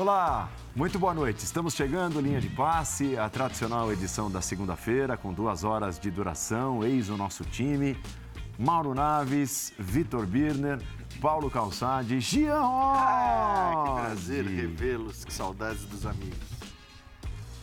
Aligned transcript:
Olá, 0.00 0.50
muito 0.74 0.98
boa 0.98 1.12
noite. 1.12 1.44
Estamos 1.44 1.74
chegando, 1.74 2.22
linha 2.22 2.40
de 2.40 2.48
passe, 2.48 3.18
a 3.18 3.28
tradicional 3.28 3.92
edição 3.92 4.30
da 4.30 4.40
segunda-feira, 4.40 5.14
com 5.14 5.30
duas 5.30 5.62
horas 5.62 5.98
de 5.98 6.10
duração. 6.10 6.82
Eis 6.82 7.10
o 7.10 7.18
nosso 7.18 7.44
time: 7.44 8.00
Mauro 8.58 8.94
Naves, 8.94 9.74
Vitor 9.78 10.24
Birner, 10.24 10.80
Paulo 11.20 11.50
Calçade, 11.50 12.18
Gian 12.18 12.62
ah, 12.62 13.84
Que 13.84 14.00
prazer 14.00 14.46
revê-los, 14.46 15.22
que 15.22 15.34
saudades 15.34 15.84
dos 15.84 16.06
amigos. 16.06 16.48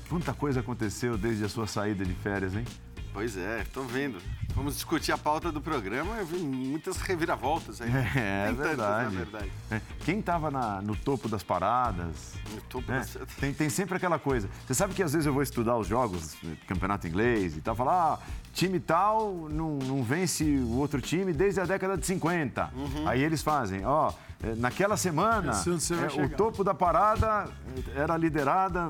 Quanta 0.08 0.32
coisa 0.32 0.60
aconteceu 0.60 1.18
desde 1.18 1.44
a 1.44 1.50
sua 1.50 1.66
saída 1.66 2.06
de 2.06 2.14
férias, 2.14 2.54
hein? 2.54 2.66
Pois 3.14 3.38
é, 3.38 3.62
estou 3.62 3.84
vendo. 3.84 4.20
Vamos 4.58 4.74
discutir 4.74 5.12
a 5.12 5.18
pauta 5.18 5.52
do 5.52 5.62
programa. 5.62 6.16
Eu 6.16 6.26
vi 6.26 6.40
muitas 6.40 6.98
reviravoltas 6.98 7.80
aí. 7.80 7.92
É, 8.18 8.50
é 8.50 8.52
verdade. 8.52 9.06
Tantas, 9.06 9.14
verdade. 9.14 9.52
É. 9.70 9.82
Quem 10.04 10.20
estava 10.20 10.50
no 10.82 10.96
topo 10.96 11.30
das 11.30 11.44
paradas? 11.44 12.34
No 12.54 12.62
topo 12.62 12.92
é, 12.92 12.98
das... 12.98 13.18
tem, 13.40 13.54
tem 13.54 13.70
sempre 13.70 13.98
aquela 13.98 14.18
coisa. 14.18 14.50
Você 14.66 14.74
sabe 14.74 14.96
que 14.96 15.04
às 15.04 15.14
vezes 15.14 15.28
eu 15.28 15.34
vou 15.34 15.44
estudar 15.44 15.78
os 15.78 15.88
jogos, 15.88 16.36
campeonato 16.68 17.08
inglês 17.08 17.56
e 17.56 17.62
tal, 17.62 17.76
falar, 17.76 18.14
ah, 18.14 18.20
time 18.52 18.80
tal 18.80 19.48
não, 19.50 19.78
não 19.78 20.04
vence 20.04 20.44
o 20.44 20.78
outro 20.78 21.00
time 21.02 21.34
desde 21.34 21.62
a 21.62 21.66
década 21.66 21.96
de 21.96 22.06
50. 22.08 22.72
Uhum. 22.74 23.08
Aí 23.08 23.24
eles 23.24 23.44
fazem, 23.44 23.86
ó, 23.86 24.12
é, 24.42 24.56
naquela 24.56 24.98
semana, 24.98 25.52
é, 25.52 26.22
o 26.24 26.30
topo 26.30 26.64
da 26.64 26.74
parada 26.74 27.48
era 27.96 28.18
liderada. 28.18 28.88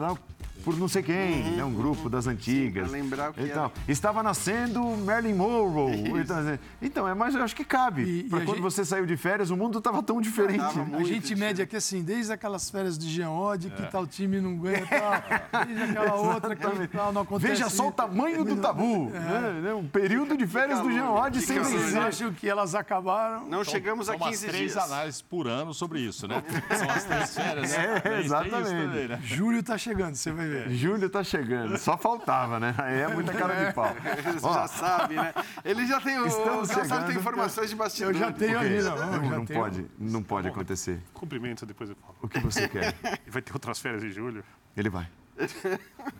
Por 0.63 0.77
não 0.77 0.87
sei 0.87 1.03
quem, 1.03 1.41
uhum, 1.43 1.55
né? 1.55 1.63
um 1.63 1.73
grupo 1.73 2.03
uhum. 2.03 2.09
das 2.09 2.27
antigas. 2.27 2.87
Sim, 2.87 2.93
lembrar 2.93 3.31
o 3.31 3.33
que 3.33 3.41
então, 3.41 3.65
era. 3.65 3.73
Estava 3.87 4.21
nascendo 4.21 4.81
Marilyn 4.81 5.33
Monroe. 5.33 6.09
Então, 6.19 6.37
assim, 6.37 6.59
então, 6.81 7.07
é, 7.07 7.13
mas 7.13 7.35
eu 7.35 7.43
acho 7.43 7.55
que 7.55 7.63
cabe. 7.63 8.23
Para 8.23 8.39
quando 8.39 8.55
gente... 8.55 8.61
você 8.61 8.83
saiu 8.83 9.05
de 9.05 9.15
férias, 9.15 9.49
o 9.49 9.57
mundo 9.57 9.77
estava 9.77 10.01
tão 10.03 10.19
diferente. 10.21 10.61
a 10.61 11.03
gente 11.03 11.19
diferente. 11.19 11.35
mede 11.35 11.61
aqui 11.61 11.75
assim, 11.75 12.03
desde 12.03 12.31
aquelas 12.33 12.69
férias 12.69 12.97
de 12.97 13.09
Jean 13.09 13.31
Oddi, 13.31 13.69
que 13.69 13.81
é. 13.81 13.85
tal 13.85 14.05
time 14.05 14.39
não 14.39 14.57
ganha, 14.57 14.85
tal, 14.87 15.65
desde 15.65 15.83
aquela 15.83 16.15
outra 16.15 16.55
que 16.55 16.87
tal, 16.87 17.13
não 17.13 17.21
acontece. 17.21 17.51
Veja 17.51 17.69
só 17.69 17.87
o 17.87 17.91
tamanho 17.91 18.43
do 18.43 18.57
tabu. 18.57 19.11
É. 19.13 19.19
Né? 19.19 19.61
né? 19.63 19.73
Um 19.73 19.87
período 19.87 20.37
de 20.37 20.45
férias 20.45 20.79
do 20.81 20.91
Jean 20.91 21.11
Oddi 21.11 21.41
sem 21.41 21.59
Vocês 21.59 21.95
acham 21.95 22.33
que 22.33 22.47
elas 22.47 22.75
acabaram? 22.75 23.41
Não 23.41 23.61
então, 23.61 23.65
chegamos 23.65 24.09
a 24.09 24.17
15 24.17 24.29
dias. 24.29 24.41
três 24.41 24.77
análises 24.77 25.21
por 25.21 25.47
ano 25.47 25.73
sobre 25.73 25.99
isso, 25.99 26.27
né? 26.27 26.43
São 26.75 26.89
as 26.89 27.03
três 27.03 27.35
férias. 27.35 27.73
É, 27.73 28.21
exatamente. 28.23 28.69
Também, 28.69 29.07
né? 29.07 29.19
Julho 29.23 29.59
está 29.59 29.77
chegando, 29.77 30.15
você 30.15 30.31
vai 30.31 30.46
ver. 30.47 30.69
Julho 30.71 31.07
está 31.07 31.23
chegando. 31.23 31.77
Só 31.77 31.97
faltava, 31.97 32.59
né? 32.59 32.73
Aí 32.77 33.01
é 33.01 33.07
muita 33.07 33.33
cara 33.33 33.65
de 33.65 33.73
pau. 33.73 33.93
Você 34.33 34.53
já 34.53 34.67
sabe, 34.67 35.15
né? 35.15 35.33
Ele 35.63 35.85
já 35.85 35.99
tem 35.99 36.19
o. 36.19 36.25
Estamos 36.25 36.69
chegando... 36.69 37.07
tem 37.07 37.15
informações 37.17 37.69
de 37.69 37.75
bastidor. 37.75 38.13
Eu 38.13 38.19
já 38.19 38.31
tenho 38.31 38.59
ali, 38.59 38.81
não. 38.81 38.97
Não, 38.97 39.29
não 39.29 39.45
pode, 39.45 39.85
não 39.97 40.23
pode 40.23 40.47
acontecer. 40.47 41.01
Cumprimento 41.13 41.65
depois 41.65 41.89
eu 41.89 41.95
falo. 41.95 42.15
O 42.21 42.27
que 42.27 42.39
você 42.39 42.67
quer? 42.67 42.93
Vai 43.27 43.41
ter 43.41 43.53
outras 43.53 43.79
férias 43.79 44.03
em 44.03 44.09
julho. 44.09 44.43
Ele 44.75 44.89
vai. 44.89 45.07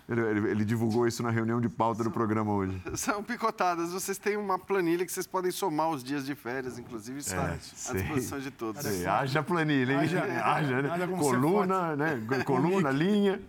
Ele, 0.08 0.22
ele, 0.22 0.52
ele, 0.52 0.66
divulgou 0.66 1.08
isso 1.08 1.24
na 1.24 1.32
reunião 1.32 1.60
de 1.60 1.68
pauta 1.68 2.04
do 2.04 2.12
programa 2.12 2.54
hoje. 2.54 2.80
São 2.96 3.24
picotadas. 3.24 3.92
Vocês 3.92 4.18
têm 4.18 4.38
uma 4.38 4.60
planilha 4.60 5.06
que 5.06 5.12
vocês 5.12 5.26
podem 5.26 5.52
somar 5.52 5.90
os 5.90 6.04
dias 6.04 6.26
de 6.26 6.36
férias, 6.36 6.78
inclusive 6.78 7.20
está 7.20 7.36
é, 7.36 7.54
à 7.54 7.56
disposição 7.56 8.40
de 8.40 8.52
todos. 8.52 8.84
Sei, 8.84 9.06
haja 9.06 9.42
planilha, 9.42 9.94
hein? 9.94 10.00
Haja, 10.00 10.24
haja 10.44 10.82
né? 10.82 11.08
Coluna, 11.08 11.96
né? 11.96 12.22
Coluna, 12.46 12.92
linha. 12.92 13.42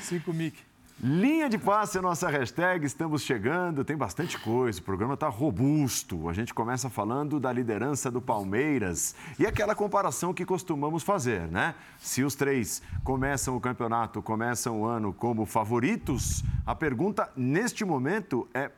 Cinco 0.00 0.32
mic. 0.32 0.56
Linha 1.02 1.48
de 1.48 1.56
passe 1.56 1.96
é 1.96 2.00
nossa 2.02 2.28
hashtag, 2.28 2.84
estamos 2.84 3.22
chegando, 3.22 3.82
tem 3.82 3.96
bastante 3.96 4.38
coisa, 4.38 4.78
o 4.78 4.82
programa 4.82 5.14
está 5.14 5.28
robusto. 5.28 6.28
A 6.28 6.34
gente 6.34 6.52
começa 6.52 6.90
falando 6.90 7.40
da 7.40 7.50
liderança 7.50 8.10
do 8.10 8.20
Palmeiras 8.20 9.14
e 9.38 9.46
aquela 9.46 9.74
comparação 9.74 10.34
que 10.34 10.44
costumamos 10.44 11.02
fazer, 11.02 11.48
né? 11.48 11.74
Se 11.98 12.22
os 12.22 12.34
três 12.34 12.82
começam 13.02 13.56
o 13.56 13.60
campeonato, 13.60 14.20
começam 14.20 14.82
o 14.82 14.84
ano 14.84 15.10
como 15.10 15.46
favoritos, 15.46 16.44
a 16.66 16.74
pergunta 16.74 17.30
neste 17.34 17.82
momento 17.82 18.46
é 18.52 18.70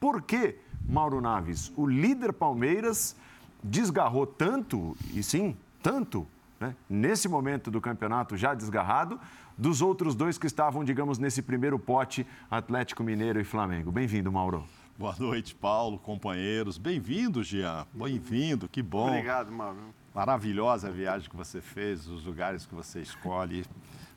por 0.00 0.20
que 0.22 0.56
Mauro 0.84 1.20
Naves, 1.20 1.72
o 1.76 1.86
líder 1.86 2.32
Palmeiras, 2.32 3.14
desgarrou 3.62 4.26
tanto, 4.26 4.96
e 5.14 5.22
sim, 5.22 5.56
tanto, 5.80 6.26
né? 6.58 6.74
nesse 6.90 7.28
momento 7.28 7.70
do 7.70 7.80
campeonato 7.80 8.36
já 8.36 8.52
desgarrado, 8.52 9.20
dos 9.58 9.82
outros 9.82 10.14
dois 10.14 10.38
que 10.38 10.46
estavam, 10.46 10.84
digamos, 10.84 11.18
nesse 11.18 11.42
primeiro 11.42 11.78
pote, 11.78 12.24
Atlético 12.48 13.02
Mineiro 13.02 13.40
e 13.40 13.44
Flamengo. 13.44 13.90
Bem-vindo, 13.90 14.30
Mauro. 14.30 14.64
Boa 14.96 15.14
noite, 15.18 15.54
Paulo, 15.54 15.98
companheiros. 15.98 16.78
Bem-vindo, 16.78 17.42
Jean. 17.42 17.84
Bem-vindo, 17.92 18.68
que 18.68 18.80
bom. 18.80 19.08
Obrigado, 19.08 19.50
Mauro. 19.50 19.76
Maravilhosa 20.14 20.88
a 20.88 20.90
viagem 20.90 21.28
que 21.28 21.36
você 21.36 21.60
fez, 21.60 22.06
os 22.06 22.24
lugares 22.24 22.66
que 22.66 22.74
você 22.74 23.00
escolhe. 23.00 23.64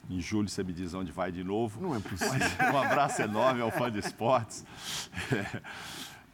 Em 0.09 0.19
julho 0.19 0.47
você 0.47 0.63
me 0.63 0.73
diz 0.73 0.93
onde 0.93 1.11
vai 1.11 1.31
de 1.31 1.43
novo. 1.43 1.81
Não 1.81 1.95
é 1.95 1.99
possível. 1.99 2.47
um 2.73 2.77
abraço 2.77 3.21
enorme 3.21 3.61
ao 3.61 3.71
fã 3.71 3.91
de 3.91 3.99
esportes. 3.99 4.63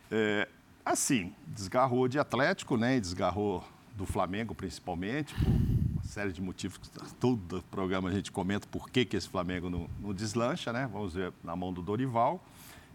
É, 0.10 0.46
é, 0.46 0.48
assim, 0.86 1.34
desgarrou 1.48 2.08
de 2.08 2.18
Atlético, 2.18 2.78
né? 2.78 2.96
E 2.96 3.02
desgarrou 3.02 3.62
do 3.94 4.06
Flamengo, 4.06 4.56
principalmente, 4.56 5.36
por 5.36 5.87
série 6.08 6.32
de 6.32 6.42
motivos 6.42 6.78
que 6.78 6.90
todo 7.16 7.64
programa 7.70 8.10
a 8.10 8.12
gente 8.12 8.32
comenta 8.32 8.68
por 8.68 8.90
que, 8.90 9.06
que 9.06 9.16
esse 9.16 9.28
Flamengo 9.28 9.70
não, 9.70 9.90
não 10.00 10.14
deslancha, 10.14 10.72
né? 10.72 10.90
Vamos 10.92 11.14
ver 11.14 11.34
na 11.44 11.56
mão 11.56 11.72
do 11.74 11.82
Dorival. 11.82 12.44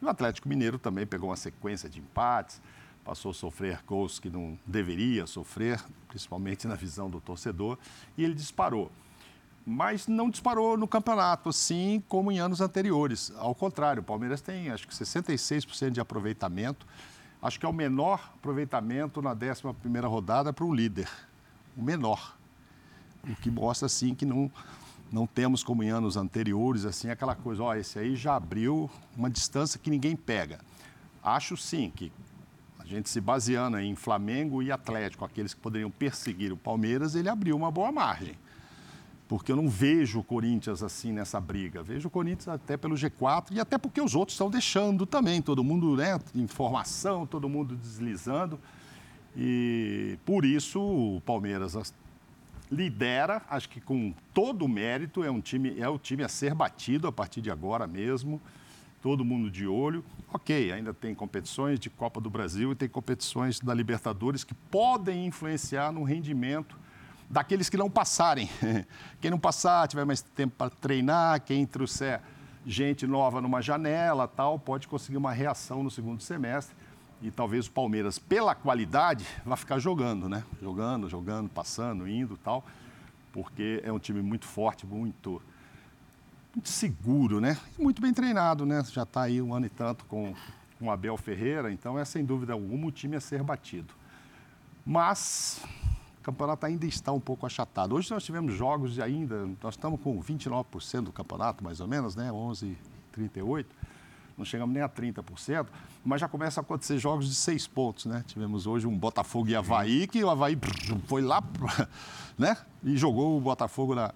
E 0.01 0.05
o 0.05 0.09
Atlético 0.09 0.49
Mineiro 0.49 0.79
também 0.79 1.07
pegou 1.07 1.31
uma 1.31 1.37
sequência 1.37 1.89
de 1.89 2.01
empates, 2.01 2.61
passou 3.05 3.31
a 3.31 3.35
sofrer 3.35 3.81
gols 3.87 4.19
que 4.19 4.31
não 4.31 4.59
deveria 4.67 5.27
sofrer, 5.27 5.81
principalmente 6.09 6.67
na 6.67 6.75
visão 6.75 7.09
do 7.09 7.21
torcedor, 7.21 7.79
e 8.17 8.25
ele 8.25 8.35
disparou. 8.35 8.91
Mas 9.65 10.09
não 10.09 10.29
disparou 10.29 10.77
no 10.77 10.89
campeonato, 10.89 11.49
assim 11.49 12.03
como 12.09 12.33
em 12.33 12.41
anos 12.41 12.61
anteriores. 12.61 13.33
Ao 13.37 13.55
contrário, 13.55 14.01
o 14.01 14.05
Palmeiras 14.05 14.41
tem 14.41 14.71
acho 14.71 14.89
que 14.89 14.95
66% 14.95 15.91
de 15.91 16.01
aproveitamento. 16.01 16.85
Acho 17.41 17.61
que 17.61 17.67
é 17.67 17.69
o 17.69 17.73
menor 17.73 18.33
aproveitamento 18.35 19.23
na 19.23 19.33
11 19.33 20.07
rodada 20.07 20.53
para 20.53 20.65
o 20.65 20.75
líder. 20.75 21.09
O 21.77 21.83
menor 21.83 22.37
o 23.29 23.35
que 23.37 23.51
mostra 23.51 23.87
assim 23.87 24.15
que 24.15 24.25
não 24.25 24.51
não 25.11 25.27
temos 25.27 25.63
como 25.63 25.83
em 25.83 25.91
anos 25.91 26.17
anteriores 26.17 26.87
assim 26.87 27.11
aquela 27.11 27.35
coisa, 27.35 27.63
ó, 27.63 27.75
esse 27.75 27.99
aí 27.99 28.17
já 28.17 28.35
abriu 28.35 28.91
uma 29.15 29.29
distância 29.29 29.79
que 29.79 29.91
ninguém 29.91 30.17
pega. 30.17 30.59
Acho 31.23 31.55
sim 31.55 31.93
que 31.95 32.11
a 32.79 32.87
gente 32.87 33.11
se 33.11 33.21
baseando 33.21 33.79
em 33.79 33.95
Flamengo 33.95 34.63
e 34.63 34.73
Atlético, 34.73 35.25
aqueles 35.25 35.53
que 35.53 35.61
poderiam 35.61 35.91
perseguir 35.91 36.51
o 36.51 36.57
Palmeiras, 36.57 37.15
ele 37.15 37.29
abriu 37.29 37.55
uma 37.55 37.71
boa 37.71 37.93
margem. 37.93 38.35
Porque 39.29 39.53
eu 39.53 39.57
não 39.57 39.69
vejo 39.69 40.19
o 40.19 40.25
Corinthians 40.25 40.83
assim 40.83 41.13
nessa 41.13 41.41
briga. 41.41 41.83
Vejo 41.83 42.09
o 42.09 42.11
Corinthians 42.11 42.49
até 42.49 42.77
pelo 42.77 42.95
G4 42.95 43.53
e 43.53 43.61
até 43.61 43.79
porque 43.79 44.01
os 44.01 44.15
outros 44.15 44.35
estão 44.35 44.51
deixando 44.51 45.07
também. 45.07 45.41
Todo 45.41 45.63
mundo, 45.63 45.97
né, 45.97 46.19
informação, 46.35 47.25
todo 47.25 47.49
mundo 47.49 47.77
deslizando. 47.77 48.59
E 49.37 50.19
por 50.27 50.45
isso 50.45 50.81
o 50.81 51.23
Palmeiras 51.23 51.95
lidera, 52.73 53.43
acho 53.51 53.69
que 53.69 53.81
com 53.81 54.15
todo 54.33 54.65
o 54.65 54.69
mérito, 54.69 55.23
é 55.23 55.31
um 55.31 55.41
time, 55.41 55.79
é 55.79 55.87
o 55.89 55.99
time 55.99 56.25
a 56.25 56.29
ser 56.29 56.55
batido 56.55 57.07
a 57.07 57.13
partir 57.13 57.43
de 57.43 57.51
agora 57.51 57.87
mesmo. 57.87 58.41
Todo 59.03 59.25
mundo 59.25 59.51
de 59.51 59.67
olho. 59.67 60.03
Ok, 60.33 60.73
ainda 60.73 60.95
tem 60.95 61.15
competições 61.15 61.79
de 61.79 61.91
Copa 61.91 62.21
do 62.21 62.31
Brasil 62.31 62.73
e 62.73 62.75
tem 62.75 62.89
competições 62.89 63.61
da 63.61 63.75
Libertadores 63.75 64.43
que 64.43 64.55
podem 64.55 65.27
influenciar 65.27 65.93
no 65.93 66.03
rendimento 66.03 66.79
daqueles 67.29 67.69
que 67.69 67.77
não 67.77 67.91
passarem. 67.91 68.49
Quem 69.21 69.31
não 69.31 69.39
passar, 69.39 69.87
tiver 69.89 70.07
mais 70.07 70.23
tempo 70.23 70.55
para 70.57 70.71
treinar, 70.71 71.41
quem 71.43 71.67
trouxer 71.67 72.21
gente 72.65 73.07
nova 73.07 73.41
numa 73.41 73.61
janela, 73.61 74.29
tal, 74.29 74.59
pode 74.59 74.87
conseguir 74.87 75.17
uma 75.17 75.33
reação 75.33 75.83
no 75.83 75.91
segundo 75.91 76.23
semestre 76.23 76.77
e 77.23 77.31
talvez 77.31 77.67
o 77.67 77.71
Palmeiras, 77.71 78.19
pela 78.19 78.55
qualidade, 78.55 79.25
vai 79.47 79.57
ficar 79.57 79.79
jogando, 79.79 80.29
né? 80.29 80.45
Jogando, 80.61 81.09
jogando, 81.09 81.49
passando, 81.49 82.09
indo 82.09 82.37
tal, 82.37 82.65
porque 83.33 83.81
é 83.85 83.93
um 83.93 83.99
time 83.99 84.21
muito 84.21 84.45
forte, 84.45 84.85
muito, 84.85 85.41
muito 86.55 86.69
seguro, 86.69 87.41
né? 87.41 87.57
E 87.79 87.83
muito 87.83 88.03
bem 88.03 88.13
treinado, 88.13 88.67
né? 88.67 88.83
Já 88.91 89.05
está 89.05 89.23
aí 89.23 89.41
um 89.41 89.55
ano 89.55 89.67
e 89.67 89.69
tanto 89.69 90.05
com, 90.07 90.35
com 90.79 90.87
o 90.87 90.91
Abel 90.91 91.17
Ferreira, 91.17 91.73
então 91.73 91.97
é 91.97 92.05
sem 92.05 92.25
dúvida 92.25 92.53
alguma 92.53 92.89
o 92.89 92.91
time 92.91 93.15
a 93.15 93.21
ser 93.21 93.43
batido. 93.43 93.95
Mas 94.85 95.63
o 96.19 96.23
campeonato 96.23 96.67
ainda 96.67 96.87
está 96.87 97.13
um 97.13 97.21
pouco 97.21 97.47
achatado. 97.47 97.95
Hoje 97.95 98.11
nós 98.11 98.25
tivemos 98.25 98.53
jogos 98.53 98.95
de 98.95 99.03
ainda, 99.03 99.49
nós 99.63 99.75
estamos 99.75 100.01
com 100.01 100.21
29% 100.21 101.03
do 101.03 101.13
campeonato, 101.13 101.63
mais 101.63 101.79
ou 101.79 101.87
menos, 101.87 102.17
né? 102.17 102.33
11 102.33 102.77
38 103.13 103.69
não 104.37 104.45
chegamos 104.45 104.73
nem 104.75 104.83
a 104.83 104.89
30%, 104.89 105.67
mas 106.05 106.21
já 106.21 106.29
começa 106.29 106.61
a 106.61 106.63
acontecer 106.63 106.99
jogos 106.99 107.29
de 107.29 107.35
seis 107.35 107.67
pontos, 107.67 108.07
né? 108.07 108.25
Tivemos 108.27 108.67
hoje 108.67 108.87
um 108.87 108.97
Botafogo 108.97 109.49
e 109.49 109.57
Havaí, 109.57 110.07
que 110.07 110.23
o 110.25 110.31
Havaí 110.31 110.59
foi 111.07 111.23
lá, 111.23 111.43
né? 112.39 112.57
E 112.83 112.97
jogou 112.97 113.37
o 113.37 113.41
Botafogo 113.41 113.95
na, 113.95 114.13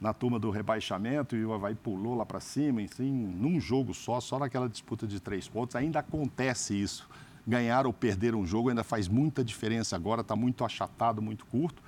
na 0.00 0.12
turma 0.12 0.38
do 0.38 0.50
rebaixamento 0.50 1.36
e 1.36 1.44
o 1.44 1.52
Havaí 1.52 1.74
pulou 1.74 2.14
lá 2.14 2.26
para 2.26 2.40
cima, 2.40 2.80
assim, 2.82 3.10
num 3.10 3.60
jogo 3.60 3.94
só, 3.94 4.20
só 4.20 4.38
naquela 4.38 4.68
disputa 4.68 5.06
de 5.06 5.20
três 5.20 5.48
pontos. 5.48 5.76
Ainda 5.76 6.00
acontece 6.00 6.74
isso. 6.74 7.08
Ganhar 7.46 7.86
ou 7.86 7.92
perder 7.92 8.34
um 8.34 8.44
jogo 8.44 8.70
ainda 8.70 8.82
faz 8.82 9.06
muita 9.06 9.44
diferença 9.44 9.94
agora, 9.94 10.22
está 10.22 10.34
muito 10.34 10.64
achatado, 10.64 11.22
muito 11.22 11.46
curto. 11.46 11.82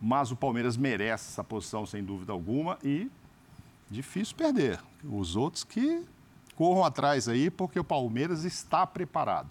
Mas 0.00 0.30
o 0.30 0.36
Palmeiras 0.36 0.76
merece 0.76 1.32
essa 1.32 1.44
posição, 1.44 1.84
sem 1.84 2.02
dúvida 2.02 2.32
alguma, 2.32 2.78
e 2.82 3.10
difícil 3.90 4.36
perder. 4.36 4.80
Os 5.04 5.36
outros 5.36 5.64
que 5.64 6.04
corram 6.60 6.84
atrás 6.84 7.26
aí, 7.26 7.50
porque 7.50 7.80
o 7.80 7.84
Palmeiras 7.84 8.44
está 8.44 8.86
preparado. 8.86 9.48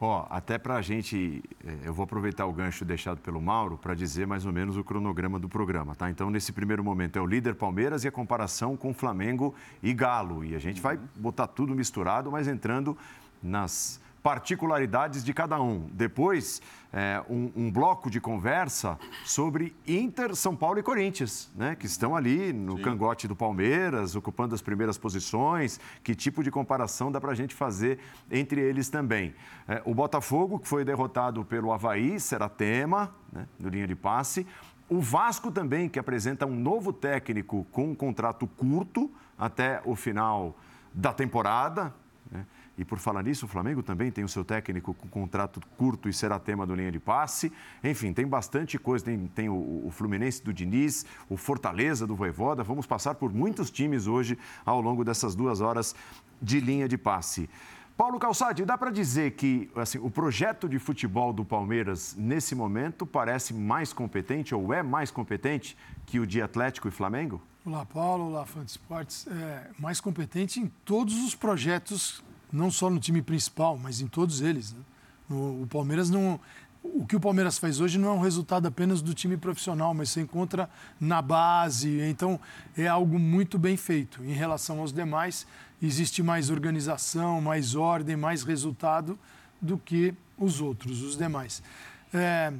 Ó, 0.00 0.26
até 0.28 0.58
para 0.58 0.74
a 0.74 0.82
gente, 0.82 1.44
é, 1.64 1.76
eu 1.84 1.94
vou 1.94 2.02
aproveitar 2.02 2.44
o 2.46 2.52
gancho 2.52 2.84
deixado 2.84 3.20
pelo 3.20 3.40
Mauro 3.40 3.78
para 3.78 3.94
dizer 3.94 4.26
mais 4.26 4.44
ou 4.44 4.52
menos 4.52 4.76
o 4.76 4.82
cronograma 4.82 5.38
do 5.38 5.48
programa, 5.48 5.94
tá? 5.94 6.10
Então, 6.10 6.28
nesse 6.28 6.50
primeiro 6.50 6.82
momento 6.82 7.20
é 7.20 7.22
o 7.22 7.26
líder 7.26 7.54
Palmeiras 7.54 8.02
e 8.02 8.08
a 8.08 8.10
comparação 8.10 8.76
com 8.76 8.92
Flamengo 8.92 9.54
e 9.80 9.94
Galo. 9.94 10.44
E 10.44 10.56
a 10.56 10.58
gente 10.58 10.80
vai 10.80 10.98
botar 11.14 11.46
tudo 11.46 11.72
misturado, 11.72 12.32
mas 12.32 12.48
entrando 12.48 12.98
nas 13.40 14.00
particularidades 14.28 15.24
de 15.24 15.32
cada 15.32 15.58
um. 15.58 15.88
Depois, 15.90 16.60
é, 16.92 17.24
um, 17.30 17.50
um, 17.56 17.70
bloco 17.70 18.10
de 18.10 18.20
conversa 18.20 18.98
sobre 19.24 19.74
Inter, 19.86 20.36
São 20.36 20.54
Paulo 20.54 20.78
e 20.78 20.82
Corinthians, 20.82 21.50
né? 21.56 21.74
que 21.74 21.86
estão 21.86 22.14
ali 22.14 22.52
no 22.52 22.76
Sim. 22.76 22.82
cangote 22.82 23.26
do 23.26 23.34
Palmeiras, 23.34 24.14
ocupando 24.14 24.54
as 24.54 24.60
primeiras 24.60 24.98
posições. 24.98 25.80
Que 26.04 26.14
tipo 26.14 26.44
de 26.44 26.50
comparação 26.50 27.10
dá 27.10 27.18
para 27.18 27.32
a 27.32 27.34
gente 27.34 27.54
fazer 27.54 28.00
entre 28.30 28.60
eles 28.60 28.90
também? 28.90 29.34
É, 29.66 29.80
o 29.86 29.94
Botafogo, 29.94 30.58
que 30.58 30.68
foi 30.68 30.84
derrotado 30.84 31.42
pelo 31.42 31.72
Havaí, 31.72 32.20
será 32.20 32.50
tema 32.50 33.10
né? 33.32 33.46
no 33.58 33.70
linha 33.70 33.86
de 33.86 33.96
passe. 33.96 34.46
O 34.90 35.00
Vasco 35.00 35.50
também, 35.50 35.88
que 35.88 35.98
apresenta 35.98 36.44
um 36.44 36.54
novo 36.54 36.92
técnico 36.92 37.66
com 37.72 37.92
um 37.92 37.94
contrato 37.94 38.46
curto 38.46 39.10
até 39.38 39.80
o 39.86 39.96
final 39.96 40.54
da 40.92 41.14
temporada. 41.14 41.94
E 42.78 42.84
por 42.84 43.00
falar 43.00 43.24
nisso, 43.24 43.44
o 43.44 43.48
Flamengo 43.48 43.82
também 43.82 44.08
tem 44.08 44.22
o 44.22 44.28
seu 44.28 44.44
técnico 44.44 44.94
com 44.94 45.08
contrato 45.08 45.60
curto 45.76 46.08
e 46.08 46.12
será 46.12 46.38
tema 46.38 46.64
do 46.64 46.76
linha 46.76 46.92
de 46.92 47.00
passe. 47.00 47.52
Enfim, 47.82 48.12
tem 48.12 48.24
bastante 48.24 48.78
coisa. 48.78 49.04
Tem, 49.04 49.26
tem 49.26 49.48
o, 49.48 49.82
o, 49.84 49.90
Fluminense 49.90 50.44
do 50.44 50.52
Diniz, 50.52 51.04
o 51.28 51.36
Fortaleza 51.36 52.06
do 52.06 52.14
Voivoda. 52.14 52.62
Vamos 52.62 52.86
passar 52.86 53.16
por 53.16 53.32
muitos 53.32 53.68
times 53.68 54.06
hoje 54.06 54.38
ao 54.64 54.80
longo 54.80 55.04
dessas 55.04 55.34
duas 55.34 55.60
horas 55.60 55.92
de 56.40 56.60
linha 56.60 56.86
de 56.86 56.96
passe. 56.96 57.50
Paulo 57.96 58.16
Calçade, 58.16 58.64
dá 58.64 58.78
para 58.78 58.92
dizer 58.92 59.32
que 59.32 59.68
assim, 59.74 59.98
o 59.98 60.08
projeto 60.08 60.68
de 60.68 60.78
futebol 60.78 61.32
do 61.32 61.44
Palmeiras, 61.44 62.14
nesse 62.16 62.54
momento, 62.54 63.04
parece 63.04 63.52
mais 63.52 63.92
competente 63.92 64.54
ou 64.54 64.72
é 64.72 64.84
mais 64.84 65.10
competente 65.10 65.76
que 66.06 66.20
o 66.20 66.26
de 66.26 66.40
Atlético 66.40 66.86
e 66.86 66.92
Flamengo? 66.92 67.42
Olá, 67.66 67.84
Paulo. 67.84 68.28
Olá, 68.28 68.46
Fã 68.46 68.64
de 68.64 68.70
Esportes. 68.70 69.26
É 69.26 69.66
mais 69.80 70.00
competente 70.00 70.60
em 70.60 70.68
todos 70.84 71.24
os 71.24 71.34
projetos 71.34 72.22
não 72.52 72.70
só 72.70 72.88
no 72.90 72.98
time 72.98 73.22
principal, 73.22 73.78
mas 73.78 74.00
em 74.00 74.06
todos 74.06 74.40
eles. 74.40 74.72
Né? 74.72 74.80
No, 75.28 75.62
o 75.62 75.66
Palmeiras 75.66 76.10
não. 76.10 76.40
O 76.82 77.04
que 77.04 77.16
o 77.16 77.20
Palmeiras 77.20 77.58
faz 77.58 77.80
hoje 77.80 77.98
não 77.98 78.08
é 78.08 78.12
um 78.12 78.20
resultado 78.20 78.66
apenas 78.66 79.02
do 79.02 79.12
time 79.12 79.36
profissional, 79.36 79.92
mas 79.92 80.10
se 80.10 80.20
encontra 80.20 80.70
na 80.98 81.20
base. 81.20 82.00
Então, 82.02 82.40
é 82.76 82.86
algo 82.86 83.18
muito 83.18 83.58
bem 83.58 83.76
feito. 83.76 84.24
Em 84.24 84.32
relação 84.32 84.78
aos 84.80 84.92
demais, 84.92 85.46
existe 85.82 86.22
mais 86.22 86.50
organização, 86.50 87.40
mais 87.40 87.74
ordem, 87.74 88.16
mais 88.16 88.42
resultado 88.42 89.18
do 89.60 89.76
que 89.76 90.14
os 90.38 90.60
outros, 90.60 91.02
os 91.02 91.16
demais. 91.16 91.62
É, 92.14 92.52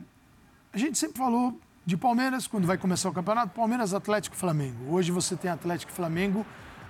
a 0.72 0.76
gente 0.76 0.98
sempre 0.98 1.16
falou 1.16 1.58
de 1.86 1.96
Palmeiras 1.96 2.46
quando 2.46 2.66
vai 2.66 2.76
começar 2.76 3.08
o 3.08 3.12
campeonato, 3.12 3.54
Palmeiras, 3.54 3.94
Atlético 3.94 4.36
Flamengo. 4.36 4.92
Hoje 4.92 5.10
você 5.10 5.36
tem 5.36 5.50
Atlético 5.50 5.92
e 5.92 5.94
Flamengo 5.94 6.44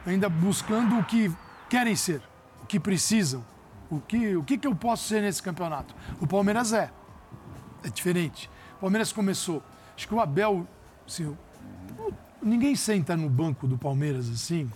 ainda 0.04 0.28
buscando 0.28 0.98
o 0.98 1.04
que 1.04 1.30
querem 1.68 1.94
ser 1.94 2.22
que 2.68 2.78
precisam. 2.78 3.44
O 3.90 3.98
que, 3.98 4.36
o 4.36 4.44
que, 4.44 4.58
que 4.58 4.66
eu 4.66 4.74
posso 4.74 5.08
ser 5.08 5.22
nesse 5.22 5.42
campeonato? 5.42 5.94
O 6.20 6.26
Palmeiras 6.26 6.72
é. 6.72 6.90
É 7.82 7.88
diferente. 7.88 8.50
O 8.76 8.80
Palmeiras 8.82 9.10
começou. 9.12 9.62
Acho 9.96 10.06
que 10.06 10.14
o 10.14 10.20
Abel. 10.20 10.66
Assim, 11.06 11.34
ninguém 12.42 12.76
senta 12.76 13.16
no 13.16 13.30
banco 13.30 13.66
do 13.66 13.78
Palmeiras 13.78 14.28
assim, 14.28 14.70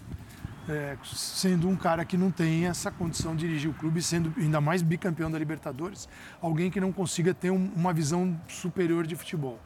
é, 0.68 0.96
sendo 1.04 1.68
um 1.68 1.76
cara 1.76 2.04
que 2.04 2.16
não 2.16 2.30
tem 2.30 2.66
essa 2.66 2.90
condição 2.90 3.36
de 3.36 3.46
dirigir 3.46 3.70
o 3.70 3.74
clube, 3.74 4.02
sendo 4.02 4.32
ainda 4.38 4.60
mais 4.60 4.80
bicampeão 4.80 5.30
da 5.30 5.38
Libertadores, 5.38 6.08
alguém 6.40 6.70
que 6.70 6.80
não 6.80 6.90
consiga 6.90 7.34
ter 7.34 7.50
um, 7.50 7.70
uma 7.76 7.92
visão 7.92 8.40
superior 8.48 9.06
de 9.06 9.14
futebol. 9.14 9.60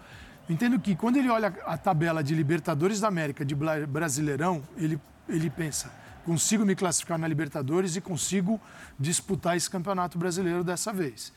entendo 0.49 0.79
que 0.81 0.97
quando 0.97 1.19
ele 1.19 1.29
olha 1.29 1.55
a 1.67 1.79
tabela 1.79 2.23
de 2.25 2.35
Libertadores 2.35 2.99
da 2.99 3.09
América, 3.09 3.45
de 3.45 3.55
Brasileirão, 3.55 4.63
ele, 4.77 5.01
ele 5.29 5.51
pensa 5.51 5.91
consigo 6.27 6.67
me 6.67 6.75
classificar 6.75 7.17
na 7.17 7.29
Libertadores 7.29 7.95
e 7.95 8.01
consigo 8.01 8.61
disputar 8.99 9.57
esse 9.57 9.71
campeonato 9.71 10.19
brasileiro 10.19 10.65
dessa 10.65 10.93
vez. 10.93 11.33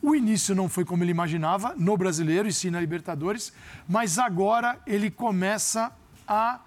O 0.00 0.16
início 0.16 0.54
não 0.54 0.66
foi 0.66 0.82
como 0.82 1.04
ele 1.04 1.10
imaginava 1.10 1.74
no 1.76 1.94
brasileiro 1.94 2.48
e 2.48 2.52
sim 2.52 2.70
na 2.70 2.80
Libertadores, 2.80 3.52
mas 3.86 4.18
agora 4.18 4.80
ele 4.86 5.10
começa 5.10 5.92
a 6.26 6.58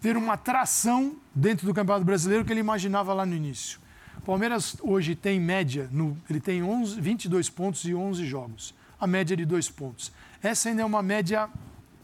ter 0.00 0.16
uma 0.16 0.36
tração 0.36 1.16
dentro 1.34 1.66
do 1.66 1.74
Campeonato 1.74 2.04
Brasileiro 2.04 2.44
que 2.44 2.52
ele 2.52 2.60
imaginava 2.60 3.12
lá 3.12 3.26
no 3.26 3.34
início. 3.34 3.80
O 4.18 4.20
Palmeiras 4.20 4.76
hoje 4.80 5.16
tem 5.16 5.40
média, 5.40 5.88
no, 5.90 6.16
ele 6.30 6.38
tem 6.38 6.62
11, 6.62 7.00
22 7.00 7.50
pontos 7.50 7.84
e 7.84 7.92
11 7.92 8.24
jogos. 8.24 8.72
A 9.00 9.06
média 9.06 9.34
é 9.34 9.36
de 9.36 9.44
dois 9.44 9.68
pontos. 9.68 10.12
Essa 10.40 10.68
ainda 10.68 10.82
é 10.82 10.84
uma 10.84 11.02
média 11.02 11.48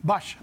baixa. 0.03 0.39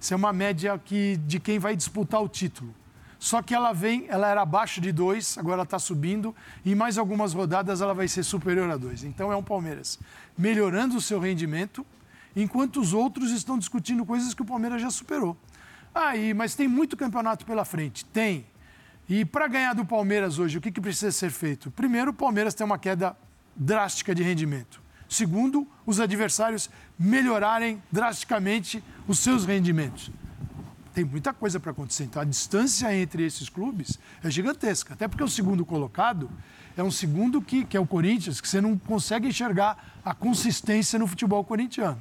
Essa 0.00 0.14
é 0.14 0.16
uma 0.16 0.32
média 0.32 0.78
que, 0.78 1.18
de 1.18 1.38
quem 1.38 1.58
vai 1.58 1.76
disputar 1.76 2.22
o 2.22 2.28
título. 2.28 2.74
Só 3.22 3.40
que 3.40 3.54
ela 3.54 3.72
vem, 3.72 4.06
ela 4.08 4.26
era 4.26 4.42
abaixo 4.42 4.80
de 4.80 4.90
2, 4.90 5.38
agora 5.38 5.54
ela 5.54 5.62
está 5.62 5.78
subindo, 5.78 6.34
e 6.64 6.74
mais 6.74 6.98
algumas 6.98 7.32
rodadas 7.32 7.80
ela 7.80 7.94
vai 7.94 8.08
ser 8.08 8.24
superior 8.24 8.68
a 8.68 8.76
2. 8.76 9.04
Então 9.04 9.30
é 9.30 9.36
um 9.36 9.44
Palmeiras 9.44 9.96
melhorando 10.36 10.96
o 10.96 11.00
seu 11.00 11.20
rendimento, 11.20 11.86
enquanto 12.34 12.80
os 12.80 12.92
outros 12.92 13.30
estão 13.30 13.56
discutindo 13.56 14.04
coisas 14.04 14.34
que 14.34 14.42
o 14.42 14.44
Palmeiras 14.44 14.82
já 14.82 14.90
superou. 14.90 15.36
Aí, 15.94 16.32
ah, 16.32 16.34
mas 16.34 16.56
tem 16.56 16.66
muito 16.66 16.96
campeonato 16.96 17.46
pela 17.46 17.64
frente? 17.64 18.04
Tem. 18.06 18.44
E 19.08 19.24
para 19.24 19.46
ganhar 19.46 19.72
do 19.72 19.84
Palmeiras 19.84 20.40
hoje, 20.40 20.58
o 20.58 20.60
que, 20.60 20.72
que 20.72 20.80
precisa 20.80 21.12
ser 21.12 21.30
feito? 21.30 21.70
Primeiro, 21.70 22.10
o 22.10 22.14
Palmeiras 22.14 22.54
tem 22.54 22.64
uma 22.64 22.76
queda 22.76 23.16
drástica 23.54 24.16
de 24.16 24.24
rendimento. 24.24 24.82
Segundo, 25.08 25.64
os 25.86 26.00
adversários 26.00 26.68
melhorarem 26.98 27.80
drasticamente 27.88 28.82
os 29.06 29.20
seus 29.20 29.44
rendimentos 29.44 30.10
tem 30.94 31.04
muita 31.04 31.32
coisa 31.32 31.58
para 31.58 31.70
acontecer. 31.70 32.04
Então, 32.04 32.20
a 32.20 32.24
distância 32.24 32.94
entre 32.94 33.24
esses 33.24 33.48
clubes 33.48 33.98
é 34.22 34.30
gigantesca. 34.30 34.94
Até 34.94 35.08
porque 35.08 35.24
o 35.24 35.28
segundo 35.28 35.64
colocado 35.64 36.30
é 36.76 36.82
um 36.82 36.90
segundo 36.90 37.40
que, 37.40 37.64
que 37.64 37.76
é 37.76 37.80
o 37.80 37.86
Corinthians, 37.86 38.40
que 38.40 38.48
você 38.48 38.60
não 38.60 38.76
consegue 38.78 39.28
enxergar 39.28 40.00
a 40.04 40.14
consistência 40.14 40.98
no 40.98 41.06
futebol 41.06 41.42
corintiano. 41.44 42.00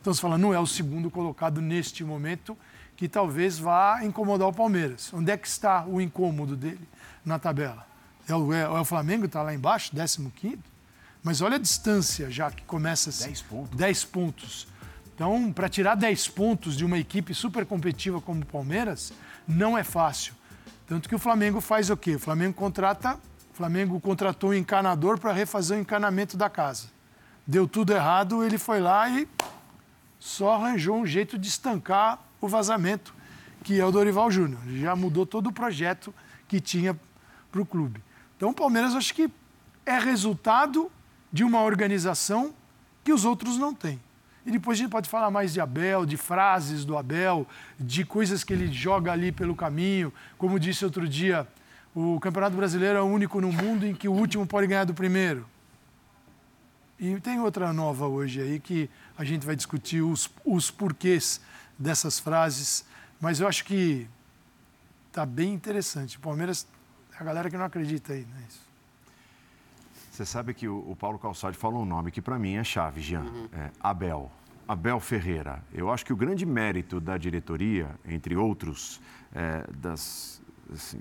Então, 0.00 0.12
você 0.12 0.20
fala, 0.20 0.38
não 0.38 0.52
é 0.52 0.58
o 0.58 0.66
segundo 0.66 1.10
colocado 1.10 1.60
neste 1.60 2.04
momento 2.04 2.56
que 2.96 3.08
talvez 3.08 3.58
vá 3.58 4.04
incomodar 4.04 4.48
o 4.48 4.52
Palmeiras. 4.52 5.12
Onde 5.12 5.30
é 5.30 5.36
que 5.36 5.46
está 5.46 5.84
o 5.84 6.00
incômodo 6.00 6.56
dele 6.56 6.88
na 7.24 7.38
tabela? 7.38 7.86
É 8.28 8.34
o, 8.34 8.52
é, 8.52 8.62
é 8.62 8.68
o 8.68 8.84
Flamengo, 8.84 9.26
está 9.26 9.42
lá 9.42 9.52
embaixo, 9.52 9.90
15 9.92 10.58
Mas 11.22 11.40
olha 11.40 11.56
a 11.56 11.58
distância 11.58 12.30
já 12.30 12.50
que 12.50 12.62
começa 12.62 13.10
a 13.10 13.26
10 13.26 13.42
pontos. 13.42 13.76
10 13.76 14.04
pontos. 14.04 14.71
Então, 15.14 15.52
para 15.52 15.68
tirar 15.68 15.94
10 15.94 16.28
pontos 16.28 16.76
de 16.76 16.84
uma 16.84 16.98
equipe 16.98 17.34
super 17.34 17.66
competitiva 17.66 18.20
como 18.20 18.42
o 18.42 18.46
Palmeiras, 18.46 19.12
não 19.46 19.76
é 19.76 19.84
fácil. 19.84 20.34
Tanto 20.86 21.08
que 21.08 21.14
o 21.14 21.18
Flamengo 21.18 21.60
faz 21.60 21.90
o 21.90 21.96
quê? 21.96 22.16
O 22.16 22.18
Flamengo 22.18 22.54
contrata, 22.54 23.18
o 23.52 23.56
Flamengo 23.56 24.00
contratou 24.00 24.50
um 24.50 24.54
encanador 24.54 25.18
para 25.18 25.32
refazer 25.32 25.76
o 25.76 25.80
encanamento 25.80 26.36
da 26.36 26.48
casa. 26.48 26.88
Deu 27.46 27.66
tudo 27.68 27.92
errado, 27.92 28.42
ele 28.42 28.58
foi 28.58 28.80
lá 28.80 29.08
e 29.08 29.28
só 30.18 30.54
arranjou 30.54 30.96
um 30.96 31.06
jeito 31.06 31.36
de 31.38 31.48
estancar 31.48 32.18
o 32.40 32.48
vazamento, 32.48 33.14
que 33.62 33.78
é 33.78 33.84
o 33.84 33.90
Dorival 33.90 34.30
Júnior. 34.30 34.60
Ele 34.66 34.80
já 34.80 34.96
mudou 34.96 35.26
todo 35.26 35.48
o 35.48 35.52
projeto 35.52 36.14
que 36.48 36.60
tinha 36.60 36.98
para 37.50 37.60
o 37.60 37.66
clube. 37.66 38.02
Então, 38.36 38.50
o 38.50 38.54
Palmeiras, 38.54 38.94
acho 38.94 39.14
que 39.14 39.30
é 39.84 39.98
resultado 39.98 40.90
de 41.32 41.44
uma 41.44 41.62
organização 41.62 42.54
que 43.04 43.12
os 43.12 43.24
outros 43.24 43.56
não 43.58 43.74
têm. 43.74 44.00
E 44.44 44.50
depois 44.50 44.76
a 44.76 44.82
gente 44.82 44.90
pode 44.90 45.08
falar 45.08 45.30
mais 45.30 45.52
de 45.52 45.60
Abel, 45.60 46.04
de 46.04 46.16
frases 46.16 46.84
do 46.84 46.98
Abel, 46.98 47.46
de 47.78 48.04
coisas 48.04 48.42
que 48.42 48.52
ele 48.52 48.72
joga 48.72 49.12
ali 49.12 49.30
pelo 49.30 49.54
caminho. 49.54 50.12
Como 50.36 50.58
disse 50.58 50.84
outro 50.84 51.08
dia, 51.08 51.46
o 51.94 52.18
Campeonato 52.18 52.56
Brasileiro 52.56 52.98
é 52.98 53.02
o 53.02 53.04
único 53.04 53.40
no 53.40 53.52
mundo 53.52 53.86
em 53.86 53.94
que 53.94 54.08
o 54.08 54.12
último 54.12 54.46
pode 54.46 54.66
ganhar 54.66 54.84
do 54.84 54.94
primeiro. 54.94 55.46
E 56.98 57.18
tem 57.20 57.40
outra 57.40 57.72
nova 57.72 58.06
hoje 58.06 58.40
aí 58.40 58.60
que 58.60 58.88
a 59.16 59.24
gente 59.24 59.44
vai 59.44 59.54
discutir 59.54 60.02
os, 60.02 60.28
os 60.44 60.70
porquês 60.70 61.40
dessas 61.78 62.18
frases, 62.18 62.84
mas 63.20 63.40
eu 63.40 63.48
acho 63.48 63.64
que 63.64 64.08
está 65.08 65.26
bem 65.26 65.52
interessante. 65.52 66.16
O 66.16 66.20
Palmeiras, 66.20 66.66
a 67.18 67.22
galera 67.22 67.50
que 67.50 67.56
não 67.56 67.64
acredita 67.64 68.12
aí, 68.12 68.24
né? 68.24 68.46
Você 70.12 70.26
sabe 70.26 70.52
que 70.52 70.68
o, 70.68 70.90
o 70.90 70.94
Paulo 70.94 71.18
Calçade 71.18 71.56
falou 71.56 71.80
um 71.80 71.86
nome 71.86 72.10
que 72.10 72.20
para 72.20 72.38
mim 72.38 72.56
é 72.56 72.62
chave, 72.62 73.00
Jean. 73.00 73.22
Uhum. 73.22 73.48
É 73.50 73.70
Abel. 73.80 74.30
Abel 74.68 75.00
Ferreira. 75.00 75.64
Eu 75.72 75.90
acho 75.90 76.04
que 76.04 76.12
o 76.12 76.16
grande 76.16 76.44
mérito 76.44 77.00
da 77.00 77.16
diretoria, 77.16 77.88
entre 78.06 78.36
outros, 78.36 79.00
é, 79.34 79.66
das, 79.74 80.42
assim, 80.70 81.00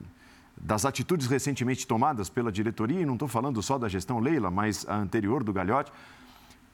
das 0.56 0.86
atitudes 0.86 1.27
recentemente 1.27 1.86
tomadas 1.86 2.30
pela 2.30 2.50
diretoria, 2.53 3.01
e 3.01 3.06
não 3.06 3.15
estou 3.15 3.27
falando 3.27 3.62
só 3.62 3.77
da 3.77 3.89
gestão 3.89 4.18
Leila, 4.18 4.50
mas 4.50 4.88
a 4.88 4.96
anterior 4.96 5.44
do 5.44 5.51
Galhote, 5.51 5.91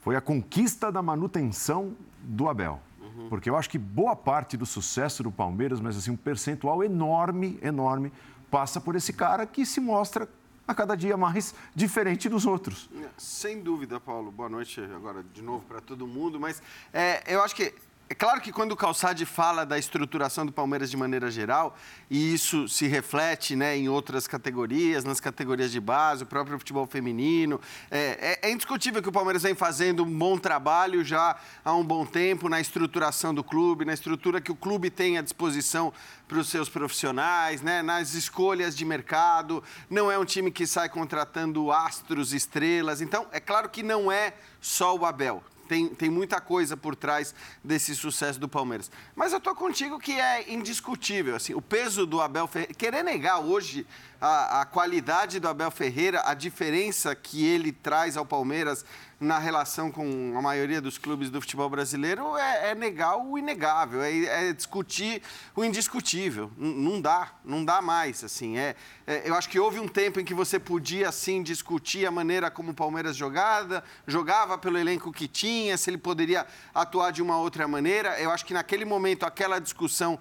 foi 0.01 0.15
a 0.15 0.22
conquista 0.22 0.91
da 0.91 1.01
manutenção 1.01 1.94
do 2.22 2.48
Abel. 2.48 2.79
Uhum. 3.01 3.29
Porque 3.29 3.50
eu 3.50 3.58
acho 3.58 3.67
que 3.67 3.79
boa 3.79 4.15
parte 4.15 4.56
do 4.56 4.65
sucesso 4.65 5.24
do 5.24 5.32
Palmeiras, 5.32 5.82
mas 5.82 5.98
assim, 5.98 6.12
um 6.12 6.15
percentual 6.15 6.84
enorme, 6.84 7.58
enorme, 7.63 8.12
passa 8.51 8.79
por 8.79 8.96
esse 8.96 9.12
cara 9.12 9.48
que 9.48 9.65
se 9.65 9.82
mostra 9.82 10.29
a 10.67 10.75
cada 10.75 10.95
dia 10.95 11.15
mais 11.15 11.55
diferente 11.74 12.27
dos 12.27 12.45
outros. 12.45 12.89
Sem 13.17 13.62
dúvida, 13.62 14.00
Paulo. 14.00 14.31
Boa 14.31 14.50
noite 14.50 14.81
agora 14.81 15.24
de 15.24 15.41
novo 15.41 15.63
para 15.65 15.79
todo 15.79 16.05
mundo. 16.05 16.39
Mas 16.39 16.62
é, 16.93 17.24
eu 17.33 17.41
acho 17.41 17.55
que 17.55 17.74
é 18.09 18.15
claro 18.15 18.39
que 18.39 18.53
quando 18.53 18.71
o 18.71 18.75
Calçade 18.75 19.25
fala 19.25 19.65
da 19.65 19.77
estruturação 19.77 20.45
do 20.45 20.51
Palmeiras 20.53 20.89
de 20.89 20.95
maneira 20.95 21.29
geral, 21.29 21.75
e 22.09 22.33
isso 22.33 22.65
se 22.69 22.87
reflete 22.87 23.53
né, 23.53 23.75
em 23.75 23.89
outras 23.89 24.25
categorias, 24.25 25.03
nas 25.03 25.19
categorias 25.19 25.73
de 25.73 25.81
base, 25.81 26.23
o 26.23 26.25
próprio 26.25 26.57
futebol 26.57 26.87
feminino, 26.87 27.59
é, 27.91 28.39
é, 28.41 28.47
é, 28.47 28.51
indiscutível 28.51 29.01
que 29.01 29.09
o 29.09 29.11
Palmeiras 29.11 29.43
vem 29.43 29.53
fazendo 29.53 30.03
um 30.03 30.17
bom 30.17 30.37
trabalho 30.37 31.03
já 31.03 31.35
há 31.65 31.73
um 31.73 31.83
bom 31.83 32.05
tempo 32.05 32.47
na 32.47 32.61
estruturação 32.61 33.35
do 33.35 33.43
clube, 33.43 33.83
na 33.83 33.93
estrutura 33.93 34.39
que 34.39 34.53
o 34.53 34.55
clube 34.55 34.89
tem 34.89 35.17
à 35.17 35.21
disposição 35.21 35.91
para 36.29 36.39
os 36.39 36.47
seus 36.47 36.69
profissionais, 36.69 37.61
né, 37.61 37.81
nas 37.81 38.13
escolhas 38.13 38.73
de 38.73 38.85
mercado. 38.85 39.61
Não 39.89 40.09
é 40.09 40.17
um 40.17 40.25
time 40.25 40.49
que 40.49 40.65
sai 40.65 40.87
contratando 40.87 41.73
astros, 41.73 42.31
estrelas. 42.31 43.01
Então, 43.01 43.27
é 43.33 43.41
claro 43.41 43.67
que 43.67 43.83
não 43.83 44.09
é 44.09 44.33
só 44.61 44.95
o 44.95 45.05
Abel 45.05 45.43
tem, 45.67 45.89
tem 45.89 46.09
muita 46.09 46.39
coisa 46.39 46.75
por 46.75 46.95
trás 46.95 47.36
desse 47.63 47.95
sucesso 47.95 48.39
do 48.39 48.47
Palmeiras. 48.47 48.89
Mas 49.15 49.33
eu 49.33 49.39
tô 49.39 49.53
contigo 49.53 50.00
que 50.00 50.13
é 50.13 50.51
indiscutível, 50.51 51.36
assim, 51.36 51.53
o 51.53 51.62
peso 51.62 52.05
do 52.05 52.21
Abel 52.21 52.47
Ferreira. 52.47 52.74
Querer 52.74 53.03
negar 53.03 53.39
hoje 53.39 53.86
a, 54.19 54.62
a 54.62 54.65
qualidade 54.65 55.39
do 55.39 55.47
Abel 55.47 55.69
Ferreira, 55.69 56.24
a 56.25 56.33
diferença 56.33 57.13
que 57.13 57.45
ele 57.45 57.71
traz 57.71 58.17
ao 58.17 58.25
Palmeiras 58.25 58.86
na 59.19 59.39
relação 59.39 59.91
com 59.91 60.33
a 60.38 60.41
maioria 60.41 60.79
dos 60.79 60.97
clubes 60.97 61.31
do 61.31 61.41
futebol 61.41 61.67
brasileiro 61.69 62.38
é, 62.38 62.71
é 62.71 62.75
negar 62.75 63.17
o 63.17 63.38
inegável, 63.38 64.03
é, 64.03 64.50
é, 64.50 64.53
discutir 64.53 65.24
o 65.55 65.63
indiscutível. 65.63 66.51
N 66.57 66.74
não 66.74 67.01
dá, 67.01 67.33
não 67.43 67.65
dá 67.65 67.81
mais. 67.81 68.24
Assim, 68.24 68.57
é, 68.57 68.75
é, 69.07 69.27
eu 69.27 69.33
acho 69.33 69.50
que 69.50 69.59
houve 69.59 69.79
um 69.79 69.88
tempo 69.88 70.19
em 70.19 70.25
que 70.25 70.36
você 70.36 70.59
podia 70.59 71.09
assim 71.09 71.41
discutir 71.41 72.05
a 72.05 72.12
maneira 72.12 72.51
como 72.51 72.71
o 72.71 72.75
Palmeiras 72.75 73.15
jogava, 73.15 73.83
jogava 74.05 74.57
pelo 74.57 74.77
elenco 74.77 75.12
que 75.12 75.27
tinha, 75.27 75.77
se 75.77 75.89
ele 75.89 75.97
poderia 75.97 76.45
atuar 76.74 77.12
de 77.12 77.21
uma 77.21 77.39
outra 77.39 77.67
maneira. 77.67 78.19
Eu 78.19 78.29
acho 78.29 78.45
que 78.45 78.53
naquele 78.53 78.86
momento 78.86 79.24
aquela 79.24 79.57
discussão 79.57 80.19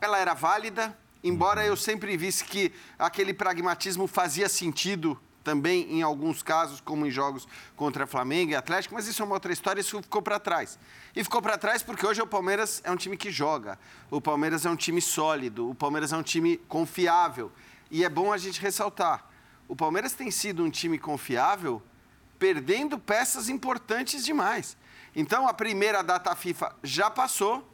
ela 0.00 0.18
era 0.18 0.32
válida, 0.32 0.96
embora 1.22 1.66
eu 1.66 1.76
sempre 1.76 2.16
visse 2.16 2.44
que 2.44 2.72
aquele 2.98 3.34
pragmatismo 3.34 4.06
fazia 4.06 4.48
sentido 4.48 5.20
também 5.48 5.90
em 5.90 6.02
alguns 6.02 6.42
casos, 6.42 6.78
como 6.78 7.06
em 7.06 7.10
jogos 7.10 7.48
contra 7.74 8.06
Flamengo 8.06 8.52
e 8.52 8.54
Atlético, 8.54 8.94
mas 8.94 9.06
isso 9.06 9.22
é 9.22 9.24
uma 9.24 9.32
outra 9.34 9.50
história, 9.50 9.80
isso 9.80 10.02
ficou 10.02 10.20
para 10.20 10.38
trás. 10.38 10.78
E 11.16 11.24
ficou 11.24 11.40
para 11.40 11.56
trás 11.56 11.82
porque 11.82 12.06
hoje 12.06 12.20
o 12.20 12.26
Palmeiras 12.26 12.82
é 12.84 12.90
um 12.90 12.96
time 12.96 13.16
que 13.16 13.30
joga, 13.30 13.78
o 14.10 14.20
Palmeiras 14.20 14.66
é 14.66 14.70
um 14.70 14.76
time 14.76 15.00
sólido, 15.00 15.70
o 15.70 15.74
Palmeiras 15.74 16.12
é 16.12 16.18
um 16.18 16.22
time 16.22 16.58
confiável. 16.68 17.50
E 17.90 18.04
é 18.04 18.10
bom 18.10 18.30
a 18.30 18.36
gente 18.36 18.60
ressaltar: 18.60 19.24
o 19.66 19.74
Palmeiras 19.74 20.12
tem 20.12 20.30
sido 20.30 20.62
um 20.62 20.68
time 20.68 20.98
confiável, 20.98 21.82
perdendo 22.38 22.98
peças 22.98 23.48
importantes 23.48 24.22
demais. 24.22 24.76
Então 25.16 25.48
a 25.48 25.54
primeira 25.54 26.02
data 26.02 26.36
FIFA 26.36 26.76
já 26.82 27.08
passou 27.08 27.66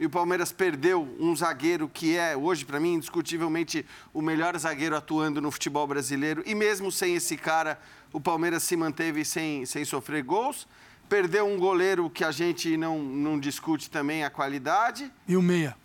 e 0.00 0.06
o 0.06 0.10
Palmeiras 0.10 0.50
perdeu 0.50 1.14
um 1.20 1.36
zagueiro 1.36 1.86
que 1.86 2.16
é, 2.16 2.34
hoje, 2.34 2.64
para 2.64 2.80
mim, 2.80 2.94
indiscutivelmente 2.94 3.84
o 4.14 4.22
melhor 4.22 4.58
zagueiro 4.58 4.96
atuando 4.96 5.42
no 5.42 5.50
futebol 5.50 5.86
brasileiro. 5.86 6.42
E 6.46 6.54
mesmo 6.54 6.90
sem 6.90 7.14
esse 7.14 7.36
cara, 7.36 7.78
o 8.10 8.18
Palmeiras 8.18 8.62
se 8.62 8.74
manteve 8.76 9.26
sem, 9.26 9.66
sem 9.66 9.84
sofrer 9.84 10.22
gols. 10.24 10.66
Perdeu 11.06 11.46
um 11.46 11.58
goleiro 11.58 12.08
que 12.08 12.24
a 12.24 12.30
gente 12.30 12.78
não, 12.78 12.98
não 12.98 13.38
discute 13.38 13.90
também 13.90 14.24
a 14.24 14.30
qualidade. 14.30 15.12
E 15.28 15.36
o 15.36 15.42
meia. 15.42 15.76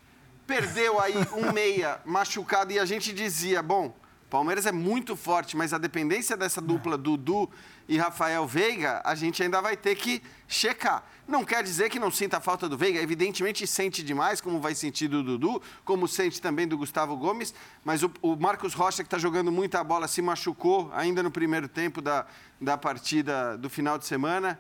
Perdeu 0.48 0.98
aí 1.02 1.16
um 1.36 1.52
meia 1.52 2.00
machucado 2.06 2.72
e 2.72 2.80
a 2.80 2.86
gente 2.86 3.12
dizia, 3.12 3.62
bom, 3.62 3.94
Palmeiras 4.30 4.66
é 4.66 4.72
muito 4.72 5.18
forte, 5.18 5.58
mas 5.58 5.74
a 5.74 5.78
dependência 5.78 6.38
dessa 6.38 6.62
dupla 6.62 6.98
Dudu 6.98 7.50
e 7.88 7.98
Rafael 7.98 8.46
Veiga, 8.48 9.02
a 9.06 9.14
gente 9.16 9.42
ainda 9.44 9.62
vai 9.62 9.78
ter 9.78 9.96
que 9.96 10.22
checar. 10.48 11.04
Não 11.28 11.44
quer 11.44 11.64
dizer 11.64 11.90
que 11.90 12.00
não 12.00 12.12
sinta 12.12 12.38
a 12.38 12.42
falta 12.42 12.70
do 12.70 12.78
Veiga, 12.78 13.00
evidentemente 13.00 13.66
sente 13.66 14.04
demais, 14.04 14.42
como 14.42 14.60
vai 14.60 14.76
sentir 14.76 15.08
do 15.08 15.24
Dudu, 15.24 15.62
como 15.84 16.08
sente 16.08 16.42
também 16.42 16.68
do 16.68 16.78
Gustavo 16.78 17.16
Gomes, 17.18 17.54
mas 17.84 18.04
o, 18.04 18.12
o 18.22 18.36
Marcos 18.36 18.74
Rocha, 18.74 19.04
que 19.04 19.08
está 19.08 19.18
jogando 19.18 19.52
muita 19.52 19.84
bola, 19.84 20.08
se 20.08 20.22
machucou 20.22 20.92
ainda 20.94 21.24
no 21.24 21.32
primeiro 21.32 21.68
tempo 21.68 22.02
da, 22.02 22.26
da 22.62 22.78
partida 22.78 23.58
do 23.58 23.70
final 23.70 23.98
de 23.98 24.06
semana, 24.06 24.60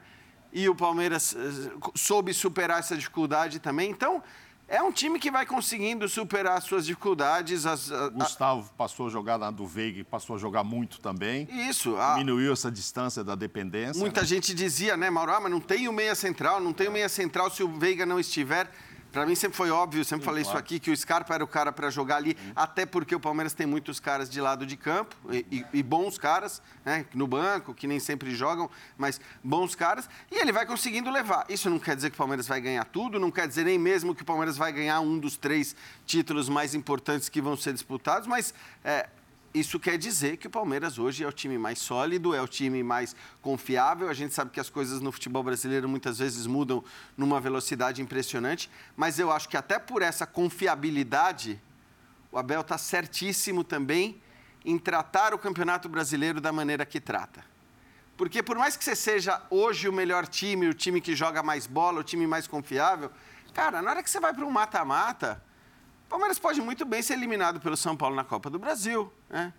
e 0.52 0.70
o 0.70 0.76
Palmeiras 0.76 1.36
eh, 1.36 1.72
soube 1.96 2.34
superar 2.34 2.80
essa 2.80 2.96
dificuldade 2.96 3.60
também. 3.60 3.92
Então, 3.92 4.24
é 4.68 4.82
um 4.82 4.92
time 4.92 5.20
que 5.20 5.30
vai 5.30 5.46
conseguindo 5.46 6.10
superar 6.10 6.60
suas 6.62 6.86
dificuldades. 6.86 7.66
As, 7.66 7.92
a, 7.92 8.10
Gustavo 8.10 8.70
passou 8.76 9.08
a 9.08 9.10
jogar 9.10 9.38
na 9.38 9.52
do 9.52 9.66
Veiga 9.66 10.00
e 10.00 10.04
passou 10.04 10.36
a 10.36 10.40
jogar 10.40 10.64
muito 10.64 11.00
também. 11.00 11.48
Isso. 11.70 11.96
A... 11.98 12.14
Diminuiu 12.14 12.52
essa 12.54 12.72
distância 12.72 13.24
da 13.24 13.36
dependência. 13.36 14.00
Muita 14.00 14.22
né? 14.22 14.28
gente 14.28 14.54
dizia, 14.54 14.98
né, 14.98 15.10
Mauro, 15.10 15.34
ah, 15.34 15.40
mas 15.40 15.52
não 15.52 15.60
tem 15.60 15.88
o 15.88 15.94
meia 15.94 16.16
central, 16.16 16.60
não 16.60 16.74
tem 16.74 16.88
o 16.88 16.92
meia 16.92 17.10
central 17.10 17.52
se 17.52 17.64
o 17.64 17.68
Veiga 17.68 18.06
não 18.06 18.20
estiver. 18.20 18.70
Para 19.16 19.26
mim 19.26 19.34
sempre 19.34 19.56
foi 19.56 19.72
óbvio, 19.72 20.04
sempre 20.04 20.24
Sim, 20.24 20.26
falei 20.26 20.44
claro. 20.44 20.58
isso 20.58 20.62
aqui, 20.62 20.78
que 20.78 20.92
o 20.92 20.98
Scarpa 20.98 21.34
era 21.34 21.42
o 21.42 21.48
cara 21.48 21.72
para 21.72 21.90
jogar 21.90 22.18
ali, 22.18 22.32
Sim. 22.32 22.52
até 22.54 22.86
porque 22.86 23.16
o 23.16 23.20
Palmeiras 23.20 23.54
tem 23.54 23.66
muitos 23.66 23.98
caras 23.98 24.30
de 24.30 24.42
lado 24.42 24.66
de 24.66 24.76
campo, 24.76 25.16
e, 25.32 25.46
e, 25.50 25.66
e, 25.72 25.82
bons 25.82 26.18
caras, 26.18 26.62
né, 26.84 27.06
no 27.14 27.26
banco, 27.26 27.74
que 27.74 27.88
nem 27.88 27.98
sempre 27.98 28.36
jogam, 28.36 28.70
mas 28.98 29.22
bons 29.42 29.74
caras, 29.74 30.10
e 30.30 30.36
ele 30.36 30.52
vai 30.52 30.66
conseguindo 30.66 31.10
levar. 31.10 31.46
Isso 31.48 31.70
não 31.70 31.80
quer 31.80 31.96
dizer 31.96 32.10
que 32.10 32.16
o 32.16 32.18
Palmeiras 32.18 32.46
vai 32.46 32.60
ganhar 32.60 32.84
tudo, 32.84 33.18
não 33.18 33.32
quer 33.32 33.48
dizer 33.48 33.64
nem 33.64 33.80
mesmo 33.80 34.14
que 34.14 34.22
o 34.22 34.26
Palmeiras 34.26 34.58
vai 34.58 34.74
ganhar 34.74 35.00
um 35.00 35.18
dos 35.18 35.38
três 35.38 35.78
títulos 36.06 36.50
mais 36.50 36.76
importantes 36.76 37.30
que 37.30 37.40
vão 37.42 37.56
ser 37.56 37.72
disputados, 37.72 38.28
mas 38.28 38.54
é, 38.84 39.08
isso 39.56 39.80
quer 39.80 39.98
dizer 39.98 40.36
que 40.36 40.48
o 40.48 40.50
Palmeiras 40.50 41.00
hoje 41.00 41.24
é 41.24 41.28
o 41.28 41.32
time 41.32 41.58
mais 41.58 41.80
sólido, 41.80 42.36
é 42.36 42.42
o 42.42 42.48
time 42.48 42.84
mais 42.84 43.16
confiável. 43.42 44.10
A 44.10 44.14
gente 44.14 44.34
sabe 44.34 44.52
que 44.52 44.60
as 44.60 44.70
coisas 44.70 45.00
no 45.00 45.14
futebol 45.14 45.42
brasileiro 45.42 45.88
muitas 45.88 46.20
vezes 46.20 46.46
mudam 46.46 46.84
numa 47.16 47.40
velocidade 47.40 48.02
impressionante, 48.02 48.70
mas 48.98 49.18
eu 49.18 49.32
acho 49.32 49.48
que 49.48 49.56
até 49.56 49.80
por 49.80 50.02
essa 50.02 50.28
confiabilidade, 50.28 51.62
o 52.34 52.38
Abel 52.38 52.60
está 52.60 52.78
certíssimo 52.78 53.64
também 53.64 54.22
em 54.66 54.78
tratar 54.78 55.34
o 55.34 55.38
Campeonato 55.38 55.88
Brasileiro 55.88 56.42
da 56.42 56.52
maneira 56.52 56.86
que 56.86 57.00
trata. 57.00 57.42
Porque 58.18 58.44
por 58.44 58.58
mais 58.58 58.76
que 58.76 58.84
você 58.84 58.96
seja 58.96 59.42
hoje 59.50 59.88
o 59.88 59.94
melhor 59.94 60.28
time, 60.28 60.68
o 60.68 60.74
time 60.74 61.00
que 61.00 61.16
joga 61.16 61.42
mais 61.42 61.66
bola, 61.66 62.02
o 62.02 62.04
time 62.04 62.28
mais 62.28 62.46
confiável, 62.46 63.10
cara, 63.54 63.82
na 63.82 63.92
hora 63.92 64.04
que 64.04 64.10
você 64.10 64.20
vai 64.20 64.34
para 64.34 64.46
um 64.46 64.52
mata-mata, 64.52 65.42
Palmeiras 66.10 66.40
pode 66.40 66.62
muito 66.62 66.86
bem 66.86 67.02
ser 67.02 67.14
eliminado 67.14 67.60
pelo 67.60 67.76
São 67.76 67.96
Paulo 67.96 68.16
na 68.16 68.24
Copa 68.24 68.50
do 68.50 68.60
Brasil. 68.60 69.12
Né? 69.30 69.54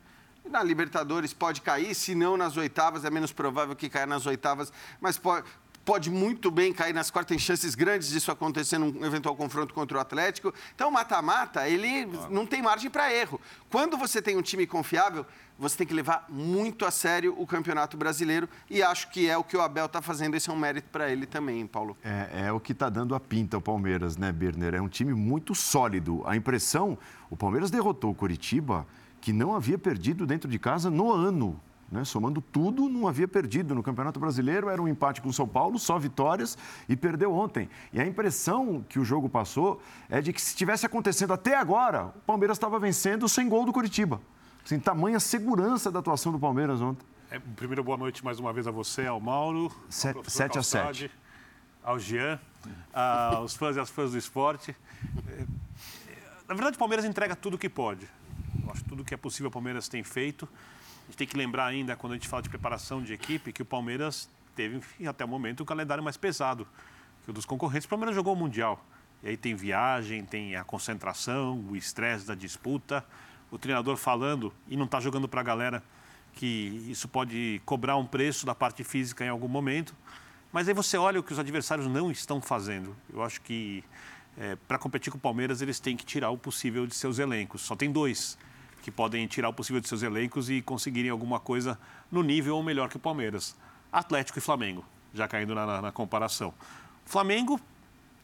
Na 0.44 0.62
Libertadores 0.62 1.32
pode 1.34 1.60
cair, 1.60 1.94
se 1.94 2.14
não 2.14 2.36
nas 2.36 2.56
oitavas, 2.56 3.04
é 3.04 3.10
menos 3.10 3.32
provável 3.32 3.74
que 3.74 3.88
caia 3.88 4.06
nas 4.06 4.26
oitavas, 4.26 4.72
mas 5.00 5.18
pode, 5.18 5.46
pode 5.86 6.10
muito 6.10 6.50
bem 6.50 6.72
cair 6.72 6.92
nas 6.92 7.12
quartas, 7.12 7.28
tem 7.28 7.38
chances 7.38 7.76
grandes 7.76 8.08
disso 8.08 8.32
acontecer 8.32 8.76
num 8.76 9.04
eventual 9.04 9.36
confronto 9.36 9.72
contra 9.72 9.96
o 9.96 10.00
Atlético. 10.00 10.52
Então, 10.74 10.90
mata-mata, 10.90 11.68
ele 11.68 12.06
não 12.28 12.44
tem 12.44 12.60
margem 12.60 12.90
para 12.90 13.14
erro. 13.14 13.40
Quando 13.70 13.96
você 13.96 14.20
tem 14.20 14.36
um 14.36 14.42
time 14.42 14.66
confiável, 14.66 15.24
você 15.56 15.78
tem 15.78 15.86
que 15.86 15.94
levar 15.94 16.26
muito 16.28 16.84
a 16.84 16.90
sério 16.90 17.34
o 17.38 17.46
Campeonato 17.46 17.96
Brasileiro 17.96 18.48
e 18.68 18.82
acho 18.82 19.08
que 19.10 19.30
é 19.30 19.38
o 19.38 19.44
que 19.44 19.56
o 19.56 19.60
Abel 19.60 19.86
está 19.86 20.02
fazendo. 20.02 20.34
Esse 20.34 20.50
é 20.50 20.52
um 20.52 20.56
mérito 20.56 20.88
para 20.90 21.08
ele 21.08 21.24
também, 21.24 21.64
Paulo. 21.68 21.96
É, 22.02 22.46
é 22.48 22.52
o 22.52 22.58
que 22.58 22.72
está 22.72 22.90
dando 22.90 23.14
a 23.14 23.20
pinta 23.20 23.56
ao 23.56 23.60
Palmeiras, 23.60 24.16
né, 24.16 24.32
Birner? 24.32 24.74
É 24.74 24.82
um 24.82 24.88
time 24.88 25.14
muito 25.14 25.54
sólido. 25.54 26.20
A 26.26 26.34
impressão, 26.34 26.98
o 27.30 27.36
Palmeiras 27.36 27.70
derrotou 27.70 28.10
o 28.10 28.14
Curitiba, 28.14 28.84
que 29.20 29.32
não 29.32 29.54
havia 29.54 29.78
perdido 29.78 30.26
dentro 30.26 30.50
de 30.50 30.58
casa 30.58 30.90
no 30.90 31.12
ano. 31.12 31.60
Né? 31.90 32.04
Somando 32.04 32.40
tudo, 32.40 32.88
não 32.88 33.06
havia 33.06 33.28
perdido 33.28 33.74
no 33.74 33.82
Campeonato 33.82 34.18
Brasileiro, 34.18 34.68
era 34.68 34.82
um 34.82 34.88
empate 34.88 35.22
com 35.22 35.28
o 35.28 35.32
São 35.32 35.46
Paulo, 35.46 35.78
só 35.78 35.98
vitórias, 35.98 36.58
e 36.88 36.96
perdeu 36.96 37.32
ontem. 37.32 37.68
E 37.92 38.00
a 38.00 38.06
impressão 38.06 38.84
que 38.88 38.98
o 38.98 39.04
jogo 39.04 39.28
passou 39.28 39.80
é 40.08 40.20
de 40.20 40.32
que 40.32 40.40
se 40.40 40.48
estivesse 40.48 40.84
acontecendo 40.84 41.32
até 41.32 41.56
agora, 41.56 42.06
o 42.06 42.20
Palmeiras 42.26 42.56
estava 42.56 42.78
vencendo 42.78 43.28
sem 43.28 43.48
gol 43.48 43.64
do 43.64 43.72
Curitiba. 43.72 44.20
Assim, 44.64 44.80
tamanha 44.80 45.20
segurança 45.20 45.92
da 45.92 46.00
atuação 46.00 46.32
do 46.32 46.40
Palmeiras 46.40 46.80
ontem. 46.80 47.06
É, 47.30 47.38
primeiro, 47.38 47.84
boa 47.84 47.96
noite 47.96 48.24
mais 48.24 48.40
uma 48.40 48.52
vez 48.52 48.66
a 48.66 48.70
você, 48.70 49.06
ao 49.06 49.20
Mauro. 49.20 49.70
7 49.88 50.58
a 50.58 50.62
7. 50.62 51.10
Ao 51.82 52.00
Jean, 52.00 52.40
aos 52.92 53.54
fãs 53.54 53.76
e 53.76 53.80
às 53.80 53.88
fãs 53.90 54.10
do 54.10 54.18
esporte. 54.18 54.74
É, 55.28 55.44
na 56.48 56.54
verdade, 56.54 56.74
o 56.74 56.78
Palmeiras 56.78 57.04
entrega 57.04 57.36
tudo 57.36 57.54
o 57.54 57.58
que 57.58 57.68
pode. 57.68 58.08
Eu 58.64 58.72
acho 58.72 58.82
que 58.82 58.88
tudo 58.88 59.04
que 59.04 59.14
é 59.14 59.16
possível 59.16 59.48
o 59.48 59.52
Palmeiras 59.52 59.88
tem 59.88 60.02
feito. 60.02 60.48
A 61.06 61.10
gente 61.10 61.16
tem 61.16 61.26
que 61.26 61.36
lembrar 61.36 61.66
ainda, 61.66 61.96
quando 61.96 62.12
a 62.12 62.16
gente 62.16 62.28
fala 62.28 62.42
de 62.42 62.48
preparação 62.48 63.02
de 63.02 63.12
equipe, 63.12 63.52
que 63.52 63.62
o 63.62 63.64
Palmeiras 63.64 64.28
teve, 64.54 64.76
enfim, 64.76 65.06
até 65.06 65.24
o 65.24 65.28
momento, 65.28 65.60
o 65.60 65.64
calendário 65.64 66.02
mais 66.02 66.16
pesado 66.16 66.66
que 67.24 67.30
o 67.30 67.32
dos 67.32 67.44
concorrentes. 67.44 67.86
O 67.86 67.88
Palmeiras 67.88 68.14
jogou 68.14 68.34
o 68.34 68.36
Mundial. 68.36 68.84
E 69.22 69.28
aí 69.30 69.36
tem 69.36 69.54
viagem, 69.54 70.24
tem 70.24 70.56
a 70.56 70.64
concentração, 70.64 71.64
o 71.70 71.76
estresse 71.76 72.26
da 72.26 72.34
disputa 72.34 73.04
o 73.50 73.58
treinador 73.58 73.96
falando 73.96 74.52
e 74.68 74.76
não 74.76 74.84
está 74.84 75.00
jogando 75.00 75.28
para 75.28 75.40
a 75.40 75.44
galera 75.44 75.82
que 76.32 76.84
isso 76.90 77.08
pode 77.08 77.60
cobrar 77.64 77.96
um 77.96 78.06
preço 78.06 78.44
da 78.44 78.54
parte 78.54 78.84
física 78.84 79.24
em 79.24 79.28
algum 79.28 79.48
momento. 79.48 79.94
Mas 80.52 80.68
aí 80.68 80.74
você 80.74 80.96
olha 80.96 81.18
o 81.18 81.22
que 81.22 81.32
os 81.32 81.38
adversários 81.38 81.86
não 81.86 82.10
estão 82.10 82.40
fazendo. 82.40 82.94
Eu 83.12 83.22
acho 83.22 83.40
que 83.40 83.82
é, 84.36 84.56
para 84.68 84.78
competir 84.78 85.10
com 85.10 85.16
o 85.16 85.20
Palmeiras, 85.20 85.62
eles 85.62 85.80
têm 85.80 85.96
que 85.96 86.04
tirar 86.04 86.30
o 86.30 86.36
possível 86.36 86.86
de 86.86 86.94
seus 86.94 87.18
elencos. 87.18 87.62
Só 87.62 87.74
tem 87.74 87.90
dois 87.90 88.36
que 88.86 88.90
podem 88.92 89.26
tirar 89.26 89.48
o 89.48 89.52
possível 89.52 89.80
de 89.80 89.88
seus 89.88 90.04
elencos 90.04 90.48
e 90.48 90.62
conseguirem 90.62 91.10
alguma 91.10 91.40
coisa 91.40 91.76
no 92.08 92.22
nível 92.22 92.54
ou 92.54 92.62
melhor 92.62 92.88
que 92.88 92.96
o 92.96 93.00
Palmeiras. 93.00 93.56
Atlético 93.90 94.38
e 94.38 94.40
Flamengo, 94.40 94.84
já 95.12 95.26
caindo 95.26 95.56
na, 95.56 95.66
na, 95.66 95.82
na 95.82 95.90
comparação. 95.90 96.54
Flamengo 97.04 97.60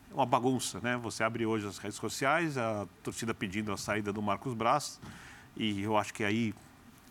é 0.08 0.14
uma 0.14 0.24
bagunça, 0.24 0.78
né? 0.80 0.96
Você 0.98 1.24
abre 1.24 1.44
hoje 1.44 1.66
as 1.66 1.78
redes 1.78 1.98
sociais, 1.98 2.56
a 2.56 2.86
torcida 3.02 3.34
pedindo 3.34 3.72
a 3.72 3.76
saída 3.76 4.12
do 4.12 4.22
Marcos 4.22 4.54
Braz, 4.54 5.00
e 5.56 5.82
eu 5.82 5.96
acho 5.96 6.14
que 6.14 6.22
aí 6.22 6.54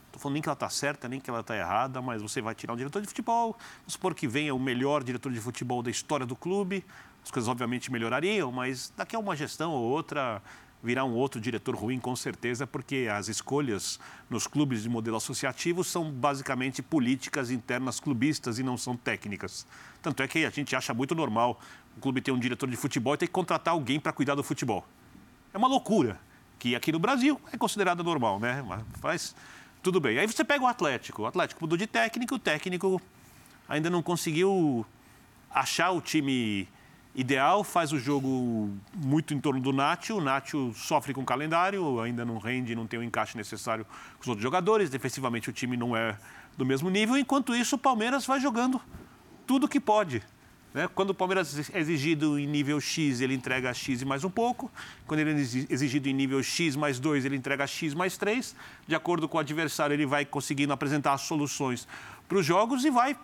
Estou 0.05 0.21
falando 0.21 0.33
nem 0.35 0.41
que 0.41 0.49
ela 0.49 0.53
está 0.53 0.69
certa, 0.69 1.09
nem 1.09 1.19
que 1.19 1.29
ela 1.29 1.39
está 1.39 1.55
errada, 1.55 2.01
mas 2.01 2.21
você 2.21 2.41
vai 2.41 2.55
tirar 2.55 2.73
um 2.73 2.77
diretor 2.77 3.01
de 3.01 3.07
futebol, 3.07 3.57
vamos 3.79 3.93
supor 3.93 4.13
que 4.13 4.27
venha 4.27 4.53
o 4.55 4.59
melhor 4.59 5.03
diretor 5.03 5.31
de 5.31 5.39
futebol 5.39 5.81
da 5.81 5.89
história 5.89 6.25
do 6.25 6.35
clube, 6.35 6.85
as 7.23 7.31
coisas 7.31 7.49
obviamente 7.49 7.89
melhorariam, 7.89 8.51
mas 8.51 8.93
daqui 8.95 9.15
a 9.15 9.19
uma 9.19 9.37
gestão 9.37 9.71
ou 9.71 9.83
outra 9.83 10.41
virá 10.83 11.03
um 11.05 11.13
outro 11.13 11.39
diretor 11.39 11.75
ruim, 11.75 11.99
com 11.99 12.15
certeza, 12.15 12.65
porque 12.65 13.07
as 13.11 13.27
escolhas 13.27 13.99
nos 14.29 14.47
clubes 14.47 14.83
de 14.83 14.89
modelo 14.89 15.17
associativo 15.17 15.83
são 15.83 16.11
basicamente 16.11 16.81
políticas 16.81 17.51
internas 17.51 17.99
clubistas 17.99 18.57
e 18.57 18.63
não 18.63 18.77
são 18.77 18.97
técnicas. 18.97 19.65
Tanto 20.01 20.23
é 20.23 20.27
que 20.27 20.45
a 20.45 20.49
gente 20.49 20.75
acha 20.75 20.93
muito 20.93 21.13
normal 21.13 21.59
o 21.97 22.01
clube 22.01 22.21
ter 22.21 22.31
um 22.31 22.39
diretor 22.39 22.69
de 22.69 22.75
futebol 22.75 23.13
e 23.13 23.17
ter 23.17 23.27
que 23.27 23.33
contratar 23.33 23.73
alguém 23.73 23.99
para 23.99 24.11
cuidar 24.11 24.35
do 24.35 24.43
futebol. 24.43 24.85
É 25.53 25.57
uma 25.57 25.67
loucura, 25.67 26.19
que 26.57 26.75
aqui 26.75 26.91
no 26.91 26.99
Brasil 26.99 27.39
é 27.51 27.57
considerada 27.57 28.01
normal, 28.01 28.39
né? 28.39 28.63
Mas 29.03 29.35
tudo 29.83 29.99
bem. 29.99 30.17
Aí 30.17 30.25
você 30.25 30.43
pega 30.43 30.63
o 30.63 30.67
Atlético. 30.67 31.23
O 31.23 31.25
Atlético 31.25 31.61
mudou 31.61 31.77
de 31.77 31.85
técnico, 31.85 32.35
o 32.35 32.39
técnico 32.39 33.01
ainda 33.67 33.89
não 33.89 34.01
conseguiu 34.01 34.85
achar 35.49 35.91
o 35.91 36.01
time 36.01 36.67
ideal, 37.13 37.63
faz 37.63 37.91
o 37.91 37.99
jogo 37.99 38.69
muito 38.95 39.33
em 39.33 39.39
torno 39.39 39.59
do 39.59 39.73
Nacho. 39.73 40.17
O 40.17 40.21
Nacho 40.21 40.73
sofre 40.73 41.13
com 41.13 41.21
o 41.21 41.25
calendário, 41.25 41.99
ainda 41.99 42.23
não 42.23 42.37
rende, 42.37 42.75
não 42.75 42.87
tem 42.87 42.99
o 42.99 43.03
encaixe 43.03 43.37
necessário 43.37 43.85
com 43.85 44.21
os 44.21 44.27
outros 44.27 44.43
jogadores. 44.43 44.89
Defensivamente 44.89 45.49
o 45.49 45.53
time 45.53 45.75
não 45.75 45.95
é 45.95 46.17
do 46.57 46.65
mesmo 46.65 46.89
nível. 46.89 47.17
Enquanto 47.17 47.55
isso, 47.55 47.75
o 47.75 47.79
Palmeiras 47.79 48.25
vai 48.25 48.39
jogando 48.39 48.81
tudo 49.45 49.67
que 49.67 49.79
pode. 49.79 50.23
Né? 50.73 50.87
Quando 50.95 51.09
o 51.09 51.13
Palmeiras 51.13 51.69
é 51.73 51.79
exigido 51.79 52.39
em 52.39 52.47
nível 52.47 52.79
X, 52.79 53.19
ele 53.19 53.33
entrega 53.33 53.73
X 53.73 54.01
e 54.01 54.05
mais 54.05 54.23
um 54.23 54.29
pouco. 54.29 54.71
Quando 55.05 55.19
ele 55.19 55.31
é 55.31 55.35
exigido 55.35 56.07
em 56.07 56.13
nível 56.13 56.41
X 56.41 56.75
mais 56.75 56.99
2, 56.99 57.25
ele 57.25 57.35
entrega 57.35 57.67
X 57.67 57.93
mais 57.93 58.17
3. 58.17 58.55
De 58.87 58.95
acordo 58.95 59.27
com 59.27 59.37
o 59.37 59.39
adversário, 59.39 59.93
ele 59.93 60.05
vai 60.05 60.23
conseguindo 60.23 60.71
apresentar 60.71 61.13
as 61.13 61.21
soluções 61.21 61.87
para 62.27 62.37
os 62.37 62.45
jogos 62.45 62.85
e 62.85 62.89
vai, 62.89 63.17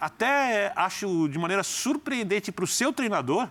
até 0.00 0.72
acho 0.74 1.28
de 1.28 1.38
maneira 1.38 1.62
surpreendente 1.62 2.50
para 2.50 2.64
o 2.64 2.68
seu 2.68 2.92
treinador, 2.92 3.48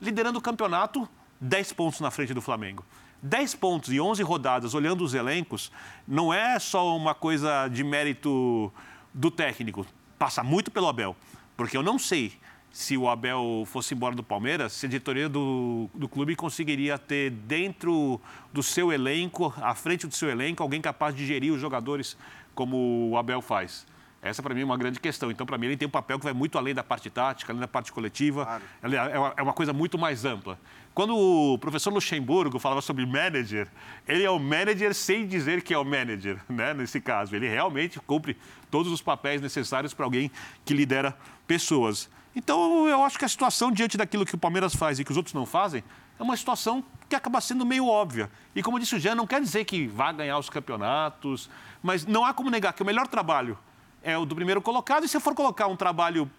liderando 0.00 0.38
o 0.38 0.42
campeonato 0.42 1.08
10 1.40 1.72
pontos 1.72 2.00
na 2.00 2.10
frente 2.10 2.34
do 2.34 2.42
Flamengo. 2.42 2.84
10 3.22 3.54
pontos 3.56 3.92
e 3.92 4.00
11 4.00 4.22
rodadas, 4.22 4.74
olhando 4.74 5.02
os 5.02 5.14
elencos, 5.14 5.72
não 6.06 6.32
é 6.32 6.58
só 6.58 6.96
uma 6.96 7.14
coisa 7.14 7.66
de 7.68 7.82
mérito 7.82 8.72
do 9.12 9.30
técnico. 9.30 9.86
Passa 10.18 10.42
muito 10.44 10.70
pelo 10.70 10.86
Abel. 10.86 11.16
Porque 11.56 11.76
eu 11.76 11.82
não 11.82 11.98
sei 11.98 12.32
se 12.70 12.96
o 12.96 13.08
Abel 13.08 13.64
fosse 13.66 13.94
embora 13.94 14.14
do 14.14 14.22
Palmeiras, 14.22 14.72
se 14.72 14.86
a 14.86 14.88
diretoria 14.88 15.28
do, 15.28 15.88
do 15.94 16.08
clube 16.08 16.36
conseguiria 16.36 16.96
ter 16.98 17.30
dentro 17.30 18.20
do 18.52 18.62
seu 18.62 18.92
elenco, 18.92 19.52
à 19.56 19.74
frente 19.74 20.06
do 20.06 20.14
seu 20.14 20.28
elenco, 20.28 20.62
alguém 20.62 20.80
capaz 20.80 21.14
de 21.14 21.26
gerir 21.26 21.52
os 21.52 21.60
jogadores 21.60 22.16
como 22.54 23.10
o 23.10 23.16
Abel 23.16 23.40
faz. 23.40 23.84
Essa, 24.20 24.42
para 24.42 24.52
mim, 24.52 24.62
é 24.62 24.64
uma 24.64 24.76
grande 24.76 24.98
questão. 24.98 25.30
Então, 25.30 25.46
para 25.46 25.56
mim, 25.56 25.66
ele 25.66 25.76
tem 25.76 25.86
um 25.86 25.90
papel 25.90 26.18
que 26.18 26.24
vai 26.24 26.32
muito 26.32 26.58
além 26.58 26.74
da 26.74 26.82
parte 26.82 27.08
tática, 27.08 27.52
além 27.52 27.60
da 27.60 27.68
parte 27.68 27.92
coletiva. 27.92 28.44
Claro. 28.44 28.62
É, 28.82 29.14
é, 29.14 29.18
uma, 29.18 29.34
é 29.36 29.42
uma 29.42 29.52
coisa 29.52 29.72
muito 29.72 29.96
mais 29.96 30.24
ampla. 30.24 30.58
Quando 30.92 31.16
o 31.16 31.56
professor 31.58 31.92
Luxemburgo 31.92 32.58
falava 32.58 32.80
sobre 32.80 33.06
manager, 33.06 33.68
ele 34.08 34.24
é 34.24 34.30
o 34.30 34.38
manager 34.38 34.92
sem 34.92 35.24
dizer 35.24 35.62
que 35.62 35.72
é 35.72 35.78
o 35.78 35.84
manager, 35.84 36.40
né? 36.50 36.74
nesse 36.74 37.00
caso. 37.00 37.36
Ele 37.36 37.48
realmente 37.48 38.00
cumpre 38.00 38.36
todos 38.68 38.90
os 38.90 39.00
papéis 39.00 39.40
necessários 39.40 39.94
para 39.94 40.04
alguém 40.04 40.32
que 40.64 40.74
lidera 40.74 41.16
pessoas. 41.46 42.10
Então, 42.34 42.88
eu 42.88 43.04
acho 43.04 43.18
que 43.18 43.24
a 43.24 43.28
situação 43.28 43.70
diante 43.70 43.96
daquilo 43.96 44.26
que 44.26 44.34
o 44.34 44.38
Palmeiras 44.38 44.74
faz 44.74 44.98
e 44.98 45.04
que 45.04 45.12
os 45.12 45.16
outros 45.16 45.32
não 45.32 45.46
fazem 45.46 45.84
é 46.18 46.22
uma 46.22 46.36
situação 46.36 46.84
que 47.08 47.14
acaba 47.14 47.40
sendo 47.40 47.64
meio 47.64 47.86
óbvia. 47.86 48.28
E 48.54 48.64
como 48.64 48.80
disse 48.80 48.96
o 48.96 48.98
Jean, 48.98 49.14
não 49.14 49.26
quer 49.26 49.40
dizer 49.40 49.64
que 49.64 49.86
vá 49.86 50.10
ganhar 50.10 50.36
os 50.38 50.50
campeonatos, 50.50 51.48
mas 51.80 52.04
não 52.04 52.24
há 52.24 52.34
como 52.34 52.50
negar 52.50 52.72
que 52.72 52.82
o 52.82 52.86
melhor 52.86 53.06
trabalho 53.06 53.56
é 54.02 54.16
o 54.16 54.24
do 54.24 54.34
primeiro 54.34 54.60
colocado 54.60 55.04
e 55.04 55.08
se 55.08 55.18
for 55.20 55.34
colocar 55.34 55.66
um 55.66 55.76
trabalho 55.76 56.30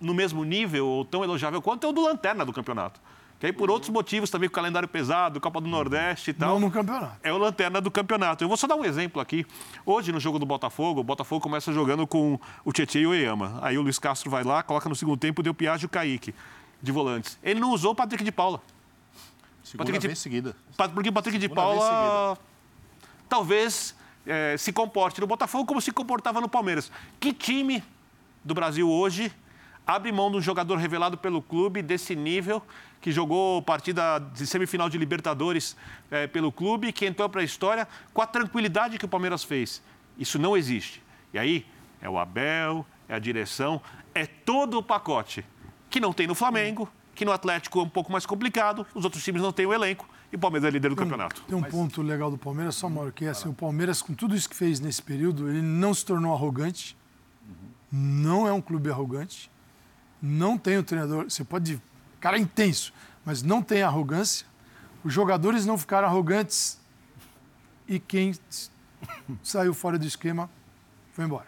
no 0.00 0.14
mesmo 0.14 0.44
nível 0.44 0.86
ou 0.86 1.04
tão 1.04 1.24
elogiável 1.24 1.60
quanto 1.62 1.86
é 1.86 1.90
o 1.90 1.92
do 1.92 2.02
lanterna 2.02 2.44
do 2.44 2.52
campeonato. 2.52 3.00
Que 3.38 3.46
aí, 3.46 3.52
por 3.52 3.70
outros 3.70 3.90
motivos 3.90 4.30
também, 4.30 4.48
com 4.48 4.54
o 4.54 4.54
calendário 4.54 4.88
pesado, 4.88 5.38
Copa 5.40 5.60
do 5.60 5.68
Nordeste 5.68 6.30
e 6.30 6.32
tal. 6.32 6.54
Não 6.54 6.60
no 6.60 6.70
campeonato. 6.70 7.18
É 7.22 7.30
o 7.30 7.36
lanterna 7.36 7.82
do 7.82 7.90
campeonato. 7.90 8.42
Eu 8.42 8.48
vou 8.48 8.56
só 8.56 8.66
dar 8.66 8.76
um 8.76 8.84
exemplo 8.84 9.20
aqui. 9.20 9.44
Hoje, 9.84 10.10
no 10.10 10.18
jogo 10.18 10.38
do 10.38 10.46
Botafogo, 10.46 11.00
o 11.00 11.04
Botafogo 11.04 11.42
começa 11.42 11.70
jogando 11.70 12.06
com 12.06 12.40
o 12.64 12.72
Tietchan 12.72 13.00
e 13.00 13.06
o 13.06 13.12
Eyama. 13.12 13.58
Aí 13.60 13.76
o 13.76 13.82
Luiz 13.82 13.98
Castro 13.98 14.30
vai 14.30 14.42
lá, 14.42 14.62
coloca 14.62 14.88
no 14.88 14.96
segundo 14.96 15.18
tempo, 15.18 15.42
deu 15.42 15.52
Piage 15.52 15.84
e 15.84 15.86
o 15.86 15.88
Kaique, 15.88 16.34
de 16.80 16.90
volantes. 16.90 17.38
Ele 17.42 17.60
não 17.60 17.72
usou 17.72 17.92
o 17.92 17.94
Patrick 17.94 18.24
de 18.24 18.32
Paula. 18.32 18.62
Segunda 19.62 19.84
Patrick 19.84 20.06
vez 20.06 20.16
de... 20.16 20.22
seguida. 20.22 20.56
Porque 20.94 21.10
o 21.10 21.12
Patrick 21.12 21.38
Segunda 21.38 21.48
de 21.48 21.54
Paula 21.54 22.38
talvez 23.28 23.94
é, 24.26 24.56
se 24.56 24.72
comporte 24.72 25.20
no 25.20 25.26
Botafogo 25.26 25.64
como 25.64 25.80
se 25.80 25.92
comportava 25.92 26.40
no 26.40 26.48
Palmeiras. 26.48 26.90
Que 27.20 27.32
time 27.32 27.82
do 28.44 28.54
Brasil 28.54 28.90
hoje 28.90 29.32
abre 29.86 30.10
mão 30.10 30.30
de 30.30 30.38
um 30.38 30.40
jogador 30.40 30.76
revelado 30.76 31.16
pelo 31.16 31.40
clube 31.40 31.80
desse 31.80 32.16
nível, 32.16 32.60
que 33.00 33.12
jogou 33.12 33.62
partida 33.62 34.18
de 34.18 34.44
semifinal 34.46 34.88
de 34.88 34.98
Libertadores 34.98 35.76
é, 36.10 36.26
pelo 36.26 36.50
clube, 36.50 36.92
que 36.92 37.06
entrou 37.06 37.28
para 37.28 37.40
a 37.40 37.44
história 37.44 37.86
com 38.12 38.20
a 38.20 38.26
tranquilidade 38.26 38.98
que 38.98 39.04
o 39.04 39.08
Palmeiras 39.08 39.44
fez. 39.44 39.80
Isso 40.18 40.38
não 40.38 40.56
existe. 40.56 41.00
E 41.32 41.38
aí 41.38 41.66
é 42.02 42.08
o 42.08 42.18
Abel, 42.18 42.84
é 43.08 43.14
a 43.14 43.18
direção, 43.18 43.80
é 44.12 44.26
todo 44.26 44.78
o 44.78 44.82
pacote 44.82 45.44
que 45.88 46.00
não 46.00 46.12
tem 46.12 46.26
no 46.26 46.34
Flamengo, 46.34 46.90
que 47.16 47.24
no 47.24 47.32
Atlético 47.32 47.80
é 47.80 47.82
um 47.82 47.88
pouco 47.88 48.12
mais 48.12 48.26
complicado, 48.26 48.86
os 48.94 49.02
outros 49.02 49.24
times 49.24 49.42
não 49.42 49.50
têm 49.50 49.66
o 49.66 49.72
elenco 49.72 50.06
e 50.30 50.36
o 50.36 50.38
Palmeiras 50.38 50.68
é 50.68 50.70
líder 50.70 50.90
do 50.90 50.94
tem, 50.94 51.04
campeonato. 51.04 51.42
Tem 51.42 51.56
um 51.56 51.62
Mas... 51.62 51.70
ponto 51.70 52.02
legal 52.02 52.30
do 52.30 52.36
Palmeiras, 52.36 52.76
só, 52.76 52.88
Mauro, 52.88 53.10
que 53.10 53.24
é 53.24 53.30
assim, 53.30 53.48
o 53.48 53.54
Palmeiras, 53.54 54.02
com 54.02 54.14
tudo 54.14 54.36
isso 54.36 54.48
que 54.48 54.54
fez 54.54 54.78
nesse 54.78 55.02
período, 55.02 55.48
ele 55.48 55.62
não 55.62 55.94
se 55.94 56.04
tornou 56.04 56.34
arrogante, 56.34 56.96
uhum. 57.42 57.54
não 57.90 58.46
é 58.46 58.52
um 58.52 58.60
clube 58.60 58.90
arrogante, 58.90 59.50
não 60.20 60.58
tem 60.58 60.76
o 60.76 60.82
treinador. 60.82 61.24
Você 61.24 61.42
pode. 61.42 61.80
Cara 62.20 62.36
é 62.36 62.40
intenso, 62.40 62.92
mas 63.24 63.42
não 63.42 63.62
tem 63.62 63.82
arrogância. 63.82 64.46
Os 65.02 65.12
jogadores 65.12 65.64
não 65.64 65.78
ficaram 65.78 66.06
arrogantes 66.08 66.78
e 67.88 67.98
quem 67.98 68.34
saiu 69.42 69.72
fora 69.72 69.98
do 69.98 70.06
esquema 70.06 70.50
foi 71.12 71.24
embora. 71.24 71.46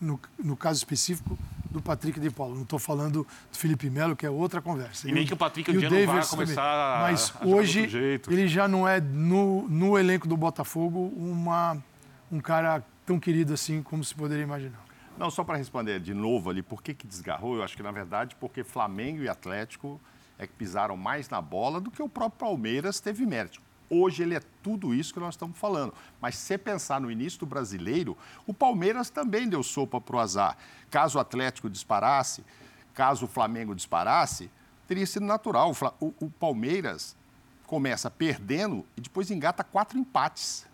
No, 0.00 0.18
no 0.38 0.56
caso 0.56 0.78
específico 0.78 1.38
do 1.78 1.82
Patrick 1.82 2.20
de 2.20 2.30
Paulo. 2.30 2.54
Não 2.54 2.62
estou 2.62 2.78
falando 2.78 3.26
do 3.50 3.56
Felipe 3.56 3.88
Melo, 3.88 4.14
que 4.14 4.26
é 4.26 4.30
outra 4.30 4.60
conversa. 4.60 5.08
E, 5.08 5.12
nem 5.12 5.26
que 5.26 5.32
o 5.32 5.36
Patrick 5.36 5.70
um 5.70 5.78
dia 5.78 5.88
não 5.88 6.06
vai 6.06 6.26
começar 6.26 6.98
também. 6.98 7.12
Mas 7.12 7.32
a 7.40 7.46
hoje 7.46 8.20
ele 8.28 8.46
já 8.46 8.68
não 8.68 8.86
é 8.86 9.00
no, 9.00 9.68
no 9.68 9.98
elenco 9.98 10.28
do 10.28 10.36
Botafogo 10.36 11.12
uma, 11.16 11.76
um 12.30 12.40
cara 12.40 12.84
tão 13.06 13.18
querido 13.18 13.54
assim 13.54 13.82
como 13.82 14.04
se 14.04 14.14
poderia 14.14 14.44
imaginar. 14.44 14.84
Não, 15.18 15.30
só 15.30 15.42
para 15.42 15.56
responder 15.56 15.98
de 15.98 16.14
novo 16.14 16.48
ali, 16.48 16.62
por 16.62 16.80
que, 16.80 16.94
que 16.94 17.06
desgarrou? 17.06 17.56
Eu 17.56 17.64
acho 17.64 17.76
que, 17.76 17.82
na 17.82 17.90
verdade, 17.90 18.36
porque 18.38 18.62
Flamengo 18.62 19.22
e 19.22 19.28
Atlético 19.28 20.00
é 20.38 20.46
que 20.46 20.52
pisaram 20.52 20.96
mais 20.96 21.28
na 21.28 21.42
bola 21.42 21.80
do 21.80 21.90
que 21.90 22.00
o 22.00 22.08
próprio 22.08 22.38
Palmeiras 22.38 23.00
teve 23.00 23.26
mérito. 23.26 23.60
Hoje 23.90 24.22
ele 24.22 24.34
é 24.34 24.40
tudo 24.62 24.94
isso 24.94 25.14
que 25.14 25.20
nós 25.20 25.34
estamos 25.34 25.56
falando. 25.58 25.94
Mas 26.20 26.36
se 26.36 26.58
pensar 26.58 27.00
no 27.00 27.10
início 27.10 27.40
do 27.40 27.46
brasileiro, 27.46 28.16
o 28.46 28.52
Palmeiras 28.52 29.08
também 29.08 29.48
deu 29.48 29.62
sopa 29.62 30.00
para 30.00 30.16
o 30.16 30.20
azar. 30.20 30.56
Caso 30.90 31.18
o 31.18 31.20
Atlético 31.20 31.70
disparasse, 31.70 32.44
caso 32.92 33.24
o 33.24 33.28
Flamengo 33.28 33.74
disparasse, 33.74 34.50
teria 34.86 35.06
sido 35.06 35.24
natural. 35.24 35.72
O, 36.00 36.12
o 36.20 36.30
Palmeiras 36.30 37.16
começa 37.66 38.10
perdendo 38.10 38.84
e 38.96 39.00
depois 39.00 39.30
engata 39.30 39.62
quatro 39.62 39.98
empates 39.98 40.66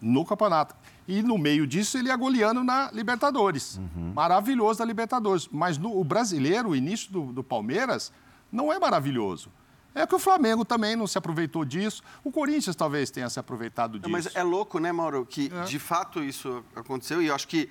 no 0.00 0.24
campeonato. 0.24 0.74
E 1.08 1.22
no 1.22 1.38
meio 1.38 1.66
disso 1.66 1.98
ele 1.98 2.10
é 2.10 2.16
goleando 2.16 2.62
na 2.62 2.90
Libertadores. 2.92 3.78
Uhum. 3.78 4.12
Maravilhoso 4.14 4.78
da 4.78 4.84
Libertadores. 4.84 5.48
Mas 5.50 5.78
no, 5.78 5.98
o 5.98 6.04
brasileiro, 6.04 6.70
o 6.70 6.76
início 6.76 7.10
do, 7.10 7.32
do 7.32 7.42
Palmeiras, 7.44 8.12
não 8.52 8.72
é 8.72 8.78
maravilhoso. 8.78 9.50
É 9.94 10.06
que 10.06 10.14
o 10.14 10.18
Flamengo 10.18 10.64
também 10.64 10.96
não 10.96 11.06
se 11.06 11.16
aproveitou 11.16 11.64
disso. 11.64 12.02
O 12.24 12.32
Corinthians 12.32 12.74
talvez 12.74 13.10
tenha 13.10 13.30
se 13.30 13.38
aproveitado 13.38 13.98
disso. 13.98 14.10
Mas 14.10 14.34
é 14.34 14.42
louco, 14.42 14.78
né, 14.78 14.90
Mauro, 14.90 15.24
que 15.24 15.50
é. 15.54 15.64
de 15.64 15.78
fato 15.78 16.22
isso 16.22 16.64
aconteceu. 16.74 17.22
E 17.22 17.28
eu 17.28 17.34
acho 17.34 17.46
que 17.46 17.70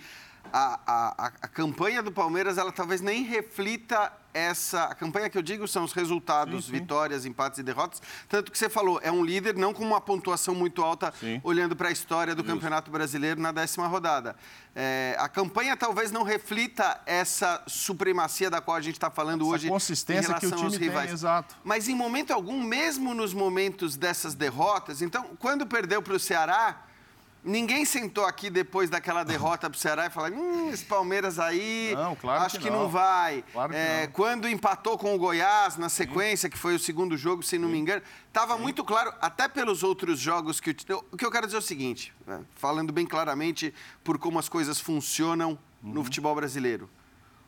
a, 0.52 0.80
a, 0.86 1.32
a 1.42 1.48
campanha 1.48 2.02
do 2.02 2.12
Palmeiras, 2.12 2.58
ela 2.58 2.72
talvez 2.72 3.02
nem 3.02 3.24
reflita 3.24 4.12
essa. 4.34 4.86
A 4.86 4.96
campanha 4.96 5.30
que 5.30 5.38
eu 5.38 5.42
digo 5.42 5.68
são 5.68 5.84
os 5.84 5.94
resultados, 5.94 6.68
vitórias, 6.68 7.26
empates 7.26 7.60
e 7.60 7.64
derrotas. 7.64 8.02
Tanto 8.28 8.52
que 8.52 8.58
você 8.58 8.70
falou, 8.70 9.00
é 9.04 9.12
um 9.12 9.24
líder 9.24 9.56
não 9.56 9.74
com 9.74 9.84
uma 9.84 10.02
pontuação 10.02 10.56
muito 10.56 10.82
alta, 10.82 11.14
Sim. 11.20 11.40
olhando 11.44 11.76
para 11.76 11.90
a 11.90 11.92
história 11.92 12.34
do 12.34 12.44
Campeonato 12.44 12.90
Brasileiro 12.92 13.40
na 13.40 13.52
décima 13.52 13.88
rodada. 13.88 14.36
É, 14.76 15.16
a 15.20 15.30
campanha 15.30 15.78
talvez 15.78 16.12
não 16.12 16.24
reflita 16.24 17.00
essa 17.06 17.62
supremacia 17.68 18.50
da 18.50 18.60
qual 18.60 18.76
a 18.76 18.82
gente 18.82 18.96
está 18.96 19.12
falando 19.12 19.44
Essa 19.44 19.54
hoje. 19.54 19.70
consistência 19.70 20.32
em 20.32 20.40
que 20.40 20.46
o 20.46 20.50
relação 20.50 20.66
aos 20.66 20.74
time 20.74 20.80
tem, 20.80 20.90
rivais. 20.90 21.12
exato. 21.12 21.56
Mas 21.64 21.88
em 21.88 21.96
momento 21.96 22.32
algum, 22.32 22.62
mesmo 22.62 23.14
nos 23.14 23.34
momentos 23.34 23.96
dessas 23.96 24.34
derrotas, 24.34 25.02
então, 25.02 25.30
quando 25.38 25.66
perdeu 25.68 26.02
para 26.02 26.14
o 26.14 26.20
Ceará, 26.20 26.82
ninguém 27.44 27.84
sentou 27.86 28.26
aqui 28.26 28.50
depois 28.50 28.90
daquela 28.90 29.24
derrota 29.24 29.70
para 29.70 29.76
o 29.78 29.80
Ceará 29.80 30.06
e 30.06 30.10
falou: 30.10 30.32
hum, 30.38 30.70
esse 30.72 30.86
Palmeiras 30.86 31.40
aí, 31.40 31.94
Não, 31.96 32.16
claro 32.16 32.44
acho 32.44 32.58
que 32.58 32.64
que 32.66 32.70
não, 32.70 32.84
não. 32.84 32.90
vai. 32.90 33.44
Claro 33.52 33.72
que 33.72 33.78
É, 33.78 34.06
não. 34.06 34.14
Quando 34.14 34.48
empatou 34.48 34.98
com 34.98 35.14
o 35.14 35.18
Goiás 35.18 35.78
na 35.78 35.90
sequência, 35.90 36.50
que 36.50 36.58
foi 36.58 36.76
o 36.76 36.80
segundo 36.80 37.18
jogo, 37.18 37.44
se 37.44 37.58
não 37.58 37.68
me 37.70 37.78
engano, 37.78 38.02
estava 38.28 38.58
muito 38.58 38.84
claro, 38.84 39.14
até 39.22 39.48
pelos 39.48 39.84
outros 39.84 40.20
jogos 40.20 40.60
que 40.60 40.70
o 40.70 40.74
ti- 40.74 40.86
eu- 40.88 41.04
O 41.12 41.18
que 41.18 41.26
eu 41.26 41.32
quero 41.32 41.46
dizer 41.46 41.58
é 41.58 41.60
o 41.60 41.64
seguinte, 41.64 42.14
né, 42.26 42.42
falando 42.56 42.92
bem 42.94 43.06
claramente 43.06 43.74
por 44.04 44.18
como 44.18 44.40
as 44.40 44.48
coisas 44.50 44.80
funcionam 44.80 45.58
no 45.82 45.98
Uhum. 46.00 46.04
futebol 46.06 46.34
brasileiro. 46.36 46.90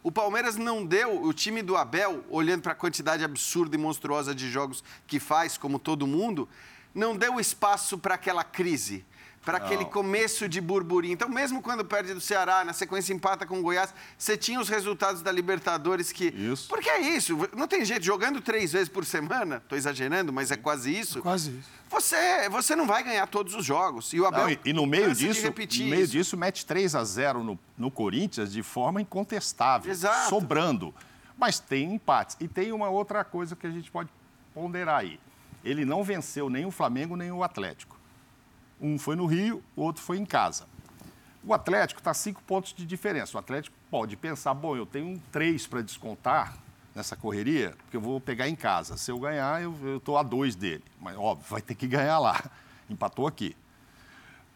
O 0.03 0.11
Palmeiras 0.11 0.55
não 0.55 0.85
deu, 0.85 1.23
o 1.23 1.33
time 1.33 1.63
do 1.63 1.75
Abel, 1.75 2.23
olhando 2.29 2.61
para 2.61 2.73
a 2.73 2.75
quantidade 2.75 3.23
absurda 3.23 3.75
e 3.75 3.79
monstruosa 3.79 4.35
de 4.35 4.51
jogos 4.51 4.83
que 5.07 5.19
faz, 5.19 5.57
como 5.57 5.79
todo 5.79 6.05
mundo, 6.05 6.47
não 6.93 7.17
deu 7.17 7.39
espaço 7.39 7.97
para 7.97 8.13
aquela 8.13 8.43
crise, 8.43 9.03
para 9.45 9.59
aquele 9.59 9.85
começo 9.85 10.49
de 10.49 10.59
burburinho. 10.59 11.13
Então, 11.13 11.29
mesmo 11.29 11.61
quando 11.61 11.85
perde 11.85 12.13
do 12.13 12.19
Ceará, 12.19 12.65
na 12.65 12.73
sequência 12.73 13.13
empata 13.13 13.45
com 13.45 13.59
o 13.59 13.61
Goiás, 13.61 13.93
você 14.17 14.35
tinha 14.35 14.59
os 14.59 14.67
resultados 14.67 15.21
da 15.21 15.31
Libertadores 15.31 16.11
que. 16.11 16.25
Isso. 16.25 16.67
Porque 16.67 16.89
é 16.89 16.99
isso, 16.99 17.37
não 17.55 17.67
tem 17.67 17.85
jeito, 17.85 18.03
jogando 18.03 18.41
três 18.41 18.73
vezes 18.73 18.89
por 18.89 19.05
semana, 19.05 19.57
estou 19.57 19.77
exagerando, 19.77 20.33
mas 20.33 20.49
é 20.49 20.57
quase 20.57 20.97
isso. 20.97 21.21
Quase 21.21 21.51
isso. 21.51 21.69
Você, 21.89 22.49
você 22.49 22.75
não 22.75 22.87
vai 22.87 23.03
ganhar 23.03 23.27
todos 23.27 23.53
os 23.53 23.63
jogos. 23.63 24.11
E 24.11 24.19
o 24.19 24.25
Abel 24.25 24.41
Não, 24.41 24.49
e, 24.49 24.59
e 24.65 24.73
no 24.73 24.85
meio 24.87 25.13
disso, 25.13 25.45
no 25.47 25.53
meio 25.85 26.03
isso. 26.03 26.11
disso, 26.11 26.35
mete 26.35 26.65
3 26.65 26.95
a 26.95 27.03
0 27.03 27.43
no, 27.43 27.59
no 27.77 27.91
Corinthians 27.91 28.51
de 28.51 28.63
forma 28.63 28.99
incontestável, 28.99 29.91
Exato. 29.91 30.29
sobrando. 30.29 30.93
Mas 31.37 31.59
tem 31.59 31.93
empates. 31.93 32.35
E 32.39 32.47
tem 32.47 32.71
uma 32.71 32.89
outra 32.89 33.23
coisa 33.23 33.55
que 33.55 33.67
a 33.67 33.69
gente 33.69 33.91
pode 33.91 34.09
ponderar 34.53 35.01
aí. 35.01 35.19
Ele 35.63 35.85
não 35.85 36.03
venceu 36.03 36.49
nem 36.49 36.65
o 36.65 36.71
Flamengo, 36.71 37.15
nem 37.15 37.31
o 37.31 37.43
Atlético. 37.43 37.94
Um 38.79 38.97
foi 38.99 39.15
no 39.15 39.25
Rio, 39.25 39.63
o 39.75 39.81
outro 39.81 40.01
foi 40.01 40.17
em 40.17 40.25
casa. 40.25 40.65
O 41.43 41.53
Atlético 41.53 41.99
está 41.99 42.13
cinco 42.13 42.41
pontos 42.43 42.73
de 42.73 42.85
diferença. 42.85 43.37
O 43.37 43.39
Atlético 43.39 43.75
pode 43.89 44.15
pensar, 44.17 44.53
bom, 44.53 44.75
eu 44.75 44.85
tenho 44.85 45.05
um 45.07 45.19
três 45.31 45.67
para 45.67 45.81
descontar 45.81 46.57
nessa 46.93 47.15
correria, 47.15 47.73
porque 47.83 47.97
eu 47.97 48.01
vou 48.01 48.19
pegar 48.19 48.49
em 48.49 48.55
casa. 48.55 48.97
Se 48.97 49.11
eu 49.11 49.19
ganhar, 49.19 49.61
eu 49.61 49.97
estou 49.97 50.17
a 50.17 50.23
dois 50.23 50.55
dele. 50.55 50.83
Mas, 50.99 51.15
óbvio, 51.17 51.45
vai 51.49 51.61
ter 51.61 51.75
que 51.75 51.87
ganhar 51.87 52.17
lá. 52.19 52.43
Empatou 52.89 53.27
aqui. 53.27 53.55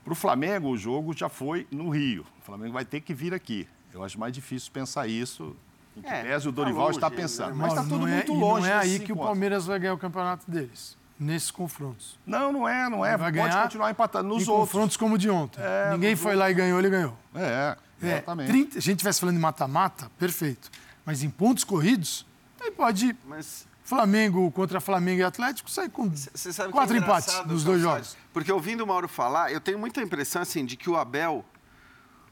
Para 0.04 0.14
o 0.14 0.16
Flamengo, 0.16 0.70
o 0.70 0.78
jogo 0.78 1.14
já 1.16 1.30
foi 1.30 1.68
no 1.70 1.90
Rio. 1.90 2.26
O 2.42 2.46
Flamengo 2.46 2.74
vai 2.74 2.86
ter 2.86 3.02
que 3.02 3.14
vir 3.14 3.34
aqui. 3.34 3.68
Eu 3.94 4.04
acho 4.04 4.20
mais 4.20 4.34
difícil 4.34 4.72
pensar 4.72 5.08
isso. 5.08 5.56
Em 5.96 6.02
que 6.02 6.08
É, 6.08 6.24
pese 6.24 6.48
o 6.48 6.52
tá 6.52 6.56
Dorival 6.56 6.86
longe 6.88 6.98
está 6.98 7.12
pensando. 7.12 7.50
né? 7.50 7.56
Mas 7.58 7.74
está 7.74 7.84
tudo 7.84 8.08
é- 8.08 8.16
muito 8.16 8.34
longe. 8.34 8.68
Não 8.68 8.74
é 8.74 8.80
aí 8.80 9.00
que 9.00 9.12
o 9.12 9.18
Palmeiras 9.18 9.66
vai 9.66 9.78
ganhar 9.80 9.94
o 9.94 9.98
campeonato 9.98 10.50
deles, 10.50 10.98
nesses 11.20 11.52
confrontos. 11.52 12.18
Não, 12.26 12.52
não 12.52 12.68
é, 12.68 12.90
não 12.90 13.06
é. 13.06 13.18
vai 13.18 13.32
Pode 13.32 13.38
ganhar 13.50 13.64
continuar 13.64 13.92
empatando 13.92 14.30
nos 14.30 14.48
em 14.48 14.50
outros. 14.50 14.70
confrontos 14.70 14.98
como 14.98 15.16
o 15.16 15.18
de 15.18 15.30
ontem. 15.30 15.62
É, 15.62 15.92
Ninguém 15.92 16.16
foi 16.16 16.36
lá 16.36 16.50
e 16.50 16.54
ganhou, 16.54 16.80
ele 16.80 16.90
ganhou. 16.90 17.18
É, 17.36 17.76
É, 18.02 18.08
exatamente. 18.08 18.48
30, 18.50 18.72
se 18.72 18.78
a 18.78 18.82
gente 18.82 18.92
estivesse 18.96 19.20
falando 19.20 19.36
de 19.36 19.42
mata-mata, 19.42 20.10
perfeito. 20.18 20.72
Mas 21.06 21.22
em 21.24 21.30
pontos 21.30 21.64
corridos, 21.64 22.26
aí 22.62 22.72
pode 22.72 23.16
Mas 23.26 23.68
Flamengo 23.84 24.52
contra 24.52 24.80
Flamengo 24.80 25.20
e 25.22 25.24
Atlético 25.24 25.70
sair 25.70 25.90
com 25.90 26.10
que 26.10 26.72
quatro 26.72 26.96
é 26.96 27.00
empates 27.00 27.44
nos 27.48 27.64
dois 27.64 27.82
jogos. 27.82 28.16
Porque 28.32 28.52
ouvindo 28.52 28.84
o 28.84 28.88
Mauro 28.88 29.08
falar, 29.08 29.52
eu 29.52 29.60
tenho 29.60 29.80
muita 29.80 30.00
impressão 30.02 30.44
assim 30.44 30.64
de 30.64 30.78
que 30.78 30.90
o 30.90 30.96
Abel, 30.96 31.44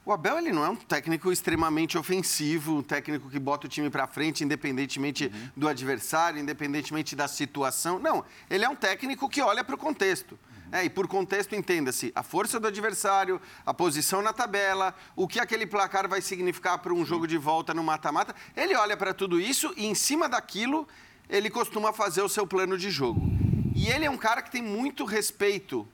o 0.08 0.14
Abel 0.14 0.38
ele 0.38 0.54
não 0.54 0.64
é 0.64 0.70
um 0.70 0.76
técnico 0.78 1.34
extremamente 1.34 1.98
ofensivo, 1.98 2.78
um 2.78 2.82
técnico 2.82 3.30
que 3.30 3.38
bota 3.38 3.68
o 3.68 3.70
time 3.70 3.90
para 3.90 4.08
frente 4.08 4.42
independentemente 4.42 5.26
Uhum. 5.26 5.50
do 5.54 5.68
adversário, 5.68 6.40
independentemente 6.40 7.14
da 7.14 7.28
situação. 7.28 8.00
Não, 8.00 8.24
ele 8.50 8.64
é 8.64 8.70
um 8.70 8.76
técnico 8.76 9.28
que 9.28 9.42
olha 9.42 9.66
para 9.66 9.76
o 9.76 9.78
contexto. 9.78 10.40
É, 10.72 10.86
e 10.86 10.90
por 10.90 11.10
contexto, 11.10 11.56
entenda-se 11.56 12.12
a 12.16 12.24
força 12.24 12.58
do 12.58 12.68
adversário, 12.68 13.42
a 13.66 13.74
posição 13.74 14.22
na 14.22 14.32
tabela, 14.32 14.96
o 15.14 15.28
que 15.28 15.42
aquele 15.42 15.66
placar 15.66 16.08
vai 16.08 16.22
significar 16.22 16.78
para 16.80 16.94
um 16.94 17.06
jogo 17.06 17.28
de 17.28 17.38
volta 17.38 17.74
no 17.74 17.84
mata-mata. 17.84 18.34
Ele 18.56 18.76
olha 18.76 18.96
para 18.96 19.14
tudo 19.14 19.42
isso 19.42 19.74
e, 19.76 19.86
em 19.86 19.96
cima 19.96 20.30
daquilo, 20.30 20.88
ele 21.30 21.50
costuma 21.50 21.92
fazer 21.92 22.22
o 22.22 22.30
seu 22.30 22.48
plano 22.48 22.78
de 22.78 22.90
jogo. 22.90 23.22
E 23.76 23.90
ele 23.90 24.06
é 24.06 24.10
um 24.10 24.18
cara 24.18 24.42
que 24.42 24.52
tem 24.52 24.62
muito 24.62 25.04
respeito 25.04 25.86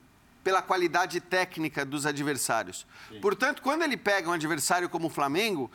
pela 0.44 0.60
qualidade 0.60 1.18
técnica 1.20 1.84
dos 1.84 2.04
adversários. 2.04 2.86
Portanto, 3.20 3.62
quando 3.62 3.82
ele 3.82 3.96
pega 3.96 4.28
um 4.28 4.32
adversário 4.32 4.88
como 4.90 5.06
o 5.06 5.10
Flamengo, 5.10 5.70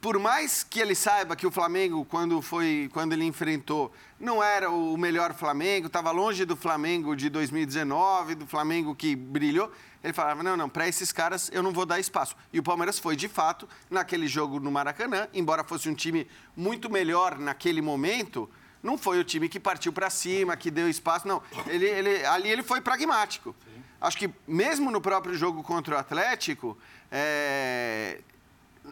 por 0.00 0.18
mais 0.18 0.62
que 0.62 0.80
ele 0.80 0.94
saiba 0.94 1.36
que 1.36 1.46
o 1.46 1.50
Flamengo, 1.50 2.04
quando, 2.04 2.42
foi, 2.42 2.90
quando 2.92 3.12
ele 3.12 3.24
enfrentou, 3.24 3.92
não 4.18 4.42
era 4.42 4.70
o 4.70 4.96
melhor 4.96 5.34
Flamengo, 5.34 5.86
estava 5.86 6.10
longe 6.10 6.44
do 6.44 6.56
Flamengo 6.56 7.14
de 7.14 7.28
2019, 7.28 8.34
do 8.34 8.46
Flamengo 8.46 8.94
que 8.94 9.14
brilhou, 9.14 9.70
ele 10.02 10.12
falava: 10.12 10.42
não, 10.42 10.56
não, 10.56 10.68
para 10.68 10.86
esses 10.86 11.10
caras 11.10 11.50
eu 11.52 11.62
não 11.62 11.72
vou 11.72 11.86
dar 11.86 11.98
espaço. 11.98 12.36
E 12.52 12.58
o 12.58 12.62
Palmeiras 12.62 12.98
foi, 12.98 13.16
de 13.16 13.28
fato, 13.28 13.66
naquele 13.90 14.28
jogo 14.28 14.60
no 14.60 14.70
Maracanã, 14.70 15.26
embora 15.32 15.64
fosse 15.64 15.88
um 15.88 15.94
time 15.94 16.28
muito 16.54 16.90
melhor 16.90 17.38
naquele 17.38 17.80
momento. 17.80 18.48
Não 18.82 18.98
foi 18.98 19.18
o 19.18 19.24
time 19.24 19.48
que 19.48 19.58
partiu 19.58 19.90
para 19.90 20.10
cima, 20.10 20.54
que 20.54 20.70
deu 20.70 20.90
espaço, 20.90 21.26
não. 21.26 21.42
Ele, 21.66 21.86
ele, 21.86 22.26
ali 22.26 22.50
ele 22.50 22.62
foi 22.62 22.82
pragmático. 22.82 23.56
Acho 24.00 24.18
que 24.18 24.30
mesmo 24.46 24.90
no 24.90 25.00
próprio 25.00 25.34
jogo 25.34 25.62
contra 25.62 25.96
o 25.96 25.98
Atlético, 25.98 26.76
é, 27.10 28.20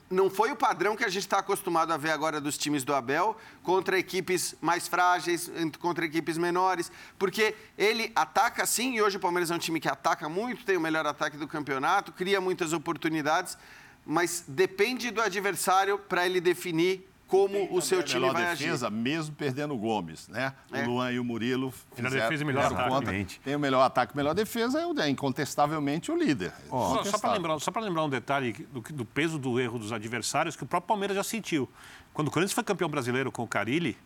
não 0.09 0.31
foi 0.31 0.51
o 0.51 0.57
padrão 0.57 0.97
que 0.97 1.05
a 1.05 1.09
gente 1.09 1.23
está 1.23 1.39
acostumado 1.39 1.93
a 1.93 1.97
ver 1.97 2.11
agora 2.11 2.41
dos 2.41 2.57
times 2.57 2.83
do 2.85 2.95
Abel 2.95 3.37
contra 3.63 3.99
equipes 3.99 4.55
mais 4.61 4.89
frágeis, 4.89 5.51
contra 5.79 6.05
equipes 6.05 6.39
menores, 6.39 6.91
porque 7.19 7.55
ele 7.77 8.11
ataca 8.15 8.65
sim, 8.65 8.95
e 8.95 9.03
hoje 9.03 9.17
o 9.17 9.21
Palmeiras 9.21 9.51
é 9.51 9.55
um 9.55 9.59
time 9.59 9.81
que 9.81 9.89
ataca 9.89 10.29
muito, 10.29 10.65
tem 10.65 10.77
o 10.77 10.81
melhor 10.81 11.07
ataque 11.07 11.37
do 11.37 11.47
campeonato, 11.47 12.13
cria 12.13 12.41
muitas 12.41 12.73
oportunidades, 12.73 13.59
mas 14.05 14.45
depende 14.49 15.11
do 15.11 15.21
adversário 15.21 15.99
para 15.99 16.27
ele 16.27 16.41
definir 16.41 17.09
como 17.33 17.75
o 17.75 17.81
seu 17.81 18.03
time 18.03 18.21
melhor 18.21 18.35
vai 18.35 18.51
defesa, 18.51 18.91
mesmo 18.91 19.35
perdendo 19.35 19.75
o 19.75 19.79
Gomes, 19.79 20.29
né? 20.29 20.53
É. 20.71 20.83
O 20.83 20.87
Luan 20.91 21.11
e 21.13 21.19
o 21.19 21.25
Murilo 21.25 21.73
Melhor 21.97 22.11
fizeram- 22.11 22.27
defesa 22.29 22.43
e 22.43 22.47
melhor 22.47 22.63
fizeram 22.69 22.95
ataque. 22.97 23.17
conta. 23.25 23.41
Tem 23.43 23.57
o 23.57 23.59
melhor 23.59 23.83
ataque, 23.83 24.17
melhor 24.17 24.35
defesa, 24.35 24.81
é 24.81 24.87
o- 24.87 25.01
é 25.01 25.09
incontestavelmente 25.09 26.13
o 26.13 26.17
líder. 26.17 26.53
Só, 26.69 27.05
só 27.05 27.19
para 27.19 27.33
lembrar, 27.33 27.59
só 27.59 27.73
lembrar 27.81 28.05
um 28.05 28.09
detalhe 28.11 28.53
do, 28.71 28.81
do 28.81 29.05
peso 29.05 29.39
do 29.39 29.59
erro 29.59 29.79
dos 29.79 29.93
adversários 29.93 30.55
que 30.57 30.63
o 30.63 30.67
próprio 30.67 30.89
Palmeiras 30.89 31.17
já 31.17 31.25
sentiu. 31.25 31.69
Quando 32.13 32.29
o 32.29 32.31
Corinthians 32.31 32.53
foi 32.53 32.63
campeão 32.65 32.89
brasileiro 32.91 33.33
com 33.33 33.43
o 33.43 33.49
Carilli, 33.49 33.97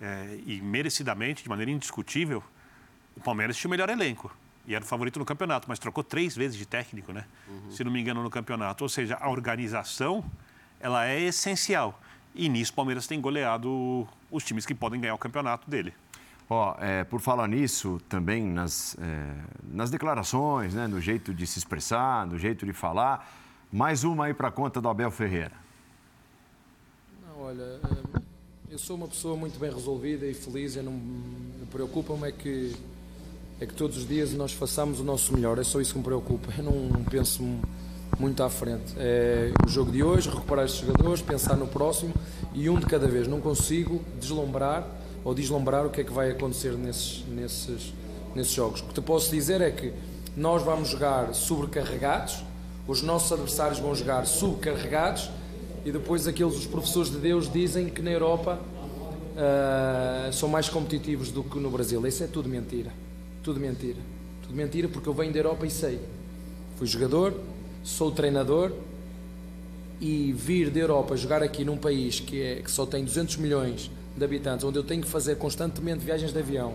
eh, 0.00 0.38
e 0.46 0.60
merecidamente, 0.62 1.42
de 1.42 1.48
maneira 1.48 1.70
indiscutível, 1.72 2.42
o 3.16 3.20
Palmeiras 3.20 3.56
tinha 3.56 3.68
o 3.68 3.70
melhor 3.72 3.88
elenco. 3.90 4.30
E 4.66 4.74
era 4.74 4.84
o 4.84 4.86
favorito 4.86 5.18
no 5.18 5.24
campeonato, 5.24 5.66
mas 5.68 5.78
trocou 5.78 6.04
três 6.04 6.36
vezes 6.36 6.56
de 6.56 6.66
técnico, 6.66 7.12
né? 7.12 7.24
Se 7.70 7.82
não 7.82 7.90
me 7.90 8.00
engano, 8.00 8.22
no 8.22 8.30
campeonato. 8.30 8.84
Ou 8.84 8.88
seja, 8.88 9.16
a 9.20 9.28
organização, 9.28 10.24
ela 10.80 11.06
é 11.06 11.20
essencial. 11.20 12.00
E 12.36 12.48
nisso 12.48 12.72
o 12.72 12.74
Palmeiras 12.74 13.06
tem 13.06 13.20
goleado 13.20 14.06
os 14.30 14.44
times 14.44 14.66
que 14.66 14.74
podem 14.74 15.00
ganhar 15.00 15.14
o 15.14 15.18
campeonato 15.18 15.68
dele. 15.70 15.94
Ó, 16.48 16.76
é, 16.78 17.02
por 17.02 17.20
falar 17.20 17.48
nisso, 17.48 18.00
também 18.08 18.44
nas, 18.44 18.96
é, 19.00 19.34
nas 19.72 19.90
declarações, 19.90 20.74
né, 20.74 20.86
no 20.86 21.00
jeito 21.00 21.34
de 21.34 21.46
se 21.46 21.58
expressar, 21.58 22.26
no 22.26 22.38
jeito 22.38 22.64
de 22.64 22.72
falar, 22.72 23.28
mais 23.72 24.04
uma 24.04 24.26
aí 24.26 24.34
para 24.34 24.50
conta 24.50 24.80
do 24.80 24.88
Abel 24.88 25.10
Ferreira. 25.10 25.52
Não, 27.26 27.42
olha, 27.42 27.80
hum, 27.84 28.20
eu 28.70 28.78
sou 28.78 28.96
uma 28.96 29.08
pessoa 29.08 29.36
muito 29.36 29.58
bem 29.58 29.72
resolvida 29.72 30.24
e 30.26 30.34
feliz. 30.34 30.76
Eu 30.76 30.84
não 30.84 30.92
me 30.92 31.66
preocupa-me 31.72 32.28
é 32.28 32.32
que 32.32 32.76
é 33.60 33.66
que 33.66 33.74
todos 33.74 33.96
os 33.96 34.06
dias 34.06 34.32
nós 34.34 34.52
façamos 34.52 35.00
o 35.00 35.04
nosso 35.04 35.32
melhor. 35.32 35.58
É 35.58 35.64
só 35.64 35.80
isso 35.80 35.92
que 35.94 35.98
me 35.98 36.04
preocupa. 36.04 36.52
Eu 36.56 36.64
não 36.64 37.02
penso 37.04 37.42
mu- 37.42 37.62
muito 38.18 38.42
à 38.42 38.48
frente. 38.48 38.94
É 38.96 39.52
o 39.66 39.68
jogo 39.68 39.90
de 39.90 40.02
hoje, 40.02 40.28
recuperar 40.28 40.64
estes 40.64 40.80
jogadores, 40.86 41.20
pensar 41.22 41.56
no 41.56 41.66
próximo 41.66 42.12
e 42.54 42.68
um 42.68 42.78
de 42.78 42.86
cada 42.86 43.06
vez. 43.06 43.28
Não 43.28 43.40
consigo 43.40 44.02
deslumbrar 44.18 44.86
ou 45.24 45.34
deslumbrar 45.34 45.84
o 45.86 45.90
que 45.90 46.00
é 46.00 46.04
que 46.04 46.12
vai 46.12 46.30
acontecer 46.30 46.72
nesses, 46.72 47.24
nesses, 47.28 47.92
nesses 48.34 48.52
jogos. 48.52 48.80
O 48.80 48.84
que 48.84 48.94
te 48.94 49.00
posso 49.00 49.30
dizer 49.30 49.60
é 49.60 49.70
que 49.70 49.92
nós 50.36 50.62
vamos 50.62 50.88
jogar 50.88 51.34
sobrecarregados, 51.34 52.44
os 52.86 53.02
nossos 53.02 53.32
adversários 53.32 53.78
vão 53.78 53.94
jogar 53.94 54.26
subcarregados 54.26 55.30
e 55.84 55.90
depois 55.90 56.26
aqueles 56.26 56.54
os 56.54 56.66
professores 56.66 57.10
de 57.10 57.18
Deus 57.18 57.50
dizem 57.50 57.88
que 57.88 58.02
na 58.02 58.10
Europa 58.10 58.60
ah, 59.36 60.30
são 60.32 60.48
mais 60.48 60.68
competitivos 60.68 61.30
do 61.30 61.44
que 61.44 61.58
no 61.58 61.70
Brasil. 61.70 62.04
Isso 62.06 62.24
é 62.24 62.26
tudo 62.26 62.48
mentira. 62.48 62.92
Tudo 63.42 63.60
mentira. 63.60 63.98
Tudo 64.42 64.54
mentira 64.54 64.88
porque 64.88 65.08
eu 65.08 65.14
venho 65.14 65.32
da 65.32 65.38
Europa 65.38 65.66
e 65.66 65.70
sei. 65.70 66.00
Fui 66.76 66.86
jogador, 66.86 67.34
sou 67.86 68.10
treinador 68.10 68.72
e 70.00 70.32
vir 70.32 70.70
da 70.70 70.80
Europa 70.80 71.16
jogar 71.16 71.40
aqui 71.40 71.64
num 71.64 71.76
país 71.76 72.18
que, 72.18 72.42
é, 72.42 72.56
que 72.56 72.70
só 72.70 72.84
tem 72.84 73.04
200 73.04 73.36
milhões 73.36 73.90
de 74.16 74.24
habitantes, 74.24 74.64
onde 74.64 74.76
eu 74.76 74.82
tenho 74.82 75.02
que 75.02 75.08
fazer 75.08 75.36
constantemente 75.36 76.04
viagens 76.04 76.32
de 76.32 76.38
avião, 76.38 76.74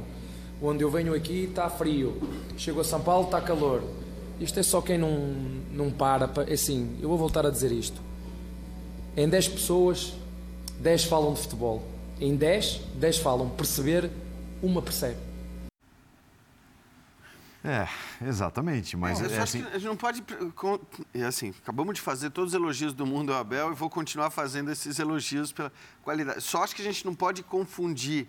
onde 0.62 0.84
eu 0.84 0.90
venho 0.90 1.14
aqui 1.14 1.44
está 1.50 1.70
frio, 1.70 2.16
chego 2.58 2.80
a 2.80 2.84
São 2.84 3.02
Paulo 3.02 3.26
está 3.26 3.42
calor. 3.42 3.84
Isto 4.40 4.60
é 4.60 4.64
só 4.64 4.82
quem 4.82 4.98
não, 4.98 5.12
não 5.74 5.92
para. 5.92 6.30
É 6.48 6.54
assim, 6.54 6.98
eu 7.02 7.10
vou 7.10 7.18
voltar 7.18 7.46
a 7.46 7.50
dizer 7.50 7.72
isto. 7.72 8.02
Em 9.16 9.28
10 9.28 9.50
pessoas, 9.50 10.14
10 10.80 11.04
falam 11.04 11.34
de 11.34 11.42
futebol. 11.42 11.84
Em 12.20 12.36
10, 12.36 12.82
10 12.96 13.18
falam. 13.18 13.50
Perceber, 13.50 14.10
uma 14.64 14.82
percebe. 14.82 15.18
É, 17.64 17.88
exatamente, 18.28 18.98
mas 18.98 19.20
Não, 19.20 19.28
é, 19.28 19.38
eu 19.38 19.44
assim, 19.44 19.60
acho 19.60 19.68
que 19.70 19.76
a 19.76 19.80
gente 19.80 19.88
não 19.88 19.96
pode. 19.96 20.24
É 21.14 21.24
assim, 21.26 21.54
acabamos 21.62 21.94
de 21.94 22.02
fazer 22.02 22.32
todos 22.32 22.54
os 22.54 22.60
elogios 22.60 22.92
do 22.94 23.06
mundo 23.06 23.32
ao 23.32 23.40
Abel 23.40 23.72
e 23.72 23.76
vou 23.76 23.90
continuar 23.90 24.32
fazendo 24.32 24.72
esses 24.72 24.98
elogios 24.98 25.52
pela 25.52 25.72
qualidade. 26.04 26.42
Só 26.42 26.64
acho 26.64 26.76
que 26.76 26.82
a 26.82 26.86
gente 26.86 27.06
não 27.06 27.14
pode 27.14 27.44
confundir 27.44 28.28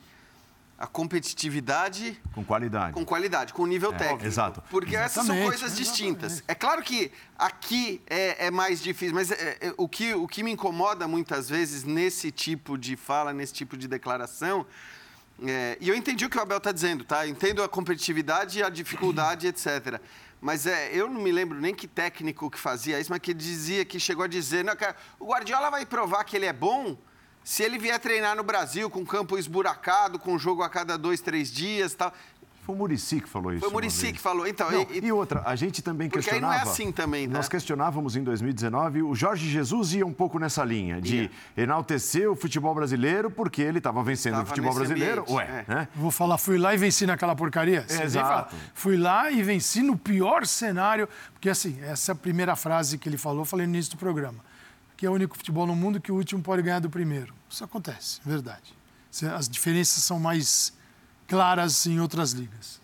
a 0.78 0.86
competitividade 0.86 2.20
com 2.34 2.44
qualidade. 2.44 2.92
com 2.92 3.04
qualidade, 3.04 3.52
com 3.54 3.64
nível 3.66 3.92
técnico. 3.92 4.26
exato. 4.26 4.62
Porque 4.68 4.96
essas 4.96 5.24
são 5.24 5.34
Exatamente, 5.36 5.46
coisas 5.60 5.78
exatamente. 5.80 6.18
distintas. 6.18 6.44
É 6.48 6.54
claro 6.54 6.82
que 6.82 7.10
aqui 7.38 8.02
é, 8.08 8.46
é 8.46 8.50
mais 8.50 8.82
difícil, 8.82 9.14
mas 9.14 9.30
é- 9.30 9.58
é- 9.60 9.74
o, 9.78 9.88
que, 9.88 10.12
o 10.14 10.26
que 10.26 10.42
me 10.42 10.50
incomoda 10.50 11.06
muitas 11.08 11.48
vezes 11.48 11.84
nesse 11.84 12.30
tipo 12.30 12.76
de 12.76 12.96
fala, 12.96 13.32
nesse 13.32 13.52
tipo 13.54 13.76
de 13.76 13.86
declaração. 13.88 14.66
É, 15.44 15.76
e 15.80 15.88
eu 15.88 15.94
entendi 15.94 16.24
o 16.24 16.30
que 16.30 16.38
o 16.38 16.40
Abel 16.40 16.58
está 16.58 16.72
dizendo, 16.72 17.04
tá? 17.04 17.26
Entendo 17.26 17.62
a 17.62 17.68
competitividade, 17.68 18.62
a 18.62 18.68
dificuldade, 18.68 19.46
etc. 19.46 20.00
Mas 20.40 20.66
é, 20.66 20.90
eu 20.92 21.08
não 21.08 21.20
me 21.20 21.30
lembro 21.32 21.60
nem 21.60 21.74
que 21.74 21.86
técnico 21.86 22.50
que 22.50 22.58
fazia 22.58 22.98
isso, 23.00 23.10
mas 23.10 23.20
que 23.20 23.32
dizia, 23.32 23.84
que 23.84 24.00
chegou 24.00 24.24
a 24.24 24.28
dizer, 24.28 24.64
não, 24.64 24.74
cara, 24.76 24.96
o 25.18 25.26
Guardiola 25.26 25.70
vai 25.70 25.86
provar 25.86 26.24
que 26.24 26.36
ele 26.36 26.46
é 26.46 26.52
bom 26.52 26.96
se 27.44 27.62
ele 27.62 27.78
vier 27.78 27.98
treinar 27.98 28.36
no 28.36 28.44
Brasil 28.44 28.88
com 28.88 29.04
campo 29.04 29.36
esburacado, 29.36 30.18
com 30.18 30.38
jogo 30.38 30.62
a 30.62 30.68
cada 30.68 30.96
dois, 30.96 31.20
três 31.20 31.50
dias 31.50 31.94
tal. 31.94 32.12
Foi 32.64 32.76
o 32.76 32.78
Murici 32.78 33.20
que 33.20 33.28
falou 33.28 33.52
isso. 33.52 33.60
Foi 33.68 33.76
o 33.76 33.80
vez. 33.80 33.92
que 34.00 34.18
falou. 34.20 34.46
Então, 34.46 34.70
Não, 34.70 34.82
e- 34.90 35.04
e, 35.04 35.10
outra, 35.12 35.42
a 35.44 35.56
gente 35.56 35.82
também 35.82 36.08
Porque 36.08 36.30
aí 36.30 36.40
não 36.40 36.48
questionava. 36.48 36.68
é 36.68 36.72
assim 36.72 36.92
também, 36.92 37.26
né? 37.26 37.34
Nós 37.34 37.48
questionávamos 37.48 38.14
em 38.14 38.22
2019, 38.22 39.02
o 39.02 39.14
Jorge 39.16 39.50
Jesus 39.50 39.94
ia 39.94 40.06
um 40.06 40.12
pouco 40.12 40.38
nessa 40.38 40.64
linha, 40.64 41.00
de 41.00 41.22
Ia. 41.22 41.30
enaltecer 41.56 42.30
o 42.30 42.36
futebol 42.36 42.72
brasileiro 42.72 43.30
porque 43.32 43.60
ele 43.62 43.78
estava 43.78 44.00
vencendo 44.04 44.34
Tava 44.34 44.44
o 44.44 44.46
futebol 44.46 44.74
brasileiro. 44.74 45.22
ambiente, 45.22 45.36
Ué, 45.36 45.64
é. 45.68 45.74
né? 45.74 45.88
Eu 45.94 46.00
Vou 46.02 46.10
falar, 46.12 46.38
fui 46.38 46.56
lá 46.56 46.72
e 46.72 46.76
venci 46.78 47.04
naquela 47.04 47.34
porcaria. 47.34 47.84
Você 47.86 47.96
nem 47.96 48.04
Exato. 48.04 48.28
fala, 48.28 48.62
Fui 48.74 48.96
lá 48.96 49.28
e 49.30 49.42
venci 49.42 49.82
no 49.82 49.96
pior 49.96 50.46
cenário. 50.46 51.08
Porque, 51.32 51.48
assim, 51.48 51.80
essa 51.82 52.12
é 52.12 52.14
a 52.14 52.16
primeira 52.16 52.54
frase 52.54 52.96
que 52.96 53.08
ele 53.08 53.18
falou, 53.18 53.40
eu 53.40 53.44
falei 53.44 53.66
no 53.66 53.72
início 53.74 53.90
do 53.92 53.98
programa. 53.98 54.38
Que 54.96 55.04
é 55.04 55.10
o 55.10 55.14
único 55.14 55.36
futebol 55.36 55.66
no 55.66 55.74
mundo 55.74 56.00
que 56.00 56.12
o 56.12 56.14
último 56.14 56.40
pode 56.40 56.62
ganhar 56.62 56.78
do 56.78 56.88
primeiro. 56.88 57.34
Isso 57.50 57.64
acontece, 57.64 58.20
verdade. 58.24 58.72
As 59.36 59.48
diferenças 59.48 60.04
são 60.04 60.20
mais 60.20 60.72
claras 61.32 61.86
em 61.86 61.98
outras 61.98 62.32
ligas. 62.32 62.78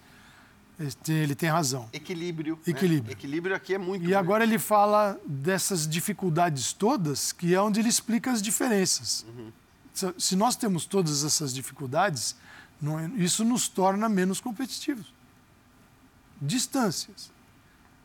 Ele 1.07 1.35
tem, 1.35 1.51
razão. 1.51 1.87
Equilíbrio. 1.93 2.55
né? 2.55 2.63
Equilíbrio. 2.69 3.13
Equilíbrio 3.13 3.55
aqui 3.55 3.75
é 3.75 3.79
muito. 3.79 4.09
E 4.09 4.15
agora 4.15 4.43
ele 4.45 4.59
fala 4.59 5.19
dessas 5.27 5.87
dificuldades 5.87 6.73
todas, 6.73 7.31
que 7.33 7.53
é 7.55 7.61
onde 7.61 7.79
ele 7.81 7.89
explica 7.91 8.31
as 8.33 8.41
diferenças. 8.41 9.27
Se- 9.93 10.15
Se 10.17 10.37
nós 10.37 10.57
temos 10.57 10.87
todas 10.87 11.25
essas 11.25 11.53
dificuldades, 11.53 12.37
é- 12.83 13.23
isso 13.23 13.45
nos 13.45 13.69
torna 13.69 14.09
menos 14.09 14.41
competitivos. 14.41 15.13
Distâncias. 16.41 17.31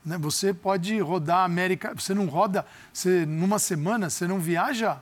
Né? 0.04 0.18
Você 0.18 0.54
pode 0.54 1.00
rodar 1.00 1.38
a 1.40 1.44
América, 1.46 1.94
você 1.96 2.14
não 2.14 2.26
roda, 2.26 2.66
você, 2.92 3.26
numa 3.26 3.60
semana, 3.60 4.10
você 4.10 4.28
não 4.28 4.40
viaja 4.40 4.98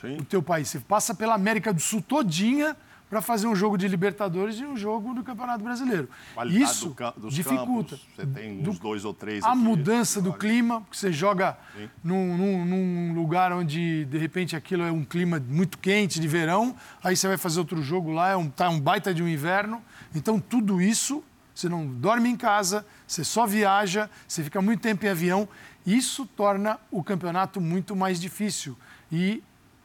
Sim. 0.00 0.16
o 0.18 0.24
teu 0.24 0.42
país. 0.42 0.68
Você 0.68 0.80
passa 0.80 1.14
pela 1.14 1.34
América 1.34 1.72
do 1.72 1.80
Sul 1.80 2.02
todinha 2.02 2.76
para 3.12 3.20
fazer 3.20 3.46
um 3.46 3.54
jogo 3.54 3.76
de 3.76 3.86
Libertadores 3.88 4.58
e 4.58 4.64
um 4.64 4.74
jogo 4.74 5.12
do 5.12 5.22
Campeonato 5.22 5.62
Brasileiro. 5.62 6.08
Qualidade 6.32 6.64
Isso 6.64 6.96
do 7.18 7.28
dificulta. 7.28 7.96
campos, 7.98 8.08
você 8.16 8.24
tem 8.26 8.66
uns 8.66 8.78
dois 8.78 9.04
ou 9.04 9.12
três 9.12 9.44
A 9.44 9.54
mudança 9.54 10.22
do 10.22 10.32
clima, 10.32 10.80
porque 10.80 10.96
você 10.96 11.12
joga 11.12 11.58
num, 12.02 12.38
num- 12.38 12.64
num 12.64 13.14
lugar 13.14 13.52
onde, 13.52 14.06
de 14.06 14.16
repente, 14.16 14.56
aquilo 14.56 14.82
é 14.82 14.90
um 14.90 15.04
clima 15.04 15.38
muito 15.46 15.76
quente 15.76 16.18
de 16.18 16.26
verão, 16.26 16.74
aí 17.04 17.14
você 17.14 17.28
vai 17.28 17.36
fazer 17.36 17.58
outro 17.58 17.82
jogo 17.82 18.10
lá, 18.12 18.30
é 18.30 18.36
um, 18.36 18.48
tá 18.48 18.70
um 18.70 18.80
baita 18.80 19.12
de 19.12 19.22
um 19.22 19.28
inverno. 19.28 19.82
Então, 20.14 20.40
tudo 20.40 20.80
isso, 20.80 21.22
você 21.54 21.68
não 21.68 21.86
dorme 21.86 22.30
em 22.30 22.36
casa, 22.36 22.86
você 23.06 23.22
só 23.22 23.46
viaja, 23.46 24.08
você 24.26 24.42
fica 24.42 24.62
muito 24.62 24.80
tempo 24.80 25.04
em 25.04 25.10
avião. 25.10 25.46
Isso 25.84 26.24
torna 26.24 26.78
o 26.90 27.04
campeonato 27.04 27.60
muito 27.60 27.94
mais 27.94 28.18
difícil 28.18 28.74
e 29.10 29.42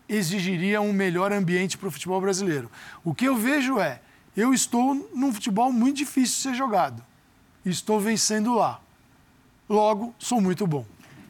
exigiria 0.10 0.82
um 0.82 0.93
melhor 0.93 1.32
ambiente 1.32 1.78
para 1.78 1.88
o 1.88 1.91
futebol 1.91 2.20
brasileiro. 2.22 2.70
O 3.04 3.13
que 3.13 3.26
eu 3.26 3.36
vejo 3.36 3.80
é, 3.80 4.02
eu 4.36 4.54
estou 4.54 4.93
num 5.13 5.34
futebol 5.34 5.72
muito 5.72 5.98
difícil 5.98 6.36
de 6.36 6.41
ser 6.43 6.54
jogado. 6.56 7.04
e 7.65 7.70
Estou 7.70 8.00
vencendo 8.00 8.56
lá. 8.56 8.80
Logo, 9.70 10.13
sou 10.17 10.39
muito 10.39 10.65
bom. 10.65 10.86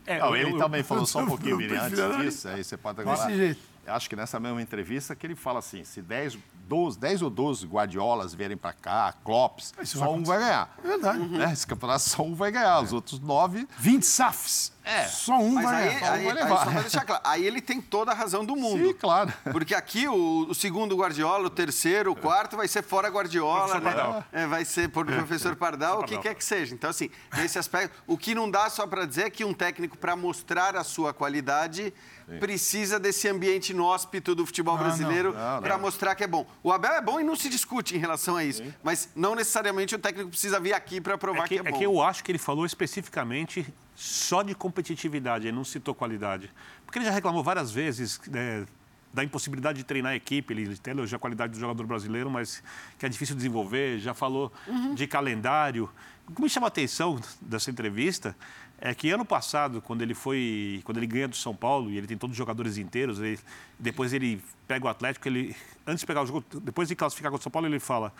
É, 0.06 0.20
Não, 0.20 0.28
eu- 0.28 0.36
ele 0.36 0.52
eu- 0.54 0.58
também 0.58 0.84
falou 0.84 1.06
só 1.08 1.20
um 1.20 1.22
eu- 1.24 1.28
pouquinho, 1.28 1.52
eu 1.54 1.58
Vini, 1.58 1.76
antes 1.76 2.18
disso, 2.18 2.48
aí 2.48 2.64
você 2.64 2.78
pode 2.78 2.98
Desse 2.98 3.10
agora. 3.10 3.36
jeito. 3.36 3.60
Eu 3.86 3.94
Acho 3.94 4.10
que 4.10 4.16
nessa 4.18 4.38
mesma 4.40 4.62
entrevista 4.62 5.16
que 5.16 5.26
ele 5.26 5.36
fala 5.36 5.60
assim, 5.60 5.84
se 5.86 6.02
10, 6.02 6.38
12, 6.68 7.00
10 7.00 7.22
ou 7.22 7.30
12 7.30 7.66
Guardiolas 7.66 8.34
vierem 8.34 8.58
para 8.58 8.74
cá, 8.74 9.14
Klops, 9.24 9.74
Isso 9.82 9.98
só 9.98 10.06
vai 10.08 10.14
um 10.14 10.24
vai 10.24 10.40
ganhar. 10.40 10.78
É 10.84 10.88
verdade. 10.88 11.20
Né? 11.30 11.54
Esse 11.54 11.66
campeonato 11.66 12.02
só 12.04 12.22
um 12.24 12.36
vai 12.36 12.52
ganhar, 12.52 12.82
os 12.82 12.92
outros 12.92 13.20
nove 13.22 13.66
20 13.80 14.04
SAFs. 14.06 14.74
É. 14.88 15.06
Só 15.06 15.38
um 15.38 15.54
Mas 15.54 15.66
vai 15.66 15.76
aí, 15.90 15.94
ganhar. 16.00 16.12
aí, 16.14 16.24
vai 16.26 16.38
aí 16.38 16.44
levar. 16.44 16.64
só 16.66 16.72
pra 16.72 16.82
deixar 16.82 17.06
claro, 17.06 17.22
aí 17.26 17.46
ele 17.46 17.62
tem 17.62 17.82
toda 17.82 18.12
a 18.12 18.16
razão 18.16 18.46
do 18.46 18.56
mundo. 18.56 18.88
Sim, 18.88 18.94
claro. 18.94 19.34
Porque 19.52 19.76
aqui 19.76 20.08
o, 20.08 20.48
o 20.50 20.56
segundo 20.56 20.96
Guardiola, 20.96 21.48
o 21.48 21.50
terceiro, 21.50 22.12
o 22.12 22.16
quarto 22.16 22.56
vai 22.56 22.68
ser 22.68 22.84
fora 22.84 23.10
Guardiola, 23.10 23.68
Professor 23.68 23.82
né? 23.82 23.92
Pardal. 23.92 24.24
É, 24.32 24.48
vai 24.48 24.64
ser 24.66 24.90
por 24.90 25.06
professor 25.06 25.56
Pardal, 25.56 26.00
o 26.00 26.04
que 26.04 26.18
quer 26.18 26.34
que 26.36 26.44
seja. 26.44 26.74
Então, 26.74 26.90
assim, 26.90 27.10
nesse 27.36 27.60
aspecto, 27.60 27.96
o 28.08 28.18
que 28.18 28.34
não 28.34 28.50
dá 28.50 28.70
só 28.70 28.88
para 28.88 29.06
dizer 29.06 29.26
é 29.26 29.30
que 29.30 29.44
um 29.44 29.54
técnico, 29.54 29.98
para 29.98 30.16
mostrar 30.16 30.76
a 30.76 30.84
sua 30.84 31.14
qualidade, 31.14 31.94
precisa 32.40 33.00
desse 33.00 33.28
ambiente 33.28 33.70
inóspito 33.72 34.36
do 34.36 34.46
futebol 34.46 34.76
Não, 34.76 34.84
brasileiro 34.84 35.34
para 35.62 35.78
mostrar 35.78 36.16
que 36.16 36.24
é 36.24 36.28
bom. 36.28 36.46
O 36.62 36.72
Abel 36.72 36.94
é 36.94 37.02
bom 37.02 37.20
e 37.20 37.24
não 37.24 37.36
se 37.36 37.50
discute 37.50 37.96
em 37.96 38.00
relação 38.00 38.36
a 38.36 38.44
isso. 38.44 38.64
Mas 38.84 39.10
não 39.16 39.34
necessariamente 39.36 39.96
o 39.96 40.00
técnico 40.00 40.30
precisa 40.30 40.60
vir 40.60 40.74
aqui 40.74 41.00
para 41.02 41.18
provar 41.18 41.46
É 41.46 41.48
que, 41.48 41.60
que, 41.60 41.66
é 41.66 41.70
é 41.70 41.72
bom. 41.72 41.78
que 41.78 41.86
eu 41.86 42.02
acho 42.02 42.24
que 42.24 42.32
ele 42.32 42.38
falou 42.40 42.66
especificamente 42.66 43.66
só 44.00 44.44
de 44.44 44.54
competitividade, 44.54 45.48
ele 45.48 45.58
não 45.58 45.64
citou 45.66 45.96
qualidade. 45.96 46.52
Porque 46.86 47.00
ele 47.00 47.06
já 47.06 47.12
reclamou 47.12 47.44
várias 47.44 47.72
vezes 47.72 48.22
né, 48.28 48.64
da 49.12 49.24
impossibilidade 49.24 49.80
de 49.80 49.84
treinar 49.84 50.12
a 50.12 50.16
equipe, 50.16 50.54
ele 50.54 50.72
até 50.72 50.92
elogiou 50.92 51.18
a 51.18 51.20
qualidade 51.20 51.54
do 51.54 51.60
jogador 51.60 51.84
brasileiro, 51.88 52.30
mas 52.30 52.62
que 53.00 53.08
é 53.08 53.10
difícil 53.10 53.36
desenvolver, 53.36 53.98
já 53.98 54.14
falou 54.14 54.54
de 54.94 55.08
calendário. 55.08 55.90
O 56.30 56.32
que 56.36 56.40
me 56.44 56.48
chama 56.48 56.68
a 56.68 56.70
atenção 56.70 57.20
dessa 57.42 57.72
entrevista 57.72 58.36
é 58.80 58.94
que 58.94 59.10
ano 59.10 59.26
passado, 59.26 59.82
quando 59.82 60.04
ele 60.04 60.14
foi, 60.14 60.80
quando 60.84 60.98
ele 60.98 61.08
ganha 61.08 61.28
do 61.28 61.36
São 61.36 61.56
Paulo 61.56 61.90
e 61.90 61.98
ele 61.98 62.06
tem 62.06 62.16
todos 62.16 62.34
os 62.36 62.38
jogadores 62.38 62.78
inteiros, 62.78 63.20
ele- 63.20 63.40
depois 63.80 64.14
ele 64.14 64.40
pega 64.68 64.86
o 64.86 64.90
Atlético, 64.90 65.28
ele 65.28 65.56
antes 65.88 66.02
de 66.02 66.06
pegar 66.06 66.22
o 66.22 66.28
jogo, 66.28 66.46
depois 66.62 66.88
de 66.88 66.96
classificar 66.96 67.32
contra 67.32 67.42
o 67.42 67.44
São 67.44 67.52
Paulo, 67.52 67.68
ele 67.68 67.80
fala: 67.80 68.14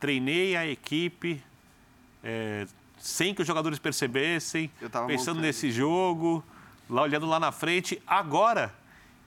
"Treinei 0.00 0.56
a 0.56 0.66
equipe 0.66 1.40
é, 2.24 2.66
sem 3.00 3.34
que 3.34 3.40
os 3.42 3.46
jogadores 3.46 3.78
percebessem, 3.78 4.70
Eu 4.80 4.88
tava 4.90 5.06
pensando 5.06 5.36
montando. 5.36 5.46
nesse 5.46 5.70
jogo, 5.72 6.44
lá 6.88 7.02
olhando 7.02 7.26
lá 7.26 7.40
na 7.40 7.50
frente. 7.50 8.00
Agora, 8.06 8.72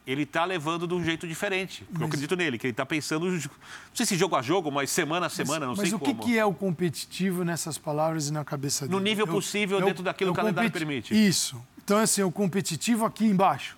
ele 0.05 0.23
está 0.23 0.45
levando 0.45 0.85
de 0.87 0.93
um 0.93 1.03
jeito 1.03 1.27
diferente. 1.27 1.85
Eu 1.99 2.05
acredito 2.05 2.35
nele, 2.35 2.57
que 2.57 2.67
ele 2.67 2.71
está 2.71 2.85
pensando, 2.85 3.25
não 3.31 3.39
sei 3.93 4.05
se 4.05 4.15
jogo 4.17 4.35
a 4.35 4.41
jogo, 4.41 4.69
mas 4.71 4.89
semana 4.89 5.25
a 5.25 5.29
semana, 5.29 5.65
não 5.65 5.75
Mas 5.75 5.87
sei 5.89 5.95
o 5.95 5.99
que, 5.99 6.13
como. 6.13 6.23
que 6.23 6.37
é 6.37 6.45
o 6.45 6.53
competitivo 6.53 7.43
nessas 7.43 7.77
palavras 7.77 8.27
e 8.27 8.33
na 8.33 8.43
cabeça 8.45 8.85
dele? 8.85 8.95
No 8.97 9.01
nível 9.03 9.25
possível, 9.25 9.79
é 9.79 9.81
dentro 9.83 10.03
daquilo 10.03 10.31
que 10.33 10.39
o 10.39 10.41
calendário 10.41 10.69
competi- 10.69 10.85
permite. 10.85 11.27
Isso. 11.27 11.59
Então, 11.83 11.97
assim, 11.97 12.21
é 12.21 12.25
o 12.25 12.31
competitivo 12.31 13.05
aqui 13.05 13.25
embaixo. 13.25 13.77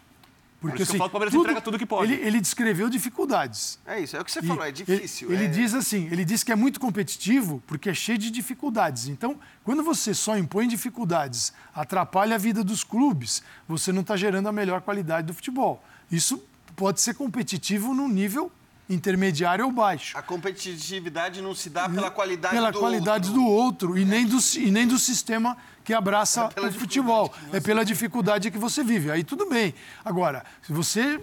Porque, 0.72 0.84
isso 0.84 0.92
que 0.92 0.98
eu 0.98 1.04
assim, 1.04 1.10
falo 1.10 1.10
que 1.10 1.16
o 1.16 1.20
Palmeiras 1.20 1.34
entrega 1.36 1.62
tudo 1.62 1.78
que 1.80 1.86
pode. 1.86 2.14
Ele, 2.14 2.22
ele 2.28 2.42
descreveu 2.42 2.90
dificuldades. 2.90 3.80
É 3.86 4.00
isso, 4.00 4.16
é 4.16 4.22
o 4.22 4.26
que 4.26 4.32
você 4.32 4.40
E 4.40 4.48
falou, 4.48 4.64
é 4.64 4.68
ele- 4.70 4.78
difícil. 4.78 5.32
Ele, 5.32 5.46
é- 5.46 5.48
diz 5.48 5.74
assim, 5.74 6.08
ele 6.12 6.26
diz 6.26 6.44
que 6.44 6.52
é 6.52 6.56
muito 6.56 6.80
competitivo 6.80 7.62
porque 7.68 7.90
é 7.90 7.94
cheio 7.94 8.18
de 8.18 8.30
dificuldades. 8.32 9.08
Então, 9.08 9.40
quando 9.64 9.84
você 9.84 10.14
só 10.14 10.38
impõe 10.38 10.68
dificuldades, 10.68 11.54
atrapalha 11.74 12.36
a 12.36 12.38
vida 12.38 12.64
dos 12.64 12.84
clubes, 12.84 13.44
você 13.68 13.92
não 13.92 14.02
está 14.02 14.16
gerando 14.16 14.48
a 14.48 14.52
melhor 14.52 14.82
qualidade 14.82 15.28
do 15.28 15.34
futebol. 15.34 15.84
Isso 16.12 16.44
pode 16.76 17.02
ser 17.02 17.14
competitivo 17.16 17.94
num 17.94 18.08
nível 18.08 18.52
intermediário 18.90 19.66
ou 19.66 19.72
baixo. 19.72 20.18
A 20.18 20.22
competitividade 20.22 21.42
não 21.42 21.56
se 21.56 21.70
dá 21.70 21.90
pela 21.90 22.12
qualidade 22.12 22.54
pela 22.54 22.72
do 22.72 22.80
qualidade 22.80 23.30
outro. 23.30 23.42
do 23.42 23.48
outro 23.48 23.98
e 23.98 24.06
nem 24.06 24.26
do, 24.26 24.38
e 24.58 24.72
nem 24.72 24.88
do 24.88 25.00
sistema 25.00 25.58
que 25.84 25.94
abraça 25.94 26.50
É 26.56 26.62
o 26.62 26.72
futebol. 26.72 27.34
É 27.52 27.60
pela 27.60 27.84
dificuldade 27.84 28.50
que 28.52 28.58
você 28.58 28.84
vive. 28.84 29.12
Aí 29.12 29.24
tudo 29.24 29.48
bem. 29.48 29.74
Agora, 30.04 30.44
se 30.62 30.72
você 30.72 31.20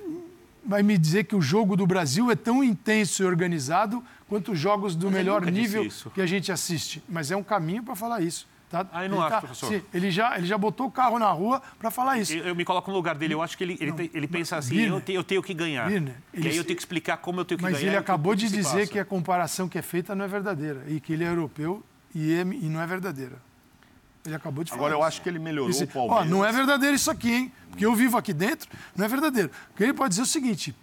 vai 0.64 0.83
me 0.83 0.96
dizer 0.96 1.25
que 1.25 1.35
o 1.35 1.40
jogo 1.40 1.77
do 1.77 1.87
Brasil 1.87 2.31
é 2.31 2.37
tão 2.37 2.62
intenso 2.62 3.22
e 3.22 3.27
organizado 3.27 4.03
quanto 4.29 4.53
os 4.53 4.59
jogos 4.59 4.94
do 4.94 5.07
Mas 5.07 5.14
ele 5.16 5.25
melhor 5.25 5.44
nível 5.46 5.88
que 6.14 6.20
a 6.20 6.27
gente 6.27 6.53
assiste. 6.53 7.03
Mas 7.09 7.31
é 7.31 7.37
um 7.37 7.42
caminho 7.42 7.83
para 7.83 7.96
falar 7.96 8.20
isso. 8.20 8.46
Tá, 8.72 8.87
eu 9.04 9.08
não 9.11 9.18
ele 9.18 9.24
acho, 9.26 9.28
tá- 9.28 9.40
professor. 9.42 9.68
sim, 9.68 9.82
ele, 9.92 10.11
já, 10.11 10.37
ele 10.38 10.46
já 10.46 10.56
botou 10.56 10.87
o 10.87 10.90
carro 10.90 11.18
na 11.18 11.30
rua 11.30 11.61
para 11.78 11.90
falar 11.90 12.18
isso. 12.18 12.32
Eu, 12.32 12.46
eu 12.46 12.54
me 12.56 12.64
coloco 12.64 12.90
no 12.90 12.96
lugar 12.96 13.14
dele. 13.14 13.35
Eu 13.35 13.42
acho 13.42 13.56
que 13.56 13.62
ele, 13.62 13.76
ele, 13.78 13.92
tem- 13.92 14.11
ele 14.14 14.26
pensa 14.26 14.56
assim: 14.56 14.74
Birner, 14.74 14.94
eu, 14.94 15.00
te- 15.02 15.12
eu 15.12 15.22
tenho 15.22 15.42
que 15.42 15.52
ganhar. 15.52 15.87
Birner, 15.88 16.16
e 16.32 16.38
ele 16.40 16.48
aí 16.48 16.56
eu 16.56 16.64
tenho 16.64 16.74
que 16.76 16.82
explicar 16.82 17.18
como 17.18 17.38
eu 17.38 17.44
tenho 17.44 17.58
que 17.58 17.62
Mas 17.64 17.74
ganhar. 17.74 17.87
ele 17.87 17.96
e 17.96 17.98
o 17.98 18.00
acabou 18.00 18.35
de 18.35 18.48
se 18.48 18.56
dizer 18.56 18.78
passa. 18.80 18.92
que 18.92 18.98
a 18.98 19.04
comparação 19.04 19.68
que 19.68 19.76
é 19.76 19.82
feita 19.82 20.14
não 20.14 20.24
é 20.24 20.28
verdadeira 20.28 20.82
e 20.88 20.98
que 21.00 21.12
ele 21.12 21.22
é 21.22 21.28
europeu 21.28 21.85
e, 22.14 22.32
é- 22.32 22.40
e 22.40 22.68
não 22.68 22.80
é 22.80 22.87
verdadeira. 22.87 23.37
Ele 24.24 24.35
acabou 24.35 24.64
de 24.64 24.70
falar. 24.70 24.80
Agora, 24.80 24.94
eu 24.94 24.98
isso. 25.00 25.08
acho 25.08 25.22
que 25.22 25.28
ele 25.28 25.38
melhorou 25.38 25.68
Disse, 25.70 25.85
o 25.85 25.88
Palmeiras. 25.88 26.26
Ó, 26.26 26.30
não 26.30 26.42
é 26.44 26.50
verdadeiro 26.50 26.94
isso 26.96 27.11
aqui, 27.11 27.30
hein? 27.30 27.52
Porque 27.68 27.85
eu 27.85 27.94
vivo 27.94 28.16
aqui 28.16 28.32
dentro, 28.32 28.70
não 28.96 29.04
é 29.04 29.08
verdadeiro. 29.08 29.50
Porque 29.68 29.82
ele 29.82 29.92
pode 29.92 30.11
dizer 30.11 30.22
o 30.22 30.26
seguinte: 30.26 30.74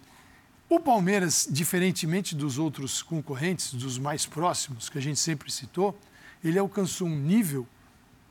o 0.68 0.78
Palmeiras, 0.78 1.48
diferentemente 1.50 2.36
dos 2.36 2.56
outros 2.58 3.02
concorrentes, 3.02 3.74
dos 3.74 3.98
mais 3.98 4.26
próximos, 4.26 4.88
que 4.88 4.96
a 4.98 5.00
gente 5.00 5.18
sempre 5.18 5.50
citou, 5.50 5.98
ele 6.44 6.58
alcançou 6.58 7.08
um 7.08 7.16
nível 7.16 7.66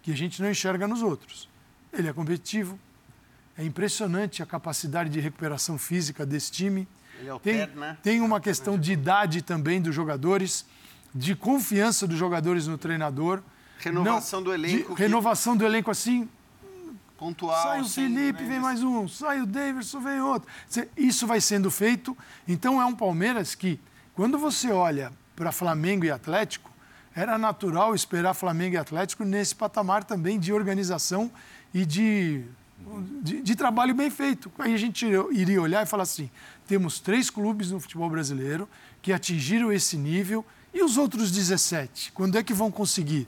que 0.09 0.13
a 0.13 0.17
gente 0.17 0.41
não 0.41 0.49
enxerga 0.49 0.87
nos 0.87 1.03
outros. 1.03 1.47
Ele 1.93 2.07
é 2.07 2.13
competitivo, 2.13 2.79
é 3.55 3.63
impressionante 3.63 4.41
a 4.41 4.45
capacidade 4.45 5.07
de 5.11 5.19
recuperação 5.19 5.77
física 5.77 6.25
desse 6.25 6.51
time. 6.51 6.87
Ele 7.19 7.29
é 7.29 7.39
tem, 7.39 7.57
Ted, 7.59 7.75
né? 7.79 7.97
tem 8.01 8.21
uma 8.21 8.39
questão 8.41 8.75
de 8.77 8.91
idade 8.91 9.43
também 9.43 9.79
dos 9.79 9.93
jogadores, 9.93 10.65
de 11.13 11.35
confiança 11.35 12.07
dos 12.07 12.17
jogadores 12.17 12.65
no 12.65 12.75
treinador. 12.77 13.41
Renovação 13.77 14.41
do 14.41 14.49
de 14.49 14.55
elenco 14.55 14.95
que- 14.95 15.01
Renovação 15.03 15.55
do 15.55 15.63
elenco 15.65 15.91
assim, 15.91 16.27
Pontual. 17.17 17.61
sai 17.61 17.81
o 17.81 17.85
sem 17.85 18.05
Felipe, 18.05 18.31
grandes- 18.31 18.47
vem 18.47 18.59
mais 18.59 18.81
um, 18.83 19.07
sai 19.07 19.41
o 19.41 19.45
Davidson, 19.45 19.99
vem 19.99 20.21
outro. 20.21 20.49
Isso 20.97 21.27
vai 21.27 21.39
sendo 21.39 21.69
feito. 21.69 22.17
Então 22.47 22.81
é 22.81 22.85
um 22.85 22.95
Palmeiras 22.95 23.53
que, 23.53 23.79
quando 24.15 24.39
você 24.39 24.71
olha 24.71 25.13
para 25.35 25.51
Flamengo 25.51 26.03
e 26.03 26.09
Atlético, 26.09 26.68
era 27.19 27.37
natural 27.37 27.93
esperar 27.93 28.33
Flamengo 28.33 28.75
e 28.75 28.77
Atlético 28.77 29.25
nesse 29.25 29.53
patamar 29.53 30.05
também 30.05 30.39
de 30.39 30.53
organização 30.53 31.29
e 31.73 31.85
de, 31.85 32.45
de, 33.21 33.41
de 33.41 33.55
trabalho 33.57 33.93
bem 33.93 34.09
feito. 34.09 34.49
Aí 34.57 34.73
a 34.73 34.77
gente 34.77 35.05
iria 35.31 35.61
olhar 35.61 35.83
e 35.83 35.85
falar 35.85 36.03
assim: 36.03 36.29
temos 36.65 37.01
três 37.01 37.29
clubes 37.29 37.71
no 37.71 37.79
futebol 37.79 38.09
brasileiro 38.09 38.69
que 39.01 39.11
atingiram 39.11 39.69
esse 39.69 39.97
nível 39.97 40.45
e 40.73 40.81
os 40.81 40.95
outros 40.95 41.29
17, 41.29 42.13
quando 42.13 42.37
é 42.37 42.43
que 42.43 42.53
vão 42.53 42.71
conseguir? 42.71 43.27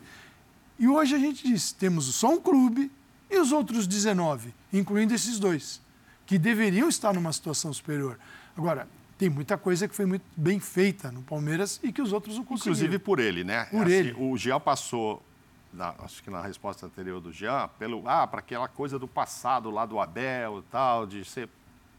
E 0.80 0.88
hoje 0.88 1.13
a 1.13 1.19
gente 1.19 1.45
diz: 1.45 1.73
temos 1.73 2.06
só 2.15 2.30
um 2.30 2.39
clube 2.39 2.89
e 3.30 3.38
os 3.39 3.51
outros 3.51 3.86
19, 3.86 4.54
incluindo 4.71 5.13
esses 5.13 5.38
dois, 5.38 5.82
que 6.25 6.39
deveriam 6.39 6.88
estar 6.88 7.13
numa 7.13 7.34
situação 7.34 7.73
superior. 7.73 8.17
Agora, 8.58 8.88
tem 9.21 9.29
muita 9.29 9.55
coisa 9.55 9.88
que 9.88 9.95
foi 9.95 10.07
muito 10.07 10.23
bem 10.36 10.60
feita 10.60 11.12
no 11.12 11.21
Palmeiras 11.21 11.79
e 11.84 11.91
que 11.93 12.01
os 12.01 12.12
outros 12.12 12.38
não 12.38 12.43
conseguiram. 12.43 12.73
Inclusive 12.75 12.97
por 12.97 13.19
ele, 13.19 13.43
né? 13.43 13.65
Por 13.65 13.88
ele. 13.88 14.15
O 14.17 14.36
Jean 14.36 14.60
passou, 14.60 15.21
na- 15.71 15.93
acho 15.99 16.23
que 16.23 16.31
na 16.31 16.41
resposta 16.41 16.88
anterior 16.88 17.21
do 17.21 17.31
Jean, 17.31 17.69
pelo, 17.77 18.01
ah, 18.10 18.25
para 18.25 18.39
aquela 18.39 18.67
coisa 18.67 18.97
do 18.97 19.07
passado 19.07 19.69
lá 19.69 19.86
do 19.86 19.99
Abel 19.99 20.57
e 20.57 20.62
tal, 20.71 21.05
de 21.05 21.23
ser 21.23 21.47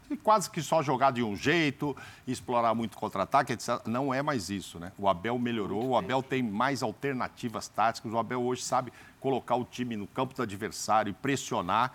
de 0.09 0.17
quase 0.17 0.49
que 0.49 0.61
só 0.61 0.83
jogar 0.83 1.11
de 1.13 1.23
um 1.23 1.33
jeito, 1.33 1.95
explorar 2.27 2.75
muito 2.75 2.97
contra-ataque, 2.97 3.53
etc. 3.53 3.79
Não 3.87 4.13
é 4.13 4.21
mais 4.21 4.49
isso, 4.49 4.77
né? 4.77 4.91
O 4.97 5.07
Abel 5.07 5.39
melhorou, 5.39 5.87
o 5.91 5.95
Abel 5.97 6.21
tem 6.21 6.43
mais 6.43 6.83
alternativas 6.83 7.69
táticas, 7.69 8.11
o 8.11 8.17
Abel 8.17 8.43
hoje 8.43 8.63
sabe 8.63 8.91
colocar 9.21 9.55
o 9.55 9.63
time 9.63 9.95
no 9.95 10.07
campo 10.07 10.35
do 10.35 10.41
adversário 10.41 11.09
e 11.11 11.13
pressionar. 11.13 11.93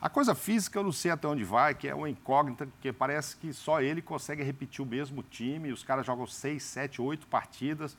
A 0.00 0.08
coisa 0.08 0.34
física 0.34 0.78
eu 0.78 0.82
não 0.84 0.92
sei 0.92 1.10
até 1.10 1.28
onde 1.28 1.44
vai, 1.44 1.74
que 1.74 1.86
é 1.86 1.94
uma 1.94 2.08
incógnita, 2.08 2.66
porque 2.66 2.90
parece 2.92 3.36
que 3.36 3.52
só 3.52 3.82
ele 3.82 4.00
consegue 4.00 4.42
repetir 4.42 4.82
o 4.82 4.86
mesmo 4.88 5.22
time, 5.22 5.70
os 5.72 5.82
caras 5.84 6.06
jogam 6.06 6.26
seis, 6.26 6.62
sete, 6.62 7.02
oito 7.02 7.26
partidas. 7.26 7.96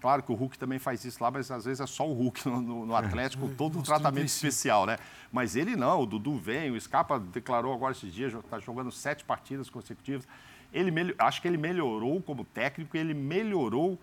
Claro 0.00 0.22
que 0.22 0.30
o 0.32 0.34
Hulk 0.34 0.58
também 0.58 0.78
faz 0.78 1.04
isso 1.04 1.22
lá, 1.22 1.30
mas 1.30 1.50
às 1.50 1.64
vezes 1.64 1.80
é 1.80 1.86
só 1.86 2.06
o 2.06 2.12
Hulk 2.12 2.46
no, 2.48 2.60
no- 2.60 2.86
no 2.86 2.96
Atlético, 2.96 3.48
todo 3.56 3.78
um 3.78 3.82
tratamento 3.82 4.16
35. 4.16 4.46
especial, 4.46 4.84
né? 4.84 4.98
Mas 5.32 5.54
ele 5.56 5.76
não, 5.76 6.00
o 6.02 6.06
Dudu 6.06 6.36
vem, 6.36 6.70
o 6.72 6.78
Scarpa 6.80 7.18
declarou 7.18 7.72
agora 7.72 7.92
esses 7.92 8.12
dias, 8.12 8.34
está 8.34 8.58
jogando 8.58 8.90
sete 8.90 9.24
partidas 9.24 9.70
consecutivas. 9.70 10.26
Ele 10.72 11.14
acho 11.18 11.40
que 11.40 11.48
ele 11.48 11.56
melhorou 11.56 12.20
como 12.20 12.44
técnico, 12.44 12.96
ele 12.96 13.14
melhorou 13.14 13.98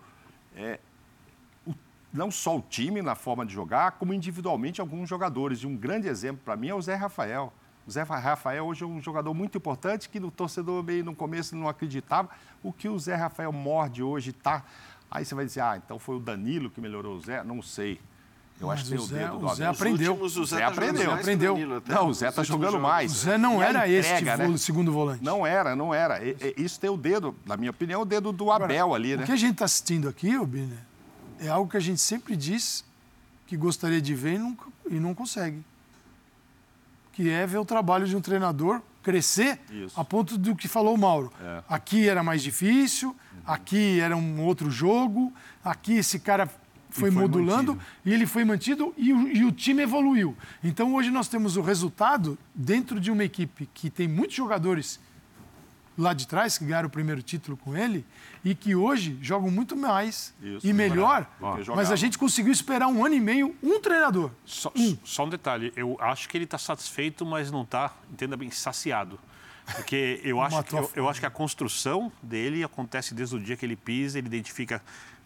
é, 0.56 0.80
não 2.12 2.30
só 2.30 2.56
o 2.58 2.60
time 2.60 3.00
na 3.02 3.14
forma 3.14 3.44
de 3.46 3.52
jogar, 3.54 3.92
como 3.92 4.12
individualmente 4.12 4.80
alguns 4.80 5.08
jogadores. 5.08 5.60
E 5.60 5.66
um 5.66 5.76
grande 5.76 6.08
exemplo 6.08 6.42
para 6.44 6.56
mim 6.56 6.68
é 6.68 6.74
o 6.74 6.80
Zé 6.82 6.94
Rafael. 6.94 7.52
O 7.86 7.90
Zé 7.90 8.02
Rafael 8.02 8.64
hoje 8.64 8.84
é 8.84 8.86
um 8.86 9.00
jogador 9.00 9.34
muito 9.34 9.58
importante 9.58 10.08
que 10.08 10.18
o 10.18 10.30
torcedor 10.30 10.82
meio 10.84 11.04
no 11.04 11.14
começo 11.14 11.56
não 11.56 11.68
acreditava. 11.68 12.28
O 12.62 12.72
que 12.72 12.88
o 12.88 12.98
Zé 12.98 13.14
Rafael 13.16 13.52
morde 13.52 14.02
hoje 14.02 14.30
está. 14.30 14.62
Aí 15.10 15.24
você 15.24 15.34
vai 15.34 15.44
dizer, 15.44 15.60
ah, 15.62 15.76
então 15.84 15.98
foi 15.98 16.16
o 16.16 16.20
Danilo 16.20 16.70
que 16.70 16.80
melhorou 16.80 17.16
o 17.16 17.20
Zé? 17.20 17.42
Não 17.42 17.60
sei. 17.60 17.98
Eu 18.60 18.68
Mas 18.68 18.80
acho 18.80 18.84
que 18.84 18.90
tem 18.90 18.98
o 18.98 19.02
o 19.02 19.06
Zé- 19.06 19.18
dedo 19.18 19.36
o 19.36 19.38
do 19.40 19.48
Zé 19.54 19.64
Abel. 19.64 19.70
aprendeu. 19.74 20.12
Últimos, 20.12 20.36
o 20.36 20.44
Zé, 20.44 20.56
Zé 20.56 20.62
tá 20.62 20.68
aprendeu. 20.68 20.94
mais 21.06 21.08
o 21.08 21.20
Aprendeu. 21.20 21.54
Danilo 21.54 21.76
até, 21.78 21.92
Não, 21.94 22.06
o 22.08 22.14
Zé 22.14 22.28
está 22.28 22.42
jogando 22.44 22.70
jogos. 22.72 22.82
mais. 22.86 23.10
O 23.12 23.14
Zé 23.16 23.38
não 23.38 23.60
E 23.60 23.64
era 23.64 23.88
este 23.88 24.12
entrega, 24.12 24.36
né? 24.36 24.46
vo- 24.46 24.58
segundo 24.58 24.92
volante. 24.92 25.24
Não 25.24 25.44
era, 25.44 25.74
não 25.74 25.92
era. 25.92 26.24
E- 26.24 26.36
e- 26.40 26.62
Isso 26.62 26.78
tem 26.78 26.88
o 26.88 26.96
dedo, 26.96 27.34
na 27.44 27.56
minha 27.56 27.70
opinião, 27.72 28.02
o 28.02 28.04
dedo 28.04 28.30
do 28.30 28.52
Abel 28.52 28.94
ali, 28.94 29.16
né? 29.16 29.24
O 29.24 29.26
que 29.26 29.32
a 29.32 29.36
gente 29.36 29.54
está 29.54 29.64
assistindo 29.64 30.08
aqui, 30.08 30.36
ô 30.36 30.46
Biner, 30.46 30.78
é 31.42 31.48
algo 31.48 31.70
que 31.70 31.76
a 31.76 31.80
gente 31.80 32.00
sempre 32.00 32.36
diz 32.36 32.84
que 33.46 33.56
gostaria 33.56 34.00
de 34.00 34.14
ver 34.14 34.34
e 34.34 34.38
não, 34.38 34.56
e 34.88 34.94
não 34.94 35.14
consegue. 35.14 35.62
Que 37.12 37.28
é 37.28 37.46
ver 37.46 37.58
o 37.58 37.64
trabalho 37.64 38.06
de 38.06 38.16
um 38.16 38.20
treinador 38.20 38.80
crescer 39.02 39.60
Isso. 39.70 40.00
a 40.00 40.04
ponto 40.04 40.38
do 40.38 40.54
que 40.54 40.68
falou 40.68 40.94
o 40.94 40.98
Mauro. 40.98 41.32
É. 41.40 41.62
Aqui 41.68 42.08
era 42.08 42.22
mais 42.22 42.42
difícil, 42.42 43.14
aqui 43.44 44.00
era 44.00 44.16
um 44.16 44.40
outro 44.42 44.70
jogo, 44.70 45.32
aqui 45.64 45.94
esse 45.94 46.20
cara 46.20 46.46
foi, 46.88 47.10
foi 47.10 47.10
modulando 47.10 47.74
mantido. 47.74 47.90
e 48.04 48.14
ele 48.14 48.26
foi 48.26 48.44
mantido 48.44 48.94
e 48.96 49.12
o, 49.12 49.28
e 49.28 49.44
o 49.44 49.50
time 49.50 49.82
evoluiu. 49.82 50.36
Então 50.62 50.94
hoje 50.94 51.10
nós 51.10 51.26
temos 51.26 51.56
o 51.56 51.62
resultado 51.62 52.38
dentro 52.54 53.00
de 53.00 53.10
uma 53.10 53.24
equipe 53.24 53.68
que 53.74 53.90
tem 53.90 54.06
muitos 54.06 54.36
jogadores 54.36 55.00
lá 55.96 56.12
de 56.12 56.26
trás, 56.26 56.58
que 56.58 56.64
ganharam 56.64 56.88
o 56.88 56.90
primeiro 56.90 57.22
título 57.22 57.56
com 57.56 57.76
ele, 57.76 58.04
e 58.44 58.54
que 58.54 58.74
hoje 58.74 59.18
jogam 59.20 59.50
muito 59.50 59.76
mais 59.76 60.34
Isso, 60.42 60.66
e 60.66 60.72
melhor. 60.72 61.26
Mas 61.74 61.90
a 61.90 61.96
gente 61.96 62.18
conseguiu 62.18 62.52
esperar 62.52 62.88
um 62.88 63.04
ano 63.04 63.14
e 63.14 63.20
meio 63.20 63.54
um 63.62 63.80
treinador. 63.80 64.30
Só, 64.44 64.72
só 65.04 65.24
um 65.24 65.28
detalhe, 65.28 65.72
eu 65.76 65.96
acho 66.00 66.28
que 66.28 66.36
ele 66.36 66.44
está 66.44 66.58
satisfeito, 66.58 67.24
mas 67.26 67.50
não 67.50 67.62
está, 67.62 67.92
entenda 68.10 68.36
bem, 68.36 68.50
saciado. 68.50 69.18
Porque 69.76 70.20
eu 70.24 70.40
acho, 70.40 70.62
que, 70.64 70.74
eu, 70.74 70.90
eu 70.96 71.08
acho 71.08 71.20
que 71.20 71.26
a 71.26 71.30
construção 71.30 72.10
dele 72.22 72.64
acontece 72.64 73.14
desde 73.14 73.36
o 73.36 73.40
dia 73.40 73.56
que 73.56 73.64
ele 73.64 73.76
pisa, 73.76 74.18
ele 74.18 74.26
identifica 74.26 74.82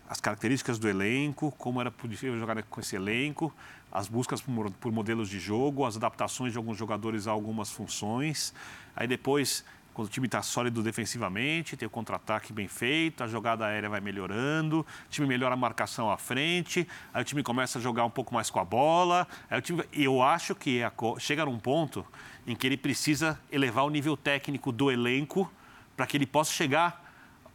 as 0.08 0.20
características 0.20 0.78
do 0.78 0.88
elenco, 0.88 1.52
como 1.58 1.80
era 1.80 1.90
possível 1.90 2.38
jogar 2.38 2.62
com 2.62 2.80
esse 2.80 2.94
elenco, 2.94 3.52
as 3.90 4.08
buscas 4.08 4.42
por 4.80 4.92
modelos 4.92 5.28
de 5.28 5.40
jogo, 5.40 5.84
as 5.84 5.96
adaptações 5.96 6.52
de 6.52 6.58
alguns 6.58 6.76
jogadores 6.76 7.26
a 7.26 7.30
algumas 7.30 7.70
funções. 7.70 8.52
Aí 8.94 9.06
depois, 9.06 9.64
quando 9.96 10.08
o 10.08 10.10
time 10.10 10.26
está 10.26 10.42
sólido 10.42 10.82
defensivamente, 10.82 11.74
tem 11.74 11.86
o 11.86 11.90
contra-ataque 11.90 12.52
bem 12.52 12.68
feito, 12.68 13.24
a 13.24 13.26
jogada 13.26 13.64
aérea 13.64 13.88
vai 13.88 13.98
melhorando, 13.98 14.80
o 14.80 15.08
time 15.08 15.26
melhora 15.26 15.54
a 15.54 15.56
marcação 15.56 16.10
à 16.10 16.18
frente, 16.18 16.86
aí 17.14 17.22
o 17.22 17.24
time 17.24 17.42
começa 17.42 17.78
a 17.78 17.80
jogar 17.80 18.04
um 18.04 18.10
pouco 18.10 18.34
mais 18.34 18.50
com 18.50 18.60
a 18.60 18.64
bola. 18.64 19.26
Aí 19.50 19.58
o 19.58 19.62
time, 19.62 19.82
eu 19.94 20.20
acho 20.22 20.54
que 20.54 20.82
a 20.82 20.90
co- 20.90 21.18
chega 21.18 21.46
num 21.46 21.58
ponto 21.58 22.04
em 22.46 22.54
que 22.54 22.66
ele 22.66 22.76
precisa 22.76 23.40
elevar 23.50 23.86
o 23.86 23.88
nível 23.90 24.18
técnico 24.18 24.70
do 24.70 24.90
elenco 24.90 25.50
para 25.96 26.06
que 26.06 26.14
ele 26.14 26.26
possa 26.26 26.52
chegar 26.52 27.02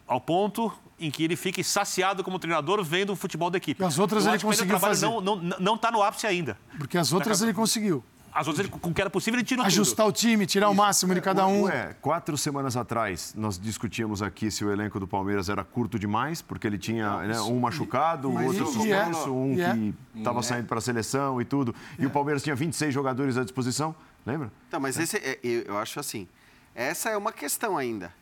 ao 0.08 0.20
ponto 0.20 0.74
em 1.00 1.12
que 1.12 1.24
ele 1.24 1.36
fique 1.36 1.64
saciado 1.64 2.24
como 2.24 2.40
treinador 2.40 2.84
vendo 2.84 3.14
o 3.14 3.16
futebol 3.16 3.52
da 3.52 3.58
equipe. 3.58 3.84
As 3.84 4.00
outras 4.00 4.26
ele 4.26 4.40
conseguiu 4.40 4.80
fazer. 4.80 5.06
Não 5.06 5.20
está 5.20 5.36
não, 5.60 5.60
não 5.60 5.78
tá 5.78 5.92
no 5.92 6.02
ápice 6.02 6.26
ainda. 6.26 6.58
Porque 6.76 6.98
as 6.98 7.14
outras 7.14 7.40
ele 7.44 7.54
conseguiu. 7.54 8.04
As 8.34 8.48
outras, 8.48 8.66
ele, 8.66 8.80
com 8.80 8.90
o 8.90 8.94
que 8.94 9.02
era 9.02 9.10
possível, 9.10 9.38
ele 9.40 9.46
tirou 9.46 9.66
Ajustar 9.66 10.08
o 10.08 10.12
time, 10.12 10.46
tirar 10.46 10.70
o 10.70 10.76
máximo 10.76 11.14
de 11.14 11.20
cada 11.20 11.46
um. 11.46 11.64
Ué, 11.64 11.96
quatro 12.02 12.38
semanas 12.38 12.78
atrás, 12.78 13.34
nós 13.36 13.60
discutíamos 13.60 14.22
aqui 14.22 14.50
se 14.50 14.64
o 14.64 14.72
elenco 14.72 15.00
do 15.00 15.08
Palmeiras 15.08 15.50
era 15.50 15.64
curto 15.64 16.00
demais, 16.00 16.42
porque 16.42 16.66
ele 16.66 16.78
tinha 16.78 17.18
né, 17.24 17.42
um 17.42 17.60
machucado, 17.60 18.30
um 18.30 18.34
Mas 18.34 18.48
outro 18.48 18.64
é, 18.64 18.68
suspenso, 18.68 19.34
um 19.34 19.62
é. 19.62 19.74
que 19.74 19.94
estava 20.20 20.42
saindo 20.42 20.68
para 20.68 20.78
a 20.78 20.82
seleção 20.82 21.42
e 21.42 21.46
tudo. 21.46 21.76
E 22.00 22.06
o 22.06 22.10
Palmeiras 22.10 22.42
tinha 22.42 22.56
26 22.56 22.94
jogadores 22.94 23.38
à 23.38 23.44
disposição, 23.44 23.94
lembra? 24.26 24.50
Então, 24.68 24.80
mas 24.80 24.98
esse, 24.98 25.18
é- 25.18 25.40
eu 25.44 25.78
acho 25.78 26.00
assim, 26.00 26.28
essa 26.74 27.10
é 27.10 27.18
uma 27.18 27.34
questão 27.34 27.78
ainda. 27.78 28.14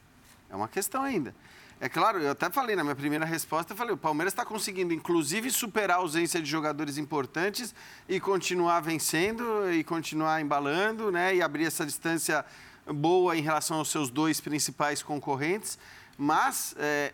É 0.50 0.56
uma 0.56 0.67
questão 0.67 1.04
ainda. 1.04 1.36
É 1.81 1.87
claro, 1.87 2.19
eu 2.19 2.31
até 2.31 2.49
falei 2.49 2.75
na 2.75 2.83
minha 2.83 2.95
primeira 2.95 3.23
resposta, 3.25 3.71
eu 3.71 3.77
falei, 3.77 3.93
o 3.93 3.97
Palmeiras 3.97 4.34
está 4.34 4.43
conseguindo, 4.43 4.93
inclusive, 4.93 5.49
superar 5.49 5.97
a 5.97 6.01
ausência 6.01 6.41
de 6.41 6.49
jogadores 6.49 6.97
importantes 6.97 7.73
e 8.07 8.19
continuar 8.19 8.82
vencendo 8.82 9.71
e 9.71 9.82
continuar 9.84 10.41
embalando, 10.41 11.09
né? 11.09 11.34
E 11.36 11.41
abrir 11.41 11.63
essa 11.65 11.86
distância 11.86 12.45
boa 12.86 13.38
em 13.38 13.41
relação 13.41 13.77
aos 13.77 13.89
seus 13.89 14.09
dois 14.09 14.41
principais 14.41 15.01
concorrentes. 15.01 15.80
Mas 16.17 16.75
é, 16.77 17.13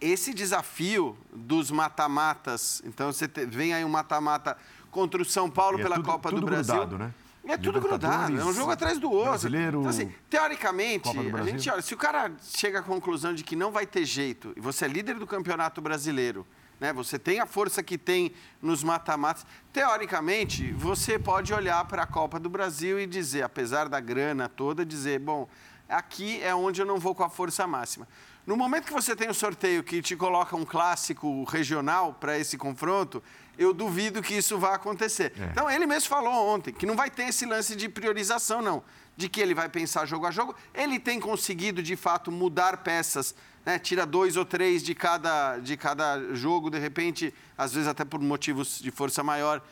esse 0.00 0.34
desafio 0.34 1.16
dos 1.32 1.70
mata-matas, 1.70 2.82
então 2.84 3.12
você 3.12 3.28
te- 3.28 3.46
vem 3.46 3.72
aí 3.72 3.84
um 3.84 3.88
mata-mata 3.88 4.58
contra 4.90 5.22
o 5.22 5.24
São 5.24 5.48
Paulo 5.48 5.78
é 5.78 5.82
pela 5.82 5.94
tudo- 5.96 6.06
Copa 6.06 6.28
do 6.30 6.36
tudo 6.36 6.46
Brasil. 6.46 6.74
grudado, 6.74 6.98
né? 6.98 7.14
É 7.44 7.56
tudo 7.56 7.80
grudado, 7.80 8.40
é 8.40 8.44
um 8.44 8.52
jogo 8.52 8.70
atrás 8.70 8.98
do 8.98 9.10
outro. 9.10 9.30
Brasileiro, 9.30 9.80
Então, 9.80 9.90
assim, 9.90 10.14
teoricamente, 10.30 11.08
a 11.08 11.42
gente 11.42 11.68
olha, 11.68 11.82
se 11.82 11.92
o 11.92 11.96
cara 11.96 12.30
chega 12.40 12.78
à 12.78 12.82
conclusão 12.82 13.34
de 13.34 13.42
que 13.42 13.56
não 13.56 13.72
vai 13.72 13.84
ter 13.84 14.04
jeito, 14.04 14.52
e 14.56 14.60
você 14.60 14.84
é 14.84 14.88
líder 14.88 15.18
do 15.18 15.26
Campeonato 15.26 15.80
Brasileiro, 15.80 16.46
Né? 16.78 16.92
Você 16.92 17.16
tem 17.16 17.38
a 17.38 17.46
força 17.46 17.80
que 17.80 17.96
tem 17.96 18.32
nos 18.60 18.82
mata-matas. 18.82 19.46
Teoricamente, 19.72 20.72
você 20.72 21.16
pode 21.16 21.54
olhar 21.54 21.84
para 21.84 22.02
a 22.02 22.06
Copa 22.06 22.40
do 22.40 22.50
Brasil 22.50 22.98
e 22.98 23.06
dizer, 23.06 23.42
apesar 23.42 23.88
da 23.88 24.00
grana 24.00 24.48
toda, 24.48 24.84
dizer, 24.84 25.20
bom, 25.20 25.48
aqui 25.88 26.42
é 26.42 26.52
onde 26.52 26.82
eu 26.82 26.86
não 26.86 26.98
vou 26.98 27.14
com 27.14 27.22
a 27.22 27.30
força 27.30 27.68
máxima. 27.68 28.08
No 28.44 28.56
momento 28.56 28.86
que 28.86 28.92
você 28.92 29.14
tem 29.14 29.28
o 29.28 29.30
um 29.30 29.34
sorteio 29.34 29.84
que 29.84 30.02
te 30.02 30.16
coloca 30.16 30.56
um 30.56 30.64
clássico 30.64 31.44
regional 31.44 32.14
para 32.14 32.36
esse 32.36 32.58
confronto, 32.58 33.22
eu 33.62 33.72
duvido 33.72 34.22
que 34.22 34.34
isso 34.34 34.58
vá 34.58 34.74
acontecer. 34.74 35.32
É. 35.38 35.44
Então, 35.46 35.70
ele 35.70 35.86
mesmo 35.86 36.08
falou 36.08 36.48
ontem 36.48 36.72
que 36.72 36.86
não 36.86 36.96
vai 36.96 37.10
ter 37.10 37.24
esse 37.24 37.46
lance 37.46 37.76
de 37.76 37.88
priorização, 37.88 38.60
não. 38.60 38.82
De 39.16 39.28
que 39.28 39.40
ele 39.40 39.54
vai 39.54 39.68
pensar 39.68 40.06
jogo 40.06 40.26
a 40.26 40.30
jogo. 40.30 40.54
Ele 40.74 40.98
tem 40.98 41.20
conseguido, 41.20 41.82
de 41.82 41.96
fato, 41.96 42.30
mudar 42.32 42.78
peças, 42.78 43.34
né? 43.64 43.78
tira 43.78 44.04
dois 44.06 44.36
ou 44.36 44.44
três 44.44 44.82
de 44.82 44.94
cada, 44.94 45.58
de 45.58 45.76
cada 45.76 46.34
jogo, 46.34 46.70
de 46.70 46.78
repente, 46.78 47.32
às 47.56 47.72
vezes 47.72 47.88
até 47.88 48.04
por 48.04 48.20
motivos 48.20 48.78
de 48.80 48.90
força 48.90 49.22
maior, 49.22 49.62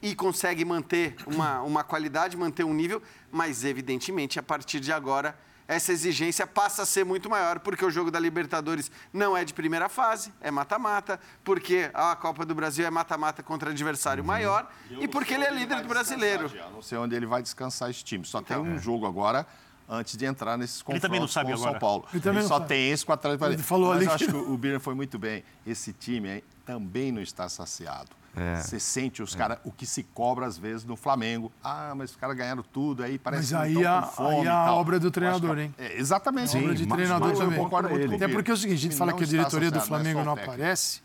e 0.00 0.14
consegue 0.14 0.64
manter 0.64 1.16
uma, 1.26 1.62
uma 1.62 1.82
qualidade, 1.82 2.36
manter 2.36 2.64
um 2.64 2.74
nível, 2.74 3.02
mas, 3.32 3.64
evidentemente, 3.64 4.38
a 4.38 4.42
partir 4.42 4.78
de 4.78 4.92
agora 4.92 5.36
essa 5.66 5.92
exigência 5.92 6.46
passa 6.46 6.82
a 6.82 6.86
ser 6.86 7.04
muito 7.04 7.28
maior, 7.30 7.58
porque 7.58 7.84
o 7.84 7.90
jogo 7.90 8.10
da 8.10 8.18
Libertadores 8.20 8.90
não 9.12 9.36
é 9.36 9.44
de 9.44 9.54
primeira 9.54 9.88
fase, 9.88 10.32
é 10.40 10.50
mata-mata, 10.50 11.18
porque 11.42 11.90
a 11.94 12.14
Copa 12.16 12.44
do 12.44 12.54
Brasil 12.54 12.86
é 12.86 12.90
mata-mata 12.90 13.42
contra 13.42 13.70
adversário 13.70 14.22
uhum. 14.22 14.26
maior 14.26 14.70
e 14.90 15.08
porque 15.08 15.34
ele 15.34 15.44
é 15.44 15.50
líder 15.50 15.82
do 15.82 15.88
brasileiro. 15.88 16.48
Já, 16.48 16.68
não 16.70 16.82
sei 16.82 16.98
onde 16.98 17.14
ele 17.14 17.26
vai 17.26 17.42
descansar 17.42 17.90
esse 17.90 18.04
time. 18.04 18.24
Só 18.24 18.40
então, 18.40 18.62
tem 18.62 18.72
um 18.72 18.76
é. 18.76 18.78
jogo 18.78 19.06
agora 19.06 19.46
antes 19.88 20.16
de 20.16 20.24
entrar 20.24 20.56
nesses 20.56 20.82
confrontos 20.82 21.04
ele 21.04 21.08
também 21.08 21.20
não 21.20 21.28
sabe 21.28 21.52
com 21.52 21.58
o 21.58 21.62
São 21.62 21.78
Paulo. 21.78 22.04
Ele, 22.12 22.28
ele 22.28 22.42
só 22.42 22.54
sabe. 22.54 22.68
tem 22.68 22.90
esse 22.90 23.04
com 23.04 23.12
a 23.12 23.14
Atlético 23.14 23.44
Ele 23.46 23.62
falou 23.62 23.88
Mas 23.88 23.96
ali 23.96 24.06
eu 24.06 24.12
acho 24.12 24.26
que 24.26 24.36
o 24.36 24.56
Birner 24.56 24.80
foi 24.80 24.94
muito 24.94 25.18
bem. 25.18 25.44
Esse 25.66 25.92
time 25.92 26.42
também 26.64 27.12
não 27.12 27.20
está 27.20 27.48
saciado. 27.48 28.10
É. 28.36 28.56
Você 28.56 28.80
sente 28.80 29.22
os 29.22 29.34
é. 29.34 29.38
caras, 29.38 29.58
o 29.64 29.70
que 29.70 29.86
se 29.86 30.02
cobra 30.02 30.44
às 30.46 30.58
vezes 30.58 30.84
no 30.84 30.96
Flamengo. 30.96 31.52
Ah, 31.62 31.94
mas 31.96 32.10
os 32.10 32.16
caras 32.16 32.36
ganharam 32.36 32.64
tudo, 32.72 33.02
aí 33.04 33.18
parece 33.18 33.54
mas 33.54 33.72
que 33.72 33.78
aí 33.78 33.86
a, 33.86 34.02
fome 34.02 34.40
aí 34.40 34.48
a 34.48 34.72
obra 34.72 34.98
do 34.98 35.10
treinador, 35.10 35.58
hein? 35.58 35.72
É, 35.78 35.96
exatamente. 35.98 36.50
Sim, 36.50 36.58
a 36.58 36.62
obra 36.62 36.74
de 36.74 36.86
treinador 36.86 37.28
mas, 37.28 37.38
também. 37.38 37.58
Eu 37.58 37.64
concordo 37.64 37.94
ele. 37.96 38.16
Até 38.16 38.26
porque 38.26 38.50
é 38.50 38.54
o 38.54 38.56
seguinte, 38.56 38.78
a 38.78 38.82
gente 38.82 38.96
fala 38.96 39.12
que 39.12 39.22
a 39.22 39.26
diretoria 39.26 39.70
do 39.70 39.80
Flamengo 39.80 40.18
não, 40.18 40.26
não 40.26 40.32
aparece. 40.32 41.00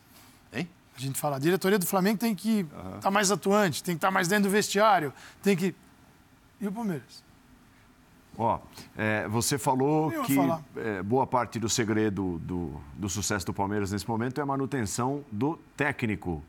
Hein? 0.51 0.67
A 0.97 0.99
gente 0.99 1.19
fala, 1.19 1.35
a 1.35 1.39
diretoria 1.39 1.77
do 1.77 1.85
Flamengo 1.85 2.17
tem 2.17 2.33
que 2.33 2.61
estar 2.61 2.77
uhum. 2.77 2.99
tá 2.99 3.11
mais 3.11 3.31
atuante, 3.31 3.83
tem 3.83 3.95
que 3.95 3.99
estar 3.99 4.07
tá 4.07 4.11
mais 4.11 4.27
dentro 4.27 4.45
do 4.45 4.49
vestiário, 4.49 5.13
tem 5.41 5.55
que... 5.55 5.75
E 6.59 6.67
o 6.67 6.71
Palmeiras? 6.71 7.23
Ó, 8.41 8.59
é, 8.97 9.27
você 9.27 9.57
falou 9.57 10.09
que 10.23 10.37
é, 10.77 11.03
boa 11.03 11.27
parte 11.27 11.59
do 11.59 11.67
segredo 11.67 12.39
do, 12.39 12.71
do 12.95 13.09
sucesso 13.09 13.45
do 13.45 13.53
Palmeiras 13.53 13.91
nesse 13.91 14.07
momento 14.07 14.39
é 14.39 14.41
a 14.41 14.45
manutenção 14.45 15.25
do 15.29 15.59
técnico 15.75 16.41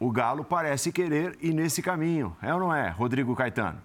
o 0.00 0.12
Galo 0.12 0.44
parece 0.44 0.92
querer 0.92 1.36
ir 1.42 1.52
nesse 1.52 1.82
caminho, 1.82 2.36
é 2.40 2.54
ou 2.54 2.60
não 2.60 2.74
é, 2.74 2.88
Rodrigo 2.88 3.34
Caetano? 3.34 3.80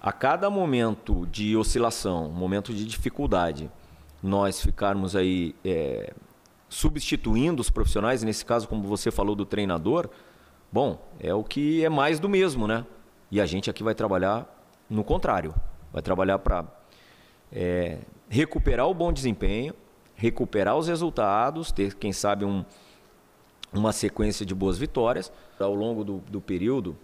A 0.00 0.12
cada 0.12 0.48
momento 0.48 1.26
de 1.26 1.54
oscilação, 1.56 2.30
momento 2.30 2.72
de 2.72 2.86
dificuldade, 2.86 3.70
nós 4.22 4.62
ficarmos 4.62 5.14
aí 5.14 5.54
é, 5.62 6.14
substituindo 6.70 7.60
os 7.60 7.68
profissionais, 7.68 8.22
nesse 8.22 8.44
caso, 8.46 8.66
como 8.66 8.88
você 8.88 9.10
falou 9.10 9.34
do 9.36 9.44
treinador, 9.44 10.08
bom, 10.72 11.06
é 11.20 11.34
o 11.34 11.44
que 11.44 11.84
é 11.84 11.90
mais 11.90 12.18
do 12.18 12.28
mesmo, 12.28 12.66
né? 12.66 12.86
E 13.30 13.42
a 13.42 13.46
gente 13.46 13.68
aqui 13.68 13.82
vai 13.82 13.94
trabalhar 13.94 14.46
no 14.88 15.04
contrário, 15.04 15.54
vai 15.92 16.02
trabalhar 16.02 16.38
para 16.38 16.64
é, 17.52 17.98
recuperar 18.28 18.86
o 18.86 18.94
bom 18.94 19.12
desempenho, 19.12 19.74
recuperar 20.14 20.76
os 20.76 20.86
resultados, 20.86 21.72
ter, 21.72 21.94
quem 21.94 22.12
sabe, 22.12 22.44
um, 22.44 22.64
uma 23.72 23.92
sequência 23.92 24.44
de 24.44 24.54
boas 24.54 24.78
vitórias. 24.78 25.32
Ao 25.58 25.74
longo 25.74 26.04
do, 26.04 26.18
do 26.30 26.40
período, 26.40 26.96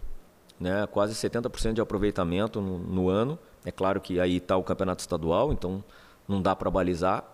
né, 0.59 0.87
quase 0.87 1.15
70% 1.15 1.75
de 1.75 1.81
aproveitamento 1.81 2.61
no, 2.61 2.79
no, 2.79 3.09
ano. 3.09 3.39
É 3.65 3.71
claro 3.71 4.01
que 4.01 4.19
aí 4.21 4.37
está 4.37 4.57
o 4.57 4.63
campeonato 4.63 5.01
estadual, 5.01 5.53
então 5.53 5.85
não 6.27 6.41
dá 6.41 6.55
para 6.57 6.71
balizar. 6.71 7.25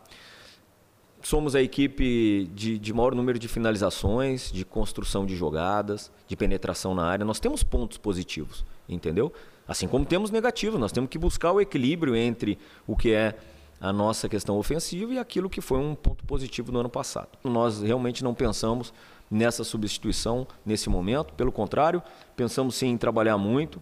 Somos 1.22 1.54
a 1.54 1.62
equipe 1.62 2.50
de, 2.52 2.78
de 2.78 2.92
maior 2.92 3.14
número 3.14 3.38
de 3.38 3.46
finalizações, 3.46 4.50
de 4.50 4.64
construção 4.64 5.24
de 5.24 5.36
jogadas, 5.36 6.10
de 6.26 6.36
penetração 6.36 6.94
na 6.94 7.04
área. 7.04 7.24
Nós 7.24 7.38
temos 7.38 7.62
pontos 7.62 7.96
positivos, 7.96 8.64
entendeu? 8.88 9.32
Assim 9.66 9.86
como 9.86 10.04
temos 10.04 10.30
negativos, 10.30 10.78
nós 10.78 10.92
temos 10.92 11.08
que 11.08 11.18
buscar 11.18 11.52
o 11.52 11.60
equilíbrio 11.60 12.16
entre 12.16 12.58
o 12.86 12.96
que 12.96 13.12
é 13.12 13.34
a 13.80 13.92
nossa 13.92 14.28
questão 14.28 14.56
ofensiva 14.58 15.14
e 15.14 15.18
aquilo 15.18 15.50
que 15.50 15.60
foi 15.60 15.78
um 15.78 15.94
ponto 15.94 16.24
positivo 16.24 16.70
no 16.70 16.80
ano 16.80 16.88
passado. 16.88 17.28
Nós 17.42 17.82
realmente 17.82 18.22
não 18.22 18.32
pensamos 18.32 18.92
nessa 19.30 19.64
substituição 19.64 20.46
nesse 20.64 20.88
momento. 20.88 21.32
Pelo 21.34 21.50
contrário, 21.50 22.02
pensamos 22.36 22.74
sim 22.76 22.88
em 22.88 22.96
trabalhar 22.96 23.38
muito, 23.38 23.80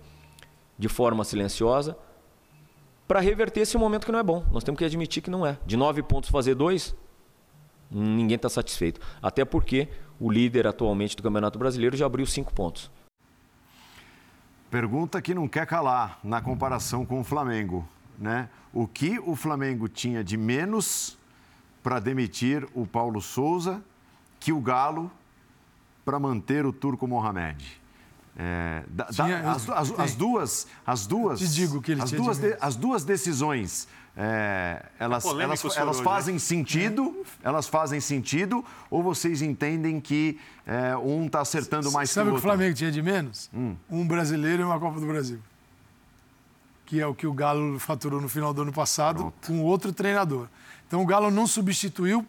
de 0.79 0.89
forma 0.89 1.25
silenciosa, 1.25 1.97
para 3.07 3.21
reverter 3.21 3.61
esse 3.61 3.77
momento 3.77 4.07
que 4.07 4.13
não 4.13 4.21
é 4.21 4.23
bom. 4.23 4.45
Nós 4.53 4.65
temos 4.65 4.79
que 4.79 4.85
admitir 4.85 5.23
que 5.23 5.31
não 5.31 5.45
é. 5.45 5.59
De 5.67 5.77
nove 5.77 6.03
pontos 6.03 6.31
fazer 6.31 6.55
dois, 6.55 6.95
ninguém 7.91 8.37
está 8.37 8.49
satisfeito. 8.49 9.01
Até 9.21 9.45
porque 9.45 9.89
o 10.19 10.31
líder 10.31 10.67
atualmente 10.67 11.17
do 11.17 11.23
Campeonato 11.23 11.59
Brasileiro 11.59 11.97
já 11.97 12.07
abriu 12.07 12.25
cinco 12.25 12.55
pontos. 12.55 12.91
Pergunta 14.71 15.21
que 15.21 15.35
não 15.35 15.49
quer 15.49 15.67
calar 15.67 16.21
na 16.23 16.41
comparação 16.41 17.05
com 17.05 17.21
o 17.21 17.25
Flamengo. 17.25 17.87
Né? 18.17 18.49
O 18.73 18.87
que 18.87 19.19
o 19.19 19.35
Flamengo 19.35 19.89
tinha 19.89 20.23
de 20.23 20.37
menos 20.37 21.19
para 21.83 21.99
demitir 21.99 22.69
o 22.75 22.87
Paulo 22.87 23.21
Souza 23.21 23.83
que 24.39 24.53
o 24.53 24.61
Galo 24.61 25.11
para 26.05 26.21
manter 26.21 26.65
o 26.65 26.73
turco 26.73 27.09
Mohamed? 27.09 27.81
É, 28.37 28.85
da, 28.89 29.05
da, 29.05 29.53
as, 29.53 29.69
as, 29.69 29.99
as, 29.99 30.15
duas, 30.15 30.67
as 30.87 31.07
duas, 31.07 31.41
digo 31.53 31.83
que 31.83 31.93
ele 31.93 32.01
as 32.01 32.13
duas, 32.13 32.39
de, 32.39 32.57
as 32.61 32.77
duas 32.77 33.05
decisões, 33.05 33.89
é, 34.23 34.85
elas, 34.99 35.25
é 35.25 35.29
elas, 35.43 35.65
elas 35.79 35.97
hoje, 35.97 36.05
fazem 36.05 36.35
né? 36.35 36.39
sentido, 36.39 37.25
elas 37.43 37.67
fazem 37.67 38.01
sentido, 38.01 38.63
ou 38.91 39.03
vocês 39.03 39.41
entendem 39.41 39.99
que 39.99 40.39
é, 40.67 40.95
um 40.95 41.25
está 41.25 41.41
acertando 41.41 41.91
mais 41.91 42.11
Sabe 42.11 42.27
que 42.27 42.33
o 42.33 42.35
outro? 42.35 42.43
Sabe 42.43 42.53
o 42.53 42.59
Flamengo 42.59 42.77
tinha 42.77 42.93
de 42.93 43.01
menos? 43.01 43.49
Hum. 43.55 43.75
Um 43.89 44.07
brasileiro 44.07 44.61
e 44.61 44.65
uma 44.67 44.79
Copa 44.79 45.01
do 45.01 45.07
Brasil, 45.07 45.39
que 46.85 47.01
é 47.01 47.07
o 47.07 47.15
que 47.15 47.27
o 47.27 47.33
Galo 47.33 47.79
faturou 47.79 48.21
no 48.21 48.29
final 48.29 48.53
do 48.53 48.61
ano 48.61 48.75
passado 48.75 49.21
Pronto. 49.21 49.47
com 49.47 49.63
outro 49.63 49.91
treinador. 49.91 50.49
Então 50.87 51.01
o 51.01 51.07
Galo 51.07 51.31
não 51.31 51.47
substituiu, 51.47 52.27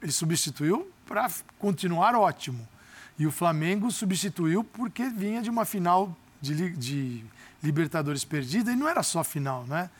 ele 0.00 0.12
substituiu 0.12 0.90
para 1.06 1.30
continuar 1.58 2.14
ótimo. 2.14 2.66
E 3.18 3.26
o 3.26 3.30
Flamengo 3.30 3.90
substituiu 3.90 4.64
porque 4.64 5.10
vinha 5.10 5.42
de 5.42 5.50
uma 5.50 5.66
final 5.66 6.16
de, 6.40 6.70
de 6.70 7.22
Libertadores 7.62 8.24
perdida 8.24 8.72
e 8.72 8.76
não 8.76 8.88
era 8.88 9.02
só 9.02 9.22
final, 9.22 9.64
né? 9.64 9.90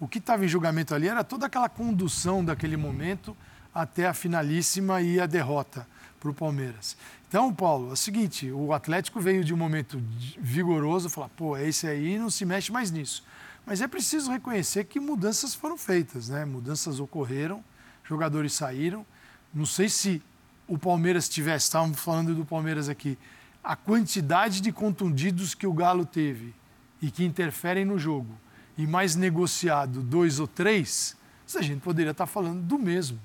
O 0.00 0.06
que 0.06 0.18
estava 0.18 0.44
em 0.44 0.48
julgamento 0.48 0.94
ali 0.94 1.08
era 1.08 1.24
toda 1.24 1.46
aquela 1.46 1.68
condução 1.68 2.44
daquele 2.44 2.76
momento 2.76 3.36
até 3.74 4.06
a 4.06 4.14
finalíssima 4.14 5.00
e 5.02 5.20
a 5.20 5.26
derrota 5.26 5.86
para 6.20 6.30
o 6.30 6.34
Palmeiras. 6.34 6.96
Então, 7.28 7.52
Paulo, 7.52 7.90
é 7.90 7.92
o 7.92 7.96
seguinte: 7.96 8.50
o 8.50 8.72
Atlético 8.72 9.20
veio 9.20 9.44
de 9.44 9.52
um 9.52 9.56
momento 9.56 10.02
vigoroso, 10.38 11.08
falar, 11.08 11.28
pô, 11.30 11.56
é 11.56 11.68
esse 11.68 11.86
aí, 11.86 12.18
não 12.18 12.30
se 12.30 12.44
mexe 12.44 12.72
mais 12.72 12.90
nisso. 12.90 13.24
Mas 13.66 13.80
é 13.80 13.86
preciso 13.88 14.30
reconhecer 14.30 14.84
que 14.84 14.98
mudanças 14.98 15.54
foram 15.54 15.76
feitas, 15.76 16.28
né? 16.28 16.44
Mudanças 16.44 17.00
ocorreram, 17.00 17.62
jogadores 18.02 18.54
saíram. 18.54 19.04
Não 19.52 19.66
sei 19.66 19.88
se 19.88 20.22
o 20.66 20.78
Palmeiras 20.78 21.28
tivesse, 21.28 21.66
estávamos 21.66 21.98
falando 21.98 22.34
do 22.34 22.44
Palmeiras 22.44 22.88
aqui, 22.88 23.18
a 23.62 23.76
quantidade 23.76 24.60
de 24.60 24.72
contundidos 24.72 25.54
que 25.54 25.66
o 25.66 25.72
Galo 25.72 26.06
teve 26.06 26.54
e 27.00 27.10
que 27.10 27.24
interferem 27.24 27.84
no 27.84 27.98
jogo, 27.98 28.38
e 28.78 28.86
mais 28.86 29.14
negociado 29.14 30.00
dois 30.00 30.40
ou 30.40 30.46
três, 30.46 31.14
a 31.54 31.60
gente 31.60 31.80
poderia 31.80 32.12
estar 32.12 32.26
falando 32.26 32.62
do 32.62 32.78
mesmo. 32.78 33.18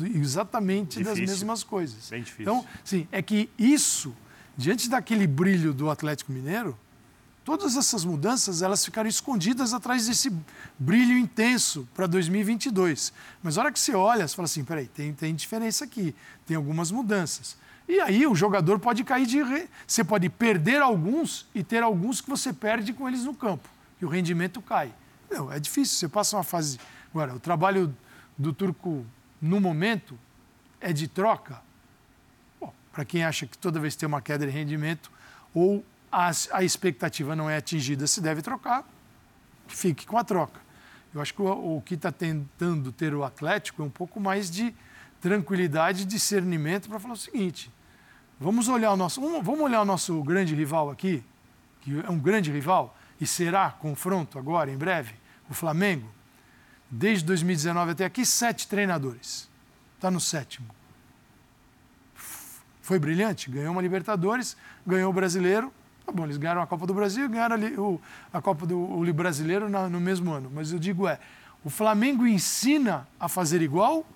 Exatamente 0.00 0.98
difícil. 0.98 1.04
das 1.04 1.18
mesmas 1.18 1.64
coisas. 1.64 2.08
Bem 2.08 2.22
difícil. 2.22 2.42
Então, 2.42 2.64
sim, 2.84 3.08
é 3.10 3.20
que 3.20 3.50
isso, 3.58 4.14
diante 4.56 4.88
daquele 4.88 5.26
brilho 5.26 5.74
do 5.74 5.90
Atlético 5.90 6.30
Mineiro, 6.30 6.78
Todas 7.48 7.76
essas 7.76 8.04
mudanças 8.04 8.60
elas 8.60 8.84
ficaram 8.84 9.08
escondidas 9.08 9.72
atrás 9.72 10.06
desse 10.06 10.30
brilho 10.78 11.16
intenso 11.16 11.88
para 11.94 12.06
2022. 12.06 13.10
Mas 13.42 13.56
na 13.56 13.62
hora 13.62 13.72
que 13.72 13.80
você 13.80 13.94
olha, 13.94 14.28
você 14.28 14.36
fala 14.36 14.44
assim, 14.44 14.62
peraí, 14.62 14.86
tem, 14.86 15.14
tem 15.14 15.34
diferença 15.34 15.86
aqui, 15.86 16.14
tem 16.44 16.58
algumas 16.58 16.90
mudanças. 16.90 17.56
E 17.88 18.00
aí 18.00 18.26
o 18.26 18.34
jogador 18.34 18.78
pode 18.78 19.02
cair 19.02 19.24
de... 19.24 19.42
Re... 19.42 19.66
Você 19.86 20.04
pode 20.04 20.28
perder 20.28 20.82
alguns 20.82 21.46
e 21.54 21.64
ter 21.64 21.82
alguns 21.82 22.20
que 22.20 22.28
você 22.28 22.52
perde 22.52 22.92
com 22.92 23.08
eles 23.08 23.24
no 23.24 23.32
campo. 23.32 23.66
E 24.00 24.04
o 24.04 24.08
rendimento 24.08 24.60
cai. 24.62 24.92
Não, 25.30 25.52
é 25.52 25.58
difícil, 25.58 25.96
você 25.96 26.08
passa 26.08 26.36
uma 26.36 26.44
fase... 26.44 26.78
Agora, 27.10 27.34
o 27.34 27.40
trabalho 27.40 27.94
do 28.36 28.52
Turco 28.52 29.04
no 29.40 29.60
momento 29.60 30.18
é 30.80 30.92
de 30.92 31.08
troca. 31.08 31.60
Para 32.92 33.04
quem 33.04 33.24
acha 33.24 33.46
que 33.46 33.56
toda 33.56 33.78
vez 33.78 33.94
tem 33.96 34.06
uma 34.06 34.20
queda 34.20 34.46
de 34.46 34.52
rendimento, 34.52 35.10
ou 35.54 35.84
a, 36.10 36.30
a 36.52 36.64
expectativa 36.64 37.36
não 37.36 37.48
é 37.48 37.56
atingida, 37.56 38.06
se 38.06 38.20
deve 38.20 38.42
trocar, 38.42 38.84
fique 39.66 40.06
com 40.06 40.18
a 40.18 40.24
troca. 40.24 40.60
Eu 41.14 41.20
acho 41.20 41.34
que 41.34 41.42
o, 41.42 41.76
o 41.76 41.82
que 41.82 41.94
está 41.94 42.12
tentando 42.12 42.92
ter 42.92 43.14
o 43.14 43.24
Atlético 43.24 43.82
é 43.82 43.84
um 43.84 43.90
pouco 43.90 44.20
mais 44.20 44.50
de 44.50 44.74
tranquilidade 45.20 46.04
discernimento 46.04 46.88
para 46.88 46.98
falar 46.98 47.14
o 47.14 47.16
seguinte: 47.16 47.70
Vamos 48.40 48.68
olhar 48.68 48.92
o 48.92 48.96
nosso, 48.96 49.20
vamos 49.20 49.60
olhar 49.60 49.82
o 49.82 49.84
nosso 49.84 50.22
grande 50.22 50.54
rival 50.54 50.90
aqui, 50.90 51.24
que 51.80 52.00
é 52.00 52.10
um 52.10 52.18
grande 52.18 52.52
rival 52.52 52.96
e 53.20 53.26
será 53.26 53.70
confronto 53.70 54.38
agora 54.38 54.70
em 54.70 54.76
breve, 54.76 55.14
o 55.48 55.54
Flamengo. 55.54 56.08
Desde 56.90 57.24
2019 57.24 57.92
até 57.92 58.04
aqui, 58.04 58.24
sete 58.24 58.66
treinadores. 58.66 59.48
Está 59.96 60.10
no 60.10 60.20
sétimo. 60.20 60.68
Foi 62.80 62.98
brilhante, 62.98 63.50
ganhou 63.50 63.72
uma 63.72 63.82
Libertadores, 63.82 64.56
ganhou 64.86 65.10
o 65.10 65.12
Brasileiro. 65.12 65.72
Tá 66.06 66.12
bom, 66.12 66.24
eles 66.24 66.38
ganharam 66.38 66.62
a 66.62 66.66
Copa 66.66 66.86
do 66.86 66.94
Brasil 66.94 67.26
e 67.26 67.28
ganharam 67.28 68.00
a 68.32 68.40
Copa 68.40 68.64
do 68.66 69.12
Brasileiro 69.12 69.68
no 69.68 70.00
mesmo 70.00 70.32
ano. 70.32 70.50
Mas 70.54 70.72
eu 70.72 70.78
digo 70.78 71.06
é, 71.06 71.18
o 71.62 71.68
Flamengo 71.68 72.26
ensina 72.26 73.06
a 73.20 73.28
fazer 73.28 73.60
igual 73.60 74.06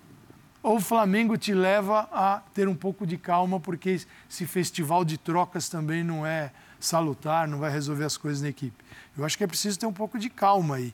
ou 0.63 0.77
o 0.77 0.79
Flamengo 0.79 1.37
te 1.37 1.53
leva 1.53 2.09
a 2.11 2.41
ter 2.53 2.69
um 2.69 2.73
pouco 2.73 3.05
de 3.05 3.17
calma, 3.17 3.59
porque 3.59 3.99
esse 4.29 4.47
festival 4.47 5.03
de 5.03 5.17
trocas 5.17 5.67
também 5.67 6.03
não 6.03 6.25
é 6.25 6.51
salutar, 6.85 7.47
não 7.47 7.59
vai 7.59 7.71
resolver 7.71 8.03
as 8.03 8.17
coisas 8.17 8.41
na 8.41 8.49
equipe. 8.49 8.83
Eu 9.17 9.23
acho 9.25 9.37
que 9.37 9.43
é 9.43 9.47
preciso 9.47 9.79
ter 9.79 9.85
um 9.85 9.93
pouco 9.93 10.17
de 10.17 10.29
calma 10.29 10.75
aí, 10.75 10.93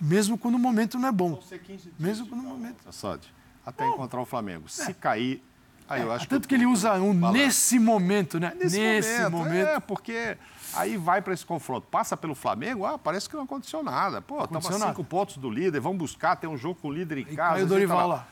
mesmo 0.00 0.36
quando 0.36 0.54
o 0.54 0.58
momento 0.58 0.98
não 0.98 1.08
é 1.08 1.12
bom. 1.12 1.42
Mesmo 1.98 2.26
quando 2.26 2.40
o 2.40 2.44
momento. 2.44 2.76
até 3.64 3.84
bom, 3.84 3.94
encontrar 3.94 4.20
o 4.20 4.26
Flamengo. 4.26 4.68
Se 4.68 4.90
é. 4.90 4.94
cair, 4.94 5.42
aí 5.88 6.02
eu 6.02 6.12
é, 6.12 6.16
acho 6.16 6.28
tanto 6.28 6.42
que, 6.42 6.48
que 6.48 6.54
ele 6.54 6.66
usa 6.66 6.94
um 6.94 7.12
nesse 7.32 7.78
momento, 7.78 8.38
né? 8.38 8.52
Nesse, 8.56 8.78
nesse 8.78 9.22
momento, 9.22 9.32
momento. 9.32 9.68
É, 9.68 9.80
porque 9.80 10.36
aí 10.74 10.96
vai 10.96 11.22
para 11.22 11.32
esse 11.32 11.44
confronto. 11.44 11.86
Passa 11.90 12.16
pelo 12.16 12.34
Flamengo, 12.34 12.84
ah, 12.84 12.98
parece 12.98 13.28
que 13.28 13.36
não 13.36 13.44
aconteceu 13.44 13.82
nada. 13.82 14.20
Pô, 14.20 14.44
estamos 14.44 14.66
cinco 14.66 15.02
pontos 15.02 15.38
do 15.38 15.50
líder, 15.50 15.80
vamos 15.80 15.98
buscar, 15.98 16.36
ter 16.36 16.46
um 16.46 16.56
jogo 16.56 16.80
com 16.80 16.88
o 16.88 16.92
líder 16.92 17.18
em 17.18 17.22
e 17.22 17.36
casa. 17.36 17.54
Caiu 17.54 17.66
o 17.66 17.68
Dorival 17.68 18.08
lá. 18.08 18.28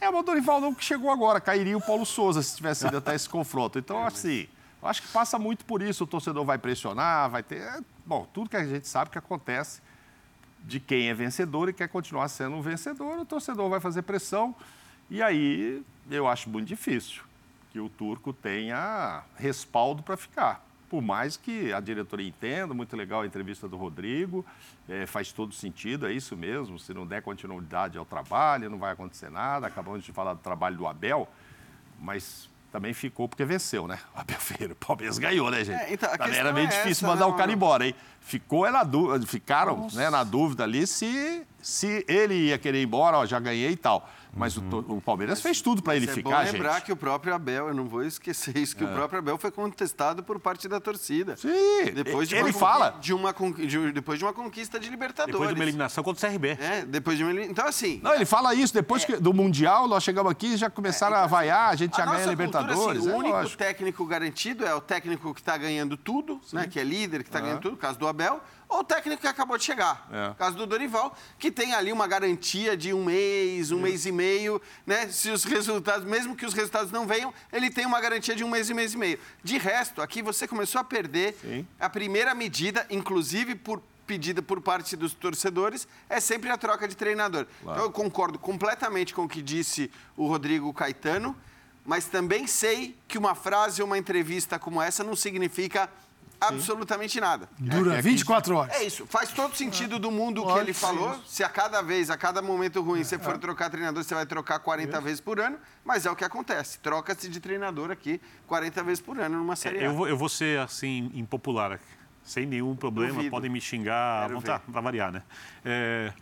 É, 0.00 0.10
mas 0.10 0.20
o 0.20 0.22
Dorival 0.22 0.60
não 0.60 0.74
que 0.74 0.84
chegou 0.84 1.10
agora, 1.10 1.40
cairia 1.40 1.76
o 1.76 1.80
Paulo 1.80 2.04
Souza 2.04 2.42
se 2.42 2.54
tivesse 2.54 2.86
ido 2.86 2.98
até 2.98 3.14
esse 3.14 3.28
confronto. 3.28 3.78
Então, 3.78 4.04
assim, 4.04 4.46
eu 4.82 4.88
acho 4.88 5.02
que 5.02 5.08
passa 5.08 5.38
muito 5.38 5.64
por 5.64 5.82
isso. 5.82 6.04
O 6.04 6.06
torcedor 6.06 6.44
vai 6.44 6.58
pressionar, 6.58 7.30
vai 7.30 7.42
ter. 7.42 7.60
É, 7.60 7.80
bom, 8.04 8.26
tudo 8.32 8.50
que 8.50 8.56
a 8.56 8.64
gente 8.64 8.86
sabe 8.86 9.10
que 9.10 9.18
acontece 9.18 9.80
de 10.64 10.80
quem 10.80 11.08
é 11.08 11.14
vencedor 11.14 11.68
e 11.68 11.72
quer 11.72 11.88
continuar 11.88 12.28
sendo 12.28 12.56
um 12.56 12.60
vencedor, 12.62 13.18
o 13.18 13.24
torcedor 13.24 13.68
vai 13.68 13.80
fazer 13.80 14.02
pressão. 14.02 14.54
E 15.08 15.22
aí 15.22 15.82
eu 16.10 16.26
acho 16.26 16.50
muito 16.50 16.66
difícil 16.66 17.22
que 17.72 17.78
o 17.78 17.88
turco 17.88 18.32
tenha 18.32 19.22
respaldo 19.36 20.02
para 20.02 20.16
ficar. 20.16 20.64
Por 20.88 21.02
mais 21.02 21.36
que 21.36 21.72
a 21.72 21.80
diretoria 21.80 22.28
entenda, 22.28 22.72
muito 22.72 22.96
legal 22.96 23.22
a 23.22 23.26
entrevista 23.26 23.68
do 23.68 23.76
Rodrigo, 23.76 24.44
é, 24.88 25.04
faz 25.04 25.32
todo 25.32 25.52
sentido, 25.52 26.06
é 26.06 26.12
isso 26.12 26.36
mesmo. 26.36 26.78
Se 26.78 26.94
não 26.94 27.06
der 27.06 27.22
continuidade 27.22 27.98
ao 27.98 28.04
trabalho, 28.04 28.70
não 28.70 28.78
vai 28.78 28.92
acontecer 28.92 29.30
nada. 29.30 29.66
Acabamos 29.66 30.04
de 30.04 30.12
falar 30.12 30.34
do 30.34 30.40
trabalho 30.40 30.76
do 30.76 30.86
Abel, 30.86 31.28
mas 32.00 32.48
também 32.76 32.92
ficou 32.92 33.26
porque 33.26 33.42
venceu, 33.42 33.88
né? 33.88 33.98
O 34.14 34.20
Abel 34.20 34.38
Ferreira, 34.38 34.74
o 34.74 34.76
Palmeiras 34.76 35.18
ganhou, 35.18 35.50
né, 35.50 35.64
gente? 35.64 35.80
É, 35.80 35.94
então, 35.94 36.10
também 36.10 36.38
era 36.38 36.52
meio 36.52 36.66
é 36.66 36.68
difícil 36.68 36.90
essa, 36.90 37.06
mandar 37.06 37.26
né, 37.26 37.32
o 37.32 37.34
cara 37.34 37.50
embora, 37.50 37.86
hein? 37.86 37.94
Ficou 38.20 38.66
é 38.66 38.70
na 38.70 38.84
dúvida, 38.84 39.26
ficaram 39.26 39.88
né, 39.94 40.10
na 40.10 40.22
dúvida 40.22 40.64
ali 40.64 40.86
se, 40.86 41.42
se 41.62 42.04
ele 42.06 42.34
ia 42.48 42.58
querer 42.58 42.80
ir 42.80 42.84
embora, 42.84 43.18
ó, 43.18 43.24
já 43.24 43.40
ganhei 43.40 43.70
e 43.70 43.76
tal. 43.76 44.06
Mas 44.36 44.56
uhum. 44.56 44.84
o, 44.86 44.96
o, 44.96 45.00
Palmeiras 45.00 45.40
fez 45.40 45.62
tudo 45.62 45.82
para 45.82 45.96
ele 45.96 46.08
é 46.08 46.12
ficar, 46.12 46.44
gente. 46.44 46.52
lembrar 46.52 46.82
que 46.82 46.92
o 46.92 46.96
próprio 46.96 47.34
Abel, 47.34 47.68
eu 47.68 47.74
não 47.74 47.88
vou 47.88 48.04
esquecer 48.04 48.56
isso, 48.58 48.76
que 48.76 48.84
é. 48.84 48.86
o 48.86 48.92
próprio 48.92 49.18
Abel 49.18 49.38
foi 49.38 49.50
contestado 49.50 50.22
por 50.22 50.38
parte 50.38 50.68
da 50.68 50.78
torcida. 50.78 51.36
Sim, 51.36 51.92
depois 51.94 52.28
de 52.28 52.36
ele 52.36 52.52
fala. 52.52 52.90
De 53.00 53.14
uma, 53.14 53.32
de, 53.32 53.92
depois 53.92 54.18
de 54.18 54.24
uma 54.24 54.34
conquista 54.34 54.78
de 54.78 54.90
Libertadores. 54.90 55.32
Depois 55.32 55.48
de 55.48 55.54
uma 55.54 55.64
eliminação 55.64 56.04
contra 56.04 56.28
o 56.28 56.30
CRB. 56.30 56.58
É, 56.60 56.84
depois 56.84 57.16
de 57.16 57.24
uma 57.24 57.32
Então, 57.42 57.66
assim... 57.66 57.98
Não, 58.02 58.14
ele 58.14 58.26
fala 58.26 58.54
isso, 58.54 58.74
depois 58.74 59.04
é, 59.04 59.06
que, 59.06 59.16
do 59.16 59.32
Mundial, 59.32 59.88
nós 59.88 60.02
chegamos 60.02 60.30
aqui 60.30 60.48
e 60.48 60.56
já 60.56 60.68
começaram 60.68 61.16
é, 61.16 61.18
então, 61.20 61.24
a 61.24 61.28
vaiar, 61.28 61.70
a 61.70 61.76
gente 61.76 61.94
a 61.94 62.04
já 62.04 62.10
ganha 62.12 62.26
a 62.26 62.30
Libertadores. 62.30 62.76
Cultura, 62.76 62.98
assim, 62.98 63.08
o 63.08 63.12
é 63.12 63.16
único 63.16 63.36
lógico. 63.36 63.56
técnico 63.56 64.04
garantido 64.04 64.66
é 64.66 64.74
o 64.74 64.80
técnico 64.82 65.32
que 65.32 65.40
está 65.40 65.56
ganhando 65.56 65.96
tudo, 65.96 66.40
né, 66.52 66.66
que 66.66 66.78
é 66.78 66.84
líder, 66.84 67.22
que 67.22 67.30
está 67.30 67.40
ganhando 67.40 67.60
tudo, 67.60 67.72
no 67.72 67.78
caso 67.78 67.98
do 67.98 68.06
Abel, 68.06 68.42
ou 68.76 68.80
o 68.80 68.84
técnico 68.84 69.22
que 69.22 69.26
acabou 69.26 69.56
de 69.56 69.64
chegar. 69.64 70.06
É. 70.12 70.34
Caso 70.34 70.56
do 70.56 70.66
Dorival, 70.66 71.16
que 71.38 71.50
tem 71.50 71.72
ali 71.74 71.90
uma 71.90 72.06
garantia 72.06 72.76
de 72.76 72.92
um 72.92 73.04
mês, 73.04 73.72
um 73.72 73.80
mês 73.80 74.04
e 74.04 74.12
meio, 74.12 74.60
né? 74.86 75.08
Se 75.08 75.30
os 75.30 75.44
resultados, 75.44 76.06
mesmo 76.06 76.36
que 76.36 76.44
os 76.44 76.52
resultados 76.52 76.92
não 76.92 77.06
venham, 77.06 77.32
ele 77.52 77.70
tem 77.70 77.86
uma 77.86 78.00
garantia 78.00 78.36
de 78.36 78.44
um 78.44 78.50
mês 78.50 78.68
e 78.68 78.74
mês 78.74 78.92
e 78.92 78.98
meio. 78.98 79.18
De 79.42 79.56
resto, 79.56 80.02
aqui 80.02 80.22
você 80.22 80.46
começou 80.46 80.80
a 80.80 80.84
perder 80.84 81.36
Sim. 81.40 81.66
a 81.80 81.88
primeira 81.88 82.34
medida, 82.34 82.86
inclusive 82.90 83.54
por 83.54 83.82
pedida 84.06 84.40
por 84.40 84.60
parte 84.60 84.94
dos 84.94 85.14
torcedores, 85.14 85.88
é 86.08 86.20
sempre 86.20 86.48
a 86.50 86.56
troca 86.56 86.86
de 86.86 86.94
treinador. 86.96 87.44
Claro. 87.62 87.76
Então, 87.76 87.84
eu 87.86 87.92
concordo 87.92 88.38
completamente 88.38 89.12
com 89.12 89.24
o 89.24 89.28
que 89.28 89.42
disse 89.42 89.90
o 90.16 90.28
Rodrigo 90.28 90.72
Caetano, 90.72 91.36
mas 91.84 92.04
também 92.04 92.46
sei 92.46 92.96
que 93.08 93.18
uma 93.18 93.34
frase 93.34 93.82
ou 93.82 93.86
uma 93.86 93.98
entrevista 93.98 94.60
como 94.60 94.80
essa 94.80 95.02
não 95.02 95.16
significa 95.16 95.90
absolutamente 96.40 97.20
nada. 97.20 97.48
Dura 97.58 97.98
é, 97.98 98.02
24 98.02 98.52
é 98.52 98.56
horas. 98.56 98.74
É 98.74 98.84
isso. 98.84 99.06
Faz 99.06 99.32
todo 99.32 99.56
sentido 99.56 99.98
do 99.98 100.10
mundo 100.10 100.42
o 100.42 100.52
que 100.52 100.58
ele 100.58 100.72
falou. 100.72 101.18
Se 101.26 101.42
a 101.42 101.48
cada 101.48 101.82
vez, 101.82 102.10
a 102.10 102.16
cada 102.16 102.42
momento 102.42 102.82
ruim, 102.82 103.04
você 103.04 103.18
for 103.18 103.38
trocar 103.38 103.70
treinador, 103.70 104.02
você 104.02 104.14
vai 104.14 104.26
trocar 104.26 104.58
40 104.58 105.00
vezes 105.00 105.20
por 105.20 105.40
ano. 105.40 105.58
Mas 105.84 106.06
é 106.06 106.10
o 106.10 106.16
que 106.16 106.24
acontece. 106.24 106.78
Troca-se 106.80 107.28
de 107.28 107.40
treinador 107.40 107.90
aqui 107.90 108.20
40 108.46 108.82
vezes 108.82 109.00
por 109.00 109.18
ano 109.18 109.38
numa 109.38 109.56
série 109.56 109.82
eu 109.82 109.94
vou, 109.94 110.08
eu 110.08 110.16
vou 110.16 110.28
ser, 110.28 110.58
assim, 110.60 111.10
impopular 111.14 111.72
aqui. 111.72 111.84
Sem 112.24 112.44
nenhum 112.44 112.74
problema. 112.74 113.14
Duvido. 113.14 113.30
Podem 113.30 113.50
me 113.50 113.60
xingar. 113.60 114.28
Para 114.40 114.80
variar, 114.80 115.12
né? 115.12 115.22
É, 115.64 116.12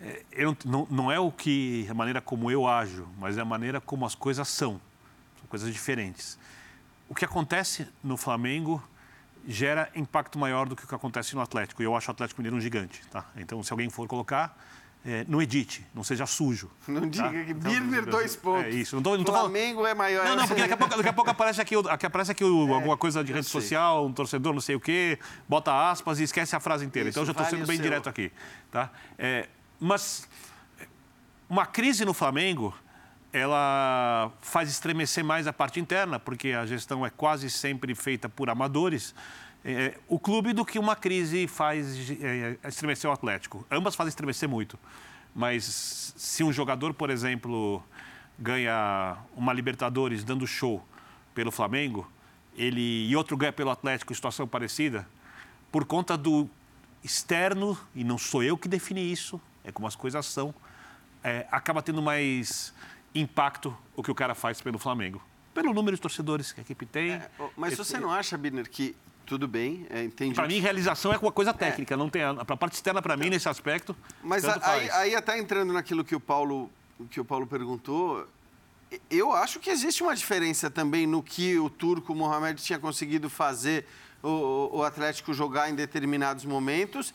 é, 0.00 0.22
eu, 0.32 0.56
não, 0.64 0.86
não 0.90 1.12
é 1.12 1.18
o 1.20 1.30
que 1.30 1.86
a 1.88 1.94
maneira 1.94 2.20
como 2.20 2.50
eu 2.50 2.66
ajo, 2.66 3.08
mas 3.18 3.38
é 3.38 3.42
a 3.42 3.44
maneira 3.44 3.80
como 3.80 4.04
as 4.04 4.14
coisas 4.14 4.48
são. 4.48 4.80
São 5.38 5.48
coisas 5.48 5.72
diferentes. 5.72 6.36
O 7.08 7.14
que 7.14 7.24
acontece 7.24 7.86
no 8.02 8.16
Flamengo 8.16 8.82
gera 9.46 9.88
impacto 9.94 10.38
maior 10.38 10.68
do 10.68 10.74
que 10.74 10.84
o 10.84 10.88
que 10.88 10.94
acontece 10.94 11.34
no 11.34 11.40
Atlético. 11.40 11.82
E 11.82 11.84
eu 11.84 11.94
acho 11.94 12.10
o 12.10 12.12
Atlético 12.12 12.40
Mineiro 12.40 12.56
um 12.56 12.60
gigante. 12.60 13.00
Tá? 13.10 13.24
Então, 13.36 13.62
se 13.62 13.72
alguém 13.72 13.88
for 13.88 14.08
colocar, 14.08 14.58
é, 15.04 15.24
não 15.28 15.40
edite, 15.40 15.86
não 15.94 16.02
seja 16.02 16.26
sujo. 16.26 16.68
Não 16.88 17.08
tá? 17.08 17.28
diga 17.28 17.44
que 17.44 17.52
então, 17.52 17.70
Birner, 17.70 18.04
dois 18.06 18.34
pontos. 18.34 18.64
É 18.64 18.70
isso. 18.70 18.96
Não 18.96 19.02
tô, 19.02 19.16
não 19.16 19.24
tô 19.24 19.32
Flamengo 19.32 19.82
falando... 19.82 19.90
é 19.90 19.94
maior. 19.94 20.24
Não, 20.24 20.36
não, 20.36 20.48
porque 20.48 20.62
daqui 20.62 20.74
a 20.74 20.76
pouco, 20.76 20.96
daqui 20.96 21.08
a 21.08 21.12
pouco 21.12 21.30
aparece 21.30 21.60
aqui, 21.60 21.74
aqui, 21.88 22.06
aparece 22.06 22.32
aqui 22.32 22.42
é, 22.42 22.46
alguma 22.46 22.96
coisa 22.96 23.22
de 23.22 23.32
rede 23.32 23.46
social, 23.46 24.04
um 24.04 24.12
torcedor 24.12 24.52
não 24.52 24.60
sei 24.60 24.74
o 24.74 24.80
quê, 24.80 25.18
bota 25.48 25.90
aspas 25.90 26.18
e 26.18 26.24
esquece 26.24 26.56
a 26.56 26.60
frase 26.60 26.84
inteira. 26.84 27.08
Isso, 27.08 27.18
então, 27.18 27.22
eu 27.22 27.26
já 27.26 27.32
estou 27.32 27.44
vale 27.44 27.56
sendo 27.56 27.66
bem 27.68 27.76
seu. 27.76 27.84
direto 27.84 28.08
aqui. 28.08 28.32
Tá? 28.70 28.90
É, 29.16 29.48
mas 29.78 30.28
uma 31.48 31.66
crise 31.66 32.04
no 32.04 32.12
Flamengo 32.12 32.74
ela 33.36 34.32
faz 34.40 34.70
estremecer 34.70 35.22
mais 35.22 35.46
a 35.46 35.52
parte 35.52 35.78
interna, 35.78 36.18
porque 36.18 36.52
a 36.52 36.64
gestão 36.64 37.04
é 37.04 37.10
quase 37.10 37.50
sempre 37.50 37.94
feita 37.94 38.28
por 38.28 38.48
amadores. 38.48 39.14
É, 39.62 39.98
o 40.08 40.18
clube 40.18 40.54
do 40.54 40.64
que 40.64 40.78
uma 40.78 40.96
crise 40.96 41.46
faz 41.46 42.10
é, 42.10 42.56
estremecer 42.66 43.10
o 43.10 43.12
Atlético. 43.12 43.66
Ambas 43.70 43.94
fazem 43.94 44.08
estremecer 44.08 44.48
muito. 44.48 44.78
Mas 45.34 46.14
se 46.16 46.42
um 46.42 46.50
jogador, 46.50 46.94
por 46.94 47.10
exemplo, 47.10 47.82
ganha 48.38 49.18
uma 49.36 49.52
Libertadores 49.52 50.24
dando 50.24 50.46
show 50.46 50.82
pelo 51.34 51.50
Flamengo, 51.50 52.10
ele 52.56 53.06
e 53.06 53.14
outro 53.14 53.36
ganha 53.36 53.52
pelo 53.52 53.70
Atlético, 53.70 54.14
situação 54.14 54.48
parecida, 54.48 55.06
por 55.70 55.84
conta 55.84 56.16
do 56.16 56.48
externo, 57.04 57.78
e 57.94 58.02
não 58.02 58.16
sou 58.16 58.42
eu 58.42 58.56
que 58.56 58.66
defini 58.66 59.12
isso, 59.12 59.38
é 59.62 59.70
como 59.70 59.86
as 59.86 59.94
coisas 59.94 60.24
são, 60.24 60.54
é, 61.22 61.46
acaba 61.50 61.82
tendo 61.82 62.00
mais 62.00 62.72
impacto 63.20 63.76
o 63.94 64.02
que 64.02 64.10
o 64.10 64.14
cara 64.14 64.34
faz 64.34 64.60
pelo 64.60 64.78
Flamengo. 64.78 65.22
Pelo 65.54 65.72
número 65.72 65.96
de 65.96 66.02
torcedores 66.02 66.52
que 66.52 66.60
a 66.60 66.62
equipe 66.62 66.84
tem. 66.84 67.12
É, 67.12 67.30
mas 67.56 67.72
é, 67.72 67.76
você 67.76 67.98
não 67.98 68.10
acha, 68.10 68.36
Birner, 68.36 68.68
que 68.68 68.94
tudo 69.24 69.48
bem, 69.48 69.86
é, 69.90 70.04
entendi. 70.04 70.34
Para 70.34 70.46
mim, 70.46 70.60
realização 70.60 71.12
é 71.12 71.18
uma 71.18 71.32
coisa 71.32 71.52
técnica, 71.52 71.94
é. 71.94 71.96
não 71.96 72.08
tem 72.08 72.22
a, 72.22 72.30
a 72.30 72.56
parte 72.56 72.74
externa 72.74 73.02
para 73.02 73.16
mim 73.16 73.28
nesse 73.28 73.48
aspecto. 73.48 73.96
Mas 74.22 74.44
aí, 74.44 74.90
aí, 74.90 75.14
até 75.14 75.38
entrando 75.38 75.72
naquilo 75.72 76.04
que 76.04 76.14
o 76.14 76.20
Paulo 76.20 76.70
que 77.10 77.20
o 77.20 77.24
Paulo 77.24 77.46
perguntou, 77.46 78.26
eu 79.10 79.32
acho 79.32 79.60
que 79.60 79.68
existe 79.68 80.02
uma 80.02 80.14
diferença 80.14 80.70
também 80.70 81.06
no 81.06 81.22
que 81.22 81.58
o 81.58 81.68
turco 81.68 82.14
Mohamed 82.14 82.62
tinha 82.62 82.78
conseguido 82.78 83.28
fazer 83.28 83.86
o, 84.22 84.78
o 84.78 84.82
Atlético 84.82 85.34
jogar 85.34 85.68
em 85.68 85.74
determinados 85.74 86.44
momentos 86.44 87.12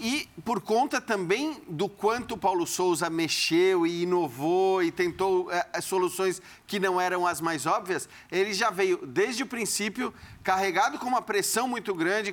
e 0.00 0.28
por 0.44 0.60
conta 0.60 1.00
também 1.00 1.60
do 1.68 1.88
quanto 1.88 2.32
o 2.32 2.38
Paulo 2.38 2.66
Souza 2.66 3.10
mexeu 3.10 3.86
e 3.86 4.02
inovou 4.02 4.82
e 4.82 4.90
tentou 4.90 5.50
é, 5.50 5.80
soluções 5.80 6.40
que 6.66 6.80
não 6.80 7.00
eram 7.00 7.26
as 7.26 7.40
mais 7.40 7.66
óbvias, 7.66 8.08
ele 8.30 8.54
já 8.54 8.70
veio 8.70 9.06
desde 9.06 9.42
o 9.42 9.46
princípio 9.46 10.14
carregado 10.42 10.98
com 10.98 11.06
uma 11.06 11.20
pressão 11.20 11.68
muito 11.68 11.94
grande, 11.94 12.32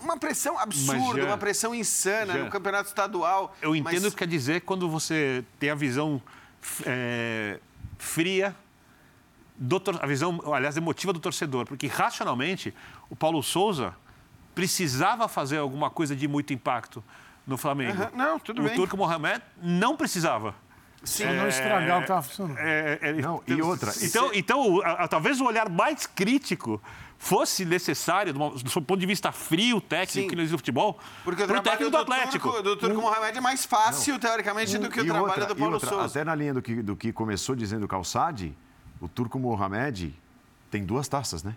uma 0.00 0.18
pressão 0.18 0.58
absurda, 0.58 1.22
já, 1.22 1.26
uma 1.26 1.38
pressão 1.38 1.74
insana 1.74 2.34
já, 2.34 2.44
no 2.44 2.50
campeonato 2.50 2.88
estadual. 2.88 3.56
Eu 3.62 3.74
entendo 3.74 4.02
mas... 4.02 4.04
o 4.04 4.10
que 4.10 4.18
quer 4.18 4.28
dizer 4.28 4.60
quando 4.62 4.88
você 4.88 5.42
tem 5.58 5.70
a 5.70 5.74
visão 5.74 6.20
é, 6.84 7.60
fria, 7.98 8.54
do, 9.56 9.80
a 10.00 10.06
visão, 10.06 10.40
aliás, 10.52 10.76
emotiva 10.76 11.12
do 11.12 11.20
torcedor, 11.20 11.64
porque 11.64 11.86
racionalmente 11.86 12.74
o 13.08 13.16
Paulo 13.16 13.42
Souza 13.42 13.94
precisava 14.54 15.28
fazer 15.28 15.58
alguma 15.58 15.90
coisa 15.90 16.14
de 16.14 16.26
muito 16.28 16.52
impacto 16.52 17.02
no 17.46 17.56
Flamengo. 17.56 18.02
Uhum. 18.02 18.08
Não, 18.16 18.38
tudo 18.38 18.60
o 18.60 18.64
bem. 18.64 18.72
O 18.72 18.76
Turco 18.76 18.96
Mohamed 18.96 19.42
não 19.62 19.96
precisava. 19.96 20.54
Sim. 21.02 21.26
Não 21.26 21.46
estragar 21.48 21.96
o 21.96 21.98
que 21.98 22.04
estava 22.04 22.22
funcionando. 22.22 22.58
É, 22.58 22.98
é, 23.02 23.12
Não, 23.12 23.42
e 23.46 23.60
outra, 23.60 23.92
Então, 24.02 24.30
então 24.32 24.80
a- 24.82 25.04
a- 25.04 25.08
talvez 25.08 25.38
o 25.38 25.44
olhar 25.44 25.68
mais 25.68 26.06
crítico 26.06 26.80
fosse 27.18 27.64
necessário, 27.66 28.32
do, 28.32 28.38
do 28.50 28.70
ponto 28.82 28.96
de 28.96 29.04
vista 29.04 29.30
frio, 29.30 29.82
técnico, 29.82 30.22
Sim. 30.22 30.28
que 30.28 30.34
não 30.34 30.42
existe 30.42 30.52
no 30.52 30.58
futebol, 30.58 30.98
Porque 31.22 31.42
o 31.42 31.46
trabalho 31.46 31.62
técnico 31.62 31.90
do 31.90 31.96
Atlético. 31.98 32.48
Turco, 32.48 32.62
do 32.62 32.76
Turco 32.78 33.02
Mohamed 33.02 33.36
é 33.36 33.40
mais 33.42 33.66
fácil, 33.66 34.18
teoricamente, 34.18 34.78
do 34.78 34.88
que 34.88 35.00
o 35.00 35.04
E 35.04 35.06
trabalho 35.06 35.26
outra- 35.26 35.46
do 35.46 35.56
Paulo 35.56 35.74
outra, 35.74 35.90
Souza. 35.90 36.06
Até 36.06 36.24
na 36.24 36.34
linha 36.34 36.54
do 36.54 36.62
que, 36.62 36.82
do 36.82 36.96
que 36.96 37.12
começou 37.12 37.54
dizendo 37.54 37.84
o 37.84 37.88
Calçade, 37.88 38.56
o 38.98 39.06
Turco 39.06 39.38
Mohamed 39.38 40.14
tem 40.70 40.84
duas 40.86 41.06
taças, 41.06 41.44
né? 41.44 41.54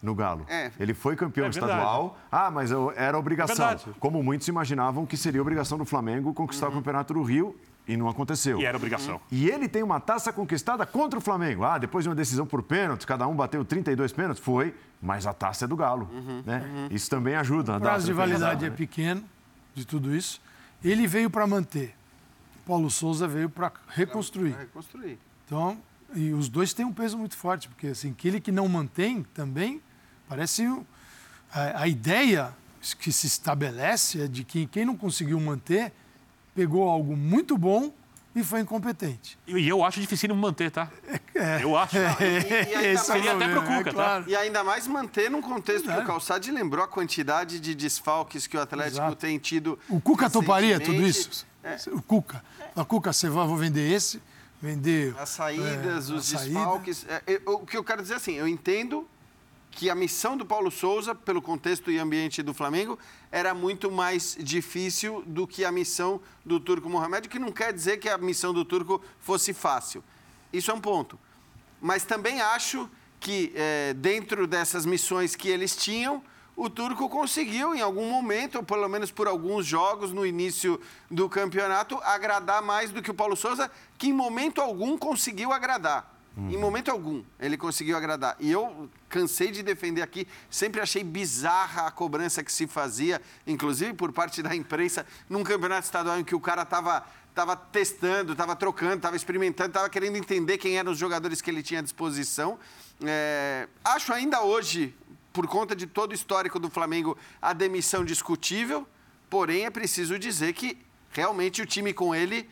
No 0.00 0.14
Galo. 0.14 0.46
É. 0.48 0.70
Ele 0.78 0.94
foi 0.94 1.16
campeão 1.16 1.46
É 1.46 1.50
estadual. 1.50 2.16
Ah, 2.30 2.50
mas 2.50 2.70
eu- 2.70 2.92
era 2.96 3.18
obrigação. 3.18 3.68
É. 3.68 3.76
Como 3.98 4.22
muitos 4.22 4.46
imaginavam 4.46 5.04
que 5.04 5.16
seria 5.16 5.42
obrigação 5.42 5.76
do 5.76 5.84
Flamengo 5.84 6.32
conquistar 6.32 6.68
o 6.68 6.72
campeonato 6.72 7.12
do 7.14 7.22
Rio 7.22 7.56
e 7.86 7.96
não 7.96 8.08
aconteceu. 8.08 8.60
E 8.60 8.64
era 8.64 8.76
obrigação. 8.76 9.20
E 9.30 9.48
ele 9.50 9.66
tem 9.68 9.82
uma 9.82 9.98
taça 9.98 10.32
conquistada 10.32 10.86
contra 10.86 11.18
o 11.18 11.22
Flamengo. 11.22 11.64
Ah, 11.64 11.78
depois 11.78 12.04
de 12.04 12.08
uma 12.08 12.14
decisão 12.14 12.46
por 12.46 12.62
pênalti, 12.62 13.06
cada 13.06 13.26
um 13.26 13.34
bateu 13.34 13.64
32 13.64 14.12
pênaltis, 14.12 14.42
foi, 14.42 14.72
mas 15.02 15.26
a 15.26 15.32
taça 15.32 15.64
é 15.64 15.68
do 15.68 15.74
Galo. 15.76 16.08
né? 16.46 16.88
Isso 16.92 17.10
também 17.10 17.34
ajuda. 17.34 17.74
a 17.74 17.76
O 17.78 17.80
prazo 17.80 18.06
de 18.06 18.12
validade 18.12 18.66
é 18.66 18.70
né? 18.70 18.76
pequeno 18.76 19.24
de 19.74 19.84
tudo 19.84 20.14
isso. 20.14 20.40
Ele 20.84 21.08
veio 21.08 21.28
para 21.28 21.44
manter. 21.44 21.92
Paulo 22.64 22.88
Souza 22.90 23.26
veio 23.26 23.48
para 23.50 23.72
reconstruir. 23.88 24.50
Vai 24.52 24.60
reconstruir. 24.60 25.18
Então, 25.46 25.76
e 26.14 26.32
os 26.32 26.48
dois 26.48 26.72
têm 26.72 26.84
um 26.86 26.92
peso 26.92 27.16
muito 27.18 27.36
forte, 27.36 27.68
porque 27.68 27.88
assim, 27.88 28.10
aquele 28.10 28.40
que 28.40 28.52
não 28.52 28.68
mantém 28.68 29.24
também 29.34 29.80
parece 30.28 30.66
um- 30.68 30.84
a, 31.52 31.82
a 31.82 31.88
ideia 31.88 32.54
que 32.98 33.10
se 33.12 33.26
estabelece 33.26 34.22
é 34.22 34.28
de 34.28 34.44
que 34.44 34.66
quem 34.66 34.84
não 34.84 34.96
conseguiu 34.96 35.38
manter 35.40 35.92
pegou 36.54 36.88
algo 36.88 37.16
muito 37.16 37.56
bom 37.56 37.92
e 38.34 38.44
foi 38.44 38.60
incompetente. 38.60 39.36
E 39.46 39.66
eu 39.66 39.84
acho 39.84 40.00
difícil 40.00 40.32
manter, 40.34 40.70
tá? 40.70 40.88
Eu 41.60 41.76
acho. 41.76 41.96
e 41.96 42.00
ainda 42.74 42.86
Esse 42.88 43.10
é 43.10 43.14
o 43.14 43.16
Seria 43.16 43.32
até 43.34 43.48
pro 43.48 43.62
Cuca, 43.62 43.80
é 43.80 43.84
tá? 43.84 43.92
claro. 43.92 44.24
E 44.28 44.36
ainda 44.36 44.62
mais 44.62 44.86
manter 44.86 45.30
num 45.30 45.40
contexto 45.42 45.86
que 45.90 45.98
o. 45.98 46.04
Calçade 46.04 46.50
lembrou 46.50 46.84
a 46.84 46.88
quantidade 46.88 47.58
de 47.58 47.74
desfalques 47.74 48.46
que 48.46 48.56
o 48.56 48.60
Atlético 48.60 48.96
Exato. 48.98 49.16
tem 49.16 49.38
tido. 49.38 49.78
O 49.88 50.00
Cuca 50.00 50.30
toparia 50.30 50.78
tudo 50.78 51.02
isso? 51.02 51.46
É. 51.64 51.76
O 51.90 52.00
Cuca. 52.02 52.44
Fala, 52.74 52.84
Cuca, 52.86 53.12
você 53.12 53.28
vai, 53.28 53.46
vou 53.46 53.56
vender 53.56 53.90
esse, 53.92 54.22
vender. 54.62 55.14
As 55.18 55.30
saídas, 55.30 56.08
é, 56.10 56.12
os 56.14 56.34
a 56.34 56.38
saída. 56.38 56.54
desfalques. 56.54 57.06
É, 57.08 57.22
é, 57.34 57.40
o 57.46 57.58
que 57.66 57.76
eu 57.76 57.82
quero 57.84 58.02
dizer 58.02 58.14
assim, 58.14 58.34
eu 58.34 58.46
entendo 58.46 59.06
que 59.70 59.88
a 59.88 59.94
missão 59.94 60.36
do 60.36 60.44
Paulo 60.44 60.70
Souza, 60.70 61.14
pelo 61.14 61.40
contexto 61.40 61.90
e 61.90 61.98
ambiente 61.98 62.42
do 62.42 62.52
Flamengo, 62.52 62.98
era 63.30 63.54
muito 63.54 63.90
mais 63.90 64.36
difícil 64.40 65.22
do 65.26 65.46
que 65.46 65.64
a 65.64 65.70
missão 65.70 66.20
do 66.44 66.58
Turco 66.58 66.88
Mohamed, 66.88 67.28
que 67.28 67.38
não 67.38 67.52
quer 67.52 67.72
dizer 67.72 67.98
que 67.98 68.08
a 68.08 68.18
missão 68.18 68.52
do 68.52 68.64
Turco 68.64 69.02
fosse 69.20 69.52
fácil. 69.52 70.02
Isso 70.52 70.70
é 70.70 70.74
um 70.74 70.80
ponto. 70.80 71.18
Mas 71.80 72.04
também 72.04 72.40
acho 72.40 72.90
que, 73.20 73.52
eh, 73.54 73.94
dentro 73.94 74.46
dessas 74.46 74.84
missões 74.84 75.36
que 75.36 75.48
eles 75.48 75.76
tinham, 75.76 76.22
o 76.56 76.68
Turco 76.68 77.08
conseguiu, 77.08 77.72
em 77.72 77.80
algum 77.80 78.10
momento, 78.10 78.56
ou 78.56 78.64
pelo 78.64 78.88
menos 78.88 79.12
por 79.12 79.28
alguns 79.28 79.64
jogos 79.64 80.12
no 80.12 80.26
início 80.26 80.80
do 81.08 81.28
campeonato, 81.28 82.00
agradar 82.02 82.60
mais 82.62 82.90
do 82.90 83.00
que 83.00 83.12
o 83.12 83.14
Paulo 83.14 83.36
Souza, 83.36 83.70
que 83.96 84.08
em 84.08 84.12
momento 84.12 84.60
algum 84.60 84.98
conseguiu 84.98 85.52
agradar. 85.52 86.17
Em 86.38 86.56
momento 86.56 86.90
algum 86.90 87.24
ele 87.40 87.56
conseguiu 87.56 87.96
agradar. 87.96 88.36
E 88.38 88.50
eu 88.50 88.88
cansei 89.08 89.50
de 89.50 89.62
defender 89.62 90.02
aqui, 90.02 90.26
sempre 90.48 90.80
achei 90.80 91.02
bizarra 91.02 91.86
a 91.86 91.90
cobrança 91.90 92.42
que 92.44 92.52
se 92.52 92.66
fazia, 92.66 93.20
inclusive 93.46 93.92
por 93.94 94.12
parte 94.12 94.42
da 94.42 94.54
imprensa, 94.54 95.04
num 95.28 95.42
campeonato 95.42 95.84
estadual 95.84 96.18
em 96.18 96.24
que 96.24 96.34
o 96.34 96.40
cara 96.40 96.62
estava 96.62 97.04
estava 97.30 97.54
testando, 97.54 98.32
estava 98.32 98.56
trocando, 98.56 98.96
estava 98.96 99.14
experimentando, 99.14 99.68
estava 99.68 99.88
querendo 99.88 100.16
entender 100.16 100.58
quem 100.58 100.76
eram 100.76 100.90
os 100.90 100.98
jogadores 100.98 101.40
que 101.40 101.48
ele 101.48 101.62
tinha 101.62 101.78
à 101.78 101.82
disposição. 101.82 102.58
É, 103.00 103.68
acho 103.84 104.12
ainda 104.12 104.42
hoje, 104.42 104.92
por 105.32 105.46
conta 105.46 105.76
de 105.76 105.86
todo 105.86 106.10
o 106.10 106.14
histórico 106.14 106.58
do 106.58 106.68
Flamengo, 106.68 107.16
a 107.40 107.52
demissão 107.52 108.04
discutível, 108.04 108.88
porém 109.30 109.66
é 109.66 109.70
preciso 109.70 110.18
dizer 110.18 110.52
que 110.52 110.78
realmente 111.10 111.62
o 111.62 111.66
time 111.66 111.92
com 111.92 112.12
ele 112.12 112.48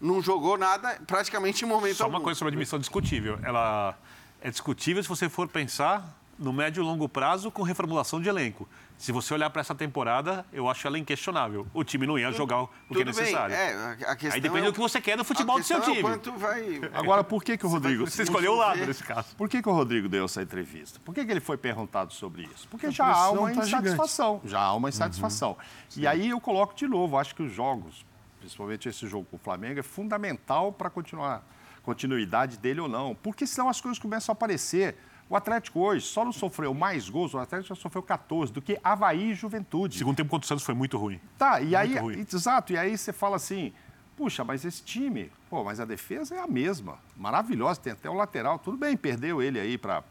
não 0.00 0.22
jogou 0.22 0.56
nada 0.56 0.98
praticamente 1.06 1.64
em 1.64 1.68
momento 1.68 1.96
Só 1.96 2.04
algum. 2.04 2.16
uma 2.16 2.22
coisa 2.22 2.38
sobre 2.38 2.50
a 2.50 2.54
admissão 2.54 2.78
discutível. 2.78 3.38
Ela 3.42 3.96
é 4.40 4.50
discutível 4.50 5.02
se 5.02 5.08
você 5.08 5.28
for 5.28 5.46
pensar 5.48 6.16
no 6.38 6.54
médio 6.54 6.82
e 6.82 6.84
longo 6.84 7.06
prazo 7.06 7.50
com 7.50 7.62
reformulação 7.62 8.18
de 8.20 8.26
elenco. 8.28 8.66
Se 8.96 9.12
você 9.12 9.32
olhar 9.34 9.48
para 9.50 9.60
essa 9.60 9.74
temporada, 9.74 10.44
eu 10.52 10.68
acho 10.70 10.86
ela 10.86 10.98
inquestionável. 10.98 11.66
O 11.72 11.84
time 11.84 12.06
não 12.06 12.18
ia 12.18 12.32
jogar 12.32 12.62
o 12.62 12.66
que 12.66 12.72
é 12.74 12.86
Tudo 12.88 12.96
bem, 12.96 13.04
necessário. 13.06 13.54
é, 13.54 13.72
a- 14.06 14.16
questão 14.16 14.32
Aí 14.34 14.40
depende 14.40 14.62
é 14.62 14.70
do 14.70 14.72
que 14.72 14.78
você 14.78 15.00
quer 15.02 15.16
do 15.18 15.24
futebol 15.24 15.56
a 15.56 15.60
do 15.60 15.64
seu 15.66 15.76
é 15.76 15.80
o 15.80 15.84
time. 15.84 16.00
quanto 16.02 16.32
vai... 16.32 16.80
Agora, 16.94 17.22
por 17.24 17.42
que, 17.44 17.56
que 17.58 17.64
o 17.66 17.68
Rodrigo. 17.68 18.06
Você 18.06 18.22
escolheu 18.22 18.52
o 18.52 18.56
lado 18.56 18.86
nesse 18.86 19.02
caso. 19.04 19.34
Por 19.36 19.48
que, 19.50 19.60
que 19.62 19.68
o 19.68 19.72
Rodrigo 19.72 20.08
deu 20.08 20.24
essa 20.24 20.42
entrevista? 20.42 20.98
Por 21.04 21.14
que, 21.14 21.24
que 21.24 21.30
ele 21.30 21.40
foi 21.40 21.56
perguntado 21.58 22.12
sobre 22.12 22.42
isso? 22.54 22.66
Porque 22.68 22.90
já 22.90 23.06
há 23.06 23.30
uma 23.30 23.48
tá 23.52 23.64
gigante. 23.64 23.68
insatisfação. 23.88 24.40
Já 24.44 24.60
há 24.60 24.74
uma 24.74 24.88
insatisfação. 24.90 25.56
E 25.96 26.06
aí 26.06 26.30
eu 26.30 26.40
coloco 26.40 26.74
de 26.74 26.86
novo, 26.86 27.16
acho 27.18 27.34
que 27.34 27.42
os 27.42 27.52
jogos, 27.52 28.04
principalmente 28.40 28.88
esse 28.88 29.06
jogo 29.06 29.26
com 29.30 29.36
o 29.36 29.38
Flamengo, 29.38 29.78
é 29.78 29.82
fundamental 29.82 30.72
para 30.72 30.90
continuar 30.90 31.44
continuidade 31.82 32.58
dele 32.58 32.80
ou 32.80 32.88
não. 32.88 33.14
Porque 33.14 33.46
senão 33.46 33.68
as 33.68 33.80
coisas 33.80 33.98
começam 33.98 34.32
a 34.32 34.34
aparecer. 34.34 34.96
O 35.28 35.36
Atlético 35.36 35.78
hoje 35.78 36.04
só 36.04 36.24
não 36.24 36.32
sofreu 36.32 36.74
mais 36.74 37.08
gols, 37.08 37.34
o 37.34 37.38
Atlético 37.38 37.74
já 37.74 37.80
sofreu 37.80 38.02
14, 38.02 38.52
do 38.52 38.60
que 38.60 38.80
Havaí 38.82 39.30
e 39.30 39.34
Juventude. 39.34 39.96
Segundo 39.96 40.16
tempo 40.16 40.28
contra 40.28 40.44
o 40.44 40.48
Santos 40.48 40.64
foi 40.64 40.74
muito 40.74 40.98
ruim. 40.98 41.20
Tá, 41.38 41.60
e 41.60 41.76
aí, 41.76 41.94
exato, 42.32 42.72
e 42.72 42.78
aí 42.78 42.98
você 42.98 43.12
fala 43.12 43.36
assim, 43.36 43.72
puxa, 44.16 44.42
mas 44.42 44.64
esse 44.64 44.82
time, 44.82 45.30
pô, 45.48 45.62
mas 45.62 45.78
a 45.78 45.84
defesa 45.84 46.34
é 46.34 46.40
a 46.40 46.48
mesma, 46.48 46.98
maravilhosa, 47.16 47.80
tem 47.80 47.92
até 47.92 48.10
o 48.10 48.14
lateral, 48.14 48.58
tudo 48.58 48.76
bem, 48.76 48.96
perdeu 48.96 49.40
ele 49.40 49.60
aí 49.60 49.78
para 49.78 50.02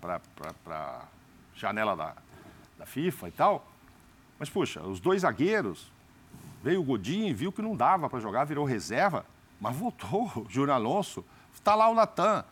a 0.70 1.02
janela 1.54 1.98
da, 1.98 2.16
da 2.78 2.86
FIFA 2.86 3.28
e 3.28 3.32
tal, 3.32 3.70
mas 4.40 4.50
puxa, 4.50 4.82
os 4.82 5.02
dois 5.02 5.24
zagueiros, 5.24 5.92
veio 6.64 6.82
o 6.82 6.84
Godinho, 6.84 7.36
viu 7.36 7.52
que 7.52 7.62
não 7.62 7.76
dava 7.76 8.10
para 8.10 8.20
jogar, 8.20 8.44
virou 8.46 8.66
reserva, 8.66 9.26
mas 9.60 9.76
voltou, 9.76 10.32
o 10.36 10.46
Júnior 10.50 10.76
Alonso, 10.76 11.24
tá 11.64 11.76
lá 11.76 11.90
o 11.90 11.94
Natan, 11.94 12.44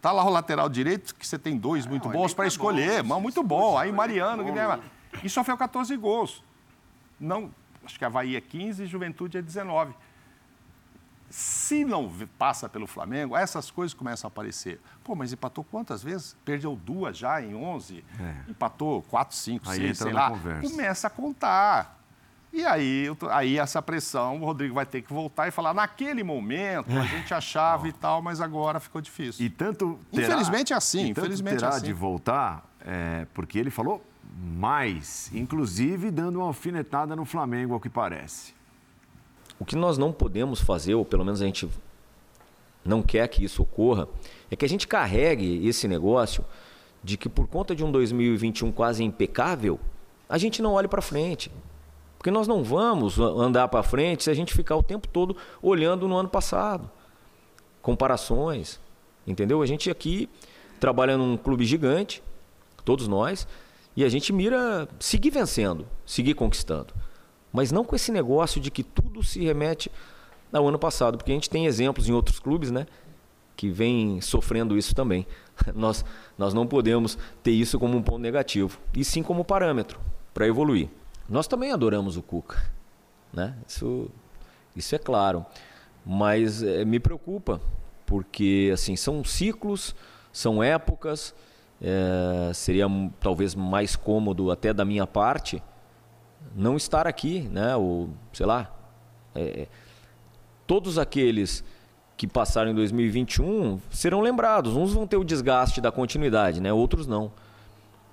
tá 0.00 0.10
lá 0.10 0.24
o 0.24 0.30
lateral 0.30 0.68
direito, 0.68 1.14
que 1.14 1.26
você 1.26 1.38
tem 1.38 1.56
dois 1.56 1.86
muito 1.86 2.08
o 2.08 2.12
bons 2.12 2.34
para 2.34 2.44
é 2.44 2.48
escolher, 2.48 3.02
bom, 3.02 3.10
mas 3.10 3.22
muito 3.22 3.42
bom, 3.42 3.78
aí 3.78 3.90
é 3.90 3.92
Mariano, 3.92 4.44
Guilherme, 4.44 4.82
e 5.22 5.28
sofreu 5.28 5.56
14 5.56 5.96
gols 5.96 6.42
não, 7.22 7.54
acho 7.84 7.96
que 7.96 8.04
Havaí 8.04 8.34
é 8.34 8.40
15 8.40 8.82
e 8.82 8.86
Juventude 8.86 9.38
é 9.38 9.42
19. 9.42 9.94
Se 11.30 11.84
não 11.84 12.12
passa 12.36 12.68
pelo 12.68 12.86
Flamengo, 12.86 13.34
essas 13.34 13.70
coisas 13.70 13.94
começam 13.94 14.26
a 14.26 14.30
aparecer. 14.30 14.80
Pô, 15.02 15.14
mas 15.14 15.32
empatou 15.32 15.64
quantas 15.64 16.02
vezes? 16.02 16.36
Perdeu 16.44 16.76
duas 16.76 17.16
já 17.16 17.40
em 17.40 17.54
11, 17.54 18.04
empatou 18.48 19.02
4, 19.02 19.34
5, 19.34 19.70
Aí 19.70 19.76
6, 19.76 19.90
entra 19.90 20.04
sei 20.04 20.12
lá. 20.12 20.30
conversa. 20.30 20.70
Começa 20.70 21.06
a 21.06 21.10
contar. 21.10 22.01
E 22.52 22.66
aí, 22.66 23.06
aí 23.30 23.58
essa 23.58 23.80
pressão, 23.80 24.42
o 24.42 24.44
Rodrigo 24.44 24.74
vai 24.74 24.84
ter 24.84 25.00
que 25.00 25.10
voltar 25.10 25.48
e 25.48 25.50
falar, 25.50 25.72
naquele 25.72 26.22
momento 26.22 26.90
a 26.90 27.06
gente 27.06 27.32
achava 27.32 27.88
e 27.88 27.92
tal, 27.92 28.20
mas 28.20 28.42
agora 28.42 28.78
ficou 28.78 29.00
difícil. 29.00 29.46
E 29.46 29.48
tanto 29.48 29.98
terá, 30.12 30.26
Infelizmente 30.26 30.72
é 30.74 30.76
assim, 30.76 31.06
e 31.06 31.14
tanto 31.14 31.20
infelizmente 31.20 31.54
é 31.54 31.58
terá 31.58 31.68
assim. 31.70 31.86
de 31.86 31.92
voltar, 31.94 32.70
é, 32.84 33.26
porque 33.32 33.58
ele 33.58 33.70
falou 33.70 34.04
mais, 34.36 35.30
inclusive 35.32 36.10
dando 36.10 36.40
uma 36.40 36.46
alfinetada 36.46 37.16
no 37.16 37.24
Flamengo, 37.24 37.72
ao 37.72 37.80
que 37.80 37.88
parece. 37.88 38.54
O 39.58 39.64
que 39.64 39.74
nós 39.74 39.96
não 39.96 40.12
podemos 40.12 40.60
fazer, 40.60 40.94
ou 40.94 41.06
pelo 41.06 41.24
menos 41.24 41.40
a 41.40 41.46
gente 41.46 41.70
não 42.84 43.02
quer 43.02 43.26
que 43.28 43.42
isso 43.42 43.62
ocorra, 43.62 44.08
é 44.50 44.56
que 44.56 44.64
a 44.64 44.68
gente 44.68 44.86
carregue 44.86 45.66
esse 45.66 45.88
negócio 45.88 46.44
de 47.02 47.16
que 47.16 47.28
por 47.30 47.46
conta 47.46 47.74
de 47.74 47.82
um 47.82 47.90
2021 47.90 48.72
quase 48.72 49.02
impecável, 49.02 49.80
a 50.28 50.36
gente 50.36 50.60
não 50.60 50.72
olhe 50.72 50.88
para 50.88 51.00
frente. 51.00 51.50
Porque 52.22 52.30
nós 52.30 52.46
não 52.46 52.62
vamos 52.62 53.18
andar 53.18 53.66
para 53.66 53.82
frente 53.82 54.22
se 54.22 54.30
a 54.30 54.34
gente 54.34 54.54
ficar 54.54 54.76
o 54.76 54.82
tempo 54.82 55.08
todo 55.08 55.36
olhando 55.60 56.06
no 56.06 56.16
ano 56.16 56.28
passado. 56.28 56.88
Comparações, 57.82 58.78
entendeu? 59.26 59.60
A 59.60 59.66
gente 59.66 59.90
aqui 59.90 60.28
trabalha 60.78 61.18
num 61.18 61.36
clube 61.36 61.64
gigante, 61.64 62.22
todos 62.84 63.08
nós, 63.08 63.44
e 63.96 64.04
a 64.04 64.08
gente 64.08 64.32
mira 64.32 64.88
seguir 65.00 65.30
vencendo, 65.30 65.84
seguir 66.06 66.34
conquistando. 66.34 66.94
Mas 67.52 67.72
não 67.72 67.82
com 67.82 67.96
esse 67.96 68.12
negócio 68.12 68.60
de 68.60 68.70
que 68.70 68.84
tudo 68.84 69.20
se 69.24 69.42
remete 69.42 69.90
ao 70.52 70.68
ano 70.68 70.78
passado, 70.78 71.18
porque 71.18 71.32
a 71.32 71.34
gente 71.34 71.50
tem 71.50 71.66
exemplos 71.66 72.08
em 72.08 72.12
outros 72.12 72.38
clubes, 72.38 72.70
né? 72.70 72.86
Que 73.56 73.68
vêm 73.68 74.20
sofrendo 74.20 74.78
isso 74.78 74.94
também. 74.94 75.26
Nós, 75.74 76.04
nós 76.38 76.54
não 76.54 76.68
podemos 76.68 77.18
ter 77.42 77.50
isso 77.50 77.80
como 77.80 77.98
um 77.98 78.02
ponto 78.02 78.18
negativo, 78.18 78.78
e 78.94 79.04
sim 79.04 79.24
como 79.24 79.44
parâmetro 79.44 79.98
para 80.32 80.46
evoluir. 80.46 80.88
Nós 81.32 81.46
também 81.46 81.72
adoramos 81.72 82.18
o 82.18 82.22
Cuca, 82.22 82.62
né? 83.32 83.56
Isso, 83.66 84.10
isso 84.76 84.94
é 84.94 84.98
claro. 84.98 85.46
Mas 86.04 86.62
eh, 86.62 86.84
me 86.84 87.00
preocupa, 87.00 87.58
porque 88.04 88.70
assim 88.74 88.96
são 88.96 89.24
ciclos, 89.24 89.96
são 90.30 90.62
épocas. 90.62 91.34
eh, 91.80 92.52
seria 92.52 92.86
talvez 93.18 93.54
mais 93.54 93.96
cômodo 93.96 94.50
até 94.50 94.74
da 94.74 94.84
minha 94.84 95.06
parte 95.06 95.62
não 96.54 96.76
estar 96.76 97.06
aqui, 97.06 97.48
né? 97.50 97.74
Ou 97.76 98.10
sei 98.30 98.44
lá, 98.44 98.70
é, 99.34 99.68
todos 100.66 100.98
aqueles 100.98 101.64
que 102.14 102.26
passaram 102.26 102.70
em 102.70 102.74
2021 102.74 103.80
serão 103.90 104.20
lembrados. 104.20 104.76
Uns 104.76 104.92
vão 104.92 105.06
ter 105.06 105.16
o 105.16 105.24
desgaste 105.24 105.80
da 105.80 105.90
continuidade, 105.90 106.60
né? 106.60 106.70
outros 106.72 107.06
não. 107.06 107.32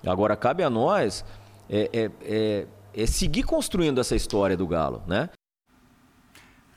Agora, 0.06 0.34
cabe 0.36 0.62
a 0.62 0.70
nós 0.70 1.22
é, 1.68 2.66
é, 2.94 3.06
seguir 3.06 3.42
construindo 3.42 4.00
essa 4.00 4.14
história 4.14 4.56
do 4.56 4.66
Galo, 4.66 5.02
né? 5.06 5.28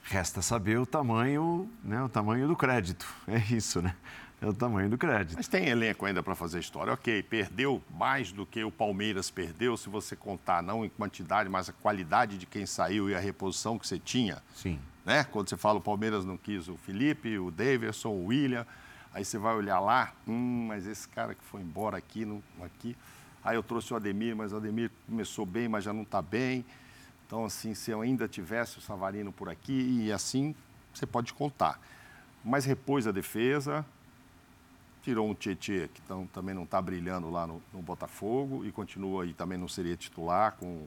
Resta 0.03 0.41
saber 0.41 0.77
o 0.79 0.85
tamanho, 0.85 1.69
né, 1.83 2.03
o 2.03 2.09
tamanho 2.09 2.47
do 2.47 2.55
crédito. 2.55 3.05
É 3.27 3.37
isso, 3.53 3.81
né? 3.81 3.95
É 4.41 4.45
o 4.45 4.53
tamanho 4.53 4.89
do 4.89 4.97
crédito. 4.97 5.37
Mas 5.37 5.47
tem 5.47 5.69
elenco 5.69 6.05
ainda 6.05 6.21
para 6.21 6.35
fazer 6.35 6.59
história. 6.59 6.91
Ok, 6.91 7.23
perdeu 7.23 7.81
mais 7.89 8.33
do 8.33 8.45
que 8.45 8.61
o 8.61 8.69
Palmeiras 8.69 9.31
perdeu, 9.31 9.77
se 9.77 9.87
você 9.87 10.17
contar 10.17 10.61
não 10.61 10.83
em 10.83 10.89
quantidade, 10.89 11.47
mas 11.47 11.69
a 11.69 11.73
qualidade 11.73 12.37
de 12.37 12.45
quem 12.45 12.65
saiu 12.65 13.09
e 13.09 13.15
a 13.15 13.19
reposição 13.19 13.79
que 13.79 13.87
você 13.87 13.97
tinha. 13.97 14.43
Sim. 14.53 14.77
Né? 15.05 15.23
Quando 15.23 15.47
você 15.47 15.55
fala 15.55 15.79
o 15.79 15.81
Palmeiras 15.81 16.25
não 16.25 16.35
quis 16.35 16.67
o 16.67 16.75
Felipe, 16.75 17.37
o 17.37 17.49
Davidson, 17.49 18.09
o 18.09 18.25
William, 18.25 18.67
aí 19.13 19.23
você 19.23 19.37
vai 19.37 19.55
olhar 19.55 19.79
lá, 19.79 20.11
hum, 20.27 20.65
mas 20.67 20.85
esse 20.85 21.07
cara 21.07 21.33
que 21.33 21.43
foi 21.45 21.61
embora 21.61 21.97
aqui, 21.97 22.25
não, 22.25 22.43
aqui. 22.61 22.97
Aí 23.43 23.55
eu 23.55 23.63
trouxe 23.63 23.93
o 23.93 23.95
Ademir, 23.95 24.35
mas 24.35 24.53
o 24.53 24.57
Ademir 24.57 24.89
começou 25.05 25.45
bem, 25.45 25.67
mas 25.67 25.83
já 25.83 25.91
não 25.91 26.03
está 26.03 26.21
bem. 26.21 26.63
Então, 27.27 27.45
assim, 27.45 27.73
se 27.73 27.91
eu 27.91 28.01
ainda 28.01 28.27
tivesse 28.27 28.77
o 28.77 28.81
Savarino 28.81 29.31
por 29.31 29.49
aqui, 29.49 30.03
e 30.03 30.11
assim 30.11 30.55
você 30.93 31.05
pode 31.05 31.33
contar. 31.33 31.79
Mas 32.43 32.65
repôs 32.65 33.07
a 33.07 33.11
defesa, 33.11 33.85
tirou 35.01 35.29
um 35.29 35.33
Tietê, 35.33 35.89
que 35.93 36.01
tão, 36.01 36.27
também 36.27 36.53
não 36.53 36.63
está 36.63 36.81
brilhando 36.81 37.29
lá 37.29 37.47
no, 37.47 37.61
no, 37.73 37.81
Botafogo, 37.81 38.65
e 38.65 38.71
continua 38.71 39.25
e 39.25 39.33
também 39.33 39.57
não 39.57 39.67
seria 39.67 39.97
titular 39.97 40.53
com, 40.53 40.85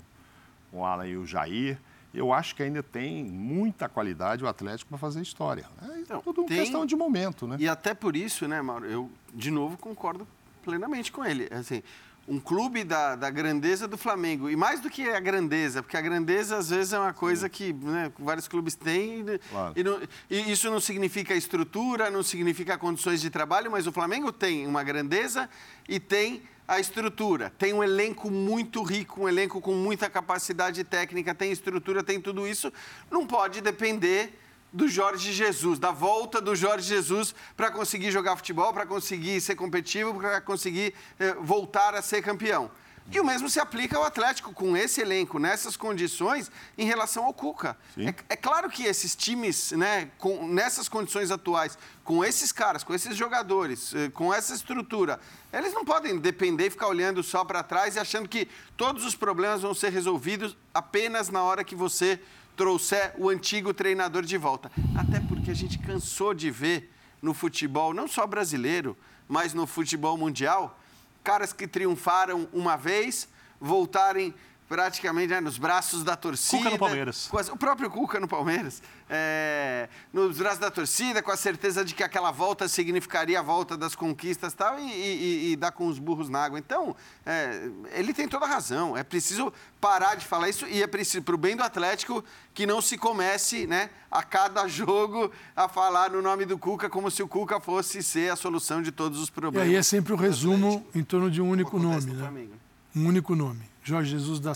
com 0.70 0.80
o 0.80 0.84
Alan 0.84 1.07
e 1.07 1.16
o 1.16 1.26
Jair. 1.26 1.78
Eu 2.14 2.32
acho 2.32 2.54
que 2.54 2.62
ainda 2.62 2.82
tem 2.82 3.24
muita 3.24 3.88
qualidade 3.88 4.42
o 4.42 4.48
Atlético 4.48 4.88
para 4.88 4.98
fazer 4.98 5.20
história. 5.20 5.66
É 5.82 6.00
então, 6.00 6.22
tudo 6.22 6.44
tem, 6.44 6.61
questão 6.61 6.86
de 6.86 6.96
momento, 6.96 7.46
né? 7.46 7.57
E 7.59 7.68
até 7.68 7.92
por 7.92 8.16
isso, 8.16 8.48
né, 8.48 8.62
Mauro, 8.62 8.86
eu 8.86 9.11
de 9.34 9.50
novo 9.50 9.76
concordo 9.76 10.26
plenamente 10.62 11.12
com 11.12 11.24
ele. 11.24 11.48
Assim, 11.52 11.82
um 12.29 12.41
clube 12.41 12.83
da, 12.83 13.14
da 13.14 13.31
grandeza 13.31 13.87
do 13.87 13.97
Flamengo. 13.97 14.51
E 14.51 14.57
mais 14.57 14.81
do 14.81 14.91
que 14.91 15.09
a 15.09 15.20
grandeza, 15.20 15.83
porque 15.83 15.97
a 15.97 16.01
grandeza 16.01 16.57
às 16.57 16.70
vezes 16.70 16.93
é 16.93 16.99
uma 16.99 17.12
coisa 17.12 17.47
Sim. 17.47 17.51
que 17.51 17.72
né, 17.72 18.12
vários 18.18 18.49
clubes 18.49 18.74
têm. 18.74 19.24
Claro. 19.51 19.72
E, 19.77 19.85
não, 19.85 20.01
e, 20.29 20.51
isso 20.51 20.70
não 20.70 20.81
significa 20.81 21.35
estrutura, 21.35 22.11
não 22.11 22.22
significa 22.22 22.77
condições 22.77 23.20
de 23.20 23.31
trabalho, 23.31 23.70
mas 23.70 23.87
o 23.87 23.93
Flamengo 23.93 24.33
tem 24.33 24.66
uma 24.66 24.83
grandeza 24.83 25.49
e 25.89 26.01
tem 26.01 26.43
a 26.66 26.81
estrutura. 26.81 27.53
Tem 27.57 27.72
um 27.72 27.83
elenco 27.83 28.29
muito 28.29 28.83
rico, 28.83 29.22
um 29.22 29.29
elenco 29.29 29.61
com 29.61 29.74
muita 29.74 30.11
capacidade 30.11 30.83
técnica, 30.83 31.35
tem 31.35 31.53
estrutura, 31.53 32.03
tem 32.03 32.20
tudo 32.20 32.47
isso. 32.47 32.72
Não 33.09 33.24
pode 33.24 33.61
depender 33.61 34.37
do 34.72 34.88
Jorge 34.88 35.32
Jesus, 35.32 35.78
da 35.78 35.90
volta 35.90 36.40
do 36.40 36.54
Jorge 36.54 36.88
Jesus 36.88 37.34
para 37.56 37.70
conseguir 37.70 38.10
jogar 38.10 38.36
futebol, 38.36 38.72
para 38.72 38.86
conseguir 38.86 39.40
ser 39.40 39.54
competitivo, 39.54 40.14
para 40.14 40.40
conseguir 40.40 40.94
eh, 41.18 41.34
voltar 41.40 41.94
a 41.94 42.02
ser 42.02 42.22
campeão. 42.22 42.70
E 43.10 43.20
o 43.20 43.24
mesmo 43.24 43.48
se 43.48 43.60
aplica 43.60 43.96
ao 43.96 44.04
Atlético, 44.04 44.52
com 44.52 44.76
esse 44.76 45.00
elenco, 45.00 45.38
nessas 45.38 45.76
condições, 45.76 46.50
em 46.76 46.84
relação 46.84 47.24
ao 47.24 47.32
Cuca. 47.32 47.76
É, 47.96 48.12
é, 48.30 48.36
claro 48.36 48.68
que 48.68 48.82
esses 48.82 49.14
times, 49.14 49.70
né, 49.72 50.10
com, 50.18 50.48
nessas 50.48 50.88
condições 50.88 51.30
atuais, 51.30 51.78
com 52.02 52.24
esses 52.24 52.50
caras, 52.50 52.82
com 52.82 52.92
esses 52.92 53.16
jogadores, 53.16 53.94
eh, 53.94 54.10
com 54.10 54.34
essa 54.34 54.52
estrutura, 54.54 55.20
eles 55.52 55.72
não 55.72 55.84
podem 55.84 56.18
depender 56.18 56.66
e 56.66 56.70
ficar 56.70 56.88
olhando 56.88 57.22
só 57.22 57.44
para 57.44 57.62
trás 57.62 57.94
e 57.94 58.00
achando 58.00 58.28
que 58.28 58.48
todos 58.76 59.04
os 59.04 59.14
problemas 59.14 59.62
vão 59.62 59.72
ser 59.72 59.92
resolvidos 59.92 60.56
apenas 60.74 61.28
na 61.28 61.44
hora 61.44 61.62
que 61.62 61.76
você 61.76 62.20
trouxer 62.57 63.14
o 63.18 63.28
antigo 63.28 63.74
treinador 63.74 64.22
de 64.22 64.36
volta. 64.38 64.70
Até 64.96 65.20
porque 65.20 65.50
a 65.50 65.54
gente 65.54 65.78
cansou 65.78 66.32
de 66.32 66.50
ver 66.50 66.90
no 67.20 67.34
futebol, 67.34 67.92
não 67.92 68.09
só 68.09 68.26
brasileiro, 68.26 68.96
mas 69.28 69.52
no 69.52 69.66
futebol 69.66 70.16
mundial, 70.16 70.78
caras 71.22 71.52
que 71.52 71.66
triunfaram 71.66 72.48
uma 72.52 72.76
vez 72.76 73.28
voltarem 73.61 74.34
praticamente 74.68 75.32
né, 75.32 75.40
nos 75.40 75.58
braços 75.58 76.02
da 76.02 76.16
torcida. 76.16 76.58
Cuca 76.58 76.70
no 76.70 76.78
Palmeiras. 76.78 77.30
As, 77.32 77.48
o 77.48 77.56
próprio 77.56 77.90
Cuca 77.90 78.18
no 78.18 78.28
Palmeiras. 78.28 78.82
É, 79.08 79.88
nos 80.12 80.38
braços 80.38 80.58
da 80.58 80.70
torcida, 80.70 81.22
com 81.22 81.30
a 81.30 81.36
certeza 81.36 81.84
de 81.84 81.94
que 81.94 82.02
aquela 82.02 82.32
volta 82.32 82.68
significaria 82.68 83.38
a 83.38 83.42
volta 83.42 83.76
das 83.76 83.94
conquistas 83.94 84.52
tal, 84.54 84.78
e, 84.78 84.90
e, 84.90 85.52
e 85.52 85.56
dar 85.56 85.70
com 85.70 85.86
os 85.86 85.98
burros 85.98 86.28
na 86.28 86.44
água. 86.44 86.58
Então, 86.58 86.96
é, 87.24 87.70
ele 87.92 88.12
tem 88.12 88.26
toda 88.26 88.44
a 88.44 88.48
razão. 88.48 88.96
É 88.96 89.04
preciso 89.04 89.52
parar 89.80 90.16
de 90.16 90.26
falar 90.26 90.48
isso 90.48 90.66
e 90.66 90.82
é 90.82 90.86
preciso, 90.86 91.22
para 91.22 91.34
o 91.34 91.38
bem 91.38 91.56
do 91.56 91.62
Atlético, 91.62 92.24
que 92.52 92.66
não 92.66 92.80
se 92.80 92.98
comece 92.98 93.66
né, 93.66 93.90
a 94.10 94.22
cada 94.22 94.66
jogo 94.66 95.30
a 95.54 95.68
falar 95.68 96.10
no 96.10 96.20
nome 96.20 96.44
do 96.44 96.58
Cuca 96.58 96.90
como 96.90 97.10
se 97.10 97.22
o 97.22 97.28
Cuca 97.28 97.60
fosse 97.60 98.02
ser 98.02 98.32
a 98.32 98.36
solução 98.36 98.82
de 98.82 98.90
todos 98.90 99.20
os 99.20 99.30
problemas. 99.30 99.68
E 99.68 99.70
aí 99.70 99.76
é 99.76 99.82
sempre 99.82 100.12
o 100.12 100.16
resumo 100.16 100.84
em 100.94 101.04
torno 101.04 101.30
de 101.30 101.40
um 101.40 101.48
único 101.48 101.78
nome. 101.78 102.12
Né? 102.12 102.48
Um 102.94 103.06
único 103.06 103.36
nome. 103.36 103.76
Jorge 103.87 104.11
Jesus 104.11 104.41
dá 104.41 104.53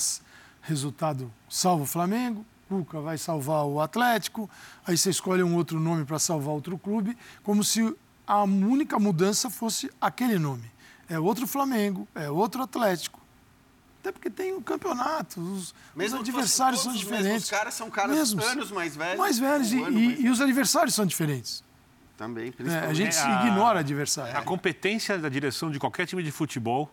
resultado 0.61 1.33
salva 1.49 1.85
o 1.85 1.87
Flamengo, 1.87 2.45
Cuca 2.69 3.01
vai 3.01 3.17
salvar 3.17 3.65
o 3.65 3.81
Atlético, 3.81 4.51
aí 4.85 4.99
você 4.99 5.11
escolhe 5.11 5.41
um 5.41 5.55
outro 5.55 5.79
nome 5.79 6.05
para 6.05 6.19
salvar 6.19 6.53
outro 6.53 6.77
clube, 6.77 7.17
como 7.45 7.63
se 7.63 7.95
a 8.27 8.43
única 8.43 8.99
mudança 8.99 9.49
fosse 9.49 9.89
aquele 10.01 10.37
nome. 10.37 10.69
É 11.09 11.17
outro 11.17 11.47
Flamengo, 11.47 12.09
é 12.13 12.29
outro 12.29 12.61
Atlético. 12.61 13.21
Até 14.01 14.11
porque 14.11 14.31
tem 14.31 14.53
um 14.53 14.63
campeonato, 14.63 15.41
os, 15.41 15.75
os 15.95 16.15
adversários 16.15 16.83
são 16.83 16.93
diferentes. 16.93 17.45
Os 17.45 17.51
caras 17.51 17.75
são 17.75 17.89
caras 17.89 18.17
mesmos, 18.17 18.45
anos 18.45 18.73
mais 18.73 18.97
velhos. 18.97 19.19
Mais 19.19 19.39
velhos, 19.39 19.73
um 19.73 19.77
e, 19.77 20.07
mais 20.07 20.21
e, 20.21 20.29
os 20.29 20.41
adversários 20.41 20.95
são 20.95 21.07
diferentes. 21.07 21.63
Também, 22.17 22.51
principalmente. 22.51 22.87
É, 22.87 22.91
a 22.91 22.95
gente 22.95 23.17
é, 23.17 23.47
ignora 23.47 23.77
o 23.77 23.81
adversário. 23.81 24.37
A 24.37 24.43
competência 24.43 25.17
da 25.19 25.29
direção 25.29 25.71
de 25.71 25.79
qualquer 25.79 26.07
time 26.07 26.21
de 26.21 26.33
futebol 26.33 26.91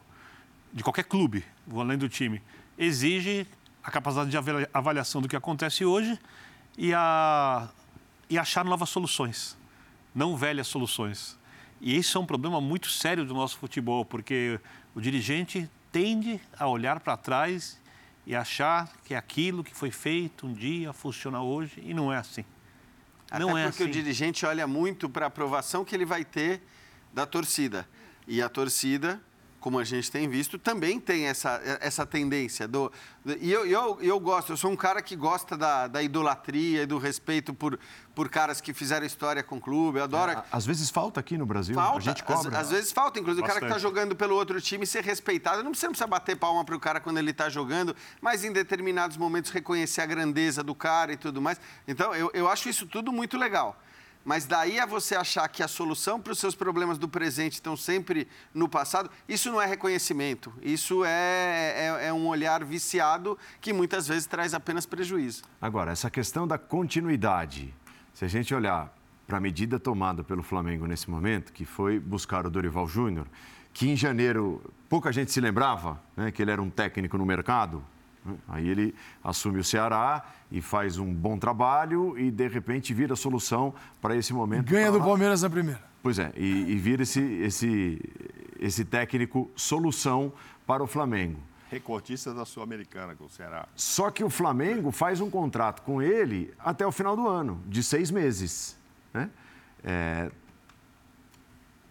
de 0.74 0.84
qualquer 0.84 1.04
clube, 1.04 1.44
vou 1.66 1.82
além 1.82 1.98
do 1.98 2.10
time, 2.10 2.42
exige 2.78 3.48
a 3.84 3.90
capacidade 3.90 4.30
de 4.30 4.38
avaliação 4.74 5.22
do 5.22 5.28
que 5.28 5.36
acontece 5.36 5.86
hoje 5.86 6.20
e, 6.78 6.94
a, 6.94 7.70
e 8.30 8.38
achar 8.38 8.66
novas 8.66 8.90
soluções, 8.90 9.58
não 10.14 10.36
velhas 10.36 10.68
soluções. 10.68 11.38
E 11.80 11.96
isso 11.96 12.18
é 12.18 12.22
um 12.22 12.26
problema 12.26 12.60
muito 12.60 12.90
sério 12.90 13.26
do 13.26 13.34
nosso 13.34 13.58
futebol, 13.58 14.04
porque 14.04 14.60
o 14.94 15.02
dirigente 15.02 15.70
tende 15.92 16.40
a 16.58 16.68
olhar 16.68 17.00
para 17.00 17.16
trás 17.16 17.80
e 18.26 18.36
achar 18.36 18.92
que 19.06 19.16
aquilo 19.16 19.64
que 19.64 19.74
foi 19.74 19.90
feito 19.90 20.46
um 20.46 20.54
dia 20.54 20.92
funciona 20.92 21.42
hoje 21.42 21.82
e 21.84 21.94
não 21.94 22.12
é 22.12 22.18
assim. 22.18 22.44
Até 23.30 23.40
não 23.40 23.58
é 23.58 23.66
porque 23.70 23.84
assim. 23.84 23.92
o 23.92 23.94
dirigente 23.94 24.46
olha 24.46 24.68
muito 24.68 25.10
para 25.10 25.26
a 25.26 25.28
aprovação 25.28 25.86
que 25.86 25.96
ele 25.96 26.06
vai 26.06 26.26
ter 26.26 26.62
da 27.14 27.26
torcida. 27.26 27.88
E 28.28 28.42
a 28.42 28.50
torcida 28.50 29.22
como 29.60 29.80
a 29.80 29.84
gente 29.84 30.12
tem 30.12 30.30
visto, 30.30 30.58
também 30.60 31.00
tem 31.00 31.26
essa, 31.26 31.60
essa 31.82 32.06
tendência. 32.06 32.68
Do, 32.68 32.92
e 33.42 33.52
eu, 33.52 33.66
eu, 33.66 33.98
eu 34.02 34.20
gosto, 34.20 34.54
eu 34.54 34.58
sou 34.58 34.72
um 34.72 34.76
cara 34.76 35.02
que 35.02 35.16
gosta 35.16 35.58
da, 35.58 35.88
da 35.88 36.02
idolatria 36.02 36.84
e 36.84 36.86
do 36.86 36.98
respeito 36.98 37.54
por, 37.54 37.80
por 38.14 38.30
caras 38.30 38.62
que 38.62 38.74
fizeram 38.74 39.06
história 39.06 39.42
com 39.42 39.58
o 39.58 39.62
clube. 39.62 40.00
Eu 40.00 40.04
adoro. 40.04 40.32
É, 40.32 40.44
às 40.52 40.66
vezes 40.66 40.90
falta 40.90 41.20
aqui 41.20 41.38
no 41.38 41.46
Brasil, 41.46 41.76
falta, 41.76 41.98
a 41.98 42.02
gente 42.02 42.24
cobra. 42.24 42.58
Às, 42.58 42.68
às 42.68 42.72
vezes 42.72 42.92
falta, 42.92 43.20
inclusive 43.20 43.42
Bastante. 43.42 43.58
o 43.58 43.60
cara 43.60 43.74
que 43.74 43.78
está 43.78 43.90
jogando 43.90 44.16
pelo 44.16 44.36
outro 44.36 44.62
time 44.62 44.86
ser 44.86 45.04
respeitado. 45.04 45.64
Não 45.64 45.72
precisa, 45.72 45.88
não 45.88 45.94
precisa 45.94 46.08
bater 46.08 46.38
palma 46.38 46.64
para 46.64 46.76
o 46.76 46.80
cara 46.80 47.00
quando 47.00 47.18
ele 47.18 47.32
está 47.32 47.50
jogando, 47.50 47.96
mas 48.22 48.44
em 48.44 48.52
determinados 48.52 49.18
momentos 49.18 49.52
reconhecer 49.52 50.02
a 50.02 50.06
grandeza 50.06 50.64
do 50.64 50.76
cara 50.76 51.14
e 51.14 51.18
tudo 51.18 51.42
mais. 51.42 51.60
Então, 51.88 52.14
eu, 52.14 52.30
eu 52.34 52.48
acho 52.48 52.70
isso 52.70 52.86
tudo 52.86 53.12
muito 53.12 53.38
legal. 53.38 53.78
Mas 54.24 54.46
daí 54.46 54.80
a 54.80 54.86
você 54.86 55.16
achar 55.16 55.48
que 55.48 55.64
a 55.64 55.68
solução 55.68 56.20
para 56.20 56.34
os 56.34 56.40
seus 56.40 56.54
problemas 56.54 56.98
do 56.98 57.08
presente 57.08 57.54
estão 57.54 57.78
sempre 57.78 58.28
no 58.54 58.68
passado, 58.68 59.10
isso 59.28 59.52
não 59.52 59.62
é 59.62 59.66
reconhecimento. 59.66 60.54
Isso 60.62 61.06
é, 61.06 62.00
é, 62.02 62.08
é 62.08 62.14
um 62.14 62.28
olhar 62.28 62.64
viciado 62.64 63.38
que 63.62 63.72
muitas 63.72 64.08
vezes 64.08 64.26
traz 64.26 64.54
apenas 64.54 64.86
prejuízo. 64.86 65.44
Agora, 65.62 65.92
essa 65.92 66.10
questão 66.10 66.48
da 66.48 66.58
continuidade, 66.58 67.74
se 68.14 68.26
a 68.26 68.28
gente 68.28 68.54
olhar 68.54 68.94
para 69.26 69.38
a 69.38 69.42
medida 69.42 69.80
tomada 69.80 70.24
pelo 70.24 70.42
Flamengo 70.42 70.88
nesse 70.88 71.10
momento, 71.10 71.52
que 71.52 71.66
foi 71.66 72.00
buscar 72.00 72.46
o 72.46 72.50
Dorival 72.50 72.88
Júnior, 72.88 73.28
que 73.74 73.90
em 73.90 73.96
janeiro 73.96 74.62
pouca 74.90 75.12
gente 75.12 75.32
se 75.32 75.40
lembrava 75.40 76.02
né, 76.16 76.32
que 76.32 76.42
ele 76.42 76.50
era 76.50 76.62
um 76.62 76.70
técnico 76.70 77.18
no 77.18 77.26
mercado, 77.26 77.84
Aí 78.48 78.68
ele 78.68 78.96
assume 79.24 79.60
o 79.60 79.64
Ceará 79.64 80.26
e 80.52 80.62
faz 80.62 80.98
um 80.98 81.14
bom 81.14 81.38
trabalho 81.38 82.18
e, 82.18 82.30
de 82.32 82.48
repente, 82.48 82.94
vira 82.94 83.14
a 83.14 83.18
solução 83.18 83.74
para 84.02 84.16
esse 84.16 84.34
momento. 84.34 84.70
Ganha 84.70 84.92
do 84.92 85.00
Palmeiras 85.00 85.42
na 85.42 85.50
primeira. 85.50 85.82
Pois 86.02 86.20
é, 86.20 86.32
e, 86.36 86.72
e 86.72 86.76
vira 86.78 87.04
esse, 87.04 87.22
esse, 87.22 88.02
esse 88.60 88.86
técnico 88.86 89.50
solução 89.56 90.32
para 90.66 90.84
o 90.84 90.88
Flamengo. 90.88 91.40
Recortista 91.70 92.34
da 92.34 92.46
Sul-Americana 92.46 93.14
com 93.16 93.26
o 93.26 93.30
Ceará. 93.30 93.68
Só 93.76 94.10
que 94.10 94.24
o 94.24 94.30
Flamengo 94.30 94.92
faz 94.92 95.20
um 95.20 95.30
contrato 95.30 95.82
com 95.82 96.02
ele 96.02 96.54
até 96.60 96.88
o 96.88 96.92
final 96.92 97.16
do 97.16 97.28
ano, 97.28 97.62
de 97.68 97.84
seis 97.84 98.10
meses. 98.10 98.78
Né? 99.14 99.30
É... 99.84 100.32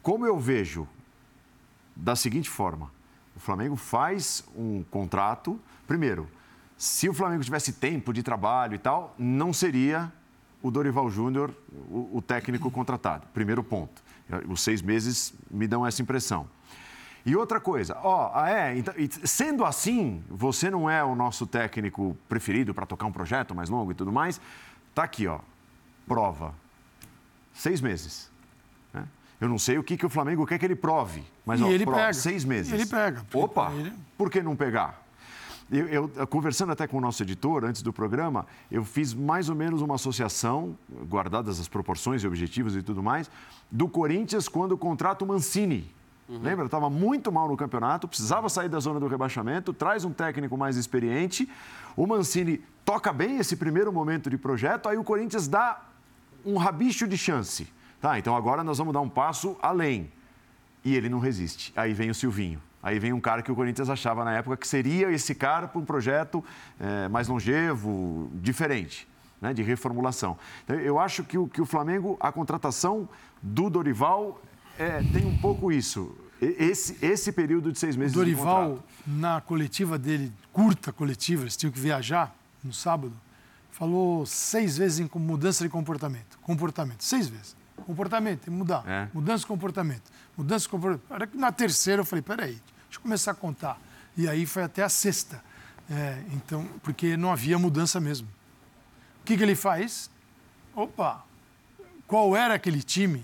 Como 0.02 0.24
eu 0.24 0.38
vejo 0.38 0.88
da 1.94 2.16
seguinte 2.16 2.48
forma: 2.48 2.90
o 3.34 3.40
Flamengo 3.40 3.76
faz 3.76 4.44
um 4.56 4.82
contrato 4.84 5.60
Primeiro, 5.87 6.28
se 6.76 7.09
o 7.09 7.14
Flamengo 7.14 7.43
tivesse 7.43 7.72
tempo 7.72 8.12
de 8.12 8.22
trabalho 8.22 8.74
e 8.74 8.78
tal, 8.78 9.14
não 9.18 9.53
seria 9.53 10.12
o 10.62 10.70
Dorival 10.70 11.11
Júnior, 11.11 11.55
o, 11.89 12.18
o 12.18 12.22
técnico 12.22 12.70
contratado. 12.70 13.26
Primeiro 13.32 13.62
ponto. 13.62 14.03
Os 14.49 14.61
seis 14.61 14.82
meses 14.82 15.32
me 15.51 15.66
dão 15.66 15.87
essa 15.87 16.03
impressão. 16.03 16.49
E 17.24 17.34
outra 17.34 17.61
coisa, 17.61 17.99
ó, 18.05 18.30
ah, 18.34 18.49
é, 18.49 18.78
então, 18.78 18.95
sendo 19.24 19.64
assim, 19.64 20.22
você 20.28 20.70
não 20.70 20.89
é 20.89 21.03
o 21.03 21.14
nosso 21.14 21.45
técnico 21.45 22.16
preferido 22.28 22.72
para 22.72 22.87
tocar 22.87 23.07
um 23.07 23.11
projeto 23.11 23.53
mais 23.53 23.68
longo 23.68 23.91
e 23.91 23.95
tudo 23.95 24.12
mais, 24.12 24.41
tá 24.95 25.03
aqui, 25.03 25.26
ó, 25.26 25.41
prova. 26.07 26.55
Seis 27.53 27.80
meses. 27.80 28.30
Né? 28.93 29.05
Eu 29.41 29.49
não 29.49 29.59
sei 29.59 29.76
o 29.76 29.82
que, 29.82 29.97
que 29.97 30.07
o 30.07 30.09
Flamengo 30.09 30.47
quer 30.47 30.57
que 30.57 30.64
ele 30.64 30.76
prove, 30.76 31.24
mas 31.45 31.61
e 31.61 31.64
ó, 31.64 31.68
ele 31.68 31.84
prova, 31.84 32.01
pega. 32.01 32.14
seis 32.14 32.45
meses. 32.45 32.70
E 32.70 32.74
ele 32.76 32.87
pega. 32.87 33.26
Opa, 33.34 33.72
ele... 33.72 33.93
por 34.16 34.30
que 34.30 34.41
não 34.41 34.55
pegar? 34.55 35.05
Eu, 35.70 35.88
eu, 35.88 36.26
conversando 36.28 36.72
até 36.72 36.86
com 36.86 36.96
o 36.98 37.00
nosso 37.00 37.22
editor 37.22 37.64
antes 37.64 37.82
do 37.82 37.92
programa, 37.92 38.46
eu 38.70 38.84
fiz 38.84 39.12
mais 39.12 39.48
ou 39.48 39.54
menos 39.56 39.82
uma 39.82 39.96
associação, 39.96 40.78
guardadas 41.08 41.58
as 41.58 41.66
proporções 41.66 42.22
e 42.22 42.26
objetivos 42.26 42.76
e 42.76 42.82
tudo 42.82 43.02
mais, 43.02 43.28
do 43.70 43.88
Corinthians 43.88 44.48
quando 44.48 44.78
contrata 44.78 45.24
o 45.24 45.28
Mancini. 45.28 45.92
Uhum. 46.28 46.40
Lembra? 46.40 46.66
Estava 46.66 46.88
muito 46.88 47.32
mal 47.32 47.48
no 47.48 47.56
campeonato, 47.56 48.06
precisava 48.06 48.48
sair 48.48 48.68
da 48.68 48.78
zona 48.78 49.00
do 49.00 49.08
rebaixamento, 49.08 49.72
traz 49.72 50.04
um 50.04 50.12
técnico 50.12 50.56
mais 50.56 50.76
experiente. 50.76 51.48
O 51.96 52.06
Mancini 52.06 52.62
toca 52.84 53.12
bem 53.12 53.38
esse 53.38 53.56
primeiro 53.56 53.92
momento 53.92 54.30
de 54.30 54.38
projeto, 54.38 54.88
aí 54.88 54.96
o 54.96 55.04
Corinthians 55.04 55.48
dá 55.48 55.82
um 56.44 56.56
rabicho 56.56 57.08
de 57.08 57.18
chance. 57.18 57.66
Tá, 58.00 58.18
então 58.18 58.36
agora 58.36 58.62
nós 58.62 58.78
vamos 58.78 58.92
dar 58.92 59.00
um 59.00 59.08
passo 59.08 59.56
além. 59.60 60.12
E 60.84 60.94
ele 60.94 61.08
não 61.08 61.18
resiste. 61.18 61.72
Aí 61.74 61.92
vem 61.92 62.10
o 62.10 62.14
Silvinho. 62.14 62.60
Aí 62.82 62.98
vem 62.98 63.12
um 63.12 63.20
cara 63.20 63.42
que 63.42 63.50
o 63.50 63.54
Corinthians 63.54 63.90
achava 63.90 64.24
na 64.24 64.32
época 64.32 64.56
que 64.56 64.68
seria 64.68 65.10
esse 65.10 65.34
cara 65.34 65.66
para 65.66 65.80
um 65.80 65.84
projeto 65.84 66.44
é, 66.78 67.08
mais 67.08 67.26
longevo, 67.26 68.30
diferente, 68.34 69.08
né, 69.40 69.52
de 69.52 69.62
reformulação. 69.62 70.38
Então, 70.64 70.76
eu 70.76 70.98
acho 70.98 71.24
que 71.24 71.36
o, 71.36 71.48
que 71.48 71.60
o 71.60 71.66
Flamengo, 71.66 72.16
a 72.20 72.30
contratação 72.30 73.08
do 73.42 73.68
Dorival 73.68 74.40
é, 74.78 75.02
tem 75.12 75.26
um 75.26 75.36
pouco 75.38 75.72
isso. 75.72 76.16
Esse, 76.40 76.98
esse 77.04 77.32
período 77.32 77.72
de 77.72 77.78
seis 77.78 77.96
meses 77.96 78.14
o 78.14 78.18
Dorival, 78.18 78.78
na 79.06 79.40
coletiva 79.40 79.98
dele, 79.98 80.32
curta 80.52 80.92
coletiva, 80.92 81.44
eles 81.44 81.56
tinham 81.56 81.72
que 81.72 81.80
viajar 81.80 82.36
no 82.62 82.74
sábado, 82.74 83.14
falou 83.70 84.26
seis 84.26 84.76
vezes 84.76 85.00
em 85.00 85.18
mudança 85.18 85.64
de 85.64 85.70
comportamento. 85.70 86.38
Comportamento, 86.42 87.02
seis 87.02 87.26
vezes. 87.26 87.55
Comportamento, 87.84 88.40
tem 88.40 88.52
que 88.52 88.58
mudar. 88.58 88.82
É. 88.86 89.08
Mudança 89.12 89.40
de 89.40 89.46
comportamento. 89.46 90.10
Mudança 90.36 90.62
de 90.62 90.68
comportamento. 90.68 91.36
Na 91.36 91.52
terceira 91.52 92.00
eu 92.00 92.04
falei, 92.04 92.22
peraí, 92.22 92.60
Deixa 92.96 92.98
eu 92.98 93.02
começar 93.02 93.30
a 93.32 93.34
contar. 93.34 93.78
E 94.16 94.28
aí 94.28 94.46
foi 94.46 94.62
até 94.62 94.82
a 94.82 94.88
sexta. 94.88 95.42
É, 95.90 96.22
então, 96.32 96.66
porque 96.82 97.16
não 97.16 97.30
havia 97.30 97.58
mudança 97.58 98.00
mesmo. 98.00 98.26
O 99.20 99.24
que, 99.24 99.36
que 99.36 99.42
ele 99.42 99.54
faz? 99.54 100.10
Opa, 100.74 101.24
qual 102.06 102.34
era 102.36 102.54
aquele 102.54 102.82
time? 102.82 103.22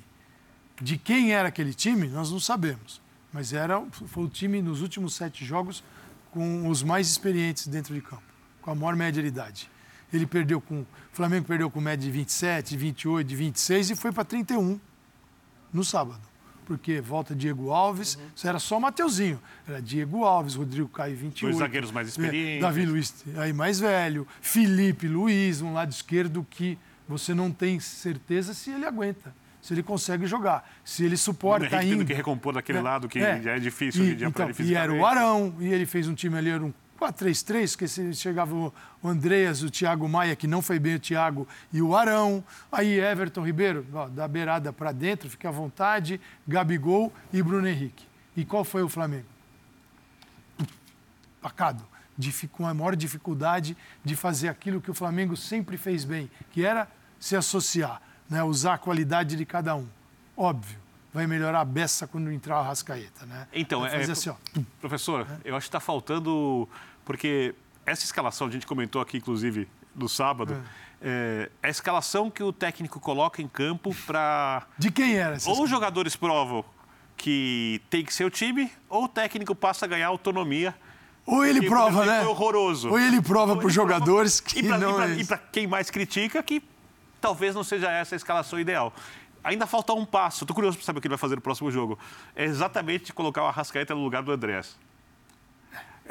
De 0.81 0.99
quem 0.99 1.33
era 1.33 1.49
aquele 1.49 1.73
time? 1.73 2.09
Nós 2.09 2.31
não 2.31 2.41
sabemos. 2.41 3.01
Mas 3.33 3.53
era, 3.53 3.81
foi 3.91 4.25
o 4.25 4.29
time 4.29 4.61
nos 4.61 4.83
últimos 4.83 5.15
sete 5.15 5.45
jogos 5.45 5.83
com 6.31 6.69
os 6.69 6.83
mais 6.83 7.09
experientes 7.09 7.67
dentro 7.67 7.95
de 7.95 8.03
campo, 8.03 8.23
com 8.61 8.71
a 8.71 8.75
maior 8.75 8.95
média 8.95 9.23
de 9.23 9.29
idade. 9.29 9.71
Ele 10.13 10.27
perdeu 10.27 10.61
com. 10.61 10.81
O 10.81 10.87
Flamengo 11.13 11.47
perdeu 11.47 11.71
com 11.71 11.81
média 11.81 12.05
de 12.05 12.11
27, 12.11 12.77
28, 12.77 13.27
de 13.27 13.37
26 13.37 13.91
e 13.91 13.97
foi 13.97 14.13
para 14.13 14.25
31 14.25 14.79
no 15.73 15.85
sábado 15.85 16.33
porque 16.65 17.01
volta 17.01 17.35
Diego 17.35 17.71
Alves, 17.71 18.15
uhum. 18.15 18.23
isso 18.35 18.49
era 18.49 18.59
só 18.59 18.79
Mateuzinho. 18.81 19.41
Era 19.69 19.81
Diego 19.81 20.25
Alves, 20.25 20.55
Rodrigo 20.55 20.89
Caio, 20.89 21.17
28. 21.17 21.41
Dois 21.41 21.57
zagueiros 21.59 21.91
mais 21.91 22.09
experientes. 22.09 22.63
Davi 22.63 22.87
Luiz, 22.87 23.25
aí 23.37 23.53
mais 23.53 23.81
velho. 23.81 24.27
Felipe 24.41 25.07
Luiz, 25.09 25.61
um 25.61 25.73
lado 25.73 25.91
esquerdo 25.91 26.47
que 26.49 26.79
você 27.07 27.35
não 27.35 27.51
tem 27.51 27.79
certeza 27.81 28.55
se 28.55 28.71
ele 28.71 28.87
aguenta. 28.87 29.35
Se 29.61 29.75
ele 29.75 29.83
consegue 29.83 30.27
jogar, 30.27 30.69
se 30.85 31.05
ele 31.05 31.17
suporta 31.17 31.77
o 31.77 31.79
ainda. 31.79 31.97
Tendo 31.97 32.07
que 32.07 32.15
recompor 32.15 32.55
daquele 32.55 32.79
é, 32.79 32.83
lado 32.83 33.09
que 33.09 33.21
é. 33.21 33.41
já 33.41 33.53
é 33.53 33.59
difícil 33.61 34.05
e, 34.05 34.25
então, 34.25 34.51
E 34.59 34.75
era 34.75 34.93
o 34.93 35.07
Arão, 35.07 35.55
e 35.61 35.67
ele 35.73 35.87
fez 35.87 36.09
um 36.09 36.15
time 36.15 36.37
ali, 36.37 36.51
era 36.51 36.65
um 36.65 36.73
4-3-3, 37.03 37.77
que 37.77 37.89
se 37.89 38.15
chegava 38.15 38.55
o 38.55 38.73
Andreas, 39.03 39.63
o 39.63 39.71
Thiago 39.71 40.09
Maia, 40.09 40.37
que 40.37 40.47
não 40.47 40.63
foi 40.63 40.79
bem 40.79 40.95
o 40.95 41.01
Thiago, 41.01 41.49
e 41.73 41.83
o 41.83 41.97
Arão. 41.97 42.45
Aí 42.71 43.01
Everton 43.01 43.45
Ribeiro, 43.45 43.85
ó, 43.93 44.09
da 44.09 44.29
beirada 44.29 44.73
para 44.73 44.93
dentro, 44.93 45.29
fica 45.29 45.49
à 45.49 45.53
vontade, 45.53 46.21
Gabigol 46.47 47.13
e 47.33 47.43
Bruno 47.43 47.67
Henrique. 47.67 48.07
E 48.37 48.45
qual 48.45 48.65
foi 48.65 48.83
o 48.83 48.89
Flamengo? 48.89 49.27
Pacado. 51.43 51.85
Com 52.53 52.69
a 52.69 52.75
maior 52.75 52.95
dificuldade 52.95 53.77
de 54.05 54.15
fazer 54.15 54.49
aquilo 54.49 54.81
que 54.81 54.91
o 54.91 54.95
Flamengo 54.95 55.37
sempre 55.37 55.77
fez 55.77 56.05
bem, 56.05 56.31
que 56.53 56.65
era 56.65 56.87
se 57.19 57.35
associar, 57.35 58.01
né? 58.31 58.45
usar 58.45 58.75
a 58.75 58.79
qualidade 58.79 59.35
de 59.35 59.45
cada 59.45 59.75
um. 59.75 59.89
Óbvio 60.37 60.83
vai 61.13 61.27
melhorar 61.27 61.61
a 61.61 61.65
beça 61.65 62.07
quando 62.07 62.33
entrar 62.33 62.57
a 62.57 62.63
Rascaeta, 62.63 63.27
né? 63.27 63.47
Então, 63.53 63.85
é, 63.85 64.03
assim, 64.03 64.31
ó. 64.31 64.35
professor, 64.81 65.27
é. 65.29 65.51
eu 65.51 65.55
acho 65.55 65.65
que 65.65 65.69
está 65.69 65.81
faltando 65.81 66.67
porque 67.05 67.55
essa 67.85 68.05
escalação, 68.05 68.47
a 68.47 68.51
gente 68.51 68.67
comentou 68.67 69.01
aqui, 69.01 69.19
inclusive, 69.19 69.69
no 69.95 70.09
sábado, 70.09 70.55
é. 70.55 70.83
É, 71.05 71.51
é 71.63 71.67
a 71.67 71.71
escalação 71.71 72.31
que 72.31 72.43
o 72.43 72.53
técnico 72.53 73.01
coloca 73.01 73.43
em 73.43 73.49
campo 73.49 73.95
para. 74.07 74.67
De 74.79 74.91
quem 74.91 75.17
era 75.17 75.35
essa 75.35 75.51
Ou 75.51 75.65
os 75.65 75.71
jogadores 75.71 76.15
provam 76.15 76.65
que 77.17 77.81
tem 77.91 78.05
que 78.05 78.13
ser 78.13 78.25
o 78.25 78.31
time, 78.31 78.71
ou 78.89 79.05
o 79.05 79.09
técnico 79.09 79.55
passa 79.55 79.85
a 79.85 79.89
ganhar 79.89 80.07
autonomia. 80.07 80.75
Ou 81.25 81.45
ele 81.45 81.69
prova, 81.69 82.05
né? 82.05 82.21
Foi 82.21 82.29
horroroso. 82.29 82.91
Ou 82.91 82.99
ele 82.99 83.23
prova 83.23 83.57
para 83.57 83.67
os 83.67 83.73
jogadores 83.73 84.41
que 84.41 84.59
e 84.59 84.63
pra, 84.65 84.79
não 84.79 85.15
E 85.15 85.25
para 85.25 85.37
é 85.37 85.41
quem 85.53 85.67
mais 85.67 85.89
critica 85.89 86.43
que 86.43 86.63
talvez 87.21 87.55
não 87.55 87.63
seja 87.63 87.91
essa 87.91 88.15
a 88.15 88.17
escalação 88.17 88.59
ideal. 88.59 88.93
Ainda 89.45 89.67
falta 89.67 89.93
um 89.93 90.05
passo. 90.05 90.43
Estou 90.43 90.55
curioso 90.55 90.77
para 90.77 90.85
saber 90.85 90.99
o 90.99 91.01
que 91.01 91.07
ele 91.07 91.13
vai 91.13 91.19
fazer 91.19 91.37
no 91.37 91.41
próximo 91.41 91.71
jogo. 91.71 91.99
É 92.35 92.45
exatamente 92.45 93.13
colocar 93.13 93.43
o 93.43 93.47
Arrascaeta 93.47 93.95
no 93.95 94.03
lugar 94.03 94.23
do 94.23 94.33
Andrés. 94.33 94.77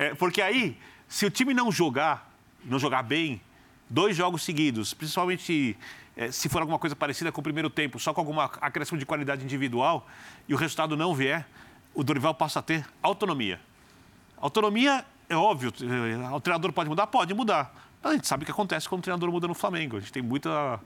É, 0.01 0.15
porque 0.15 0.41
aí, 0.41 0.75
se 1.07 1.27
o 1.27 1.29
time 1.29 1.53
não 1.53 1.71
jogar, 1.71 2.33
não 2.65 2.79
jogar 2.79 3.03
bem, 3.03 3.39
dois 3.87 4.17
jogos 4.17 4.41
seguidos, 4.41 4.95
principalmente 4.95 5.77
é, 6.17 6.31
se 6.31 6.49
for 6.49 6.59
alguma 6.59 6.79
coisa 6.79 6.95
parecida 6.95 7.31
com 7.31 7.39
o 7.39 7.43
primeiro 7.43 7.69
tempo, 7.69 7.99
só 7.99 8.11
com 8.11 8.19
alguma 8.19 8.45
acréscimo 8.45 8.97
de 8.97 9.05
qualidade 9.05 9.43
individual, 9.43 10.07
e 10.49 10.55
o 10.55 10.57
resultado 10.57 10.97
não 10.97 11.13
vier, 11.13 11.47
o 11.93 12.03
Dorival 12.03 12.33
passa 12.33 12.57
a 12.57 12.61
ter 12.63 12.83
autonomia. 12.99 13.61
Autonomia, 14.37 15.05
é 15.29 15.35
óbvio, 15.35 15.71
é, 15.71 16.33
o 16.35 16.41
treinador 16.41 16.73
pode 16.73 16.89
mudar? 16.89 17.05
Pode 17.05 17.31
mudar. 17.35 17.71
Mas 18.01 18.13
a 18.13 18.15
gente 18.15 18.27
sabe 18.27 18.41
o 18.41 18.45
que 18.47 18.51
acontece 18.51 18.89
quando 18.89 19.01
o 19.01 19.03
treinador 19.03 19.31
muda 19.31 19.47
no 19.47 19.53
Flamengo. 19.53 19.97
A 19.97 19.99
gente 19.99 20.11
tem 20.11 20.23
muita 20.23 20.79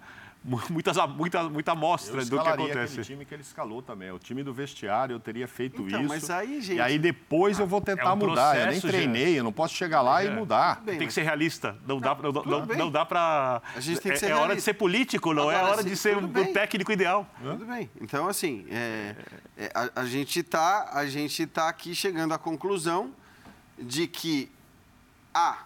muitas, 0.70 0.96
muita, 1.08 1.50
muita 1.50 1.72
amostra 1.72 2.24
do 2.24 2.40
que 2.40 2.48
acontece. 2.48 3.00
o 3.00 3.04
time 3.04 3.26
que 3.26 3.34
ele 3.34 3.42
escalou 3.42 3.82
também. 3.82 4.12
O 4.12 4.20
time 4.20 4.44
do 4.44 4.54
vestiário, 4.54 5.16
eu 5.16 5.20
teria 5.20 5.48
feito 5.48 5.82
então, 5.82 6.02
isso. 6.02 6.10
Mas 6.10 6.30
aí, 6.30 6.62
gente... 6.62 6.78
E 6.78 6.82
aí 6.82 7.00
depois 7.00 7.60
eu 7.60 7.66
vou 7.66 7.82
tentar 7.82 8.10
é 8.10 8.14
um 8.14 8.16
mudar. 8.16 8.60
Eu 8.60 8.68
nem 8.68 8.80
treinei, 8.80 9.40
eu 9.40 9.44
não 9.44 9.52
posso 9.52 9.74
chegar 9.74 10.02
lá 10.02 10.24
é. 10.24 10.28
e 10.28 10.30
mudar. 10.30 10.82
Bem, 10.84 11.00
tem 11.00 11.08
que 11.08 11.14
ser 11.14 11.24
realista. 11.24 11.76
Não 11.88 12.00
dá, 12.00 12.16
não, 12.16 12.32
não, 12.32 12.66
não 12.66 12.92
dá 12.92 13.04
para. 13.04 13.62
A 13.76 13.80
gente 13.80 14.00
tem 14.00 14.12
que 14.12 14.20
ser 14.20 14.28
É, 14.28 14.30
é 14.30 14.36
hora 14.36 14.56
de 14.56 14.62
ser 14.62 14.76
político, 14.76 15.34
não 15.34 15.50
Agora, 15.50 15.58
é 15.58 15.72
hora 15.72 15.84
de 15.84 15.96
ser 15.96 16.16
o 16.16 16.26
um 16.26 16.54
técnico 16.54 16.92
ideal. 16.92 17.28
Tudo 17.42 17.66
bem. 17.66 17.90
Então, 18.00 18.28
assim, 18.28 18.66
é, 18.70 19.16
é, 19.58 19.72
a, 19.74 20.02
a 20.02 20.06
gente 20.06 20.40
está 20.40 20.92
tá 21.54 21.70
aqui 21.70 21.96
chegando 21.96 22.34
à 22.34 22.38
conclusão 22.38 23.12
de 23.80 24.08
que 24.08 24.52
a 25.34 25.65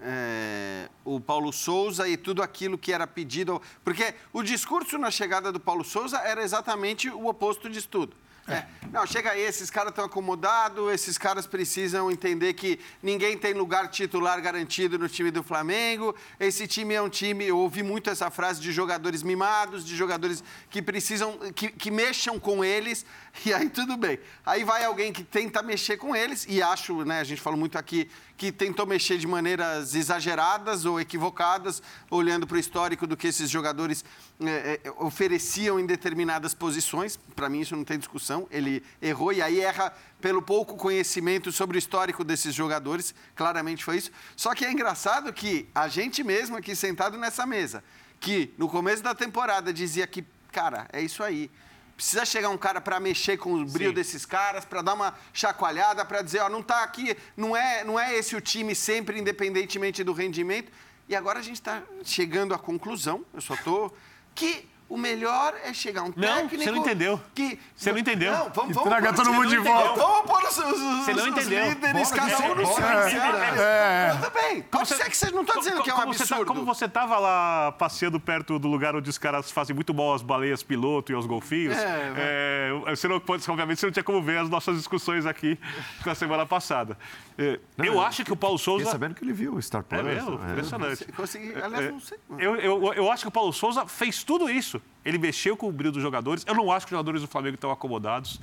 é, 0.00 0.88
o 1.04 1.20
Paulo 1.20 1.52
Souza 1.52 2.08
e 2.08 2.16
tudo 2.16 2.42
aquilo 2.42 2.76
que 2.76 2.92
era 2.92 3.06
pedido. 3.06 3.60
Porque 3.84 4.14
o 4.32 4.42
discurso 4.42 4.98
na 4.98 5.10
chegada 5.10 5.50
do 5.50 5.60
Paulo 5.60 5.84
Souza 5.84 6.18
era 6.18 6.42
exatamente 6.42 7.08
o 7.08 7.26
oposto 7.26 7.68
disso 7.68 7.88
tudo. 7.88 8.16
É. 8.48 8.64
Não, 8.92 9.04
chega 9.04 9.32
aí, 9.32 9.42
esses 9.42 9.68
caras 9.68 9.90
estão 9.90 10.04
acomodados, 10.04 10.92
esses 10.92 11.18
caras 11.18 11.46
precisam 11.46 12.10
entender 12.10 12.54
que 12.54 12.78
ninguém 13.02 13.36
tem 13.36 13.52
lugar 13.52 13.88
titular 13.88 14.40
garantido 14.40 14.98
no 14.98 15.08
time 15.08 15.32
do 15.32 15.42
Flamengo. 15.42 16.14
Esse 16.38 16.66
time 16.68 16.94
é 16.94 17.02
um 17.02 17.08
time, 17.08 17.44
eu 17.44 17.58
ouvi 17.58 17.82
muito 17.82 18.08
essa 18.08 18.30
frase 18.30 18.60
de 18.60 18.70
jogadores 18.70 19.24
mimados, 19.24 19.84
de 19.84 19.96
jogadores 19.96 20.42
que 20.70 20.80
precisam, 20.80 21.36
que, 21.54 21.68
que 21.70 21.90
mexam 21.90 22.38
com 22.38 22.64
eles, 22.64 23.04
e 23.44 23.52
aí 23.52 23.68
tudo 23.68 23.96
bem. 23.96 24.18
Aí 24.44 24.62
vai 24.62 24.84
alguém 24.84 25.12
que 25.12 25.24
tenta 25.24 25.60
mexer 25.62 25.96
com 25.96 26.14
eles, 26.14 26.46
e 26.48 26.62
acho, 26.62 27.04
né, 27.04 27.20
a 27.20 27.24
gente 27.24 27.40
falou 27.40 27.58
muito 27.58 27.76
aqui, 27.76 28.08
que 28.36 28.52
tentou 28.52 28.86
mexer 28.86 29.18
de 29.18 29.26
maneiras 29.26 29.94
exageradas 29.94 30.84
ou 30.84 31.00
equivocadas, 31.00 31.82
olhando 32.10 32.46
para 32.46 32.56
o 32.56 32.60
histórico 32.60 33.06
do 33.06 33.16
que 33.16 33.26
esses 33.26 33.50
jogadores 33.50 34.04
é, 34.40 34.80
ofereciam 34.98 35.80
em 35.80 35.86
determinadas 35.86 36.52
posições. 36.52 37.18
Para 37.34 37.48
mim, 37.48 37.60
isso 37.60 37.74
não 37.74 37.84
tem 37.84 37.98
discussão. 37.98 38.46
Ele 38.50 38.82
errou 39.00 39.32
e 39.32 39.40
aí 39.40 39.60
erra 39.60 39.92
pelo 40.20 40.42
pouco 40.42 40.76
conhecimento 40.76 41.50
sobre 41.50 41.76
o 41.76 41.78
histórico 41.78 42.22
desses 42.22 42.54
jogadores. 42.54 43.14
Claramente 43.34 43.84
foi 43.84 43.96
isso. 43.96 44.10
Só 44.36 44.54
que 44.54 44.64
é 44.64 44.70
engraçado 44.70 45.32
que 45.32 45.68
a 45.74 45.88
gente 45.88 46.22
mesmo 46.22 46.56
aqui 46.56 46.76
sentado 46.76 47.16
nessa 47.16 47.46
mesa, 47.46 47.82
que 48.20 48.52
no 48.58 48.68
começo 48.68 49.02
da 49.02 49.14
temporada 49.14 49.72
dizia 49.72 50.06
que, 50.06 50.24
cara, 50.52 50.86
é 50.92 51.00
isso 51.00 51.22
aí. 51.22 51.50
Precisa 51.96 52.26
chegar 52.26 52.50
um 52.50 52.58
cara 52.58 52.78
para 52.78 53.00
mexer 53.00 53.38
com 53.38 53.54
o 53.54 53.64
brilho 53.64 53.90
Sim. 53.90 53.94
desses 53.94 54.26
caras, 54.26 54.66
para 54.66 54.82
dar 54.82 54.92
uma 54.92 55.14
chacoalhada, 55.32 56.04
para 56.04 56.20
dizer, 56.20 56.40
ó, 56.40 56.48
não 56.50 56.60
está 56.60 56.82
aqui, 56.82 57.16
não 57.34 57.56
é, 57.56 57.84
não 57.84 57.98
é 57.98 58.14
esse 58.14 58.36
o 58.36 58.40
time 58.40 58.74
sempre, 58.74 59.18
independentemente 59.18 60.04
do 60.04 60.12
rendimento. 60.12 60.70
E 61.08 61.16
agora 61.16 61.38
a 61.38 61.42
gente 61.42 61.54
está 61.54 61.82
chegando 62.04 62.52
à 62.52 62.58
conclusão, 62.58 63.24
eu 63.32 63.40
só 63.40 63.54
estou 63.54 63.96
que 64.36 64.68
o 64.88 64.96
melhor 64.96 65.54
é 65.64 65.72
chegar 65.74 66.02
um 66.04 66.12
Não, 66.16 66.42
técnico... 66.42 66.62
você 66.64 66.70
não 66.70 66.78
entendeu. 66.78 67.20
Que... 67.34 67.58
Você 67.74 67.90
não 67.92 67.98
entendeu. 67.98 68.32
Não, 68.32 68.50
vamos, 68.50 68.74
vamos 68.74 68.88
traga 68.90 69.12
todo 69.12 69.24
você 69.26 69.30
mundo 69.32 69.42
não 69.42 69.50
de 69.50 69.56
entendeu. 69.56 69.74
volta. 69.74 70.00
Vamos 70.00 70.30
pôr 70.30 70.44
os, 70.44 70.58
os, 70.58 70.64
os, 70.66 71.04
Você 71.04 71.12
não 71.12 71.22
os 71.22 71.26
entendeu. 71.28 71.68
líderes, 71.68 72.10
Bora, 72.10 72.30
cada 72.30 72.44
um 72.46 72.54
no 72.54 72.66
seu. 72.66 72.84
É. 72.86 74.10
Tudo 74.12 74.30
bem, 74.30 74.62
pode 74.62 74.88
ser 74.88 75.04
que 75.10 75.16
vocês 75.16 75.32
não 75.32 75.42
estão 75.42 75.58
dizendo 75.58 75.82
que 75.82 75.90
é 75.90 75.94
um 75.94 75.96
como 75.96 76.12
Você 76.14 76.22
absurdo. 76.22 76.40
tá, 76.44 76.46
como 76.46 76.64
você 76.64 76.84
estava 76.84 77.18
lá 77.18 77.72
passeando 77.72 78.20
perto 78.20 78.58
do 78.58 78.68
lugar 78.68 78.94
onde 78.94 79.10
os 79.10 79.18
caras 79.18 79.50
fazem 79.50 79.74
muito 79.74 79.92
mal 79.92 80.14
às 80.14 80.22
baleias 80.22 80.62
piloto 80.62 81.12
e 81.12 81.14
aos 81.14 81.26
golfinhos, 81.26 81.76
É, 81.76 82.70
é, 82.86 82.90
você 82.96 83.08
não 83.08 83.18
pode, 83.20 83.48
obviamente 83.50 83.80
você 83.80 83.86
não 83.86 83.92
tinha 83.92 84.04
como 84.04 84.22
ver 84.22 84.38
as 84.38 84.48
nossas 84.48 84.76
discussões 84.76 85.26
aqui 85.26 85.58
na 86.04 86.14
semana 86.14 86.46
passada. 86.46 86.96
É, 87.38 87.58
eu 87.78 88.00
acho 88.00 88.24
que 88.24 88.32
o 88.32 88.36
Paulo 88.36 88.58
Souza. 88.58 88.84
Fiquei 88.84 88.92
sabendo 88.92 89.14
que 89.14 89.24
ele 89.24 89.32
viu 89.32 89.54
o 89.54 89.62
Star 89.62 89.84
É 89.90 89.96
Plus. 89.98 90.04
mesmo? 90.04 90.40
É. 90.46 90.50
Impressionante. 90.52 91.04
Consegui, 91.12 91.54
aliás, 91.62 91.90
não 91.92 92.00
sei. 92.00 92.18
Eu, 92.38 92.56
eu, 92.56 92.94
eu 92.94 93.12
acho 93.12 93.24
que 93.24 93.28
o 93.28 93.32
Paulo 93.32 93.52
Souza 93.52 93.86
fez 93.86 94.24
tudo 94.24 94.48
isso. 94.48 94.75
Ele 95.04 95.18
mexeu 95.18 95.56
com 95.56 95.68
o 95.68 95.72
brilho 95.72 95.92
dos 95.92 96.02
jogadores. 96.02 96.44
Eu 96.46 96.54
não 96.54 96.70
acho 96.70 96.86
que 96.86 96.92
os 96.92 96.96
jogadores 96.96 97.20
do 97.20 97.28
Flamengo 97.28 97.54
estão 97.54 97.70
acomodados. 97.70 98.40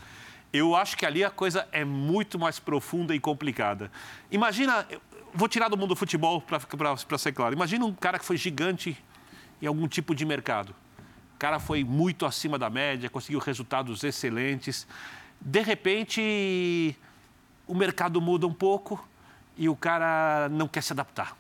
Eu 0.52 0.76
acho 0.76 0.96
que 0.96 1.06
ali 1.06 1.24
a 1.24 1.30
coisa 1.30 1.68
é 1.72 1.84
muito 1.84 2.38
mais 2.38 2.60
profunda 2.60 3.16
e 3.16 3.20
complicada. 3.20 3.92
Imagina, 4.32 4.88
vou 5.34 5.48
tirar 5.48 5.68
do 5.68 5.76
mundo 5.76 5.90
do 5.90 5.96
futebol 5.96 6.42
para 6.42 7.18
ser 7.18 7.32
claro. 7.32 7.54
Imagina 7.56 7.86
um 7.86 7.94
cara 7.94 8.20
que 8.20 8.26
foi 8.26 8.38
gigante 8.38 8.96
em 9.62 9.66
algum 9.66 9.88
tipo 9.88 10.14
de 10.14 10.26
mercado. 10.26 10.76
O 11.36 11.40
cara 11.40 11.60
foi 11.60 11.84
muito 11.84 12.26
acima 12.26 12.60
da 12.60 12.70
média, 12.70 13.10
conseguiu 13.10 13.40
resultados 13.40 14.04
excelentes. 14.04 14.88
De 15.42 15.62
repente, 15.62 16.96
o 17.68 17.74
mercado 17.74 18.22
muda 18.22 18.46
um 18.46 18.54
pouco 18.54 19.04
e 19.58 19.68
o 19.68 19.76
cara 19.76 20.48
não 20.50 20.68
quer 20.68 20.82
se 20.82 20.94
adaptar. 20.94 21.36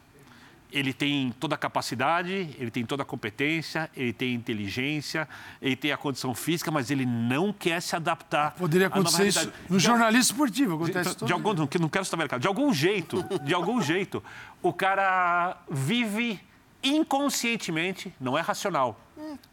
Ele 0.73 0.91
tem 0.91 1.31
toda 1.39 1.53
a 1.53 1.57
capacidade, 1.57 2.33
ele 2.57 2.71
tem 2.71 2.83
toda 2.83 3.03
a 3.03 3.05
competência, 3.05 3.87
ele 3.95 4.11
tem 4.11 4.33
inteligência, 4.33 5.29
ele 5.61 5.75
tem 5.75 5.91
a 5.91 5.97
condição 5.97 6.33
física, 6.33 6.71
mas 6.71 6.89
ele 6.89 7.05
não 7.05 7.53
quer 7.53 7.79
se 7.79 7.95
adaptar. 7.95 8.55
Poderia 8.55 8.87
acontecer 8.87 9.27
isso 9.27 9.53
no 9.69 9.77
De- 9.77 9.83
jornalismo 9.83 10.33
esportivo. 10.33 10.77
de, 10.77 10.83
Acontece 10.91 11.09
de 11.11 11.15
todo 11.17 11.31
algum, 11.31 11.53
não, 11.53 11.69
não 11.79 11.89
quero 11.89 12.03
citar 12.03 12.17
mercado. 12.17 12.41
De 12.41 12.47
algum 12.47 12.73
jeito, 12.73 13.23
de 13.43 13.53
algum 13.53 13.79
jeito, 13.83 14.23
o 14.63 14.73
cara 14.73 15.57
vive 15.69 16.39
inconscientemente, 16.81 18.13
não 18.19 18.37
é 18.37 18.41
racional, 18.41 18.99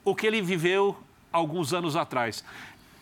o 0.04 0.14
que 0.14 0.26
ele 0.26 0.40
viveu 0.40 0.96
alguns 1.32 1.72
anos 1.74 1.94
atrás. 1.96 2.42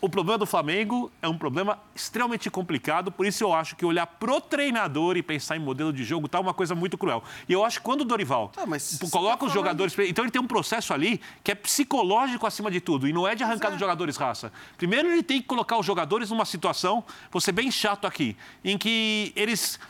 O 0.01 0.09
problema 0.09 0.39
do 0.39 0.47
Flamengo 0.47 1.11
é 1.21 1.27
um 1.29 1.37
problema 1.37 1.77
extremamente 1.93 2.49
complicado, 2.49 3.11
por 3.11 3.27
isso 3.27 3.43
eu 3.43 3.53
acho 3.53 3.75
que 3.75 3.85
olhar 3.85 4.07
pro 4.07 4.41
treinador 4.41 5.17
e 5.17 5.25
pensar 5.25 5.57
em 5.57 5.59
modelo 5.59 5.93
de 5.93 6.05
jogo 6.05 6.29
tá 6.29 6.39
uma 6.39 6.55
coisa 6.55 6.73
muito 6.73 6.97
cruel. 6.97 7.21
E 7.49 7.53
eu 7.53 7.65
acho 7.65 7.79
que 7.81 7.85
quando 7.85 8.03
o 8.03 8.05
Dorival 8.05 8.51
Tá, 8.55 8.65
você 8.65 8.97
coloca 9.11 9.39
tá 9.39 9.47
os 9.47 9.53
falando- 9.53 9.55
jogadores. 9.55 9.99
Então 10.09 10.25
ele 10.25 10.31
tem 10.31 10.41
um 10.41 10.47
processo 10.47 10.95
ali 10.95 11.21
que 11.43 11.51
é 11.51 11.55
psicológico 11.57 12.47
acima 12.47 12.71
de 12.71 12.81
tudo, 12.81 13.09
e 13.09 13.13
não 13.13 13.27
é 13.27 13.35
de 13.35 13.43
arrancar 13.43 13.71
dos 13.71 13.81
jogadores 13.81 14.17
raça. 14.17 14.53
Primeiro 14.77 15.11
ele 15.11 15.23
tem 15.23 15.41
que 15.43 15.49
colocar 15.49 15.77
os 15.77 15.85
jogadores 15.85 16.31
numa 16.31 16.45
situação, 16.45 17.03
vou 17.29 17.41
ser 17.41 17.51
bem 17.51 17.69
chato 17.69 18.07
aqui, 18.07 18.37
em 18.65 18.79
que 18.79 19.33
eles 19.35 19.81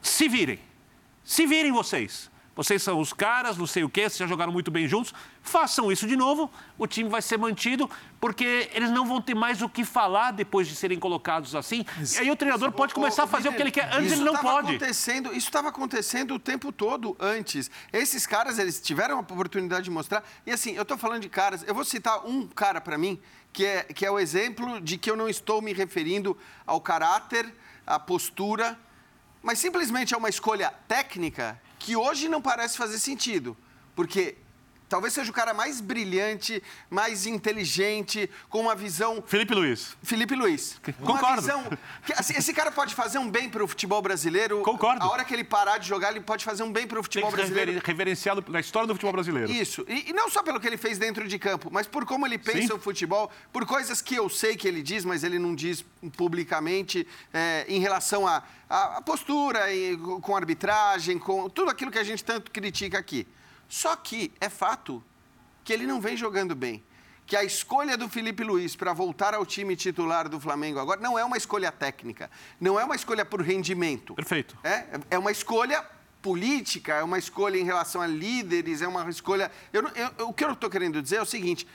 se 0.00 0.28
virem. 0.28 0.60
Se 1.24 1.44
virem 1.44 1.72
vocês. 1.72 2.30
Vocês 2.58 2.82
são 2.82 2.98
os 2.98 3.12
caras, 3.12 3.56
não 3.56 3.68
sei 3.68 3.84
o 3.84 3.88
quê, 3.88 4.00
vocês 4.00 4.16
já 4.16 4.26
jogaram 4.26 4.52
muito 4.52 4.68
bem 4.68 4.88
juntos. 4.88 5.14
Façam 5.40 5.92
isso 5.92 6.08
de 6.08 6.16
novo, 6.16 6.50
o 6.76 6.88
time 6.88 7.08
vai 7.08 7.22
ser 7.22 7.38
mantido, 7.38 7.88
porque 8.20 8.68
eles 8.74 8.90
não 8.90 9.06
vão 9.06 9.22
ter 9.22 9.32
mais 9.32 9.62
o 9.62 9.68
que 9.68 9.84
falar 9.84 10.32
depois 10.32 10.66
de 10.66 10.74
serem 10.74 10.98
colocados 10.98 11.54
assim. 11.54 11.86
E 12.16 12.18
aí 12.18 12.28
o 12.28 12.34
treinador 12.34 12.72
pode 12.72 12.92
começar 12.92 13.22
a 13.22 13.26
fazer 13.28 13.48
o 13.48 13.52
que 13.52 13.62
ele 13.62 13.70
quer. 13.70 13.94
Antes 13.94 14.06
Isso 14.06 14.14
ele 14.16 14.24
não 14.24 14.34
pode. 14.34 14.70
Acontecendo, 14.70 15.28
isso 15.28 15.46
estava 15.46 15.68
acontecendo 15.68 16.34
o 16.34 16.38
tempo 16.40 16.72
todo 16.72 17.16
antes. 17.20 17.70
Esses 17.92 18.26
caras, 18.26 18.58
eles 18.58 18.80
tiveram 18.80 19.18
a 19.18 19.20
oportunidade 19.20 19.84
de 19.84 19.90
mostrar. 19.92 20.24
E 20.44 20.50
assim, 20.50 20.72
eu 20.72 20.82
estou 20.82 20.98
falando 20.98 21.22
de 21.22 21.28
caras, 21.28 21.62
eu 21.64 21.72
vou 21.72 21.84
citar 21.84 22.26
um 22.26 22.44
cara 22.48 22.80
para 22.80 22.98
mim, 22.98 23.20
que 23.52 23.64
é, 23.64 23.84
que 23.84 24.04
é 24.04 24.10
o 24.10 24.18
exemplo 24.18 24.80
de 24.80 24.98
que 24.98 25.08
eu 25.08 25.16
não 25.16 25.28
estou 25.28 25.62
me 25.62 25.72
referindo 25.72 26.36
ao 26.66 26.80
caráter, 26.80 27.54
à 27.86 28.00
postura, 28.00 28.76
mas 29.40 29.60
simplesmente 29.60 30.12
é 30.12 30.16
uma 30.16 30.28
escolha 30.28 30.74
técnica 30.88 31.56
que 31.78 31.96
hoje 31.96 32.28
não 32.28 32.42
parece 32.42 32.76
fazer 32.76 32.98
sentido. 32.98 33.56
Porque 33.94 34.36
talvez 34.88 35.12
seja 35.14 35.30
o 35.30 35.34
cara 35.34 35.52
mais 35.52 35.80
brilhante, 35.80 36.62
mais 36.90 37.26
inteligente, 37.26 38.30
com 38.48 38.60
uma 38.60 38.74
visão 38.74 39.22
Felipe 39.26 39.54
Luiz. 39.54 39.96
Felipe 40.02 40.34
Luiz. 40.34 40.80
Uma 40.98 41.06
Concordo. 41.14 41.40
visão 41.42 41.64
que, 42.04 42.12
assim, 42.14 42.34
esse 42.36 42.52
cara 42.54 42.70
pode 42.72 42.94
fazer 42.94 43.18
um 43.18 43.30
bem 43.30 43.48
para 43.48 43.62
o 43.62 43.68
futebol 43.68 44.00
brasileiro. 44.00 44.62
Concordo. 44.62 45.02
A 45.04 45.10
hora 45.10 45.24
que 45.24 45.34
ele 45.34 45.44
parar 45.44 45.78
de 45.78 45.86
jogar, 45.88 46.10
ele 46.10 46.20
pode 46.20 46.44
fazer 46.44 46.62
um 46.62 46.72
bem 46.72 46.86
para 46.86 46.98
o 46.98 47.02
futebol 47.02 47.30
brasileiro. 47.30 47.70
rever- 47.72 47.86
reverenciado 47.86 48.44
na 48.48 48.60
história 48.60 48.86
do 48.86 48.94
futebol 48.94 49.12
brasileiro. 49.12 49.50
Isso. 49.50 49.84
E, 49.88 50.10
e 50.10 50.12
não 50.12 50.30
só 50.30 50.42
pelo 50.42 50.58
que 50.60 50.66
ele 50.66 50.76
fez 50.76 50.98
dentro 50.98 51.26
de 51.28 51.38
campo, 51.38 51.68
mas 51.70 51.86
por 51.86 52.04
como 52.06 52.26
ele 52.26 52.38
pensa 52.38 52.68
Sim. 52.68 52.72
o 52.74 52.78
futebol, 52.78 53.30
por 53.52 53.66
coisas 53.66 54.00
que 54.00 54.14
eu 54.14 54.28
sei 54.28 54.56
que 54.56 54.66
ele 54.66 54.82
diz, 54.82 55.04
mas 55.04 55.24
ele 55.24 55.38
não 55.38 55.54
diz 55.54 55.84
publicamente, 56.16 57.06
é, 57.32 57.64
em 57.68 57.80
relação 57.80 58.26
à 58.26 58.42
postura, 59.04 59.72
e, 59.72 59.96
com 59.96 60.36
arbitragem, 60.36 61.18
com 61.18 61.48
tudo 61.48 61.70
aquilo 61.70 61.90
que 61.90 61.98
a 61.98 62.04
gente 62.04 62.22
tanto 62.24 62.50
critica 62.50 62.98
aqui. 62.98 63.26
Só 63.68 63.94
que 63.96 64.32
é 64.40 64.48
fato 64.48 65.02
que 65.64 65.72
ele 65.72 65.86
não 65.86 66.00
vem 66.00 66.16
jogando 66.16 66.54
bem. 66.54 66.82
Que 67.26 67.36
a 67.36 67.44
escolha 67.44 67.96
do 67.96 68.08
Felipe 68.08 68.42
Luiz 68.42 68.74
para 68.74 68.92
voltar 68.94 69.34
ao 69.34 69.44
time 69.44 69.76
titular 69.76 70.28
do 70.30 70.40
Flamengo 70.40 70.78
agora 70.78 70.98
não 71.00 71.18
é 71.18 71.24
uma 71.24 71.36
escolha 71.36 71.70
técnica, 71.70 72.30
não 72.58 72.80
é 72.80 72.84
uma 72.84 72.96
escolha 72.96 73.22
por 73.24 73.42
rendimento. 73.42 74.14
Perfeito. 74.14 74.56
É, 74.64 74.98
é 75.10 75.18
uma 75.18 75.30
escolha 75.30 75.84
política, 76.22 76.94
é 76.94 77.02
uma 77.02 77.18
escolha 77.18 77.58
em 77.58 77.64
relação 77.64 78.00
a 78.00 78.06
líderes, 78.06 78.80
é 78.80 78.88
uma 78.88 79.08
escolha. 79.10 79.50
Eu, 79.72 79.82
não- 79.82 79.90
eu- 79.90 80.28
o 80.28 80.32
que 80.32 80.42
eu 80.42 80.52
estou 80.52 80.70
querendo 80.70 81.02
dizer 81.02 81.16
é 81.16 81.22
o 81.22 81.26
seguinte: 81.26 81.68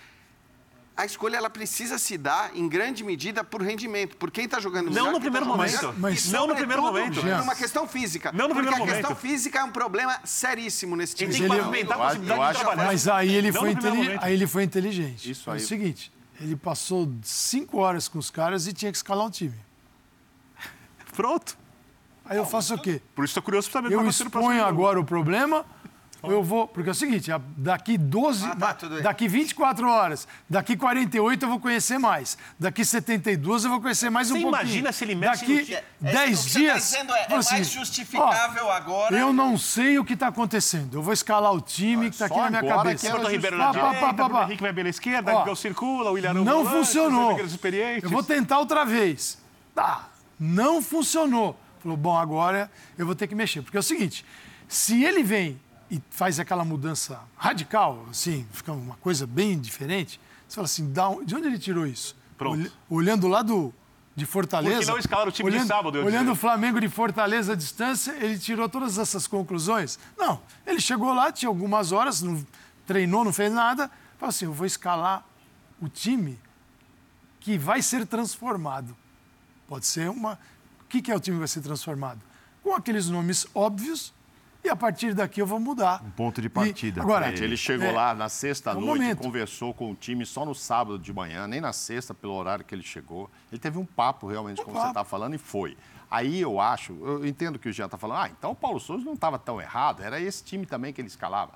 a 0.96 1.06
escolha 1.06 1.38
ela 1.38 1.50
precisa 1.50 1.98
se 1.98 2.18
dar 2.18 2.56
em 2.56 2.70
grande 2.70 3.04
medida 3.04 3.44
por 3.44 3.62
rendimento, 3.64 4.16
por 4.18 4.30
quem 4.30 4.46
está 4.46 4.60
jogando 4.60 4.86
Não 4.86 4.92
melhor, 4.92 5.06
no 5.06 5.12
quem 5.12 5.14
tá 5.20 5.22
primeiro 5.22 5.46
jogando 5.46 5.58
momento. 5.90 5.96
Mas- 6.00 6.32
não 6.32 6.46
no 6.48 6.56
primeiro 6.56 6.82
momento. 6.84 7.26
Numa 7.26 7.56
questão 7.56 7.88
física. 7.88 8.32
Não 8.32 8.48
no 8.48 8.54
porque 8.54 8.68
primeiro 8.68 8.84
a 8.84 8.88
questão 8.96 9.10
momento. 9.12 9.22
física 9.22 9.60
é 9.60 9.64
um 9.64 9.72
problema 9.72 10.20
seríssimo 10.24 10.96
nesse 10.96 11.16
time. 11.16 11.32
Ele 11.32 11.40
tem 11.40 11.48
Mas 11.48 11.58
que 11.58 11.64
pavimentar 11.66 11.98
a 11.98 12.00
eu 12.00 12.04
acho- 12.04 12.16
possibilidade 12.20 12.42
eu 12.42 12.54
de 12.54 12.60
trabalhar. 12.60 12.86
Mas 12.92 13.08
aí 13.08 13.34
ele, 13.36 13.52
Não 13.52 13.60
foi 13.60 13.70
no 13.70 13.76
primeiro 13.76 13.96
inteli- 13.98 14.08
momento. 14.10 14.24
aí 14.26 14.34
ele 14.34 14.48
foi 14.48 14.64
inteligente. 14.64 15.32
Isso 15.32 15.50
É 15.50 15.54
aí. 15.54 15.60
o 15.60 15.66
seguinte, 15.68 16.12
ele 16.40 16.56
passou 16.56 17.12
cinco 17.24 17.78
horas 17.80 18.08
com 18.08 18.20
os 18.20 18.30
caras 18.30 18.68
e 18.68 18.74
tinha 18.74 18.92
que 18.92 18.98
escalar 18.98 19.26
um 19.26 19.32
time. 19.32 19.56
Pronto. 21.16 21.58
Aí 22.26 22.38
eu 22.38 22.46
faço 22.46 22.76
o 22.76 22.82
quê? 22.82 23.02
Por 23.14 23.24
isso 23.26 23.32
estou 23.32 23.44
curioso 23.44 23.70
para 23.70 23.82
saber 23.82 23.94
Eu 23.94 24.00
próximo 24.02 24.28
exponho 24.30 24.64
agora 24.64 25.00
o 25.00 25.04
problema 25.04 25.66
eu 26.24 26.42
vou... 26.44 26.68
Porque 26.68 26.90
é 26.90 26.92
o 26.92 26.96
seguinte, 26.96 27.32
a- 27.32 27.42
daqui 27.58 27.98
12... 27.98 28.46
Ah, 28.46 28.56
tá, 28.56 28.74
tudo 28.74 28.96
bem. 28.96 29.04
daqui 29.04 29.28
24 29.28 29.88
horas, 29.90 30.28
daqui 30.50 30.78
48 30.78 31.44
eu 31.46 31.50
vou 31.50 31.60
conhecer 31.60 31.98
mais. 31.98 32.38
Daqui 32.60 32.86
72 32.86 33.64
eu 33.66 33.70
vou 33.70 33.82
conhecer 33.82 34.10
mais 34.10 34.32
um 34.32 34.36
Você 34.36 34.42
pouquinho. 34.42 34.62
imagina 34.62 34.92
se 34.92 35.04
ele 35.04 35.16
mexe 35.16 35.46
no 35.46 35.56
Daqui? 35.58 35.74
É, 35.76 35.84
10 36.00 36.14
o 36.40 36.44
que 36.44 36.50
você 36.50 36.54
tá 36.54 36.60
dias... 36.60 36.84
dizendo 36.84 37.14
é- 37.14 37.20
é 37.22 37.24
fala 37.26 37.40
assim, 37.40 37.54
mais 37.56 37.70
justificável 37.70 38.72
agora- 38.72 39.16
Eu 39.16 39.34
não 39.34 39.58
sei 39.58 40.00
o 40.00 40.06
que 40.06 40.14
está 40.14 40.28
acontecendo. 40.28 40.96
Eu 40.98 41.02
vou 41.02 41.14
escalar 41.14 41.52
o 41.54 41.60
time 41.62 42.10
que 42.10 42.16
está 42.16 42.26
aqui 42.28 42.38
na 42.38 42.62
minha 42.62 42.76
cabeça. 42.76 43.06
que 43.06 43.12
Everton 43.14 43.30
Ribeiro 43.30 43.58
na 43.58 43.72
direita, 43.72 43.92
pá, 44.00 44.00
pá, 44.08 44.14
Bruno 44.14 44.30
pá. 44.32 44.44
Henrique 44.46 44.62
vai 44.64 44.72
bem 44.74 44.84
na 44.86 44.90
esquerda, 44.90 45.34
Ó, 45.36 45.40
Miguel 45.40 45.56
circula, 45.56 46.12
o 46.12 46.18
Ilharão 46.18 46.44
Não 46.44 46.64
volante, 46.64 46.78
funcionou. 46.86 47.40
Eu 48.02 48.10
vou 48.10 48.24
tentar 48.24 48.60
outra 48.60 48.86
vez. 48.86 49.38
Tá, 49.76 50.08
não 50.40 50.82
funcionou. 50.82 51.60
Falou, 51.82 51.98
bom, 51.98 52.18
agora 52.18 52.72
eu 52.98 53.06
vou 53.06 53.14
ter 53.16 53.28
que 53.28 53.36
mexer. 53.36 53.62
Porque 53.62 53.76
é 53.76 53.80
o 53.80 53.84
seguinte, 53.84 54.26
se 54.70 55.04
ele 55.04 55.22
vem 55.24 55.60
e 55.94 56.02
faz 56.10 56.40
aquela 56.40 56.66
mudança 56.66 57.20
radical, 57.38 58.04
assim, 58.10 58.48
fica 58.52 58.74
uma 58.74 58.96
coisa 58.96 59.28
bem 59.28 59.60
diferente, 59.60 60.20
você 60.48 60.56
fala 60.56 60.66
assim, 60.66 60.92
de 60.92 61.36
onde 61.36 61.46
ele 61.46 61.60
tirou 61.60 61.86
isso? 61.86 62.16
Pronto. 62.36 62.60
Olha- 62.60 62.72
Olhando 62.90 63.28
lá 63.28 63.44
do, 63.44 63.72
de 64.16 64.26
Fortaleza... 64.26 64.78
Por 64.78 64.86
que 64.86 64.92
não 64.92 64.98
escalar 64.98 65.28
o 65.28 65.32
time 65.32 65.52
de 65.52 65.56
olhando, 65.56 65.68
sábado, 65.68 65.98
eu 66.00 66.06
Olhando 66.06 66.32
o 66.32 66.36
Flamengo 66.36 66.82
de 66.82 66.90
Fortaleza 66.90 67.54
à 67.54 67.56
distância, 67.56 68.12
ele 68.20 68.40
tirou 68.40 68.68
todas 68.68 68.98
essas 68.98 69.28
conclusões? 69.28 70.00
Não, 70.18 70.42
ele 70.66 70.82
chegou 70.82 71.14
lá, 71.14 71.32
tinha 71.32 71.48
algumas 71.48 71.92
horas, 71.92 72.24
não, 72.24 72.44
treinou, 72.88 73.24
não 73.24 73.32
fez 73.32 73.54
nada, 73.54 73.92
falou 74.18 74.30
assim, 74.30 74.46
eu 74.46 74.54
vou 74.54 74.66
escalar 74.66 75.24
o 75.80 75.88
time 75.88 76.40
que 77.40 77.56
vai 77.56 77.84
ser 77.84 78.08
transformado. 78.08 78.98
Pode 79.68 79.86
ser 79.86 80.10
uma. 80.10 80.40
O 80.82 80.86
que 80.90 81.04
que 81.04 81.12
é 81.12 81.16
o 81.16 81.20
time 81.20 81.36
que 81.36 81.40
vai 81.40 81.48
ser 81.48 81.62
transformado? 81.62 82.20
Com 82.64 82.74
aqueles 82.74 83.10
nomes 83.10 83.46
óbvios, 83.54 84.12
e 84.64 84.70
a 84.70 84.76
partir 84.76 85.14
daqui 85.14 85.42
eu 85.42 85.46
vou 85.46 85.60
mudar. 85.60 86.02
Um 86.06 86.10
ponto 86.12 86.42
de 86.42 86.50
partida 86.50 87.02
agora, 87.02 87.32
pra 87.32 87.44
Ele 87.44 87.58
chegou 87.58 87.88
é, 87.88 87.92
lá 87.92 88.14
na 88.14 88.30
sexta 88.30 88.78
um 88.78 89.16
conversou 89.16 89.74
com 89.74 89.92
o 89.92 89.96
time 89.96 90.26
só 90.26 90.46
no 90.46 90.56
sábado 90.56 90.98
de 90.98 91.12
manhã, 91.12 91.48
nem 91.48 91.60
na 91.60 91.74
sexta, 91.74 92.14
pelo 92.14 92.34
horário 92.34 92.64
que 92.64 92.74
ele 92.74 92.84
chegou. 92.84 93.30
Ele 93.52 93.60
teve 93.60 93.78
um 93.78 93.86
papo 93.86 94.28
realmente, 94.28 94.58
como 94.62 94.74
você 94.76 94.80
papo. 94.80 94.90
está 94.92 95.04
falando, 95.04 95.36
e 95.36 95.38
foi. 95.38 95.78
Aí 96.10 96.40
eu 96.40 96.60
acho, 96.60 96.94
eu 97.04 97.26
entendo 97.26 97.58
que 97.60 97.68
o 97.68 97.74
Jean 97.74 97.86
está 97.86 97.98
falando, 97.98 98.20
ah, 98.20 98.30
então 98.30 98.52
o 98.52 98.56
Paulo 98.56 98.80
Souza 98.80 99.04
não 99.04 99.14
estava 99.14 99.38
tão 99.40 99.60
errado, 99.60 100.02
era 100.04 100.20
esse 100.22 100.44
time 100.44 100.66
também 100.66 100.94
que 100.94 101.02
ele 101.02 101.08
escalava. 101.08 101.54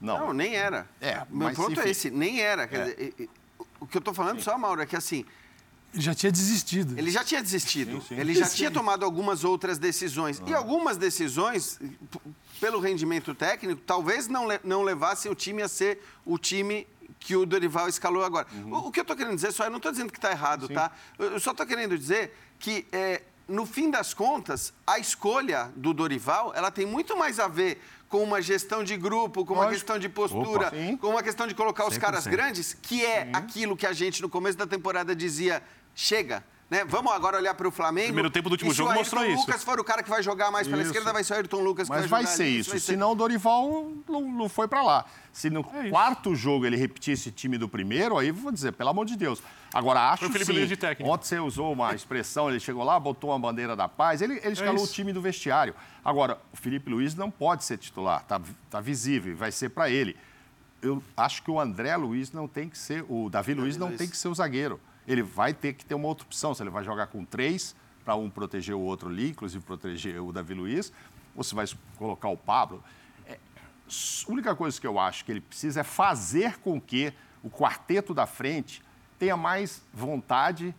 Não, 0.00 0.18
Não, 0.26 0.32
nem 0.32 0.54
era. 0.56 0.86
É, 1.00 1.16
Meu 1.30 1.46
mas, 1.48 1.56
ponto 1.56 1.72
enfim. 1.72 1.80
é 1.82 1.90
esse, 1.90 2.10
nem 2.10 2.40
era. 2.40 2.66
Quer 2.66 2.76
É. 2.80 2.84
dizer, 2.84 3.14
e- 3.18 3.22
e- 3.24 3.30
o 3.78 3.86
que 3.86 3.96
eu 3.96 4.00
estou 4.00 4.12
falando 4.14 4.40
só, 4.42 4.56
Mauro, 4.58 4.80
é 4.82 4.86
que 4.86 4.96
assim, 4.96 5.24
Ele 5.92 6.02
já 6.02 6.14
tinha 6.14 6.32
desistido. 6.32 6.98
ele 6.98 7.10
já 7.10 7.22
tinha 7.22 7.42
desistido. 7.42 8.00
Sim, 8.00 8.06
sim. 8.08 8.14
Ele 8.20 8.34
já 8.34 8.46
Sim. 8.46 8.56
tinha 8.56 8.70
tomado 8.70 9.04
algumas 9.04 9.44
outras 9.44 9.78
decisões. 9.78 10.42
E 10.46 10.54
algumas 10.54 10.96
decisões, 10.96 11.78
pelo 12.60 12.78
rendimento 12.78 13.34
técnico, 13.34 13.80
talvez 13.86 14.28
não, 14.28 14.46
não 14.62 14.82
levassem 14.82 15.30
o 15.32 15.34
time 15.34 15.62
a 15.62 15.68
ser 15.68 16.02
o 16.24 16.36
time 16.38 16.86
que 17.18 17.34
o 17.34 17.46
Dorival 17.46 17.88
escalou 17.88 18.22
agora. 18.22 18.46
O, 18.66 18.88
o, 18.88 18.92
que 18.92 19.00
eu 19.00 19.02
estou 19.02 19.16
querendo 19.16 19.34
dizer 19.34 19.52
só, 19.52 19.64
eu 19.64 19.70
não 19.70 19.78
estou 19.78 19.90
dizendo 19.90 20.12
que 20.12 20.18
está 20.18 20.30
errado, 20.30 20.66
Sim. 20.66 20.74
tá? 20.74 20.92
Eu 21.18 21.40
só 21.40 21.50
estou 21.50 21.66
querendo 21.66 21.96
dizer 21.98 22.34
que, 22.58 22.86
é, 22.92 23.22
no 23.48 23.66
fim 23.66 23.90
das 23.90 24.14
contas, 24.14 24.72
a 24.86 24.98
escolha 24.98 25.72
do 25.74 25.92
Dorival, 25.92 26.52
ela 26.54 26.70
tem 26.70 26.86
muito 26.86 27.16
mais 27.16 27.40
a 27.40 27.48
ver 27.48 27.80
com 28.08 28.22
uma 28.22 28.42
gestão 28.42 28.82
de 28.82 28.96
grupo, 28.96 29.44
com 29.44 29.54
uma 29.54 29.64
Lógico. 29.64 29.80
questão 29.80 29.98
de 29.98 30.08
postura, 30.08 30.68
Opa, 30.68 30.98
com 31.00 31.08
uma 31.08 31.22
questão 31.22 31.46
de 31.46 31.54
colocar 31.54 31.84
100%. 31.84 31.88
os 31.90 31.98
caras 31.98 32.26
grandes, 32.26 32.74
que 32.74 33.04
é 33.04 33.24
sim. 33.24 33.30
aquilo 33.32 33.76
que 33.76 33.86
a 33.86 33.92
gente, 33.92 34.20
no 34.20 34.28
começo 34.28 34.58
da 34.58 34.66
temporada, 34.66 35.14
dizia, 35.14 35.62
chega, 35.94 36.44
né? 36.70 36.84
Vamos 36.84 37.12
agora 37.12 37.36
olhar 37.36 37.52
para 37.52 37.66
o 37.66 37.70
Flamengo. 37.72 38.04
O 38.04 38.10
primeiro 38.10 38.30
tempo 38.30 38.48
do 38.48 38.52
último 38.52 38.72
jogo 38.72 38.94
mostrou 38.94 39.24
isso. 39.24 39.32
Se 39.32 39.38
o 39.38 39.46
Lucas 39.46 39.64
for 39.64 39.80
o 39.80 39.84
cara 39.84 40.04
que 40.04 40.08
vai 40.08 40.22
jogar 40.22 40.52
mais 40.52 40.68
pela 40.68 40.80
esquerda, 40.80 41.12
vai 41.12 41.24
ser 41.24 41.32
o 41.32 41.36
Ayrton 41.36 41.60
Lucas 41.60 41.88
que 41.88 41.94
Mas 41.94 42.06
vai, 42.06 42.22
vai 42.22 42.32
ser 42.32 42.44
ali, 42.44 42.58
isso. 42.60 42.70
Vai 42.70 42.78
ser... 42.78 42.92
Senão 42.92 43.10
o 43.10 43.14
Dorival 43.16 43.92
não, 44.08 44.20
não 44.20 44.48
foi 44.48 44.68
para 44.68 44.80
lá. 44.80 45.04
Se 45.32 45.50
no 45.50 45.66
é 45.74 45.90
quarto 45.90 46.34
jogo 46.36 46.64
ele 46.64 46.76
repetisse 46.76 47.28
esse 47.28 47.32
time 47.32 47.58
do 47.58 47.68
primeiro, 47.68 48.16
aí 48.16 48.30
vou 48.30 48.52
dizer, 48.52 48.72
pelo 48.72 48.90
amor 48.90 49.04
de 49.04 49.16
Deus. 49.16 49.42
Agora, 49.74 50.12
acho 50.12 50.30
que 50.30 50.44
sim. 50.44 50.66
De 50.66 50.76
técnico. 50.76 51.10
Ontem 51.10 51.26
você 51.26 51.38
usou 51.40 51.72
uma 51.72 51.92
expressão, 51.92 52.48
ele 52.48 52.60
chegou 52.60 52.84
lá, 52.84 53.00
botou 53.00 53.30
uma 53.30 53.38
bandeira 53.38 53.74
da 53.74 53.88
paz, 53.88 54.22
ele, 54.22 54.34
ele 54.34 54.46
é 54.46 54.52
escalou 54.52 54.84
é 54.84 54.84
o 54.84 54.86
time 54.86 55.12
do 55.12 55.20
vestiário. 55.20 55.74
Agora, 56.04 56.38
o 56.52 56.56
Felipe 56.56 56.88
Luiz 56.88 57.16
não 57.16 57.32
pode 57.32 57.64
ser 57.64 57.78
titular, 57.78 58.22
tá, 58.24 58.40
tá 58.70 58.80
visível, 58.80 59.36
vai 59.36 59.50
ser 59.50 59.70
para 59.70 59.90
ele. 59.90 60.16
Eu 60.80 61.02
acho 61.16 61.42
que 61.42 61.50
o 61.50 61.60
André 61.60 61.96
Luiz 61.96 62.30
não 62.30 62.46
tem 62.46 62.68
que 62.68 62.78
ser, 62.78 63.04
o 63.08 63.28
Davi, 63.28 63.54
Davi 63.54 63.54
Luiz 63.54 63.76
não 63.76 63.88
Luiz. 63.88 63.98
tem 63.98 64.08
que 64.08 64.16
ser 64.16 64.28
o 64.28 64.34
zagueiro 64.34 64.80
ele 65.10 65.22
vai 65.22 65.52
ter 65.52 65.72
que 65.72 65.84
ter 65.84 65.94
uma 65.94 66.06
outra 66.06 66.24
opção. 66.24 66.54
Se 66.54 66.62
ele 66.62 66.70
vai 66.70 66.84
jogar 66.84 67.08
com 67.08 67.24
três, 67.24 67.74
para 68.04 68.14
um 68.14 68.30
proteger 68.30 68.74
o 68.74 68.80
outro 68.80 69.08
ali, 69.08 69.30
inclusive 69.30 69.62
proteger 69.64 70.22
o 70.22 70.32
Davi 70.32 70.54
Luiz, 70.54 70.92
ou 71.34 71.42
se 71.42 71.54
vai 71.54 71.66
colocar 71.96 72.28
o 72.28 72.36
Pablo. 72.36 72.82
É, 73.26 73.34
a 73.34 74.30
única 74.30 74.54
coisa 74.54 74.80
que 74.80 74.86
eu 74.86 74.98
acho 74.98 75.24
que 75.24 75.32
ele 75.32 75.40
precisa 75.40 75.80
é 75.80 75.84
fazer 75.84 76.58
com 76.58 76.80
que 76.80 77.12
o 77.42 77.50
quarteto 77.50 78.14
da 78.14 78.26
frente 78.26 78.82
tenha 79.18 79.36
mais 79.36 79.82
vontade. 79.92 80.74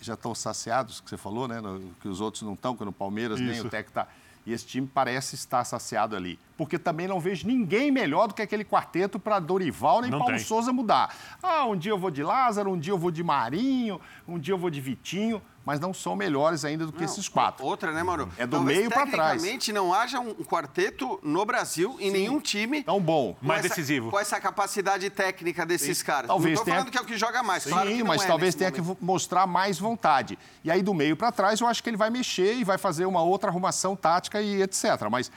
Já 0.00 0.14
estão 0.14 0.34
saciados, 0.34 1.00
que 1.00 1.10
você 1.10 1.16
falou, 1.16 1.46
né? 1.46 1.60
Que 2.00 2.08
os 2.08 2.20
outros 2.20 2.42
não 2.42 2.54
estão, 2.54 2.76
que 2.76 2.84
no 2.84 2.92
Palmeiras 2.92 3.38
Isso. 3.38 3.50
nem 3.50 3.60
o 3.60 3.68
Tec 3.68 3.88
está. 3.88 4.08
E 4.44 4.52
esse 4.52 4.66
time 4.66 4.90
parece 4.92 5.34
estar 5.34 5.64
saciado 5.64 6.16
ali. 6.16 6.38
Porque 6.56 6.78
também 6.78 7.06
não 7.06 7.20
vejo 7.20 7.46
ninguém 7.46 7.90
melhor 7.90 8.28
do 8.28 8.34
que 8.34 8.42
aquele 8.42 8.64
quarteto 8.64 9.18
para 9.18 9.38
Dorival 9.38 10.00
nem 10.00 10.10
não 10.10 10.18
Paulo 10.18 10.34
tem. 10.34 10.44
Souza 10.44 10.72
mudar. 10.72 11.14
Ah, 11.42 11.64
um 11.66 11.76
dia 11.76 11.92
eu 11.92 11.98
vou 11.98 12.10
de 12.10 12.22
Lázaro, 12.22 12.70
um 12.70 12.78
dia 12.78 12.92
eu 12.92 12.98
vou 12.98 13.10
de 13.10 13.22
Marinho, 13.22 14.00
um 14.26 14.38
dia 14.38 14.54
eu 14.54 14.58
vou 14.58 14.70
de 14.70 14.80
Vitinho 14.80 15.40
mas 15.64 15.78
não 15.78 15.94
são 15.94 16.16
melhores 16.16 16.64
ainda 16.64 16.86
do 16.86 16.92
que 16.92 16.98
não, 16.98 17.04
esses 17.04 17.28
quatro. 17.28 17.64
Outra, 17.64 17.92
né, 17.92 18.02
Mauro? 18.02 18.28
É 18.36 18.46
do 18.46 18.56
Talvez, 18.56 18.78
meio 18.78 18.90
para 18.90 19.06
trás. 19.06 19.32
Tecnicamente 19.32 19.72
não 19.72 19.94
haja 19.94 20.20
um 20.20 20.34
quarteto 20.44 21.20
no 21.22 21.44
Brasil, 21.44 21.96
em 22.00 22.06
Sim. 22.06 22.12
nenhum 22.12 22.40
time. 22.40 22.82
Tão 22.82 23.00
bom. 23.00 23.36
Mais 23.40 23.60
essa, 23.60 23.68
decisivo. 23.68 24.10
Com 24.10 24.18
essa 24.18 24.40
capacidade 24.40 25.08
técnica 25.10 25.64
desses 25.64 25.98
Sim. 25.98 26.04
caras. 26.04 26.26
Talvez 26.26 26.54
não 26.54 26.62
estou 26.62 26.74
falando 26.74 26.86
que... 26.86 26.92
que 26.92 26.98
é 26.98 27.00
o 27.00 27.04
que 27.04 27.16
joga 27.16 27.42
mais, 27.42 27.62
Sim, 27.62 27.70
claro 27.70 27.88
que 27.88 28.04
mas 28.04 28.22
é 28.22 28.26
talvez 28.26 28.54
tenha 28.54 28.70
momento. 28.70 28.96
que 28.96 29.04
mostrar 29.04 29.46
mais 29.46 29.78
vontade. 29.78 30.38
E 30.64 30.70
aí, 30.70 30.82
do 30.82 30.94
meio 30.94 31.16
para 31.16 31.30
trás, 31.30 31.60
eu 31.60 31.66
acho 31.66 31.82
que 31.82 31.90
ele 31.90 31.96
vai 31.96 32.10
mexer 32.10 32.54
e 32.54 32.64
vai 32.64 32.78
fazer 32.78 33.06
uma 33.06 33.22
outra 33.22 33.50
arrumação 33.50 33.94
tática 33.94 34.40
e 34.40 34.62
etc. 34.62 35.08
Mas 35.10 35.30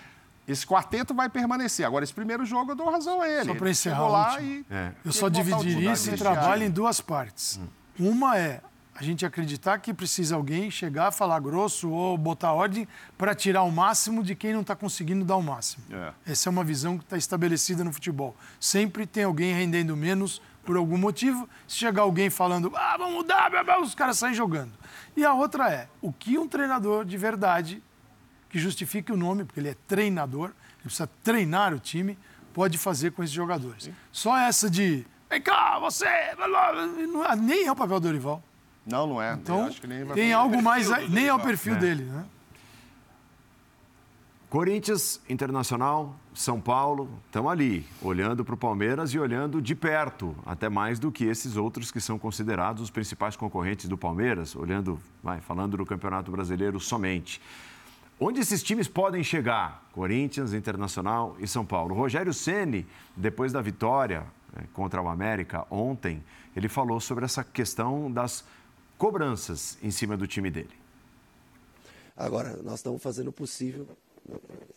esse 0.48 0.66
quarteto 0.66 1.14
vai 1.14 1.30
permanecer. 1.30 1.86
Agora, 1.86 2.04
esse 2.04 2.14
primeiro 2.14 2.46
jogo 2.46 2.72
eu 2.72 2.76
dou 2.76 2.90
razão 2.90 3.22
a 3.22 3.30
ele. 3.30 3.46
Só 3.46 3.56
para 3.56 3.70
encerrar, 3.70 4.08
lá 4.08 4.42
e... 4.42 4.66
é. 4.70 4.92
eu 5.04 5.12
só 5.12 5.30
dividiria 5.30 5.92
esse 5.92 6.12
trabalho 6.18 6.64
em 6.64 6.70
duas 6.70 7.02
partes. 7.02 7.60
Hum. 7.60 7.68
Uma 8.12 8.38
é 8.38 8.62
a 8.98 9.04
gente 9.04 9.26
acreditar 9.26 9.78
que 9.80 9.94
precisa 9.94 10.36
alguém 10.36 10.72
chegar, 10.72 11.12
falar 11.12 11.42
grosso 11.42 11.90
ou 11.90 12.18
botar 12.18 12.54
ordem 12.54 12.88
para 13.18 13.36
tirar 13.36 13.64
o 13.64 13.72
máximo 13.72 14.24
de 14.24 14.34
quem 14.36 14.54
não 14.54 14.62
está 14.62 14.74
conseguindo 14.74 15.26
dar 15.26 15.36
o 15.36 15.44
máximo. 15.44 15.84
É. 15.92 16.14
Essa 16.26 16.48
é 16.48 16.50
uma 16.50 16.64
visão 16.64 16.98
que 16.98 17.04
está 17.04 17.18
estabelecida 17.18 17.84
no 17.84 17.92
futebol. 17.92 18.38
Sempre 18.58 19.06
tem 19.06 19.26
alguém 19.26 19.54
rendendo 19.54 19.98
menos 19.98 20.42
por 20.64 20.78
algum 20.78 20.98
motivo. 20.98 21.48
Se 21.68 21.76
chegar 21.76 22.04
alguém 22.04 22.30
falando, 22.30 22.72
ah, 22.74 22.96
vamos 22.98 23.16
mudar, 23.16 23.50
blá, 23.50 23.66
blá, 23.66 23.82
os 23.82 23.94
caras 23.94 24.18
saem 24.18 24.34
jogando. 24.34 24.72
E 25.16 25.26
a 25.26 25.34
outra 25.34 25.70
é, 25.70 25.90
o 26.02 26.14
que 26.14 26.38
um 26.38 26.48
treinador 26.48 27.04
de 27.04 27.18
verdade, 27.18 27.84
que 28.50 28.58
justifique 28.58 29.12
o 29.12 29.18
nome, 29.18 29.44
porque 29.44 29.60
ele 29.60 29.70
é 29.70 29.76
treinador, 29.86 30.52
ele 30.76 30.84
precisa 30.86 31.10
treinar 31.22 31.74
o 31.74 31.80
time, 31.80 32.18
pode 32.54 32.78
fazer 32.78 33.12
com 33.12 33.22
esses 33.22 33.36
jogadores. 33.36 33.84
Sim. 33.84 33.96
Só 34.10 34.38
essa 34.38 34.70
de, 34.70 35.06
vem 35.30 35.42
cá, 35.42 35.80
você, 35.80 36.08
nem 37.40 37.68
é 37.68 37.72
o 37.74 37.76
papel 37.76 38.00
do 38.00 38.08
Dorival. 38.08 38.42
Não, 38.86 39.08
não 39.08 39.22
é. 39.22 39.34
Então, 39.34 39.70
tem 40.14 40.32
algo 40.32 40.62
mais. 40.62 40.90
Nem 41.10 41.28
é 41.28 41.34
o 41.34 41.40
perfil 41.40 41.76
é. 41.76 41.80
dele, 41.80 42.04
né? 42.04 42.26
Corinthians, 44.50 45.20
Internacional, 45.28 46.16
São 46.34 46.62
Paulo, 46.62 47.10
estão 47.26 47.50
ali, 47.50 47.86
olhando 48.02 48.46
para 48.46 48.56
o 48.56 48.58
Palmeiras 48.58 49.14
e 49.14 49.20
olhando 49.20 49.62
de 49.62 49.76
perto, 49.76 50.34
até 50.46 50.70
mais 50.70 50.98
do 50.98 51.12
que 51.12 51.26
esses 51.26 51.58
outros 51.58 51.92
que 51.92 52.00
são 52.00 52.18
considerados 52.18 52.84
os 52.84 52.90
principais 52.90 53.36
concorrentes 53.36 53.90
do 53.90 53.98
Palmeiras, 53.98 54.56
olhando, 54.56 54.98
vai, 55.22 55.42
falando 55.42 55.76
do 55.76 55.86
Campeonato 55.86 56.32
Brasileiro 56.32 56.80
somente. 56.80 57.42
Onde 58.18 58.40
esses 58.40 58.64
times 58.64 58.88
podem 58.88 59.22
chegar? 59.24 59.84
Corinthians, 59.92 60.54
Internacional 60.54 61.36
e 61.40 61.48
São 61.48 61.66
Paulo. 61.66 61.94
O 61.94 61.98
Rogério 61.98 62.34
Ceni, 62.34 62.88
depois 63.14 63.52
da 63.52 63.62
vitória 63.62 64.24
é, 64.56 64.62
contra 64.72 65.02
o 65.02 65.10
América 65.10 65.66
ontem, 65.70 66.24
ele 66.56 66.70
falou 66.70 67.02
sobre 67.02 67.26
essa 67.26 67.44
questão 67.44 68.10
das 68.10 68.46
cobranças 68.98 69.78
em 69.82 69.92
cima 69.92 70.16
do 70.18 70.28
time 70.28 70.50
dele. 70.50 70.74
Agora, 72.16 72.58
nós 72.64 72.76
estamos 72.76 73.02
fazendo 73.02 73.28
o 73.28 73.34
possível. 73.34 73.88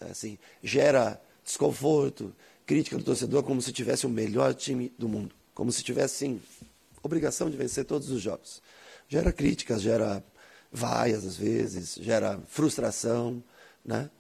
Assim, 0.00 0.38
gera 0.62 1.20
desconforto, 1.44 2.34
crítica 2.66 2.98
do 2.98 3.04
torcedor 3.04 3.42
como 3.42 3.62
se 3.62 3.72
tivesse 3.72 4.06
o 4.06 4.10
melhor 4.10 4.54
time 4.54 4.92
do 4.98 5.08
mundo. 5.08 5.34
Como 5.54 5.72
se 5.72 5.82
tivesse, 5.82 6.16
sim, 6.16 6.42
obrigação 7.02 7.48
de 7.48 7.56
vencer 7.56 7.84
todos 7.84 8.10
os 8.10 8.20
jogos. 8.20 8.62
Gera 9.08 9.32
críticas, 9.32 9.80
gera 9.80 10.22
vaias 10.70 11.24
às 11.24 11.36
vezes, 11.36 11.94
gera 11.94 12.38
frustração, 12.46 13.42
né? 13.84 14.10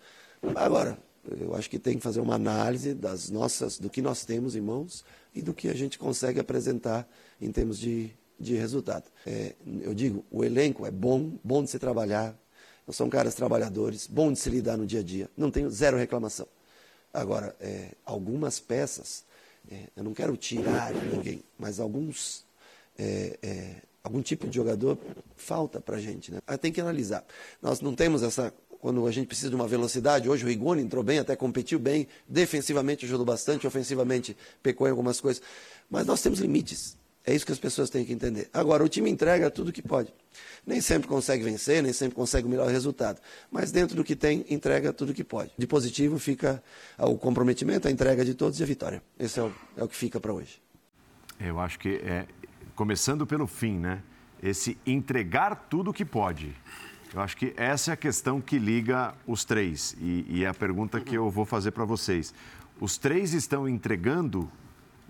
Agora, 0.54 0.98
eu 1.38 1.54
acho 1.54 1.68
que 1.68 1.78
tem 1.78 1.98
que 1.98 2.02
fazer 2.02 2.20
uma 2.20 2.36
análise 2.36 2.94
das 2.94 3.28
nossas, 3.28 3.78
do 3.78 3.90
que 3.90 4.00
nós 4.00 4.24
temos 4.24 4.56
em 4.56 4.60
mãos 4.60 5.04
e 5.34 5.42
do 5.42 5.52
que 5.52 5.68
a 5.68 5.74
gente 5.74 5.98
consegue 5.98 6.40
apresentar 6.40 7.06
em 7.40 7.52
termos 7.52 7.78
de 7.78 8.10
de 8.38 8.54
resultado. 8.54 9.04
É, 9.26 9.54
eu 9.80 9.94
digo, 9.94 10.24
o 10.30 10.44
elenco 10.44 10.86
é 10.86 10.90
bom, 10.90 11.32
bom 11.42 11.62
de 11.62 11.70
se 11.70 11.78
trabalhar, 11.78 12.36
são 12.90 13.08
caras 13.08 13.34
trabalhadores, 13.34 14.06
bom 14.06 14.32
de 14.32 14.38
se 14.38 14.48
lidar 14.48 14.76
no 14.76 14.86
dia 14.86 15.00
a 15.00 15.02
dia, 15.02 15.28
não 15.36 15.50
tenho 15.50 15.70
zero 15.70 15.96
reclamação. 15.96 16.46
Agora, 17.12 17.54
é, 17.60 17.92
algumas 18.04 18.58
peças, 18.60 19.24
é, 19.70 19.84
eu 19.96 20.04
não 20.04 20.14
quero 20.14 20.36
tirar 20.36 20.92
ninguém, 20.94 21.42
mas 21.58 21.80
alguns, 21.80 22.44
é, 22.98 23.38
é, 23.42 23.74
algum 24.02 24.22
tipo 24.22 24.46
de 24.46 24.56
jogador 24.56 24.98
falta 25.36 25.80
para 25.80 25.96
a 25.96 26.00
gente. 26.00 26.32
Né? 26.32 26.40
Tem 26.60 26.72
que 26.72 26.80
analisar. 26.80 27.24
Nós 27.60 27.80
não 27.80 27.94
temos 27.94 28.22
essa 28.22 28.52
quando 28.80 29.06
a 29.06 29.10
gente 29.10 29.26
precisa 29.26 29.50
de 29.50 29.56
uma 29.56 29.66
velocidade. 29.66 30.28
Hoje 30.28 30.44
o 30.44 30.48
Rigoni 30.48 30.82
entrou 30.82 31.02
bem, 31.02 31.18
até 31.18 31.34
competiu 31.34 31.78
bem, 31.78 32.06
defensivamente 32.28 33.04
ajudou 33.04 33.26
bastante, 33.26 33.66
ofensivamente 33.66 34.36
pecou 34.62 34.86
em 34.86 34.90
algumas 34.90 35.20
coisas. 35.20 35.42
Mas 35.90 36.06
nós 36.06 36.22
temos 36.22 36.38
limites. 36.38 36.97
É 37.28 37.34
isso 37.34 37.44
que 37.44 37.52
as 37.52 37.58
pessoas 37.58 37.90
têm 37.90 38.06
que 38.06 38.12
entender. 38.14 38.48
Agora, 38.54 38.82
o 38.82 38.88
time 38.88 39.10
entrega 39.10 39.50
tudo 39.50 39.70
que 39.70 39.82
pode. 39.82 40.10
Nem 40.66 40.80
sempre 40.80 41.06
consegue 41.06 41.44
vencer, 41.44 41.82
nem 41.82 41.92
sempre 41.92 42.14
consegue 42.14 42.46
o 42.46 42.50
melhor 42.50 42.66
resultado. 42.70 43.20
Mas 43.50 43.70
dentro 43.70 43.94
do 43.94 44.02
que 44.02 44.16
tem, 44.16 44.46
entrega 44.48 44.94
tudo 44.94 45.12
que 45.12 45.22
pode. 45.22 45.50
De 45.58 45.66
positivo 45.66 46.18
fica 46.18 46.62
o 46.96 47.18
comprometimento, 47.18 47.86
a 47.86 47.90
entrega 47.90 48.24
de 48.24 48.32
todos 48.32 48.58
e 48.58 48.62
a 48.62 48.66
vitória. 48.66 49.02
Esse 49.18 49.40
é 49.40 49.42
o, 49.42 49.52
é 49.76 49.84
o 49.84 49.88
que 49.88 49.94
fica 49.94 50.18
para 50.18 50.32
hoje. 50.32 50.58
Eu 51.38 51.60
acho 51.60 51.78
que 51.78 51.96
é, 51.96 52.24
começando 52.74 53.26
pelo 53.26 53.46
fim, 53.46 53.76
né? 53.76 54.02
Esse 54.42 54.78
entregar 54.86 55.66
tudo 55.68 55.92
que 55.92 56.06
pode. 56.06 56.56
Eu 57.12 57.20
acho 57.20 57.36
que 57.36 57.52
essa 57.58 57.90
é 57.90 57.92
a 57.92 57.96
questão 57.96 58.40
que 58.40 58.58
liga 58.58 59.14
os 59.26 59.44
três. 59.44 59.94
E, 60.00 60.24
e 60.30 60.44
é 60.44 60.48
a 60.48 60.54
pergunta 60.54 60.98
que 60.98 61.14
eu 61.14 61.30
vou 61.30 61.44
fazer 61.44 61.72
para 61.72 61.84
vocês. 61.84 62.32
Os 62.80 62.96
três 62.96 63.34
estão 63.34 63.68
entregando 63.68 64.50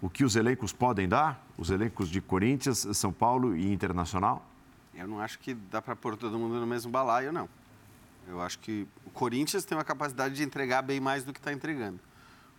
o 0.00 0.08
que 0.08 0.24
os 0.24 0.36
elencos 0.36 0.72
podem 0.72 1.08
dar? 1.08 1.44
Os 1.56 1.70
elencos 1.70 2.08
de 2.08 2.20
Corinthians, 2.20 2.86
São 2.92 3.12
Paulo 3.12 3.56
e 3.56 3.72
Internacional? 3.72 4.46
Eu 4.94 5.06
não 5.06 5.20
acho 5.20 5.38
que 5.38 5.54
dá 5.54 5.80
para 5.80 5.94
pôr 5.94 6.16
todo 6.16 6.38
mundo 6.38 6.58
no 6.60 6.66
mesmo 6.66 6.90
balaio, 6.90 7.32
não. 7.32 7.48
Eu 8.26 8.42
acho 8.42 8.58
que 8.58 8.86
o 9.06 9.10
Corinthians 9.10 9.64
tem 9.64 9.76
uma 9.76 9.84
capacidade 9.84 10.34
de 10.34 10.42
entregar 10.42 10.82
bem 10.82 11.00
mais 11.00 11.24
do 11.24 11.32
que 11.32 11.38
está 11.38 11.52
entregando 11.52 12.00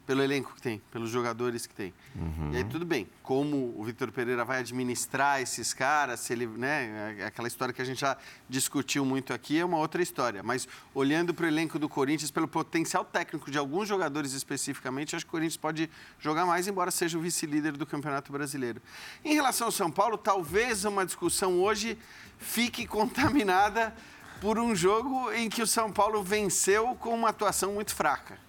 pelo 0.10 0.24
elenco 0.24 0.56
que 0.56 0.62
tem, 0.64 0.82
pelos 0.92 1.12
jogadores 1.12 1.68
que 1.68 1.76
tem. 1.76 1.94
Uhum. 2.16 2.50
E 2.52 2.58
aí 2.58 2.64
tudo 2.64 2.84
bem, 2.84 3.08
como 3.22 3.76
o 3.78 3.84
Vitor 3.84 4.12
Pereira 4.12 4.44
vai 4.44 4.58
administrar 4.58 5.40
esses 5.40 5.72
caras, 5.72 6.22
se 6.22 6.34
ele, 6.34 6.48
né, 6.48 7.16
é 7.20 7.26
aquela 7.26 7.48
história 7.48 7.72
que 7.72 7.80
a 7.80 7.86
gente 7.86 8.00
já 8.00 8.18
discutiu 8.50 9.06
muito 9.06 9.32
aqui 9.36 9.60
é 9.60 9.64
uma 9.64 9.78
outra 9.78 10.02
história, 10.02 10.42
mas 10.42 10.68
olhando 10.96 11.32
para 11.32 11.46
o 11.46 11.48
elenco 11.48 11.78
do 11.78 11.88
Corinthians, 11.88 12.32
pelo 12.32 12.48
potencial 12.48 13.06
técnico 13.06 13.52
de 13.52 13.60
alguns 13.60 13.88
jogadores 13.88 14.34
especificamente, 14.34 15.16
acho 15.16 15.26
que 15.26 15.30
o 15.30 15.34
Corinthians 15.34 15.58
pode 15.58 15.88
jogar 16.20 16.44
mais, 16.44 16.68
embora 16.68 16.90
seja 16.90 17.16
o 17.16 17.22
vice-líder 17.22 17.74
do 17.74 17.86
Campeonato 17.86 18.32
Brasileiro. 18.32 18.82
Em 19.24 19.36
relação 19.36 19.68
ao 19.68 19.72
São 19.72 19.92
Paulo, 19.92 20.18
talvez 20.18 20.86
uma 20.86 21.06
discussão 21.06 21.60
hoje 21.60 21.96
fique 22.40 22.88
contaminada 22.88 23.94
por 24.42 24.58
um 24.58 24.76
jogo 24.76 25.32
em 25.34 25.48
que 25.48 25.62
o 25.62 25.68
São 25.68 25.92
Paulo 25.92 26.24
venceu 26.24 26.96
com 26.96 27.14
uma 27.14 27.30
atuação 27.30 27.74
muito 27.74 27.94
fraca 27.94 28.49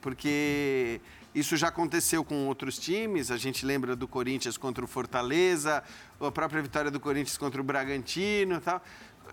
porque 0.00 1.00
Isso 1.32 1.56
já 1.56 1.68
aconteceu 1.68 2.24
com 2.24 2.46
outros 2.48 2.76
times. 2.76 3.30
A 3.30 3.36
gente 3.36 3.64
lembra 3.64 3.94
do 3.94 4.08
Corinthians 4.08 4.56
contra 4.56 4.84
o 4.84 4.88
Fortaleza, 4.88 5.82
a 6.20 6.30
própria 6.32 6.60
vitória 6.60 6.90
do 6.90 6.98
Corinthians 6.98 7.38
contra 7.38 7.60
o 7.60 7.64
Bragantino 7.64 8.56
e 8.56 8.60
tal. 8.60 8.82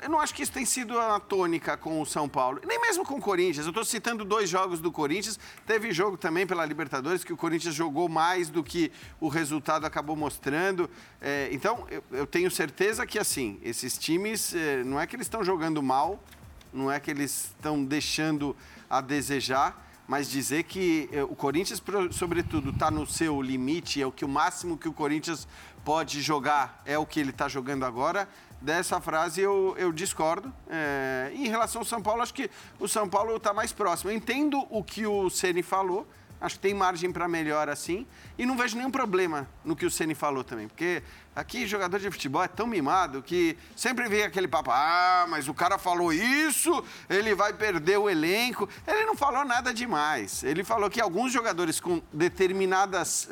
Eu 0.02 0.10
não 0.10 0.20
acho 0.20 0.34
que 0.34 0.44
isso 0.44 0.52
tem 0.52 0.66
sido 0.66 1.00
a 1.00 1.20
tônica 1.20 1.76
com 1.76 2.02
o 2.02 2.06
São 2.06 2.30
Paulo, 2.30 2.62
nem 2.68 2.80
mesmo 2.80 3.04
com 3.04 3.16
o 3.16 3.22
Corinthians. 3.22 3.66
Eu 3.66 3.72
estou 3.72 3.84
citando 3.84 4.24
dois 4.24 4.50
jogos 4.50 4.80
do 4.80 4.92
Corinthians. 4.92 5.40
Teve 5.66 5.92
jogo 5.92 6.18
também 6.18 6.46
pela 6.46 6.66
Libertadores 6.66 7.24
que 7.24 7.34
o 7.34 7.38
Corinthians 7.38 7.74
jogou 7.74 8.08
mais 8.08 8.50
do 8.50 8.64
que 8.64 8.92
o 9.20 9.28
resultado 9.28 9.86
acabou 9.86 10.16
mostrando. 10.16 10.90
É, 11.20 11.50
então, 11.52 11.88
eu, 11.90 12.04
eu, 12.12 12.28
tenho 12.28 12.52
certeza 12.52 13.06
que, 13.08 13.18
assim, 13.18 13.60
esses 13.64 13.98
times, 13.98 14.54
é, 14.54 14.84
não 14.84 15.00
é 15.00 15.08
que 15.08 15.16
eles 15.16 15.26
estão 15.26 15.44
jogando 15.44 15.82
mal, 15.82 16.24
não 16.72 16.92
é 16.92 17.00
que 17.00 17.10
eles 17.10 17.46
estão 17.56 17.84
deixando 17.84 18.56
a 18.90 19.02
desejar, 19.02 19.87
mas 20.08 20.30
dizer 20.30 20.64
que 20.64 21.10
é, 21.12 21.24
o 21.24 21.36
Corinthians, 21.36 21.82
sobretudo, 22.12 22.70
está 22.70 22.90
no 22.90 23.06
seu 23.06 23.42
limite, 23.42 24.02
é 24.02 24.06
o 24.06 24.12
que 24.12 24.24
o 24.24 24.30
máximo 24.30 24.78
que 24.78 24.88
o 24.88 24.94
Corinthians 24.94 25.48
pode 25.84 26.22
jogar 26.22 26.82
é 26.86 26.98
o 26.98 27.06
que 27.06 27.20
ele 27.20 27.30
está 27.30 27.48
jogando 27.48 27.86
agora 27.86 28.28
dessa 28.62 29.00
frase 29.00 29.42
eu, 29.42 29.76
eu 29.78 29.92
discordo. 29.92 30.54
É, 30.70 31.32
em 31.34 31.48
relação 31.48 31.82
ao 31.82 31.86
São 31.86 32.02
Paulo, 32.02 32.22
acho 32.22 32.34
que 32.34 32.50
o 32.80 32.88
São 32.88 33.08
Paulo 33.08 33.36
está 33.36 33.54
mais 33.54 33.72
próximo. 33.72 34.12
Eu 34.12 34.16
entendo 34.16 34.66
o 34.70 34.84
que 34.84 35.06
o 35.06 35.30
Ceni 35.30 35.64
falou, 35.64 36.08
acho 36.40 36.56
que 36.56 36.62
tem 36.62 36.74
margem 36.74 37.12
para 37.12 37.28
melhor 37.28 37.70
assim, 37.70 38.06
e 38.38 38.46
não 38.46 38.56
vejo 38.56 38.78
nenhum 38.78 38.92
problema 38.92 39.48
no 39.64 39.76
que 39.76 39.86
o 39.86 39.92
Ceni 39.92 40.14
falou 40.14 40.44
também, 40.44 40.68
porque 40.68 41.02
aqui 41.36 41.68
jogador 41.68 42.00
de 42.00 42.10
futebol 42.10 42.44
é 42.44 42.48
tão 42.48 42.66
mimado 42.66 43.22
que 43.22 43.58
sempre 43.76 44.08
vem 44.08 44.24
aquele 44.24 44.48
papo, 44.48 44.72
ah, 44.72 45.26
mas 45.30 45.48
o 45.48 45.54
cara 45.54 45.78
falou 45.78 46.12
isso, 46.12 46.84
ele 47.10 47.36
vai 47.36 47.54
perder 47.54 47.98
o 47.98 48.10
elenco. 48.10 48.68
Ele 48.88 49.06
não 49.06 49.16
falou 49.16 49.46
nada 49.46 49.74
demais. 49.74 50.44
Ele 50.44 50.64
falou 50.64 50.90
que 50.90 51.00
alguns 51.00 51.32
jogadores 51.32 51.80
com 51.80 52.02
determinadas 52.12 53.30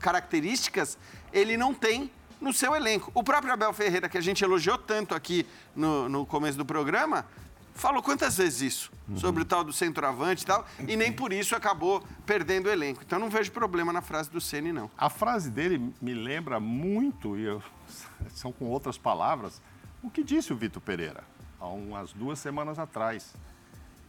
características 0.00 0.98
ele 1.32 1.56
não 1.56 1.74
tem 1.74 2.10
no 2.40 2.52
seu 2.52 2.74
elenco. 2.74 3.10
O 3.14 3.22
próprio 3.22 3.52
Abel 3.52 3.72
Ferreira, 3.72 4.08
que 4.08 4.16
a 4.16 4.20
gente 4.20 4.42
elogiou 4.42 4.78
tanto 4.78 5.14
aqui 5.14 5.46
no, 5.74 6.08
no 6.08 6.26
começo 6.26 6.56
do 6.56 6.64
programa, 6.64 7.26
falou 7.80 8.02
quantas 8.02 8.36
vezes 8.36 8.60
isso 8.60 8.92
uhum. 9.08 9.16
sobre 9.16 9.42
o 9.42 9.44
tal 9.44 9.64
do 9.64 9.72
centroavante 9.72 10.44
e 10.44 10.46
tal, 10.46 10.66
e 10.86 10.96
nem 10.96 11.10
por 11.10 11.32
isso 11.32 11.56
acabou 11.56 12.04
perdendo 12.26 12.66
o 12.66 12.70
elenco. 12.70 13.02
Então 13.04 13.18
não 13.18 13.30
vejo 13.30 13.50
problema 13.50 13.92
na 13.92 14.02
frase 14.02 14.30
do 14.30 14.40
Ceni 14.40 14.70
não. 14.70 14.90
A 14.98 15.08
frase 15.08 15.50
dele 15.50 15.92
me 16.00 16.12
lembra 16.12 16.60
muito, 16.60 17.38
e 17.38 17.44
eu, 17.44 17.62
são 18.34 18.52
com 18.52 18.66
outras 18.66 18.98
palavras, 18.98 19.62
o 20.02 20.10
que 20.10 20.22
disse 20.22 20.52
o 20.52 20.56
Vitor 20.56 20.82
Pereira 20.82 21.24
há 21.58 21.66
umas 21.66 22.12
duas 22.12 22.38
semanas 22.38 22.78
atrás. 22.78 23.34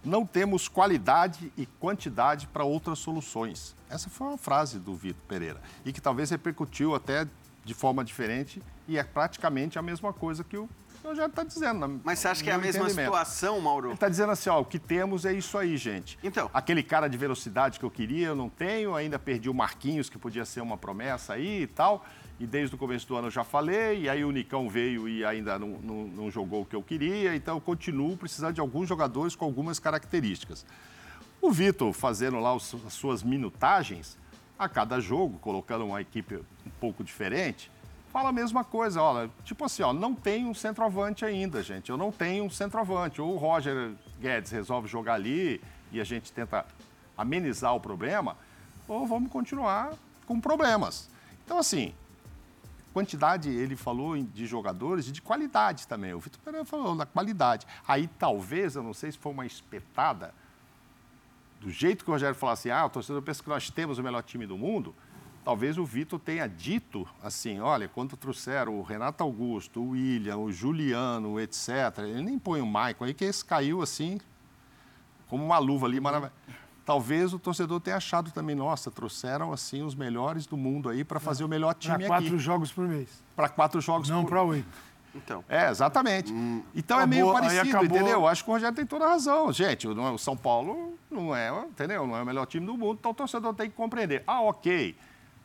Não 0.04 0.26
temos 0.26 0.68
qualidade 0.68 1.52
e 1.56 1.66
quantidade 1.66 2.48
para 2.48 2.64
outras 2.64 3.00
soluções. 3.00 3.76
Essa 3.90 4.10
foi 4.10 4.28
uma 4.28 4.38
frase 4.38 4.80
do 4.80 4.96
Vitor 4.96 5.22
Pereira 5.28 5.62
e 5.86 5.94
que 5.94 6.02
talvez 6.02 6.30
repercutiu 6.30 6.96
até 6.96 7.28
de 7.64 7.74
forma 7.74 8.04
diferente 8.04 8.62
e 8.88 8.98
é 8.98 9.04
praticamente 9.04 9.78
a 9.78 9.82
mesma 9.82 10.12
coisa 10.12 10.44
que 10.44 10.58
o 10.58 10.68
já 11.16 11.26
está 11.26 11.44
dizendo. 11.44 12.02
Mas 12.04 12.20
você 12.20 12.28
acha 12.28 12.44
que 12.44 12.50
é 12.50 12.54
a 12.54 12.58
mesma 12.58 12.90
situação, 12.90 13.60
Mauro? 13.60 13.88
Ele 13.88 13.94
está 13.96 14.08
dizendo 14.08 14.32
assim, 14.32 14.50
ó, 14.50 14.60
o 14.60 14.66
que 14.66 14.80
temos 14.80 15.26
é 15.26 15.34
isso 15.34 15.58
aí, 15.58 15.76
gente. 15.78 16.18
Então. 16.24 16.50
Aquele 16.54 16.84
cara 16.84 17.08
de 17.08 17.18
velocidade 17.18 17.80
que 17.80 17.86
eu 17.86 17.92
queria, 17.92 18.28
eu 18.28 18.36
não 18.36 18.50
tenho, 18.50 18.96
ainda 18.96 19.18
perdi 19.18 19.50
o 19.50 19.54
Marquinhos, 19.54 20.10
que 20.10 20.18
podia 20.18 20.46
ser 20.46 20.62
uma 20.62 20.78
promessa 20.78 21.34
aí 21.34 21.64
e 21.64 21.68
tal. 21.68 22.06
E 22.40 22.48
desde 22.48 22.76
o 22.76 22.78
começo 22.78 23.08
do 23.08 23.16
ano 23.16 23.28
eu 23.28 23.32
já 23.32 23.44
falei, 23.44 24.02
e 24.02 24.10
aí 24.10 24.26
o 24.26 24.32
Nicão 24.32 24.68
veio 24.68 25.08
e 25.08 25.24
ainda 25.24 25.60
não, 25.60 25.80
não, 25.84 26.08
não 26.08 26.32
jogou 26.32 26.62
o 26.62 26.66
que 26.66 26.76
eu 26.76 26.82
queria, 26.82 27.36
então 27.36 27.58
eu 27.58 27.62
continuo 27.62 28.18
precisando 28.18 28.56
de 28.56 28.62
alguns 28.62 28.90
jogadores 28.90 29.36
com 29.36 29.46
algumas 29.46 29.78
características. 29.78 30.66
O 31.40 31.52
Vitor 31.52 31.94
fazendo 31.94 32.40
lá 32.40 32.56
as 32.56 32.76
suas 32.90 33.22
minutagens, 33.22 34.18
a 34.58 34.68
cada 34.68 35.00
jogo, 35.00 35.38
colocando 35.40 35.86
uma 35.86 36.02
equipe 36.02 36.36
um 36.36 36.70
pouco 36.80 37.04
diferente, 37.04 37.72
fala 38.12 38.30
a 38.30 38.32
mesma 38.32 38.64
coisa. 38.64 39.02
Olha, 39.02 39.30
tipo 39.44 39.64
assim, 39.64 39.82
ó, 39.82 39.94
não 39.94 40.14
tem 40.14 40.46
um 40.46 40.54
centroavante 40.54 41.24
ainda, 41.24 41.64
gente. 41.64 41.90
Eu 41.90 41.98
não 41.98 42.12
tenho 42.12 42.44
um 42.44 42.50
centroavante. 42.50 43.22
Ou 43.22 43.34
o 43.34 43.38
Roger 43.38 43.94
Guedes 44.20 44.52
resolve 44.52 44.88
jogar 44.88 45.16
ali 45.16 45.62
e 45.92 46.00
a 46.00 46.04
gente 46.04 46.32
tenta 46.32 46.66
amenizar 47.18 47.76
o 47.76 47.80
problema, 47.80 48.36
ou 48.88 49.06
vamos 49.06 49.32
continuar 49.32 49.94
com 50.26 50.40
problemas. 50.40 51.10
Então, 51.46 51.58
assim, 51.58 51.94
quantidade, 52.94 53.50
ele 53.50 53.76
falou 53.76 54.18
de 54.18 54.46
jogadores 54.46 55.08
e 55.08 55.12
de 55.12 55.22
qualidade 55.22 55.88
também. 55.88 56.14
O 56.14 56.20
Vitor 56.20 56.40
Pereira 56.42 56.66
falou 56.66 56.96
da 56.96 57.06
qualidade. 57.06 57.68
Aí, 57.88 58.08
talvez, 58.20 58.76
eu 58.76 58.84
não 58.84 58.94
sei 58.94 59.12
se 59.12 59.18
foi 59.18 59.32
uma 59.32 59.46
espetada, 59.46 60.34
do 61.60 61.70
jeito 61.70 62.04
que 62.04 62.10
o 62.10 62.14
Rogério 62.14 62.36
falou 62.36 62.54
assim, 62.54 62.72
ah, 62.72 62.86
o 62.86 62.90
torcedor 62.90 63.22
pensa 63.22 63.44
que 63.44 63.50
nós 63.50 63.70
temos 63.70 64.00
o 64.00 64.04
melhor 64.04 64.24
time 64.24 64.48
do 64.48 64.58
mundo, 64.58 64.96
talvez 65.44 65.78
o 65.78 65.86
Vitor 65.86 66.20
tenha 66.20 66.48
dito 66.48 67.08
assim, 67.24 67.60
olha, 67.60 67.88
quando 67.88 68.16
trouxeram 68.16 68.80
o 68.80 68.82
Renato 68.82 69.24
Augusto, 69.24 69.82
o 69.82 69.90
William, 69.92 70.38
o 70.38 70.52
Juliano, 70.52 71.40
etc., 71.40 71.70
ele 72.00 72.22
nem 72.22 72.40
põe 72.40 72.62
o 72.62 72.66
Maicon 72.66 73.06
aí, 73.06 73.14
que 73.14 73.26
esse 73.26 73.44
caiu 73.44 73.82
assim, 73.82 74.20
como 75.28 75.44
uma 75.44 75.58
luva 75.58 75.88
ali, 75.88 76.00
maravilhosa. 76.00 76.34
Talvez 76.84 77.32
o 77.34 77.40
torcedor 77.40 77.80
tenha 77.80 77.98
achado 77.98 78.32
também, 78.32 78.56
nossa, 78.56 78.90
trouxeram 78.90 79.54
assim 79.54 79.84
os 79.84 79.94
melhores 79.94 80.46
do 80.46 80.58
mundo 80.58 80.90
aí 80.90 81.04
para 81.04 81.20
fazer 81.20 81.44
o 81.44 81.48
melhor 81.48 81.74
time 81.76 81.96
aqui. 81.96 82.08
Para 82.08 82.22
quatro 82.22 82.40
jogos 82.40 82.72
por 82.72 82.88
mês. 82.88 83.24
Para 83.36 83.50
quatro 83.50 83.82
jogos 83.82 84.10
Não 84.10 84.24
por... 84.24 84.30
para 84.30 84.44
oito. 84.44 84.68
Então. 85.14 85.44
É, 85.48 85.70
exatamente. 85.70 86.32
Hum, 86.32 86.64
então 86.74 86.98
acabou, 86.98 87.14
é 87.14 87.22
meio 87.22 87.34
parecido, 87.34 87.78
acabou... 87.78 87.98
entendeu? 87.98 88.28
Acho 88.28 88.44
que 88.44 88.50
o 88.50 88.54
Rogério 88.54 88.76
tem 88.76 88.86
toda 88.86 89.06
a 89.06 89.10
razão. 89.10 89.52
Gente, 89.52 89.88
o 89.88 90.18
São 90.18 90.36
Paulo 90.36 90.98
não 91.10 91.36
é, 91.36 91.50
entendeu? 91.66 92.08
Não 92.08 92.16
é 92.16 92.24
o 92.24 92.26
melhor 92.26 92.46
time 92.46 92.66
do 92.66 92.78
mundo, 92.78 92.98
então 93.00 93.12
o 93.12 93.14
torcedor 93.14 93.54
tem 93.54 93.70
que 93.70 93.76
compreender. 93.76 94.24
Ah, 94.26 94.42
ok. 94.42 94.96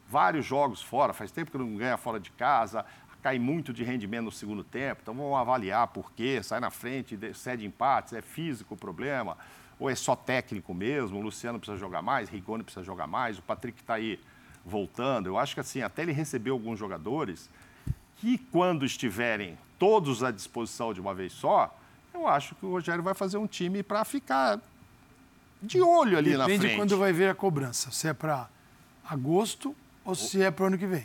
Vários 0.08 0.44
jogos 0.46 0.80
fora, 0.80 1.12
faz 1.12 1.30
tempo 1.30 1.50
que 1.50 1.58
não 1.58 1.76
ganha 1.76 1.96
fora 1.96 2.20
de 2.20 2.30
casa, 2.30 2.84
cai 3.26 3.40
muito 3.40 3.72
de 3.72 3.82
rendimento 3.82 4.26
no 4.26 4.32
segundo 4.32 4.62
tempo, 4.62 5.00
então 5.02 5.12
vamos 5.12 5.36
avaliar 5.36 5.88
por 5.88 6.12
quê, 6.12 6.40
sai 6.44 6.60
na 6.60 6.70
frente, 6.70 7.18
cede 7.34 7.66
empates, 7.66 8.12
é 8.12 8.22
físico 8.22 8.74
o 8.74 8.76
problema, 8.76 9.36
ou 9.80 9.90
é 9.90 9.96
só 9.96 10.14
técnico 10.14 10.72
mesmo, 10.72 11.18
o 11.18 11.20
Luciano 11.20 11.58
precisa 11.58 11.76
jogar 11.76 12.02
mais, 12.02 12.28
Rigoni 12.28 12.62
precisa 12.62 12.84
jogar 12.84 13.08
mais, 13.08 13.36
o 13.36 13.42
Patrick 13.42 13.80
está 13.80 13.94
aí 13.94 14.20
voltando. 14.64 15.26
Eu 15.26 15.36
acho 15.36 15.54
que 15.54 15.60
assim, 15.60 15.82
até 15.82 16.02
ele 16.02 16.12
receber 16.12 16.50
alguns 16.50 16.78
jogadores 16.78 17.50
que 18.16 18.38
quando 18.38 18.86
estiverem 18.86 19.58
todos 19.76 20.22
à 20.22 20.30
disposição 20.30 20.94
de 20.94 21.00
uma 21.00 21.12
vez 21.12 21.32
só, 21.32 21.76
eu 22.14 22.28
acho 22.28 22.54
que 22.54 22.64
o 22.64 22.70
Rogério 22.70 23.02
vai 23.02 23.12
fazer 23.12 23.38
um 23.38 23.46
time 23.46 23.82
para 23.82 24.04
ficar 24.04 24.60
de 25.60 25.80
olho 25.80 26.16
ali 26.16 26.30
Depende 26.30 26.38
na 26.38 26.44
frente. 26.44 26.60
Depende 26.60 26.76
quando 26.76 26.96
vai 26.96 27.12
ver 27.12 27.28
a 27.28 27.34
cobrança, 27.34 27.90
se 27.90 28.08
é 28.08 28.14
para 28.14 28.48
agosto 29.04 29.74
ou 30.06 30.14
se 30.14 30.42
é 30.42 30.50
para 30.50 30.64
o 30.64 30.66
ano 30.68 30.78
que 30.78 30.86
vem. 30.86 31.04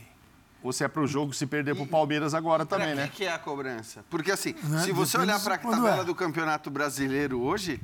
Ou 0.63 0.71
se 0.71 0.83
é 0.83 0.87
para 0.87 1.01
o 1.01 1.07
jogo 1.07 1.33
se 1.33 1.47
perder 1.47 1.73
para 1.73 1.83
o 1.83 1.87
Palmeiras 1.87 2.35
agora 2.35 2.65
também, 2.65 2.89
que 2.89 2.95
né? 2.95 3.05
O 3.05 3.09
que 3.09 3.23
é 3.25 3.33
a 3.33 3.39
cobrança? 3.39 4.05
Porque 4.09 4.31
assim, 4.31 4.53
né? 4.63 4.83
se 4.83 4.91
você 4.91 5.17
olhar 5.17 5.39
para 5.41 5.55
a 5.55 5.57
tabela 5.57 6.01
é. 6.01 6.03
do 6.03 6.13
Campeonato 6.13 6.69
Brasileiro 6.69 7.41
hoje, 7.41 7.81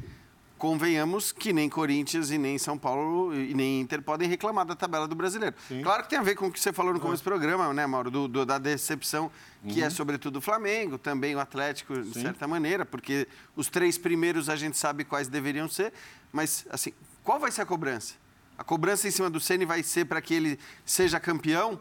convenhamos 0.59 1.31
que 1.31 1.51
nem 1.51 1.67
Corinthians 1.67 2.29
e 2.29 2.37
nem 2.37 2.59
São 2.59 2.77
Paulo 2.77 3.33
e 3.33 3.53
nem 3.55 3.81
Inter 3.81 4.01
podem 4.01 4.29
reclamar 4.29 4.63
da 4.63 4.75
tabela 4.75 5.07
do 5.07 5.15
brasileiro. 5.15 5.55
Sim. 5.67 5.81
Claro 5.81 6.03
que 6.03 6.09
tem 6.09 6.19
a 6.19 6.21
ver 6.21 6.35
com 6.35 6.47
o 6.47 6.51
que 6.51 6.59
você 6.59 6.71
falou 6.71 6.93
no 6.93 6.99
começo 6.99 7.21
é. 7.21 7.23
do 7.23 7.29
programa, 7.29 7.73
né, 7.73 7.87
Mauro? 7.87 8.11
Do, 8.11 8.27
do, 8.27 8.45
da 8.45 8.59
decepção, 8.59 9.31
que 9.67 9.79
é 9.79 9.83
uhum. 9.83 9.87
é 9.87 9.89
sobretudo 9.89 10.37
o 10.37 10.41
Flamengo, 10.41 10.99
também 10.99 11.35
o 11.35 11.39
Atlético, 11.39 11.99
de 11.99 12.13
Sim. 12.13 12.21
certa 12.21 12.47
maneira, 12.47 12.85
porque 12.85 13.27
os 13.55 13.69
três 13.69 13.97
primeiros 13.97 14.49
a 14.49 14.55
gente 14.55 14.77
sabe 14.77 15.03
quais 15.03 15.27
deveriam 15.27 15.67
ser. 15.67 15.91
Mas, 16.31 16.65
assim, 16.69 16.93
qual 17.23 17.39
vai 17.39 17.51
ser 17.51 17.61
a 17.61 17.65
cobrança? 17.65 18.13
A 18.57 18.63
cobrança 18.63 19.07
em 19.07 19.11
cima 19.11 19.29
do 19.29 19.39
Ceni 19.39 19.65
vai 19.65 19.83
ser 19.83 20.05
para 20.05 20.21
que 20.21 20.33
ele 20.33 20.59
seja 20.85 21.19
campeão? 21.19 21.79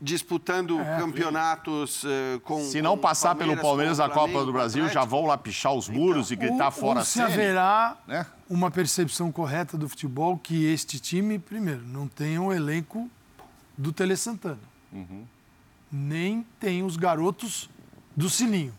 disputando 0.00 0.80
é, 0.80 0.98
campeonatos 0.98 2.04
uh, 2.04 2.40
com. 2.44 2.62
Se 2.62 2.80
não 2.80 2.96
passar 2.96 3.34
pelo 3.34 3.56
Palmeiras 3.56 3.98
a 3.98 4.08
Copa 4.08 4.44
do 4.44 4.52
Brasil, 4.52 4.88
já 4.88 5.04
vão 5.04 5.26
lá 5.26 5.36
pichar 5.36 5.74
os 5.74 5.88
muros 5.88 6.30
então, 6.30 6.46
e 6.46 6.48
gritar 6.48 6.70
fora 6.70 7.00
ou 7.00 7.04
se 7.04 7.20
haverá 7.20 7.96
né? 8.06 8.24
uma 8.48 8.70
percepção 8.70 9.32
correta 9.32 9.76
do 9.76 9.88
futebol 9.88 10.38
que 10.38 10.64
este 10.66 11.00
time, 11.00 11.38
primeiro, 11.38 11.82
não 11.82 12.06
tem 12.06 12.38
um 12.38 12.52
elenco 12.52 13.10
do 13.76 13.92
Tele 13.92 14.16
Santana. 14.16 14.60
Uhum. 14.92 15.26
Nem 15.90 16.46
tem 16.60 16.82
os 16.82 16.96
garotos 16.96 17.68
do 18.16 18.30
Sininho. 18.30 18.74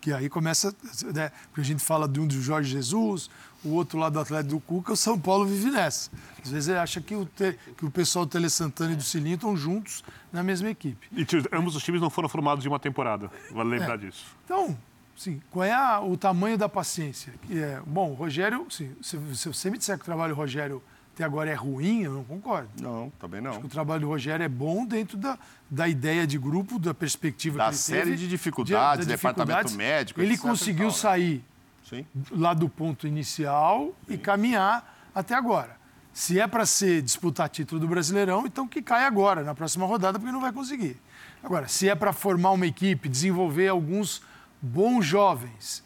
Que 0.00 0.12
aí 0.12 0.28
começa. 0.28 0.74
Né, 1.14 1.32
porque 1.48 1.60
a 1.60 1.64
gente 1.64 1.82
fala 1.82 2.06
de 2.06 2.20
um 2.20 2.26
do 2.26 2.40
Jorge 2.40 2.70
Jesus, 2.70 3.28
o 3.64 3.70
outro 3.70 3.98
lado 3.98 4.12
do 4.14 4.20
Atlético 4.20 4.54
do 4.54 4.60
Cuca, 4.60 4.92
o 4.92 4.96
São 4.96 5.18
Paulo 5.18 5.44
vive 5.44 5.70
nessa. 5.70 6.10
Às 6.42 6.50
vezes 6.50 6.68
ele 6.68 6.78
acha 6.78 7.00
que 7.00 7.14
o, 7.14 7.24
te, 7.24 7.58
que 7.76 7.84
o 7.84 7.90
pessoal 7.90 8.24
do 8.24 8.30
Tele 8.30 8.48
Santana 8.48 8.92
e 8.92 8.96
do 8.96 9.02
Cilinho 9.02 9.34
estão 9.34 9.56
juntos 9.56 10.04
na 10.32 10.42
mesma 10.42 10.70
equipe. 10.70 11.08
E 11.12 11.26
ambos 11.52 11.74
os 11.74 11.82
times 11.82 12.00
não 12.00 12.10
foram 12.10 12.28
formados 12.28 12.64
em 12.64 12.68
uma 12.68 12.78
temporada, 12.78 13.30
vale 13.50 13.70
lembrar 13.70 13.94
é. 13.94 14.06
disso. 14.06 14.24
Então, 14.44 14.76
sim, 15.16 15.40
qual 15.50 15.64
é 15.64 15.72
a, 15.72 16.00
o 16.00 16.16
tamanho 16.16 16.56
da 16.56 16.68
paciência? 16.68 17.32
É, 17.50 17.80
bom, 17.86 18.10
o 18.10 18.14
Rogério, 18.14 18.66
sim, 18.70 18.94
se, 19.02 19.18
se 19.34 19.48
você 19.48 19.70
me 19.70 19.78
disser 19.78 19.96
que 19.96 20.02
o 20.02 20.06
trabalho 20.06 20.34
do 20.34 20.38
Rogério 20.38 20.82
até 21.18 21.24
agora 21.24 21.50
é 21.50 21.54
ruim, 21.54 22.02
eu 22.02 22.12
não 22.12 22.22
concordo. 22.22 22.68
Não, 22.80 23.10
também 23.18 23.40
não. 23.40 23.50
Acho 23.50 23.60
que 23.60 23.66
o 23.66 23.68
trabalho 23.68 24.02
do 24.02 24.06
Rogério 24.06 24.44
é 24.44 24.48
bom 24.48 24.86
dentro 24.86 25.16
da, 25.16 25.36
da 25.68 25.88
ideia 25.88 26.24
de 26.24 26.38
grupo, 26.38 26.78
da 26.78 26.94
perspectiva 26.94 27.58
da 27.58 27.64
que 27.64 27.70
ele 27.70 27.76
série 27.76 28.02
teve, 28.02 28.16
de 28.18 28.28
dificuldades, 28.28 29.04
de, 29.04 29.12
departamento 29.12 29.74
médico, 29.74 30.20
Ele 30.20 30.38
conseguiu 30.38 30.86
tal, 30.86 30.96
né? 30.96 31.02
sair 31.02 31.44
Sim. 31.88 32.04
lá 32.30 32.52
do 32.52 32.68
ponto 32.68 33.06
inicial 33.06 33.94
e 34.08 34.18
caminhar 34.18 35.08
até 35.14 35.34
agora. 35.34 35.78
Se 36.12 36.38
é 36.38 36.46
para 36.46 36.66
ser 36.66 37.00
disputar 37.00 37.48
título 37.48 37.80
do 37.80 37.88
Brasileirão, 37.88 38.44
então 38.44 38.66
que 38.66 38.82
cai 38.82 39.04
agora, 39.04 39.42
na 39.42 39.54
próxima 39.54 39.86
rodada, 39.86 40.18
porque 40.18 40.32
não 40.32 40.40
vai 40.40 40.52
conseguir. 40.52 41.00
Agora, 41.42 41.68
se 41.68 41.88
é 41.88 41.94
para 41.94 42.12
formar 42.12 42.50
uma 42.50 42.66
equipe, 42.66 43.08
desenvolver 43.08 43.68
alguns 43.68 44.20
bons 44.60 45.06
jovens, 45.06 45.82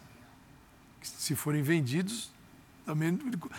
se 1.03 1.35
forem 1.35 1.63
vendidos, 1.63 2.33
também 2.85 3.19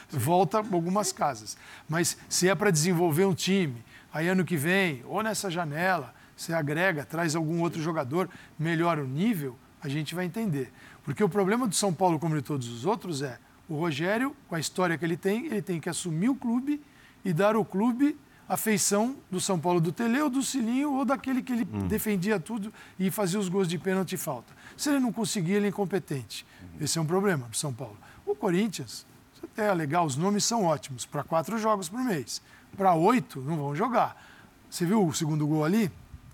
volta 0.09 0.57
algumas 0.57 1.11
casas. 1.11 1.55
Mas 1.87 2.17
se 2.27 2.49
é 2.49 2.55
para 2.55 2.71
desenvolver 2.71 3.25
um 3.25 3.33
time, 3.33 3.83
aí 4.11 4.27
ano 4.27 4.43
que 4.43 4.57
vem, 4.57 5.03
ou 5.05 5.21
nessa 5.23 5.49
janela, 5.49 6.13
você 6.35 6.53
agrega, 6.53 7.05
traz 7.05 7.35
algum 7.35 7.61
outro 7.61 7.81
jogador, 7.81 8.29
melhora 8.57 9.03
o 9.03 9.07
nível, 9.07 9.57
a 9.81 9.87
gente 9.87 10.15
vai 10.15 10.25
entender. 10.25 10.73
Porque 11.03 11.23
o 11.23 11.30
problema 11.30 11.67
do 11.67 11.75
São 11.75 11.93
Paulo, 11.93 12.19
como 12.19 12.35
de 12.35 12.41
todos 12.41 12.67
os 12.69 12.85
outros, 12.85 13.21
é 13.21 13.38
o 13.67 13.75
Rogério, 13.75 14.35
com 14.47 14.55
a 14.55 14.59
história 14.59 14.97
que 14.97 15.05
ele 15.05 15.17
tem, 15.17 15.45
ele 15.45 15.61
tem 15.61 15.80
que 15.80 15.89
assumir 15.89 16.30
o 16.30 16.35
clube 16.35 16.81
e 17.23 17.34
dar 17.34 17.55
ao 17.55 17.65
clube 17.65 18.17
a 18.47 18.57
feição 18.57 19.15
do 19.31 19.39
São 19.39 19.59
Paulo 19.59 19.80
do 19.80 19.91
Tele 19.91 20.19
ou 20.21 20.30
do 20.30 20.43
Cilinho 20.43 20.93
ou 20.93 21.05
daquele 21.05 21.41
que 21.41 21.53
ele 21.53 21.67
hum. 21.71 21.88
defendia 21.88 22.39
tudo 22.39 22.73
e 22.99 23.09
fazia 23.09 23.39
os 23.39 23.49
gols 23.49 23.67
de 23.67 23.77
pênalti 23.77 24.13
e 24.13 24.17
falta. 24.17 24.53
Se 24.75 24.89
ele 24.89 24.99
não 24.99 25.11
conseguir, 25.11 25.53
ele 25.53 25.65
é 25.65 25.69
incompetente. 25.69 26.45
Esse 26.80 26.97
é 26.97 27.01
um 27.01 27.05
problema 27.05 27.47
do 27.47 27.55
São 27.55 27.73
Paulo. 27.73 27.97
O 28.25 28.35
Corinthians, 28.35 29.05
até 29.43 29.67
é 29.67 29.73
legal, 29.73 30.05
os 30.05 30.15
nomes 30.15 30.43
são 30.43 30.65
ótimos, 30.65 31.05
para 31.05 31.23
quatro 31.23 31.57
jogos 31.57 31.89
por 31.89 31.99
mês. 31.99 32.41
Para 32.75 32.93
oito, 32.95 33.41
não 33.41 33.55
vão 33.57 33.75
jogar. 33.75 34.21
Você 34.69 34.85
viu 34.85 35.05
o 35.05 35.13
segundo 35.13 35.45
gol 35.47 35.63
ali? 35.63 35.91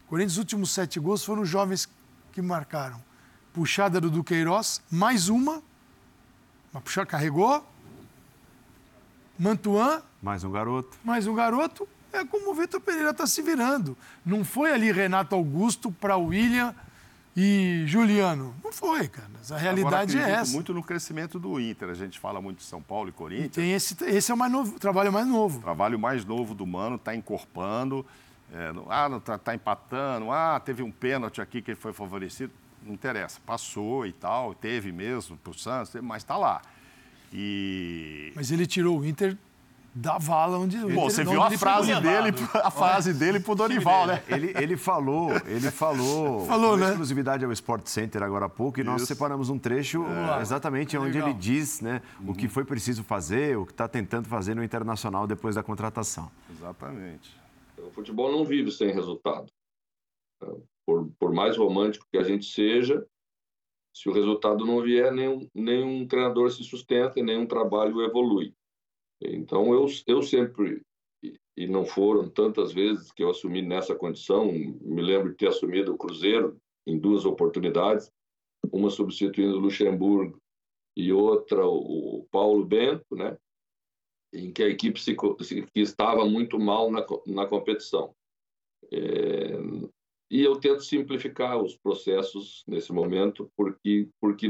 Corinthians, 0.07 0.33
os 0.33 0.39
últimos 0.39 0.71
sete 0.71 0.99
gols 0.99 1.23
foram 1.23 1.45
jovens 1.45 1.87
que 2.31 2.41
marcaram. 2.41 3.01
Puxada 3.53 3.99
do 3.99 4.09
Duqueiroz, 4.09 4.81
mais 4.91 5.29
uma. 5.29 5.61
Uma 6.71 6.81
puxada, 6.81 7.05
carregou. 7.07 7.65
Mantuan. 9.37 10.01
Mais 10.21 10.43
um 10.43 10.51
garoto. 10.51 10.97
Mais 11.03 11.25
um 11.25 11.33
garoto. 11.33 11.87
É 12.11 12.25
como 12.25 12.51
o 12.51 12.53
Vitor 12.53 12.81
Pereira 12.81 13.11
está 13.11 13.25
se 13.25 13.41
virando. 13.41 13.97
Não 14.25 14.43
foi 14.43 14.71
ali 14.71 14.91
Renato 14.91 15.35
Augusto 15.35 15.91
para 15.91 16.17
William 16.17 16.75
e 17.35 17.83
Juliano. 17.85 18.53
Não 18.63 18.73
foi, 18.73 19.07
cara. 19.07 19.29
A 19.51 19.57
realidade 19.57 20.17
Agora, 20.17 20.33
é 20.33 20.41
essa. 20.41 20.51
muito 20.51 20.73
no 20.73 20.83
crescimento 20.83 21.39
do 21.39 21.59
Inter. 21.59 21.89
A 21.89 21.93
gente 21.93 22.19
fala 22.19 22.41
muito 22.41 22.57
de 22.57 22.65
São 22.65 22.81
Paulo 22.81 23.09
e 23.09 23.11
Corinthians. 23.11 23.45
E 23.45 23.49
tem 23.49 23.73
esse, 23.73 23.95
esse 24.05 24.31
é 24.31 24.33
o 24.33 24.37
mais 24.37 24.51
novo, 24.51 24.79
trabalho 24.79 25.11
mais 25.11 25.27
novo. 25.27 25.59
O 25.59 25.61
trabalho 25.61 25.97
mais 25.97 26.25
novo 26.25 26.53
do 26.53 26.67
Mano, 26.67 26.97
está 26.97 27.15
encorpando. 27.15 28.05
É, 28.51 28.73
ah, 28.89 29.07
não 29.07 29.17
está 29.17 29.37
tá 29.37 29.55
empatando. 29.55 30.31
Ah, 30.31 30.59
teve 30.59 30.83
um 30.83 30.91
pênalti 30.91 31.39
aqui 31.39 31.61
que 31.61 31.71
ele 31.71 31.79
foi 31.79 31.93
favorecido. 31.93 32.51
Não 32.83 32.93
interessa. 32.93 33.39
Passou 33.45 34.05
e 34.05 34.13
tal, 34.13 34.53
teve 34.53 34.91
mesmo 34.91 35.37
para 35.37 35.51
o 35.51 35.53
Santos, 35.53 35.93
mas 36.01 36.23
está 36.23 36.37
lá. 36.37 36.61
E... 37.33 38.31
Mas 38.35 38.51
ele 38.51 38.65
tirou 38.65 38.99
o 38.99 39.05
Inter 39.05 39.37
da 39.93 40.17
vala 40.17 40.57
onde 40.57 40.77
Bom, 40.77 41.09
você 41.09 41.23
viu 41.23 41.41
a 41.41 41.49
frase 41.51 41.93
dele, 41.99 42.29
a 42.53 42.71
frase 42.71 43.13
dele 43.13 43.39
pro 43.39 43.55
Dorival, 43.55 44.05
né? 44.05 44.23
Ele, 44.27 44.53
ele 44.55 44.77
falou, 44.77 45.31
ele 45.45 45.71
falou, 45.71 46.45
falou 46.45 46.77
né? 46.77 46.89
exclusividade 46.89 47.43
ao 47.43 47.51
Sport 47.51 47.87
Center 47.87 48.21
agora 48.21 48.45
há 48.45 48.49
pouco 48.49 48.79
e 48.79 48.81
Isso. 48.81 48.89
nós 48.89 49.01
separamos 49.03 49.49
um 49.49 49.57
trecho 49.57 50.05
é. 50.05 50.41
exatamente 50.41 50.97
onde 50.97 51.13
Legal. 51.13 51.29
ele 51.29 51.37
diz, 51.37 51.81
né, 51.81 52.01
uhum. 52.21 52.31
o 52.31 52.35
que 52.35 52.47
foi 52.47 52.63
preciso 52.63 53.03
fazer, 53.03 53.57
o 53.57 53.65
que 53.65 53.71
está 53.71 53.87
tentando 53.87 54.27
fazer 54.29 54.55
no 54.55 54.63
Internacional 54.63 55.25
depois 55.25 55.55
da 55.55 55.63
contratação. 55.63 56.31
Exatamente. 56.49 57.37
O 57.77 57.89
futebol 57.91 58.31
não 58.31 58.45
vive 58.45 58.71
sem 58.71 58.93
resultado. 58.93 59.47
Por, 60.89 61.11
por 61.19 61.31
mais 61.31 61.55
romântico 61.55 62.07
que 62.11 62.17
a 62.17 62.23
gente 62.23 62.45
seja, 62.45 63.05
se 63.95 64.09
o 64.09 64.11
resultado 64.11 64.65
não 64.65 64.81
vier, 64.81 65.13
nenhum, 65.13 65.47
nenhum 65.53 66.07
treinador 66.07 66.49
se 66.49 66.63
sustenta 66.63 67.19
e 67.19 67.23
nenhum 67.23 67.45
trabalho 67.45 68.01
evolui. 68.01 68.55
Então, 69.21 69.71
eu, 69.71 69.85
eu 70.07 70.23
sempre, 70.23 70.81
e 71.55 71.67
não 71.67 71.85
foram 71.85 72.27
tantas 72.27 72.73
vezes 72.73 73.11
que 73.11 73.21
eu 73.21 73.29
assumi 73.29 73.61
nessa 73.61 73.93
condição, 73.93 74.51
me 74.51 75.01
lembro 75.03 75.29
de 75.29 75.35
ter 75.35 75.49
assumido 75.49 75.93
o 75.93 75.97
Cruzeiro 75.97 76.57
em 76.87 76.97
duas 76.97 77.23
oportunidades, 77.23 78.11
uma 78.73 78.89
substituindo 78.89 79.57
o 79.57 79.59
Luxemburgo 79.59 80.41
e 80.97 81.13
outra 81.13 81.67
o 81.67 82.25
Paulo 82.31 82.65
Bento, 82.65 83.15
né? 83.15 83.37
em 84.33 84.51
que 84.51 84.63
a 84.63 84.69
equipe 84.69 84.99
se, 84.99 85.15
que 85.15 85.79
estava 85.79 86.25
muito 86.25 86.59
mal 86.59 86.89
na, 86.89 87.05
na 87.27 87.45
competição. 87.45 88.15
É, 88.91 89.53
e 90.29 90.41
eu 90.41 90.59
tento 90.59 90.83
simplificar 90.83 91.61
os 91.61 91.75
processos 91.75 92.63
nesse 92.67 92.91
momento, 92.93 93.51
porque, 93.55 94.07
porque 94.21 94.47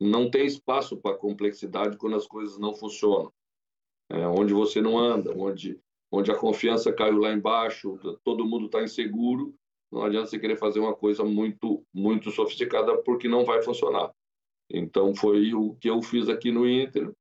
não 0.00 0.30
tem 0.30 0.46
espaço 0.46 0.96
para 0.96 1.16
complexidade 1.16 1.96
quando 1.96 2.16
as 2.16 2.26
coisas 2.26 2.58
não 2.58 2.74
funcionam 2.74 3.32
é, 4.10 4.26
onde 4.26 4.52
você 4.52 4.80
não 4.80 4.98
anda, 4.98 5.32
onde, 5.36 5.78
onde 6.10 6.30
a 6.30 6.38
confiança 6.38 6.92
caiu 6.92 7.18
lá 7.18 7.32
embaixo, 7.32 7.98
todo 8.24 8.46
mundo 8.46 8.66
está 8.66 8.82
inseguro, 8.82 9.54
não 9.90 10.02
adianta 10.02 10.26
você 10.26 10.38
querer 10.38 10.56
fazer 10.56 10.80
uma 10.80 10.94
coisa 10.94 11.24
muito, 11.24 11.84
muito 11.92 12.30
sofisticada 12.30 12.96
porque 13.02 13.28
não 13.28 13.44
vai 13.44 13.62
funcionar. 13.62 14.12
Então 14.70 15.14
foi 15.14 15.54
o 15.54 15.74
que 15.76 15.88
eu 15.88 16.02
fiz 16.02 16.28
aqui 16.28 16.50
no 16.50 16.68
Inter. 16.68 17.12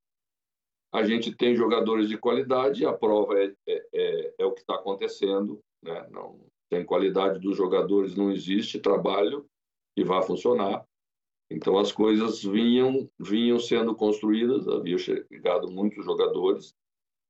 A 0.92 1.04
gente 1.04 1.36
tem 1.36 1.56
jogadores 1.56 2.08
de 2.08 2.18
qualidade, 2.18 2.86
a 2.86 2.94
prova 2.94 3.38
é, 3.38 3.54
é, 3.68 3.88
é, 3.94 4.36
é 4.40 4.46
o 4.46 4.54
que 4.54 4.62
está 4.62 4.76
acontecendo. 4.76 5.60
Né? 5.84 6.08
Não 6.10 6.40
tem 6.70 6.86
qualidade 6.86 7.40
dos 7.40 7.56
jogadores, 7.56 8.16
não 8.16 8.32
existe 8.32 8.80
trabalho 8.80 9.46
e 9.96 10.04
vai 10.04 10.22
funcionar. 10.24 10.86
Então 11.50 11.78
as 11.78 11.92
coisas 11.92 12.44
vinham 12.44 13.10
vinham 13.20 13.60
sendo 13.60 13.96
construídas, 13.96 14.68
havia 14.68 14.98
chegado 14.98 15.70
muitos 15.70 16.04
jogadores 16.04 16.76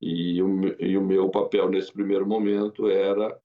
e 0.00 0.42
o, 0.42 0.82
e 0.82 0.96
o 0.96 1.02
meu 1.02 1.30
papel 1.30 1.68
nesse 1.68 1.92
primeiro 1.92 2.26
momento 2.26 2.88
era 2.88 3.38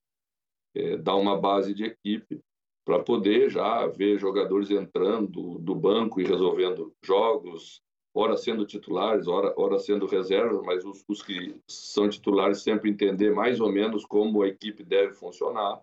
é, 0.73 0.97
dar 0.97 1.15
uma 1.15 1.37
base 1.37 1.73
de 1.73 1.85
equipe 1.85 2.41
para 2.85 3.03
poder 3.03 3.49
já 3.49 3.85
ver 3.87 4.17
jogadores 4.17 4.71
entrando 4.71 5.59
do 5.59 5.75
banco 5.75 6.19
e 6.19 6.25
resolvendo 6.25 6.93
jogos, 7.03 7.81
ora 8.13 8.37
sendo 8.37 8.65
titulares, 8.65 9.27
ora, 9.27 9.53
ora 9.57 9.79
sendo 9.79 10.05
reservas, 10.05 10.61
mas 10.63 10.83
os, 10.83 11.03
os 11.07 11.21
que 11.21 11.55
são 11.67 12.09
titulares 12.09 12.61
sempre 12.61 12.89
entender 12.89 13.33
mais 13.33 13.59
ou 13.59 13.71
menos 13.71 14.05
como 14.05 14.41
a 14.41 14.47
equipe 14.47 14.83
deve 14.83 15.13
funcionar 15.13 15.81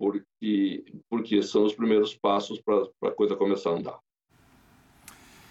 porque, 0.00 0.84
porque 1.10 1.42
são 1.42 1.64
os 1.64 1.74
primeiros 1.74 2.16
passos 2.16 2.58
para 2.58 3.10
a 3.10 3.14
coisa 3.14 3.36
começar 3.36 3.68
a 3.68 3.74
andar. 3.74 3.98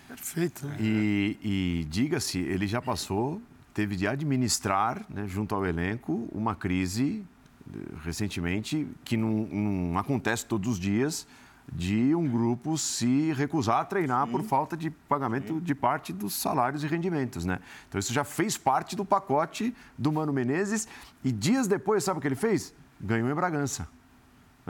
Perfeito. 0.07 0.65
Né? 0.65 0.77
E, 0.79 1.37
e 1.43 1.85
diga-se, 1.85 2.39
ele 2.39 2.65
já 2.65 2.81
passou, 2.81 3.39
teve 3.75 3.95
de 3.95 4.07
administrar, 4.07 5.05
né, 5.07 5.27
junto 5.27 5.53
ao 5.53 5.63
elenco, 5.63 6.27
uma 6.31 6.55
crise 6.55 7.23
eh, 7.71 7.77
recentemente 8.03 8.87
que 9.05 9.15
não, 9.15 9.29
não 9.29 9.99
acontece 9.99 10.47
todos 10.47 10.67
os 10.67 10.79
dias 10.79 11.27
de 11.71 12.15
um 12.15 12.27
grupo 12.27 12.77
se 12.77 13.31
recusar 13.33 13.81
a 13.81 13.85
treinar 13.85 14.25
Sim. 14.25 14.31
por 14.31 14.43
falta 14.43 14.75
de 14.75 14.89
pagamento 14.89 15.55
Sim. 15.55 15.59
de 15.59 15.75
parte 15.75 16.11
dos 16.11 16.33
salários 16.35 16.83
e 16.83 16.87
rendimentos, 16.87 17.45
né? 17.45 17.59
Então 17.87 17.99
isso 17.99 18.13
já 18.13 18.23
fez 18.23 18.57
parte 18.57 18.95
do 18.95 19.05
pacote 19.05 19.75
do 19.97 20.11
Mano 20.11 20.33
Menezes 20.33 20.87
e 21.23 21.31
dias 21.31 21.67
depois, 21.67 22.03
sabe 22.03 22.19
o 22.19 22.21
que 22.21 22.27
ele 22.27 22.35
fez? 22.35 22.73
Ganhou 22.99 23.29
em 23.29 23.33
Bragança. 23.33 23.87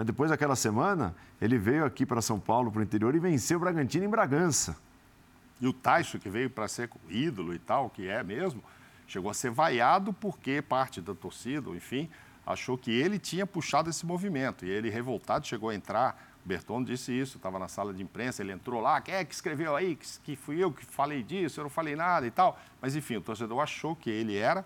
Depois 0.03 0.29
daquela 0.29 0.55
semana, 0.55 1.15
ele 1.41 1.57
veio 1.57 1.85
aqui 1.85 2.05
para 2.05 2.21
São 2.21 2.39
Paulo, 2.39 2.71
para 2.71 2.79
o 2.79 2.83
interior, 2.83 3.13
e 3.15 3.19
venceu 3.19 3.57
o 3.57 3.59
Bragantino 3.59 4.05
em 4.05 4.09
Bragança. 4.09 4.77
E 5.59 5.67
o 5.67 5.73
Tyson, 5.73 6.19
que 6.19 6.29
veio 6.29 6.49
para 6.49 6.67
ser 6.67 6.89
ídolo 7.09 7.53
e 7.53 7.59
tal, 7.59 7.89
que 7.89 8.07
é 8.07 8.23
mesmo, 8.23 8.63
chegou 9.07 9.29
a 9.29 9.33
ser 9.33 9.51
vaiado 9.51 10.13
porque 10.13 10.61
parte 10.61 11.01
da 11.01 11.13
torcida, 11.13 11.69
enfim, 11.71 12.09
achou 12.45 12.77
que 12.77 12.91
ele 12.91 13.19
tinha 13.19 13.45
puxado 13.45 13.89
esse 13.89 14.05
movimento. 14.05 14.65
E 14.65 14.69
ele, 14.69 14.89
revoltado, 14.89 15.45
chegou 15.45 15.69
a 15.69 15.75
entrar. 15.75 16.28
O 16.49 16.51
Berton 16.51 16.83
disse 16.83 17.11
isso, 17.11 17.37
estava 17.37 17.59
na 17.59 17.67
sala 17.67 17.93
de 17.93 18.01
imprensa, 18.01 18.41
ele 18.41 18.51
entrou 18.51 18.81
lá, 18.81 18.99
quem 18.99 19.13
é 19.13 19.23
que 19.23 19.33
escreveu 19.33 19.75
aí? 19.75 19.95
Que, 19.95 20.07
que 20.23 20.35
fui 20.35 20.57
eu 20.57 20.71
que 20.71 20.83
falei 20.83 21.21
disso, 21.21 21.59
eu 21.59 21.63
não 21.63 21.69
falei 21.69 21.95
nada 21.95 22.25
e 22.25 22.31
tal. 22.31 22.59
Mas, 22.81 22.95
enfim, 22.95 23.17
o 23.17 23.21
torcedor 23.21 23.61
achou 23.61 23.95
que 23.95 24.09
ele 24.09 24.35
era 24.35 24.65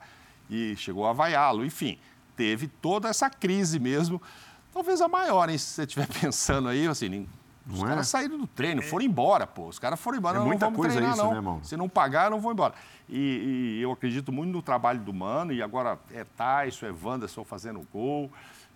e 0.49 0.75
chegou 0.77 1.05
a 1.05 1.11
vaiá-lo. 1.11 1.65
Enfim, 1.65 1.99
teve 2.37 2.67
toda 2.67 3.09
essa 3.09 3.29
crise 3.29 3.79
mesmo 3.79 4.21
Talvez 4.73 4.99
a 5.01 5.07
maior, 5.07 5.49
hein? 5.49 5.57
Se 5.57 5.65
você 5.67 5.83
estiver 5.83 6.07
pensando 6.19 6.67
aí, 6.67 6.87
assim, 6.87 7.27
os 7.69 7.79
não 7.79 7.87
caras 7.87 8.07
é? 8.07 8.09
saíram 8.09 8.39
do 8.39 8.47
treino, 8.47 8.81
foram 8.81 9.05
embora, 9.05 9.45
pô. 9.45 9.67
Os 9.67 9.77
caras 9.77 9.99
foram 9.99 10.17
embora, 10.17 10.37
é 10.37 10.39
não, 10.39 10.47
muita 10.47 10.65
vamos 10.65 10.77
coisa 10.77 10.95
treinar, 10.95 11.13
isso, 11.13 11.23
não. 11.23 11.31
Né, 11.31 11.37
irmão? 11.37 11.63
Se 11.63 11.77
não 11.77 11.87
pagar, 11.87 12.25
eu 12.25 12.31
não 12.31 12.39
vou 12.39 12.51
embora. 12.51 12.73
E, 13.07 13.77
e, 13.77 13.81
eu 13.81 13.91
acredito 13.91 14.31
muito 14.31 14.51
no 14.51 14.63
trabalho 14.63 14.99
do 14.99 15.13
Mano, 15.13 15.53
e 15.53 15.61
agora 15.61 15.99
é 16.11 16.23
Tyson, 16.23 16.87
é 16.87 16.91
Wanderson 16.91 17.43
fazendo 17.43 17.87
gol. 17.93 18.31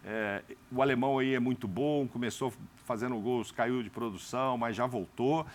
É, 0.10 0.42
o 0.72 0.82
alemão 0.82 1.20
aí 1.20 1.34
é 1.34 1.40
muito 1.40 1.68
bom, 1.68 2.08
começou 2.08 2.54
fazendo 2.86 3.20
gols, 3.20 3.52
caiu 3.52 3.84
de 3.84 3.90
produção, 3.90 4.58
mas 4.58 4.74
já 4.74 4.86
voltou. 4.86 5.46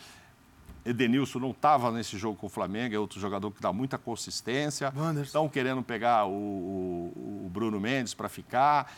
Edenilson 0.84 1.38
não 1.38 1.52
estava 1.52 1.90
nesse 1.90 2.18
jogo 2.18 2.36
com 2.36 2.48
o 2.48 2.50
Flamengo, 2.50 2.94
é 2.94 2.98
outro 2.98 3.18
jogador 3.18 3.50
que 3.50 3.62
dá 3.62 3.72
muita 3.72 3.96
consistência. 3.96 4.92
Estão 5.22 5.48
querendo 5.48 5.82
pegar 5.82 6.26
o, 6.26 6.32
o, 6.32 7.42
o 7.46 7.50
Bruno 7.50 7.80
Mendes 7.80 8.12
para 8.12 8.28
ficar. 8.28 8.92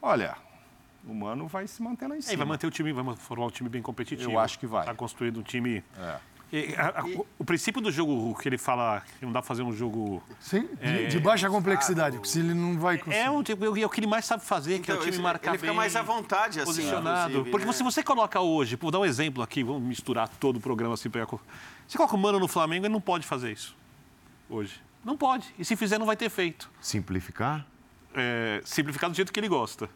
Olha, 0.00 0.36
o 1.04 1.12
Mano 1.12 1.48
vai 1.48 1.66
se 1.66 1.82
manter 1.82 2.06
lá 2.06 2.16
em 2.16 2.20
cima. 2.20 2.34
É, 2.34 2.36
vai 2.36 2.46
manter 2.46 2.66
o 2.66 2.70
time, 2.70 2.92
vai 2.92 3.16
formar 3.16 3.46
um 3.46 3.50
time 3.50 3.68
bem 3.68 3.82
competitivo. 3.82 4.30
Eu 4.30 4.38
acho 4.38 4.58
que 4.58 4.66
vai. 4.66 4.82
Está 4.82 4.94
construindo 4.94 5.40
um 5.40 5.42
time. 5.42 5.82
É. 5.98 6.18
E, 6.52 6.74
a, 6.76 7.00
a, 7.00 7.04
o 7.38 7.44
princípio 7.44 7.80
do 7.80 7.90
jogo 7.90 8.38
que 8.38 8.46
ele 8.46 8.58
fala 8.58 9.02
que 9.18 9.24
não 9.24 9.32
dá 9.32 9.40
pra 9.40 9.48
fazer 9.48 9.62
um 9.62 9.72
jogo. 9.72 10.22
Sim, 10.38 10.68
de, 10.82 11.06
de 11.06 11.18
baixa 11.18 11.48
complexidade, 11.48 12.16
porque 12.16 12.28
se 12.28 12.40
ele 12.40 12.52
não 12.52 12.78
vai 12.78 12.98
conseguir. 12.98 13.16
É, 13.16 13.30
um, 13.30 13.42
tipo, 13.42 13.64
é 13.64 13.86
o 13.86 13.88
que 13.88 14.00
ele 14.00 14.06
mais 14.06 14.26
sabe 14.26 14.44
fazer, 14.44 14.78
que 14.80 14.90
é 14.90 14.94
o 14.94 14.96
Então, 14.96 15.04
time 15.04 15.14
esse- 15.14 15.22
marcar 15.22 15.52
ele 15.52 15.58
fica 15.58 15.70
bem, 15.70 15.76
mais 15.76 15.96
à 15.96 16.02
vontade, 16.02 16.60
assim, 16.60 16.66
posicionado. 16.66 17.46
Porque 17.46 17.64
né? 17.64 17.72
se 17.72 17.82
você 17.82 18.02
coloca 18.02 18.38
hoje, 18.38 18.76
vou 18.76 18.90
dar 18.90 18.98
um 19.00 19.04
exemplo 19.06 19.42
aqui, 19.42 19.62
vamos 19.62 19.82
misturar 19.82 20.28
todo 20.28 20.56
o 20.56 20.60
programa 20.60 20.92
assim. 20.92 21.08
Pra... 21.08 21.24
Você 21.24 21.96
coloca 21.96 22.14
o 22.14 22.18
Mano 22.18 22.38
no 22.38 22.48
Flamengo, 22.48 22.84
ele 22.84 22.92
não 22.92 23.00
pode 23.00 23.26
fazer 23.26 23.50
isso 23.50 23.74
hoje. 24.50 24.78
Não 25.02 25.16
pode. 25.16 25.52
E 25.58 25.64
se 25.64 25.74
fizer, 25.74 25.98
não 25.98 26.06
vai 26.06 26.16
ter 26.16 26.28
feito. 26.28 26.70
Simplificar? 26.80 27.66
É, 28.14 28.60
simplificar 28.64 29.08
do 29.08 29.16
jeito 29.16 29.32
que 29.32 29.40
ele 29.40 29.48
gosta. 29.48 29.88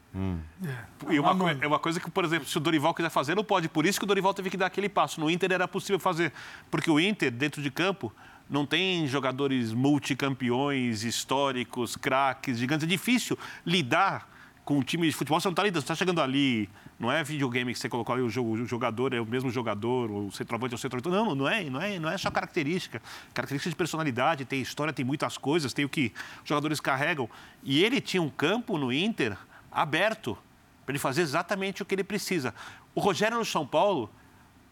É. 0.64 1.12
E 1.12 1.20
uma, 1.20 1.52
é 1.60 1.66
uma 1.66 1.78
coisa 1.78 2.01
que, 2.01 2.10
por 2.10 2.24
exemplo, 2.24 2.48
se 2.48 2.56
o 2.56 2.60
Dorival 2.60 2.94
quiser 2.94 3.10
fazer, 3.10 3.34
não 3.34 3.44
pode. 3.44 3.68
Por 3.68 3.84
isso 3.84 3.98
que 3.98 4.05
o 4.05 4.06
Dorival 4.06 4.32
teve 4.32 4.48
que 4.48 4.56
dar 4.56 4.66
aquele 4.66 4.88
passo. 4.88 5.20
No 5.20 5.30
Inter 5.30 5.52
era 5.52 5.68
possível 5.68 5.98
fazer. 5.98 6.32
Porque 6.70 6.90
o 6.90 6.98
Inter, 6.98 7.30
dentro 7.30 7.60
de 7.60 7.70
campo, 7.70 8.12
não 8.48 8.64
tem 8.64 9.06
jogadores 9.06 9.72
multicampeões, 9.72 11.02
históricos, 11.05 11.97
craques, 11.97 12.59
gigantes. 12.59 12.84
É 12.84 12.88
difícil 12.88 13.38
lidar 13.64 14.35
com 14.66 14.76
um 14.76 14.82
time 14.82 15.06
de 15.09 15.14
futebol. 15.14 15.40
Você 15.40 15.47
não 15.47 15.52
está 15.52 15.62
lidando, 15.62 15.80
você 15.80 15.84
está 15.84 15.94
chegando 15.94 16.20
ali. 16.20 16.68
Não 16.98 17.10
é 17.10 17.22
videogame 17.22 17.72
que 17.72 17.78
você 17.78 17.88
colocou 17.88 18.16
ali, 18.16 18.22
o, 18.22 18.28
jogo, 18.28 18.51
o 18.51 18.66
jogador 18.66 19.14
é 19.14 19.20
o 19.20 19.24
mesmo 19.24 19.48
jogador, 19.48 20.10
o 20.10 20.30
centroavante 20.32 20.74
é 20.74 20.76
o 20.76 20.78
centroavante. 20.78 21.16
Não, 21.16 21.34
não 21.36 21.48
é, 21.48 21.64
não 21.70 21.80
é, 21.80 21.98
não 22.01 22.10
é 22.10 22.18
só 22.18 22.30
característica. 22.32 23.01
Característica 23.32 23.70
de 23.70 23.76
personalidade, 23.76 24.44
tem 24.44 24.60
história, 24.60 24.93
tem 24.93 25.05
muitas 25.05 25.38
coisas, 25.38 25.72
tem 25.72 25.84
o 25.84 25.88
que 25.88 26.12
os 26.43 26.48
jogadores 26.48 26.80
carregam. 26.80 27.30
E 27.62 27.84
ele 27.84 28.01
tinha 28.01 28.20
um 28.20 28.28
campo 28.28 28.76
no 28.76 28.93
Inter 28.93 29.38
aberto 29.70 30.36
para 30.84 30.93
ele 30.93 30.98
fazer 30.98 31.22
exatamente 31.22 31.82
o 31.82 31.86
que 31.86 31.94
ele 31.94 32.05
precisa. 32.05 32.52
O 32.93 33.01
Rogério 33.01 33.38
no 33.38 33.44
São 33.44 33.64
Paulo, 33.64 34.10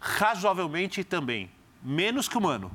razoavelmente 0.01 1.05
também. 1.05 1.49
Menos 1.81 2.29
que 2.29 2.37
o 2.37 2.41
Mano. 2.41 2.73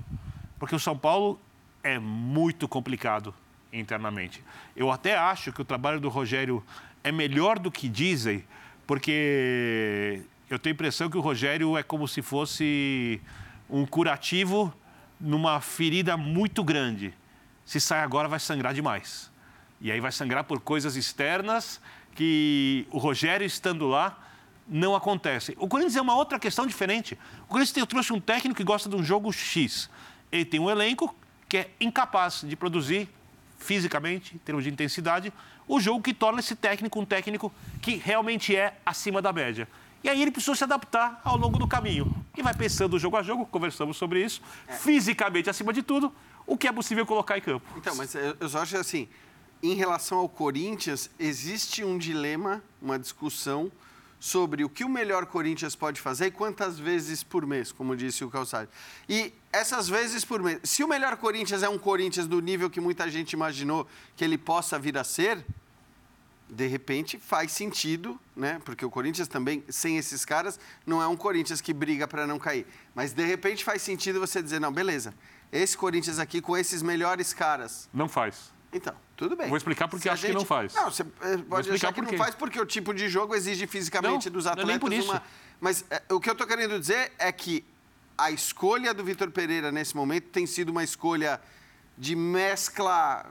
Porque 0.58 0.74
o 0.74 0.80
São 0.80 0.98
Paulo 0.98 1.38
é 1.84 2.00
muito 2.00 2.66
complicado 2.66 3.34
internamente. 3.72 4.44
Eu 4.76 4.91
até 4.91 5.18
acho 5.18 5.52
que 5.52 5.62
o 5.62 5.66
trabalho 5.66 6.00
do 6.00 6.10
Rogério 6.10 6.64
é 7.04 7.12
melhor 7.12 7.60
do 7.60 7.72
que 7.72 7.88
dizem, 7.88 8.44
porque 8.86 10.22
eu 10.50 10.58
tenho 10.60 10.74
a 10.74 10.76
impressão 10.76 11.10
que 11.10 11.18
o 11.18 11.22
Rogério 11.22 11.78
é 11.78 11.84
como 11.84 12.08
se 12.08 12.22
fosse 12.22 13.22
um 13.70 13.86
curativo 13.86 14.74
numa 15.20 15.62
ferida 15.62 16.18
muito 16.18 16.64
grande. 16.64 17.14
Se 17.66 17.80
sai 17.80 18.02
agora, 18.02 18.28
vai 18.28 18.40
sangrar 18.40 18.74
demais. 18.74 19.32
E 19.80 19.92
aí 19.92 20.00
vai 20.00 20.12
sangrar 20.12 20.44
por 20.44 20.60
coisas 20.60 20.96
externas 20.96 21.80
que 22.16 22.88
o 22.92 22.98
Rogério 22.98 23.46
estando 23.46 23.88
lá 23.88 24.18
não 24.68 24.96
acontece. 24.96 25.56
O 25.58 25.68
Corinthians 25.68 25.96
é 25.96 26.02
uma 26.02 26.16
outra 26.16 26.38
questão 26.40 26.66
diferente. 26.66 27.18
O 27.44 27.48
Corinthians 27.48 27.72
tem- 27.72 27.86
trouxe 27.86 28.12
um 28.12 28.20
técnico 28.20 28.58
que 28.58 28.64
gosta 28.64 28.90
de 28.90 28.96
um 28.96 29.04
jogo 29.04 29.32
X. 29.32 29.90
Ele 30.32 30.46
tem 30.46 30.60
um 30.60 30.70
elenco 30.70 31.16
que 31.48 31.58
é 31.58 31.72
incapaz 31.80 32.44
de 32.46 32.56
produzir 32.56 33.08
fisicamente, 33.60 34.36
em 34.36 34.40
termos 34.40 34.64
de 34.64 34.69
intensidade, 34.69 35.31
o 35.68 35.80
jogo 35.80 36.02
que 36.02 36.14
torna 36.14 36.40
esse 36.40 36.56
técnico 36.56 36.99
um 36.99 37.06
técnico 37.06 37.53
que 37.81 37.95
realmente 37.95 38.56
é 38.56 38.77
acima 38.86 39.22
da 39.22 39.31
média. 39.31 39.68
E 40.03 40.10
aí 40.10 40.22
ele 40.22 40.31
precisou 40.31 40.56
se 40.56 40.64
adaptar 40.64 41.22
ao 41.23 41.38
longo 41.38 41.60
do 41.60 41.68
caminho. 41.68 42.11
E 42.36 42.41
vai 42.41 42.53
pensando 42.53 42.98
jogo 42.98 43.18
a 43.18 43.22
jogo, 43.22 43.45
conversamos 43.45 43.98
sobre 43.98 44.23
isso, 44.23 44.41
fisicamente 44.80 45.49
acima 45.49 45.73
de 45.73 45.84
tudo, 45.84 46.11
o 46.48 46.57
que 46.57 46.68
é 46.68 46.72
possível 46.72 47.06
colocar 47.06 47.38
em 47.38 47.41
campo. 47.41 47.65
Então, 47.77 47.94
mas 47.95 48.15
eu 48.15 48.36
eu 48.40 48.49
só 48.49 48.60
acho 48.60 48.77
assim, 48.77 49.07
em 49.61 49.76
relação 49.76 50.19
ao 50.19 50.30
Corinthians, 50.30 51.10
existe 51.19 51.84
um 51.84 51.98
dilema, 51.98 52.64
uma 52.81 52.98
discussão 52.98 53.69
sobre 54.20 54.64
o 54.64 54.70
que 54.70 54.84
o 54.84 54.90
melhor 54.90 55.26
Corinthians 55.26 55.76
pode 55.76 56.02
fazer 56.02 56.28
e 56.28 56.32
quantas 56.32 56.78
vezes 56.78 57.24
por 57.24 57.46
mês, 57.46 57.72
como 57.72 57.96
disse 57.96 58.24
o 58.24 58.30
Calçado. 58.30 58.70
E 59.08 59.34
essas 59.52 59.88
vezes 59.88 60.26
por 60.26 60.44
mês, 60.44 60.60
se 60.64 60.84
o 60.84 60.88
melhor 60.88 61.16
Corinthians 61.18 61.64
é 61.64 61.70
um 61.70 61.80
Corinthians 61.80 62.28
do 62.28 62.41
nível 62.41 62.70
que 62.70 62.82
muita 62.82 63.10
gente 63.10 63.34
imaginou 63.34 63.88
que 64.16 64.24
ele 64.24 64.38
possa 64.38 64.78
vir 64.78 64.98
a 64.98 65.04
ser, 65.04 65.46
de 66.50 66.68
repente 66.68 67.18
faz 67.18 67.52
sentido, 67.52 68.20
né? 68.36 68.60
Porque 68.66 68.84
o 68.84 68.90
Corinthians 68.90 69.28
também, 69.28 69.64
sem 69.70 69.98
esses 69.98 70.26
caras, 70.26 70.60
não 70.86 71.02
é 71.02 71.08
um 71.08 71.16
Corinthians 71.16 71.62
que 71.62 71.72
briga 71.72 72.08
para 72.08 72.26
não 72.26 72.40
cair. 72.40 72.66
Mas 72.96 73.14
de 73.14 73.24
repente 73.24 73.64
faz 73.64 73.82
sentido 73.82 74.20
você 74.20 74.41
dizer, 74.41 74.60
não, 74.60 74.72
beleza, 74.72 75.14
esse 75.52 75.78
Corinthians 75.78 76.20
aqui 76.20 76.41
com 76.41 76.58
esses 76.58 76.82
melhores 76.82 77.34
caras. 77.34 77.88
Não 77.94 78.10
faz. 78.10 78.52
Então, 78.72 78.94
tudo 79.18 79.36
bem. 79.36 79.48
Vou 79.48 79.58
explicar 79.58 79.88
porque 79.88 80.04
Se 80.04 80.10
a 80.10 80.14
acho 80.14 80.28
que 80.28 80.34
não 80.34 80.46
faz. 80.46 80.74
Não, 80.74 80.91
você 80.91 81.04
eh, 81.04 81.38
pode 81.38 81.68
explicar 81.68 81.88
achar 81.90 81.94
que 81.94 82.02
não 82.02 82.18
faz 82.18 82.36
porque 82.36 82.60
o 82.60 82.66
tipo 82.66 82.94
de 82.94 83.10
jogo 83.10 83.36
exige 83.36 83.66
fisicamente 83.66 84.28
Não, 84.28 84.34
dos 84.34 84.46
não 84.46 84.52
é 84.52 84.56
nem 84.56 84.64
atletas 84.64 84.80
por 84.80 84.94
isso. 84.94 85.10
uma. 85.10 85.24
Mas 85.60 85.84
eh, 85.90 86.02
o 86.10 86.20
que 86.20 86.30
eu 86.30 86.34
estou 86.34 86.46
querendo 86.46 86.80
dizer 86.80 87.12
é 87.18 87.32
que 87.32 87.66
a 88.18 88.30
escolha 88.30 88.94
do 88.94 89.04
Vitor 89.04 89.32
Pereira 89.32 89.72
nesse 89.72 89.96
momento 89.96 90.28
tem 90.30 90.46
sido 90.46 90.70
uma 90.70 90.84
escolha 90.84 91.41
de 91.98 92.16
mescla 92.16 93.26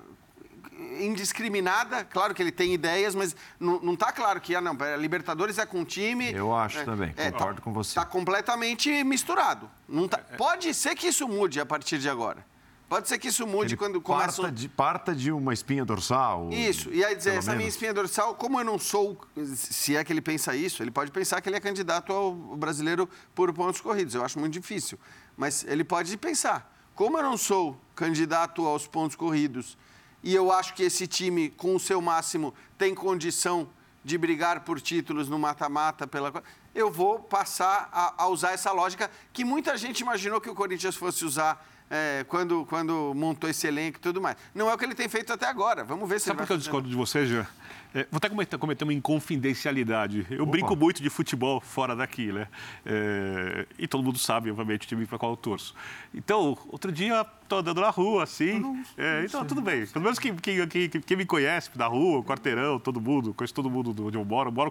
indiscriminada. 1.01 2.05
Claro 2.05 2.35
que 2.35 2.43
ele 2.43 2.52
tem 2.52 2.73
ideias, 2.73 3.15
mas 3.15 3.35
não 3.60 3.94
está 3.94 4.12
claro 4.12 4.40
que 4.40 4.55
ah, 4.55 4.60
não, 4.60 4.77
Libertadores 4.98 5.59
é 5.59 5.66
com 5.66 5.82
o 5.82 5.85
time. 5.85 6.32
Eu 6.32 6.55
acho 6.55 6.85
também, 6.85 7.12
concordo 7.12 7.62
com 7.62 7.73
você. 7.73 7.90
Está 7.90 8.05
completamente 8.05 9.05
misturado. 9.05 9.70
Não 9.89 10.09
tá- 10.09 10.19
pode 10.19 10.73
ser 10.74 10.94
que 10.94 11.09
isso 11.09 11.27
mude 11.28 11.60
a 11.60 11.66
partir 11.66 11.98
de 11.98 12.09
agora. 12.09 12.44
Pode 12.89 13.06
ser 13.06 13.19
que 13.19 13.28
isso 13.28 13.47
mude 13.47 13.74
Ele 13.74 13.77
quando 13.77 14.01
começa. 14.01 14.40
parta, 14.40 14.52
de, 14.52 14.69
parta 14.69 15.15
de 15.15 15.31
uma 15.31 15.52
espinha 15.52 15.85
dorsal. 15.85 16.48
Isso, 16.51 16.90
e 16.90 17.05
aí 17.05 17.15
dizer, 17.15 17.35
essa 17.35 17.51
minha 17.51 17.59
menos. 17.59 17.74
espinha 17.74 17.93
dorsal, 17.93 18.35
como 18.35 18.59
eu 18.59 18.65
não 18.65 18.78
sou, 18.78 19.20
se 19.55 19.94
é 19.94 20.02
que 20.02 20.10
ele 20.10 20.23
pensa 20.23 20.56
isso, 20.56 20.82
ele 20.82 20.90
pode 20.90 21.10
pensar 21.10 21.40
que 21.43 21.48
ele 21.51 21.56
é 21.56 21.60
candidato 21.60 22.12
ao 22.12 22.32
brasileiro 22.32 23.09
por 23.35 23.52
pontos 23.52 23.81
corridos. 23.81 24.15
Eu 24.15 24.24
acho 24.24 24.39
muito 24.39 24.55
difícil. 24.55 24.98
Mas 25.36 25.65
ele 25.65 25.85
pode 25.85 26.16
pensar, 26.16 26.74
como 26.94 27.19
eu 27.19 27.23
não 27.23 27.36
sou 27.36 27.78
candidato 27.94 28.66
aos 28.66 28.86
pontos 28.86 29.15
corridos 29.16 29.77
e 30.23 30.35
eu 30.35 30.51
acho 30.51 30.74
que 30.74 30.82
esse 30.82 31.06
time, 31.06 31.51
com 31.51 31.77
o 31.77 31.81
seu 31.81 32.01
máximo, 32.01 32.55
tem 32.77 32.94
condição 32.94 33.69
de 34.02 34.16
brigar 34.16 34.60
por 34.60 34.81
títulos 34.81 35.28
no 35.28 35.39
mata-mata, 35.39 36.06
pela 36.06 36.43
eu 36.74 36.90
vou 36.90 37.19
passar 37.19 37.89
a, 37.93 38.23
a 38.23 38.28
usar 38.28 38.52
essa 38.52 38.73
lógica 38.73 39.10
que 39.32 39.44
muita 39.44 39.77
gente 39.77 40.01
imaginou 40.01 40.40
que 40.40 40.48
o 40.48 40.55
Corinthians 40.55 40.97
fosse 40.97 41.24
usar 41.24 41.66
é, 41.90 42.24
quando, 42.28 42.65
quando 42.66 43.12
montou 43.15 43.48
esse 43.48 43.66
elenco 43.66 43.98
e 43.98 44.01
tudo 44.01 44.20
mais. 44.20 44.36
Não 44.55 44.69
é 44.69 44.74
o 44.74 44.78
que 44.78 44.85
ele 44.85 44.94
tem 44.94 45.09
feito 45.09 45.32
até 45.32 45.47
agora. 45.47 45.85
Vamos 45.85 46.09
ver 46.09 46.19
se 46.20 46.27
Sabe 46.27 46.40
ele 46.40 46.43
por 46.43 46.47
que 46.47 46.52
eu 46.52 46.56
vai 46.56 46.62
discordo 46.62 46.89
de 46.89 46.94
você, 46.94 47.27
Jean? 47.27 47.47
É, 47.94 48.06
vou 48.10 48.19
até 48.19 48.28
cometer, 48.28 48.59
cometer 48.59 48.85
uma 48.85 48.93
inconfidencialidade. 48.93 50.27
Eu 50.31 50.44
brinco 50.44 50.77
muito 50.77 51.02
de 51.02 51.09
futebol 51.09 51.60
fora 51.60 51.97
daqui, 51.97 52.31
né? 52.31 52.47
É, 52.85 53.66
e 53.78 53.89
todo 53.89 54.02
mundo 54.02 54.19
sabe, 54.19 54.51
obviamente, 54.51 54.85
o 54.85 54.89
time 54.89 55.06
para 55.06 55.19
qual 55.19 55.32
eu 55.32 55.36
torço. 55.36 55.74
Então, 56.15 56.59
outro 56.69 56.93
dia, 56.93 57.24
estou 57.49 57.59
andando 57.59 57.81
na 57.81 57.91
rua, 57.91 58.23
assim. 58.23 58.85
é, 58.97 59.25
então, 59.25 59.45
tudo 59.45 59.61
bem. 59.62 59.87
Pelo 59.87 60.05
menos 60.05 60.19
quem, 60.19 60.35
quem, 60.37 60.66
quem, 60.69 60.89
quem 60.89 61.16
me 61.16 61.25
conhece 61.25 61.70
da 61.75 61.87
rua, 61.87 62.23
quarteirão, 62.23 62.79
todo 62.79 63.01
mundo, 63.01 63.33
conheço 63.33 63.55
todo 63.55 63.70
mundo 63.70 63.93
de 63.95 64.03
onde 64.03 64.16
eu 64.19 64.25
moro. 64.25 64.51
Eu 64.51 64.53
moro 64.53 64.70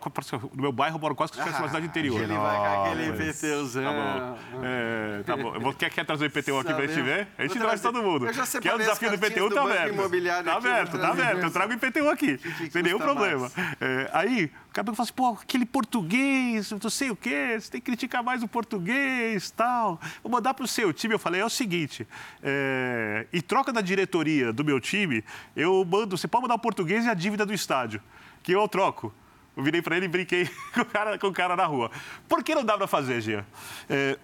no 0.53 0.61
meu 0.61 0.71
bairro, 0.71 0.97
eu 0.97 1.01
moro 1.01 1.15
quase 1.15 1.31
que 1.31 1.37
se 1.37 1.43
tivesse 1.43 1.61
uma 1.61 1.67
cidade 1.67 1.85
interior. 1.87 2.21
Ele 2.21 2.33
vai 2.33 2.57
com 2.57 2.83
aquele. 2.83 3.07
IPTuzão. 3.07 3.83
Tá 3.83 3.91
bom. 3.91 4.63
É, 4.63 5.23
tá 5.23 5.37
bom. 5.37 5.59
Vou, 5.59 5.73
quer, 5.73 5.89
quer 5.89 6.05
trazer 6.05 6.25
o 6.25 6.27
IPTU 6.27 6.59
aqui 6.59 6.73
pra 6.73 6.85
gente 6.87 7.01
ver? 7.01 7.27
A 7.37 7.43
gente 7.43 7.59
traz 7.59 7.81
todo 7.81 8.01
mundo. 8.01 8.27
Eu 8.27 8.33
já 8.33 8.45
Quer 8.47 8.75
o 8.75 8.77
desafio 8.77 9.09
do 9.09 9.15
IPTU? 9.15 9.49
do 9.49 9.55
Tá 9.55 9.63
aberto. 9.63 9.95
Tá 10.43 10.55
aberto, 10.55 10.99
tá 10.99 11.09
aberto. 11.09 11.43
Eu 11.43 11.51
trago 11.51 11.71
o 11.71 11.75
IPTU 11.75 12.09
aqui. 12.09 12.39
Sem 12.71 12.83
nenhum 12.83 12.99
problema. 12.99 13.51
É, 13.81 14.09
aí, 14.13 14.51
o 14.81 14.85
cara 14.85 14.95
fala 14.95 15.05
assim, 15.05 15.13
pô, 15.13 15.29
aquele 15.29 15.65
português, 15.65 16.71
não 16.71 16.89
sei 16.89 17.09
o 17.09 17.15
quê, 17.15 17.57
você 17.59 17.71
tem 17.71 17.81
que 17.81 17.85
criticar 17.85 18.23
mais 18.23 18.43
o 18.43 18.47
português 18.47 19.49
tal. 19.51 19.99
Vou 20.21 20.31
mandar 20.31 20.53
pro 20.53 20.67
seu 20.67 20.93
time. 20.93 21.15
Eu 21.15 21.19
falei, 21.19 21.41
é 21.41 21.45
o 21.45 21.49
seguinte, 21.49 22.07
é, 22.43 23.25
em 23.33 23.41
troca 23.41 23.73
da 23.73 23.81
diretoria 23.81 24.53
do 24.53 24.63
meu 24.63 24.79
time, 24.79 25.23
eu 25.55 25.83
mando, 25.83 26.17
você 26.17 26.27
pode 26.27 26.43
mandar 26.43 26.55
o 26.55 26.59
português 26.59 27.05
e 27.05 27.09
a 27.09 27.13
dívida 27.13 27.45
do 27.45 27.53
estádio, 27.53 28.01
que 28.43 28.51
eu 28.51 28.67
troco. 28.67 29.13
Eu 29.55 29.63
virei 29.63 29.81
para 29.81 29.97
ele 29.97 30.05
e 30.05 30.09
brinquei 30.09 30.47
com 30.73 30.81
o, 30.81 30.85
cara, 30.85 31.17
com 31.17 31.27
o 31.27 31.33
cara 31.33 31.55
na 31.55 31.65
rua. 31.65 31.89
Por 32.29 32.43
que 32.43 32.53
não 32.53 32.63
dá 32.63 32.77
para 32.77 32.85
fazer, 32.85 33.19
Gia? 33.21 33.45
É, 33.89 34.19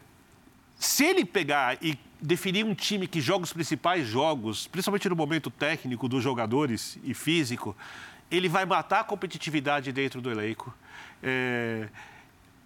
se 0.78 1.04
ele 1.04 1.26
pegar 1.26 1.78
e 1.82 1.98
definir 2.22 2.64
um 2.64 2.76
time 2.76 3.08
que 3.08 3.20
joga 3.20 3.44
os 3.44 3.52
principais 3.52 4.08
jogos, 4.08 4.68
principalmente 4.68 5.10
no 5.10 5.16
momento 5.16 5.50
técnico 5.50 6.08
dos 6.08 6.24
jogadores 6.24 6.98
e 7.04 7.14
físico, 7.14 7.76
ele 8.36 8.50
vai 8.50 8.66
matar 8.66 9.02
a 9.02 9.04
competitividade 9.04 9.92
dentro 9.92 10.20
do 10.20 10.32
elenco. 10.32 10.74
É, 11.22 11.88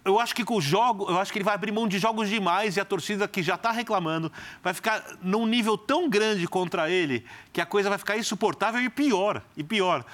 eu 0.04 0.18
acho 0.18 0.34
que 0.34 0.44
com 0.44 0.56
o 0.56 0.60
jogo, 0.60 1.06
eu 1.10 1.18
acho 1.18 1.30
que 1.30 1.38
ele 1.38 1.44
vai 1.44 1.54
abrir 1.54 1.70
mão 1.70 1.86
de 1.86 1.98
jogos 1.98 2.28
demais 2.30 2.76
e 2.76 2.80
a 2.80 2.84
torcida 2.84 3.28
que 3.28 3.42
já 3.42 3.56
está 3.56 3.70
reclamando 3.70 4.32
vai 4.62 4.72
ficar 4.72 5.04
num 5.22 5.46
nível 5.46 5.76
tão 5.76 6.08
grande 6.08 6.48
contra 6.48 6.88
ele 6.90 7.26
que 7.52 7.60
a 7.60 7.66
coisa 7.66 7.90
vai 7.90 7.98
ficar 7.98 8.16
insuportável 8.16 8.80
e 8.80 8.88
pior, 8.88 9.42
e 9.56 9.62
pior. 9.62 10.04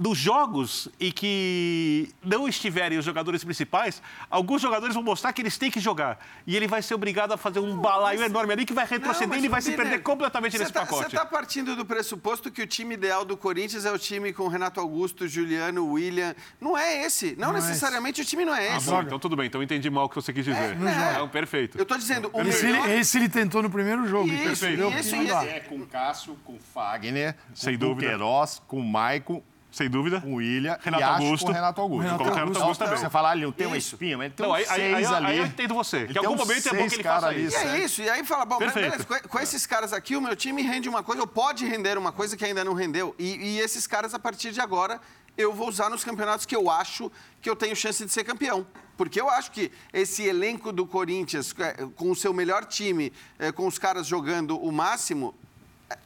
Dos 0.00 0.16
jogos 0.16 0.88
e 0.98 1.12
que 1.12 2.08
não 2.24 2.48
estiverem 2.48 2.96
os 2.96 3.04
jogadores 3.04 3.44
principais, 3.44 4.02
alguns 4.30 4.62
jogadores 4.62 4.94
vão 4.94 5.04
mostrar 5.04 5.30
que 5.34 5.42
eles 5.42 5.58
têm 5.58 5.70
que 5.70 5.78
jogar. 5.78 6.18
E 6.46 6.56
ele 6.56 6.66
vai 6.66 6.80
ser 6.80 6.94
obrigado 6.94 7.32
a 7.32 7.36
fazer 7.36 7.60
um 7.60 7.76
balaio 7.76 8.22
enorme 8.22 8.54
ali 8.54 8.64
que 8.64 8.72
vai 8.72 8.86
retroceder 8.86 9.36
e 9.36 9.40
ele 9.42 9.48
vai 9.50 9.60
se 9.60 9.72
perder 9.72 9.98
completamente 10.02 10.58
nesse 10.58 10.72
tá, 10.72 10.80
pacote. 10.80 11.02
Você 11.02 11.08
está 11.08 11.26
partindo 11.26 11.76
do 11.76 11.84
pressuposto 11.84 12.50
que 12.50 12.62
o 12.62 12.66
time 12.66 12.94
ideal 12.94 13.26
do 13.26 13.36
Corinthians 13.36 13.84
é 13.84 13.92
o 13.92 13.98
time 13.98 14.32
com 14.32 14.48
Renato 14.48 14.80
Augusto, 14.80 15.28
Juliano, 15.28 15.86
William. 15.92 16.34
Não 16.58 16.78
é 16.78 17.04
esse. 17.04 17.36
Não, 17.36 17.48
Não 17.52 17.58
é 17.58 17.60
necessariamente 17.60 18.22
o 18.22 18.24
time 18.24 18.46
não 18.46 18.54
é 18.54 18.70
Ah, 18.70 18.76
esse. 18.78 18.86
bom, 18.88 19.02
então 19.02 19.18
tudo 19.18 19.36
bem, 19.36 19.48
então 19.48 19.60
eu 19.60 19.64
entendi 19.64 19.90
mal 19.90 20.06
o 20.06 20.08
que 20.08 20.14
você 20.14 20.32
quis 20.32 20.46
dizer. 20.46 20.78
É, 20.80 21.18
Não, 21.18 21.28
perfeito. 21.28 21.76
Eu 21.76 21.82
estou 21.82 21.98
dizendo, 21.98 22.30
o 22.32 22.40
Esse 22.40 22.64
melhor... 22.64 22.88
ele, 22.88 23.00
esse 23.00 23.18
ele 23.18 23.28
tentou 23.28 23.62
no 23.62 23.68
primeiro 23.68 24.06
jogo. 24.08 24.26
Isso, 24.32 24.44
percebeu? 24.44 24.88
isso, 24.98 25.14
Não 25.14 25.24
isso. 25.24 25.34
dá. 25.34 25.44
É 25.44 25.60
com 25.60 25.84
Cássio, 25.84 26.38
com 26.42 26.58
Fagner, 26.58 27.36
Sem 27.54 27.74
com 27.74 27.80
dúvida. 27.86 28.08
Queiroz, 28.08 28.62
com 28.66 28.80
Maicon, 28.80 29.42
Sem 29.70 29.88
dúvida. 29.88 30.20
com 30.20 30.34
William 30.34 30.76
Renato 30.82 31.02
e 31.02 31.04
acho 31.04 31.22
Augusto. 31.22 31.46
com 31.46 31.52
Renato 31.52 31.80
Augusto. 31.80 32.02
Renato 32.02 32.18
Colocar 32.18 32.40
Renato 32.40 32.58
Augusto. 32.58 32.62
Augusto 32.62 32.84
também. 32.84 32.98
Você 32.98 33.10
falar 33.10 33.30
ali, 33.30 33.42
não 33.42 33.52
tem 33.52 33.66
uma 33.66 33.76
Isso. 33.76 33.94
espinha, 33.94 34.18
mas 34.18 34.26
ele 34.26 34.34
tem 34.34 34.46
Não, 34.46 34.54
aí, 34.54 34.64
aí, 34.68 34.80
seis 34.80 35.08
aí, 35.08 35.14
ali. 35.14 35.26
aí 35.26 35.38
eu 35.38 35.46
entendo 35.46 35.74
você. 35.74 35.96
Ele 35.98 36.06
Que 36.08 36.18
em 36.18 36.26
algum 36.26 36.36
momento 36.36 36.68
é 36.68 36.72
bom 36.72 36.88
que 36.88 36.94
ele 36.94 37.02
cara 37.02 37.20
faça 37.20 37.26
ali, 37.28 37.44
isso. 37.46 37.56
E 37.56 37.68
é 37.68 37.78
isso. 37.84 38.02
E 38.02 38.10
aí 38.10 38.24
fala, 38.24 38.44
bom, 38.44 38.58
beleza, 38.58 39.04
com, 39.04 39.28
com 39.28 39.38
esses 39.38 39.66
caras 39.66 39.92
aqui, 39.92 40.16
o 40.16 40.20
meu 40.20 40.34
time 40.34 40.62
rende 40.62 40.88
uma 40.88 41.02
coisa, 41.02 41.22
ou 41.22 41.26
pode 41.26 41.64
render 41.64 41.96
uma 41.96 42.12
coisa 42.12 42.36
que 42.36 42.44
ainda 42.44 42.64
não 42.64 42.74
rendeu. 42.74 43.14
E, 43.18 43.36
e 43.36 43.60
esses 43.60 43.86
caras, 43.86 44.12
a 44.12 44.18
partir 44.18 44.50
de 44.50 44.60
agora, 44.60 45.00
eu 45.36 45.52
vou 45.52 45.68
usar 45.68 45.88
nos 45.88 46.04
campeonatos 46.04 46.44
que 46.44 46.54
eu 46.54 46.68
acho 46.68 47.10
que 47.40 47.48
eu 47.48 47.56
tenho 47.56 47.74
chance 47.74 48.04
de 48.04 48.10
ser 48.10 48.24
campeão. 48.24 48.66
Porque 48.96 49.20
eu 49.20 49.30
acho 49.30 49.50
que 49.52 49.72
esse 49.92 50.24
elenco 50.24 50.72
do 50.72 50.86
Corinthians, 50.86 51.54
é, 51.58 51.86
com 51.96 52.10
o 52.10 52.16
seu 52.16 52.34
melhor 52.34 52.66
time, 52.66 53.12
é, 53.38 53.50
com 53.50 53.66
os 53.66 53.78
caras 53.78 54.06
jogando 54.06 54.62
o 54.62 54.70
máximo, 54.70 55.34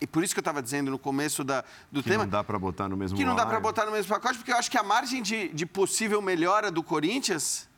e 0.01 0.07
por 0.07 0.23
isso 0.25 0.35
que 0.35 0.39
eu 0.39 0.43
estava 0.43 0.63
dizendo 0.63 0.91
no 0.91 0.99
começo 0.99 1.45
da, 1.45 1.65
do 1.91 2.03
Que 2.03 2.11
tema. 2.11 2.25
não 2.25 2.31
dá 2.31 2.43
para 2.45 2.59
botar 2.59 2.89
no 2.89 2.97
mesmo 2.97 3.17
que 3.19 3.25
não 3.25 3.35
dá 3.37 3.45
para 3.47 3.61
botar 3.61 3.85
no 3.87 3.93
mesmo 3.93 4.09
pacote, 4.15 4.39
porque 4.39 4.53
eu 4.53 4.57
acho 4.57 4.71
que 4.71 4.79
a 4.79 4.83
margem 4.83 5.23
de, 5.23 5.49
de 5.49 5.67
possível 5.67 6.21
melhora 6.23 6.71
do 6.71 6.83
Corinthians 6.83 7.69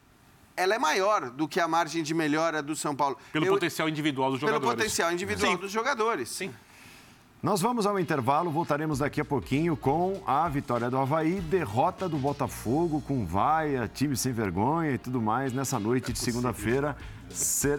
ela 0.56 0.74
é 0.74 0.78
maior 0.78 1.28
do 1.30 1.46
que 1.46 1.60
a 1.60 1.68
margem 1.68 2.02
de 2.02 2.14
melhora 2.14 2.62
do 2.62 2.74
São 2.74 2.96
Paulo. 2.96 3.18
Pelo 3.32 3.44
Eu- 3.44 3.52
potencial 3.52 3.88
individual 3.90 4.30
dos 4.30 4.40
pelo 4.40 4.52
jogadores. 4.52 4.76
potencial 4.76 5.12
individual 5.12 5.52
Sim. 5.52 5.58
dos 5.58 5.70
jogadores. 5.70 6.28
Sim. 6.30 6.54
Nós 7.46 7.60
vamos 7.60 7.86
ao 7.86 7.96
intervalo, 7.96 8.50
voltaremos 8.50 8.98
daqui 8.98 9.20
a 9.20 9.24
pouquinho 9.24 9.76
com 9.76 10.20
a 10.26 10.48
vitória 10.48 10.90
do 10.90 10.98
Havaí, 10.98 11.40
derrota 11.40 12.08
do 12.08 12.16
Botafogo 12.18 13.00
com 13.00 13.24
vaia, 13.24 13.86
time 13.86 14.16
sem 14.16 14.32
vergonha 14.32 14.90
e 14.90 14.98
tudo 14.98 15.22
mais 15.22 15.52
nessa 15.52 15.78
noite 15.78 16.12
de 16.12 16.18
segunda-feira. 16.18 16.96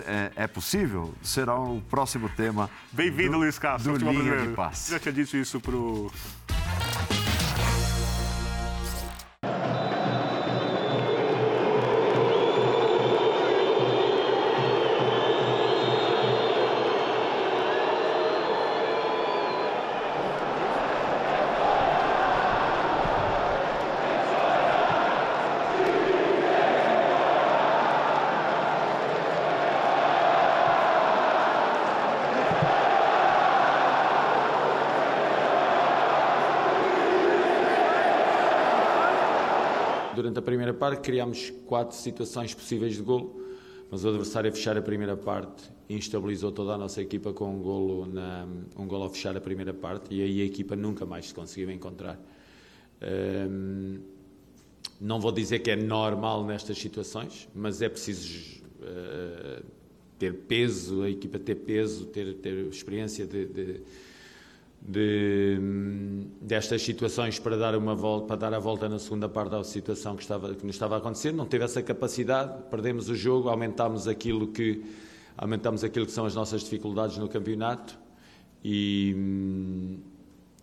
É, 0.06 0.32
é 0.44 0.48
possível? 0.48 1.14
Será 1.22 1.60
o 1.60 1.82
próximo 1.90 2.30
tema. 2.30 2.70
Bem-vindo, 2.94 3.34
do- 3.34 3.40
Luiz 3.40 3.60
Castro. 3.60 4.00
Do 4.00 4.10
Linha 4.10 4.38
de. 4.38 4.54
Passe. 4.54 4.90
Já 4.92 5.00
tinha 5.02 5.12
dito 5.12 5.36
isso 5.36 5.60
pro. 5.60 6.10
Durante 40.28 40.40
a 40.40 40.42
primeira 40.42 40.74
parte 40.74 41.00
criámos 41.00 41.54
quatro 41.66 41.96
situações 41.96 42.54
possíveis 42.54 42.96
de 42.98 43.02
golo, 43.02 43.42
mas 43.90 44.04
o 44.04 44.10
adversário 44.10 44.50
a 44.50 44.54
fechar 44.54 44.78
a 44.78 44.82
primeira 44.82 45.16
parte 45.16 45.64
instabilizou 45.90 46.52
toda 46.52 46.74
a 46.74 46.78
nossa 46.78 47.02
equipa 47.02 47.32
com 47.32 47.56
um 47.56 47.62
golo, 47.62 48.06
na, 48.06 48.46
um 48.78 48.86
golo 48.86 49.06
a 49.06 49.10
fechar 49.10 49.38
a 49.38 49.40
primeira 49.40 49.74
parte 49.74 50.14
e 50.14 50.22
aí 50.22 50.42
a 50.42 50.44
equipa 50.44 50.76
nunca 50.76 51.06
mais 51.06 51.28
se 51.28 51.34
conseguiu 51.34 51.72
encontrar. 51.72 52.20
Hum, 53.02 54.00
não 55.00 55.18
vou 55.18 55.32
dizer 55.32 55.60
que 55.60 55.72
é 55.72 55.78
normal 55.78 56.46
nestas 56.46 56.78
situações, 56.78 57.48
mas 57.56 57.82
é 57.82 57.88
preciso 57.88 58.62
eh, 58.82 59.64
ter 60.20 60.34
peso, 60.34 61.04
a 61.04 61.10
equipa 61.10 61.40
ter 61.40 61.56
peso, 61.56 62.06
ter, 62.08 62.34
ter 62.40 62.66
experiência 62.68 63.26
de- 63.26 63.46
de, 63.46 63.82
de, 64.82 65.58
hum, 65.60 66.28
destas 66.42 66.82
situações 66.82 67.40
para 67.40 67.58
dar 67.58 67.76
uma 67.76 67.96
volta 67.96 68.28
para 68.28 68.36
dar 68.38 68.54
a 68.54 68.60
volta 68.60 68.88
na 68.88 69.00
segunda 69.00 69.28
parte 69.28 69.52
da 69.52 69.64
situação 69.64 70.16
que 70.16 70.22
estava 70.22 70.54
que 70.56 70.66
nos 70.66 70.76
estava 70.76 70.96
a 70.96 70.98
acontecer 71.00 71.32
não 71.34 71.46
teve 71.46 71.66
essa 71.66 71.82
capacidade 71.82 72.64
perdemos 72.70 73.10
o 73.10 73.16
jogo 73.16 73.50
aumentámos 73.50 74.08
aquilo 74.08 74.48
que 74.48 74.84
aumentámos 75.38 75.84
aquilo 75.84 76.06
que 76.06 76.12
são 76.12 76.26
as 76.26 76.36
nossas 76.36 76.62
dificuldades 76.64 77.18
no 77.18 77.28
campeonato 77.28 77.98
e 78.64 79.14
hum, 79.18 79.98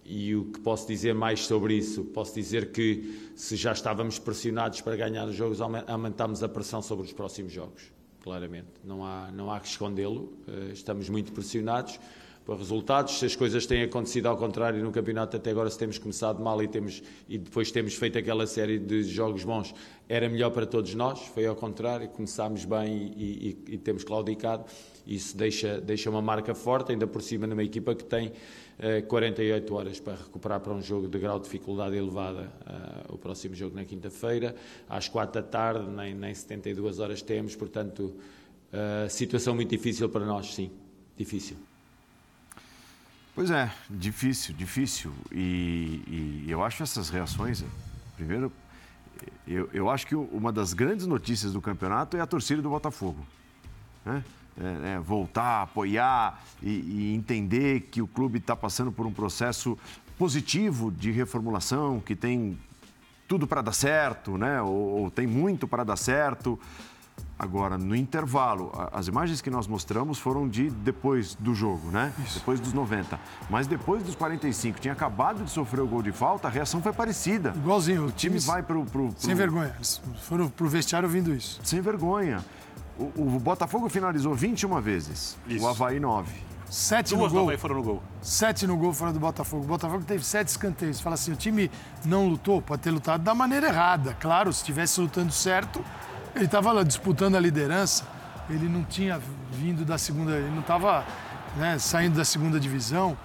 e 0.06 0.36
o 0.36 0.44
que 0.44 0.60
posso 0.60 0.86
dizer 0.86 1.14
mais 1.14 1.46
sobre 1.46 1.74
isso? 1.74 2.04
Posso 2.04 2.34
dizer 2.34 2.72
que 2.72 3.30
se 3.34 3.56
já 3.56 3.72
estávamos 3.72 4.18
pressionados 4.18 4.82
para 4.82 4.94
ganhar 4.96 5.26
os 5.26 5.34
jogos, 5.34 5.62
aume- 5.62 5.82
aumentámos 5.86 6.42
a 6.42 6.48
pressão 6.48 6.82
sobre 6.82 7.06
os 7.06 7.12
próximos 7.14 7.50
jogos, 7.50 7.84
claramente. 8.22 8.68
Não 8.84 9.02
há, 9.02 9.30
não 9.32 9.50
há 9.50 9.58
que 9.60 9.66
escondê-lo. 9.66 10.30
Eh, 10.46 10.72
Estamos 10.74 11.08
muito 11.08 11.32
pressionados 11.32 11.98
para 12.44 12.56
resultados. 12.56 13.18
Se 13.18 13.24
as 13.26 13.34
coisas 13.34 13.64
têm 13.66 13.82
acontecido 13.82 14.26
ao 14.26 14.36
contrário 14.36 14.82
no 14.82 14.92
campeonato 14.92 15.36
até 15.36 15.50
agora, 15.50 15.70
se 15.70 15.78
temos 15.78 15.98
começado 15.98 16.42
mal 16.42 16.62
e, 16.62 16.68
temos, 16.68 17.02
e 17.28 17.38
depois 17.38 17.70
temos 17.70 17.94
feito 17.94 18.18
aquela 18.18 18.46
série 18.46 18.78
de 18.78 19.02
jogos 19.04 19.44
bons, 19.44 19.74
era 20.08 20.28
melhor 20.28 20.50
para 20.50 20.66
todos 20.66 20.94
nós. 20.94 21.20
Foi 21.28 21.46
ao 21.46 21.56
contrário, 21.56 22.08
começámos 22.08 22.64
bem 22.64 23.12
e, 23.16 23.56
e- 23.68 23.74
e 23.74 23.78
temos 23.78 24.04
claudicado. 24.04 24.64
Isso 25.06 25.36
deixa, 25.36 25.80
deixa 25.80 26.08
uma 26.08 26.22
marca 26.22 26.54
forte, 26.54 26.92
ainda 26.92 27.06
por 27.06 27.20
cima 27.22 27.46
numa 27.46 27.62
equipa 27.62 27.94
que 27.94 28.04
tem 28.04 28.32
eh, 28.78 29.02
48 29.02 29.74
horas 29.74 30.00
para 30.00 30.14
recuperar 30.14 30.60
para 30.60 30.72
um 30.72 30.80
jogo 30.80 31.06
de 31.08 31.18
grau 31.18 31.38
de 31.38 31.44
dificuldade 31.44 31.94
elevada. 31.96 32.50
eh, 32.66 33.04
o 33.12 33.18
próximo 33.18 33.54
jogo 33.54 33.76
na 33.76 33.84
quinta-feira, 33.84 34.54
às 34.88 35.06
4 35.08 35.42
da 35.42 35.46
tarde, 35.46 35.88
nem, 35.90 36.14
nem 36.14 36.34
72 36.34 36.98
horas 37.00 37.20
temos, 37.22 37.54
portanto, 37.54 38.14
eh, 38.72 39.06
situação 39.10 39.54
muito 39.54 39.68
difícil 39.70 40.08
para 40.08 40.24
nós, 40.24 40.54
sim, 40.54 40.70
difícil. 41.16 41.56
Pois 43.34 43.50
é, 43.50 43.68
difícil, 43.90 44.54
difícil. 44.54 45.12
E, 45.32 46.44
e 46.46 46.50
eu 46.50 46.62
acho 46.62 46.84
essas 46.84 47.10
reações. 47.10 47.64
Primeiro, 48.16 48.52
eu, 49.46 49.68
eu 49.72 49.90
acho 49.90 50.06
que 50.06 50.14
uma 50.14 50.52
das 50.52 50.72
grandes 50.72 51.04
notícias 51.06 51.52
do 51.52 51.60
campeonato 51.60 52.16
é 52.16 52.20
a 52.20 52.26
torcida 52.26 52.62
do 52.62 52.70
Botafogo. 52.70 53.26
né? 54.04 54.22
É, 54.56 54.92
é, 54.92 54.98
voltar, 55.00 55.62
apoiar 55.62 56.40
e, 56.62 56.68
e 56.68 57.14
entender 57.14 57.88
que 57.90 58.00
o 58.00 58.06
clube 58.06 58.38
está 58.38 58.54
passando 58.54 58.92
por 58.92 59.04
um 59.04 59.12
processo 59.12 59.76
positivo 60.16 60.92
de 60.92 61.10
reformulação, 61.10 61.98
que 61.98 62.14
tem 62.14 62.56
tudo 63.26 63.48
para 63.48 63.62
dar 63.62 63.72
certo, 63.72 64.38
né? 64.38 64.62
ou, 64.62 65.02
ou 65.02 65.10
tem 65.10 65.26
muito 65.26 65.66
para 65.66 65.82
dar 65.82 65.96
certo. 65.96 66.56
Agora, 67.36 67.76
no 67.76 67.96
intervalo, 67.96 68.70
as 68.92 69.08
imagens 69.08 69.40
que 69.40 69.50
nós 69.50 69.66
mostramos 69.66 70.18
foram 70.20 70.48
de 70.48 70.70
depois 70.70 71.34
do 71.34 71.52
jogo, 71.52 71.90
né? 71.90 72.12
Depois 72.32 72.60
dos 72.60 72.72
90. 72.72 73.18
Mas 73.50 73.66
depois 73.66 74.04
dos 74.04 74.14
45, 74.14 74.78
tinha 74.80 74.92
acabado 74.92 75.42
de 75.42 75.50
sofrer 75.50 75.80
o 75.80 75.86
gol 75.86 76.00
de 76.00 76.12
falta, 76.12 76.46
a 76.46 76.50
reação 76.50 76.80
foi 76.80 76.92
parecida. 76.92 77.52
Igualzinho. 77.56 78.04
O 78.04 78.06
O 78.06 78.12
time 78.12 78.38
vai 78.38 78.62
pro, 78.62 78.84
pro, 78.84 79.08
pro- 79.08 79.14
Sem 79.18 79.34
vergonha. 79.34 79.72
Eles 79.76 80.00
foram 80.22 80.48
pro 80.48 80.68
vestiário 80.68 81.08
ouvindo 81.08 81.34
isso. 81.34 81.58
Sem 81.64 81.80
vergonha. 81.80 82.38
O, 82.96 83.10
o 83.36 83.40
Botafogo 83.40 83.88
finalizou 83.88 84.32
21 84.34 84.80
vezes, 84.80 85.36
Isso. 85.48 85.64
o 85.64 85.68
Havaí 85.68 85.98
9. 85.98 86.32
Sete 86.70 87.14
Duas 87.16 87.32
no 87.32 87.44
gol. 87.44 87.58
foram 87.58 87.74
no 87.76 87.82
gol. 87.82 88.02
Sete 88.22 88.66
no 88.66 88.76
gol 88.76 88.92
fora 88.92 89.12
do 89.12 89.18
Botafogo. 89.20 89.64
O 89.64 89.66
Botafogo 89.66 90.04
teve 90.04 90.24
sete 90.24 90.48
escanteios. 90.48 91.00
Fala 91.00 91.14
assim, 91.14 91.32
o 91.32 91.36
time 91.36 91.70
não 92.04 92.28
lutou, 92.28 92.62
pode 92.62 92.82
ter 92.82 92.90
lutado 92.92 93.22
da 93.22 93.34
maneira 93.34 93.68
errada. 93.68 94.16
Claro, 94.20 94.52
se 94.52 94.60
estivesse 94.60 95.00
lutando 95.00 95.32
certo, 95.32 95.84
ele 96.34 96.46
estava 96.46 96.84
disputando 96.84 97.36
a 97.36 97.40
liderança. 97.40 98.04
Ele 98.48 98.68
não 98.68 98.84
tinha 98.84 99.20
vindo 99.52 99.84
da 99.84 99.96
segunda, 99.96 100.32
ele 100.32 100.50
não 100.50 100.60
estava 100.60 101.04
né, 101.56 101.78
saindo 101.78 102.16
da 102.16 102.24
segunda 102.24 102.58
divisão. 102.60 103.16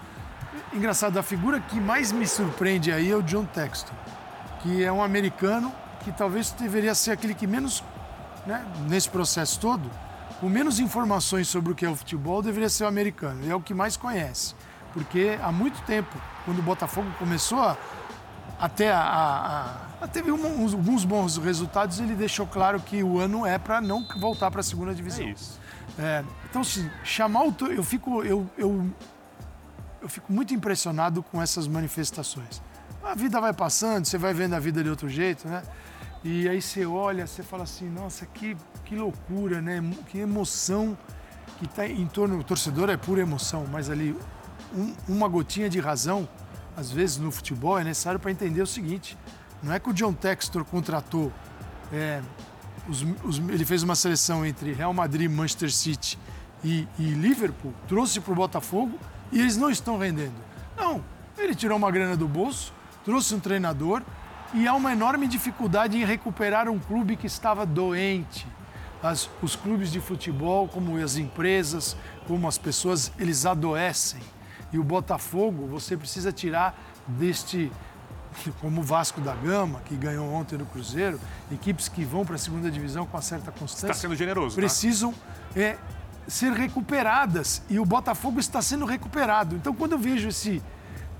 Engraçado, 0.74 1.18
a 1.18 1.24
figura 1.24 1.60
que 1.60 1.80
mais 1.80 2.12
me 2.12 2.28
surpreende 2.28 2.92
aí 2.92 3.12
é 3.12 3.16
o 3.16 3.22
John 3.22 3.46
Texton, 3.46 3.94
que 4.62 4.84
é 4.84 4.92
um 4.92 5.04
americano 5.04 5.74
que 6.04 6.12
talvez 6.12 6.52
deveria 6.52 6.96
ser 6.96 7.12
aquele 7.12 7.34
que 7.34 7.48
menos, 7.48 7.84
né, 8.46 8.66
nesse 8.88 9.10
processo 9.10 9.60
todo, 9.60 9.90
com 10.40 10.48
menos 10.48 10.80
informações 10.80 11.48
sobre 11.48 11.72
o 11.72 11.76
que 11.76 11.86
é 11.86 11.90
o 11.90 11.96
futebol, 11.96 12.42
deveria 12.42 12.70
ser 12.70 12.86
o 12.86 12.88
americano. 12.88 13.42
Ele 13.42 13.52
é 13.52 13.56
o 13.56 13.62
que 13.62 13.74
mais 13.74 13.98
conhece. 13.98 14.56
Porque 14.94 15.38
há 15.42 15.52
muito 15.52 15.82
tempo, 15.82 16.16
quando 16.46 16.60
o 16.60 16.62
Botafogo 16.62 17.12
começou 17.20 17.62
a, 17.62 17.78
até 18.60 18.92
a, 18.92 19.02
a, 19.02 19.89
a- 20.02 20.08
teve 20.08 20.32
um- 20.32 20.64
uns- 20.64 20.74
alguns 20.74 21.04
bons 21.06 21.38
resultados, 21.38 22.00
ele 22.00 22.16
deixou 22.16 22.46
claro 22.48 22.80
que 22.80 23.04
o 23.04 23.20
ano 23.20 23.46
é 23.46 23.58
para 23.58 23.82
não 23.82 24.06
voltar 24.20 24.50
para 24.52 24.62
a 24.62 24.64
segunda 24.64 24.94
divisão. 24.94 25.26
É 25.26 25.30
isso. 25.32 25.60
É, 25.98 26.24
então, 26.50 26.64
se 26.64 26.90
chamar 27.04 27.44
o. 27.48 27.56
Eu 27.70 27.84
fico, 27.84 28.24
eu, 28.24 28.50
eu, 28.58 28.86
eu 30.02 30.10
fico 30.10 30.32
muito 30.32 30.54
impressionado 30.54 31.22
com 31.22 31.42
essas 31.42 31.68
manifestações. 31.68 32.62
A 33.04 33.16
vida 33.16 33.40
vai 33.42 33.54
passando, 33.54 34.06
você 34.06 34.18
vai 34.18 34.34
vendo 34.34 34.54
a 34.54 34.60
vida 34.60 34.84
de 34.84 34.90
outro 34.90 35.10
jeito, 35.10 35.48
né? 35.48 35.64
E 36.24 36.48
aí 36.50 36.62
você 36.62 36.86
olha, 36.86 37.26
você 37.26 37.42
fala 37.44 37.64
assim, 37.64 37.90
nossa, 37.90 38.26
que, 38.26 38.56
que 38.86 38.96
loucura, 38.96 39.62
né? 39.62 39.82
Que 40.08 40.20
emoção 40.20 40.98
que 41.58 41.66
está 41.66 41.88
em 41.88 42.06
torno. 42.08 42.40
O 42.40 42.44
torcedor 42.44 42.90
é 42.90 42.98
pura 42.98 43.22
emoção, 43.22 43.66
mas 43.72 43.90
ali 43.90 44.16
um- 44.76 44.94
uma 45.08 45.28
gotinha 45.28 45.70
de 45.70 45.80
razão, 45.80 46.28
às 46.78 46.92
vezes 46.92 47.18
no 47.18 47.32
futebol, 47.32 47.80
é 47.80 47.84
necessário 47.84 48.20
para 48.20 48.32
entender 48.32 48.62
o 48.62 48.68
seguinte: 48.68 49.18
não 49.62 49.74
é 49.74 49.80
que 49.80 49.90
o 49.90 49.94
John 49.94 50.14
Textor 50.14 50.64
contratou. 50.66 51.32
é, 51.92 52.22
os- 52.88 53.02
os- 53.24 53.40
ele 53.50 53.66
fez 53.66 53.82
uma 53.82 53.96
seleção 53.96 54.46
entre 54.46 54.74
Real 54.74 54.94
Madrid, 54.94 55.30
Manchester 55.30 55.72
City 55.72 56.20
e, 56.64 56.88
e 57.00 57.04
Liverpool, 57.12 57.74
trouxe 57.88 58.20
para 58.20 58.32
o 58.32 58.36
Botafogo 58.36 58.98
e 59.32 59.40
eles 59.40 59.58
não 59.58 59.72
estão 59.72 59.98
rendendo. 59.98 60.36
Não, 60.78 61.04
ele 61.36 61.56
tirou 61.56 61.76
uma 61.78 61.90
grana 61.90 62.16
do 62.16 62.28
bolso, 62.28 62.72
trouxe 63.04 63.34
um 63.34 63.40
treinador 63.40 64.04
e 64.54 64.68
há 64.68 64.74
uma 64.76 64.92
enorme 64.92 65.28
dificuldade 65.28 65.98
em 65.98 66.06
recuperar 66.06 66.70
um 66.70 66.78
clube 66.78 67.16
que 67.16 67.26
estava 67.26 67.66
doente. 67.66 68.46
As- 69.02 69.28
os 69.42 69.56
clubes 69.56 69.92
de 69.92 70.00
futebol, 70.00 70.68
como 70.68 70.96
as 70.98 71.16
empresas, 71.16 71.98
como 72.28 72.48
as 72.48 72.58
pessoas, 72.60 73.12
eles 73.18 73.48
adoecem. 73.48 74.20
E 74.72 74.78
o 74.78 74.84
Botafogo, 74.84 75.66
você 75.66 75.98
precisa 75.98 76.32
tirar 76.32 76.78
deste, 77.08 77.72
como 78.62 78.82
o 78.82 78.84
Vasco 78.84 79.22
da 79.22 79.36
Gama, 79.36 79.82
que 79.86 79.96
ganhou 79.96 80.32
ontem 80.34 80.58
no 80.58 80.66
Cruzeiro, 80.66 81.20
equipes 81.52 81.88
que 81.88 82.04
vão 82.04 82.26
para 82.26 82.36
a 82.36 82.38
segunda 82.38 82.70
divisão 82.72 83.06
com 83.06 83.16
uma 83.16 83.22
certa 83.22 83.52
constância. 83.52 83.88
Está 83.88 84.02
sendo 84.02 84.16
generoso, 84.16 84.56
tá? 84.56 84.62
Precisam 84.62 85.14
é, 85.56 85.78
ser 86.28 86.52
recuperadas. 86.54 87.62
E 87.70 87.80
o 87.80 87.86
Botafogo 87.86 88.40
está 88.40 88.62
sendo 88.62 88.86
recuperado. 88.86 89.56
Então, 89.56 89.74
quando 89.74 89.94
eu 89.94 90.00
vejo 90.00 90.30
esse 90.30 90.62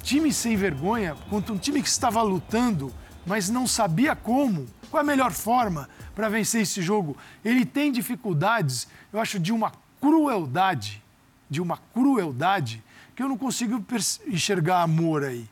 time 0.02 0.32
sem 0.32 0.56
vergonha 0.56 1.16
contra 1.30 1.54
um 1.54 1.58
time 1.58 1.82
que 1.82 1.90
estava 1.90 2.22
lutando, 2.22 2.94
mas 3.26 3.50
não 3.50 3.68
sabia 3.68 4.16
como, 4.16 4.66
qual 4.90 5.02
a 5.02 5.04
melhor 5.04 5.32
forma 5.32 5.90
para 6.16 6.30
vencer 6.30 6.62
esse 6.62 6.82
jogo, 6.82 7.16
ele 7.44 7.66
tem 7.66 7.92
dificuldades, 7.92 8.88
eu 9.12 9.20
acho, 9.20 9.40
de 9.40 9.52
uma 9.52 9.72
crueldade, 10.00 11.04
de 11.50 11.62
uma 11.62 11.78
crueldade, 11.94 12.84
que 13.16 13.24
eu 13.24 13.28
não 13.28 13.38
consigo 13.38 13.84
enxergar 14.28 14.82
amor 14.82 15.24
aí. 15.24 15.48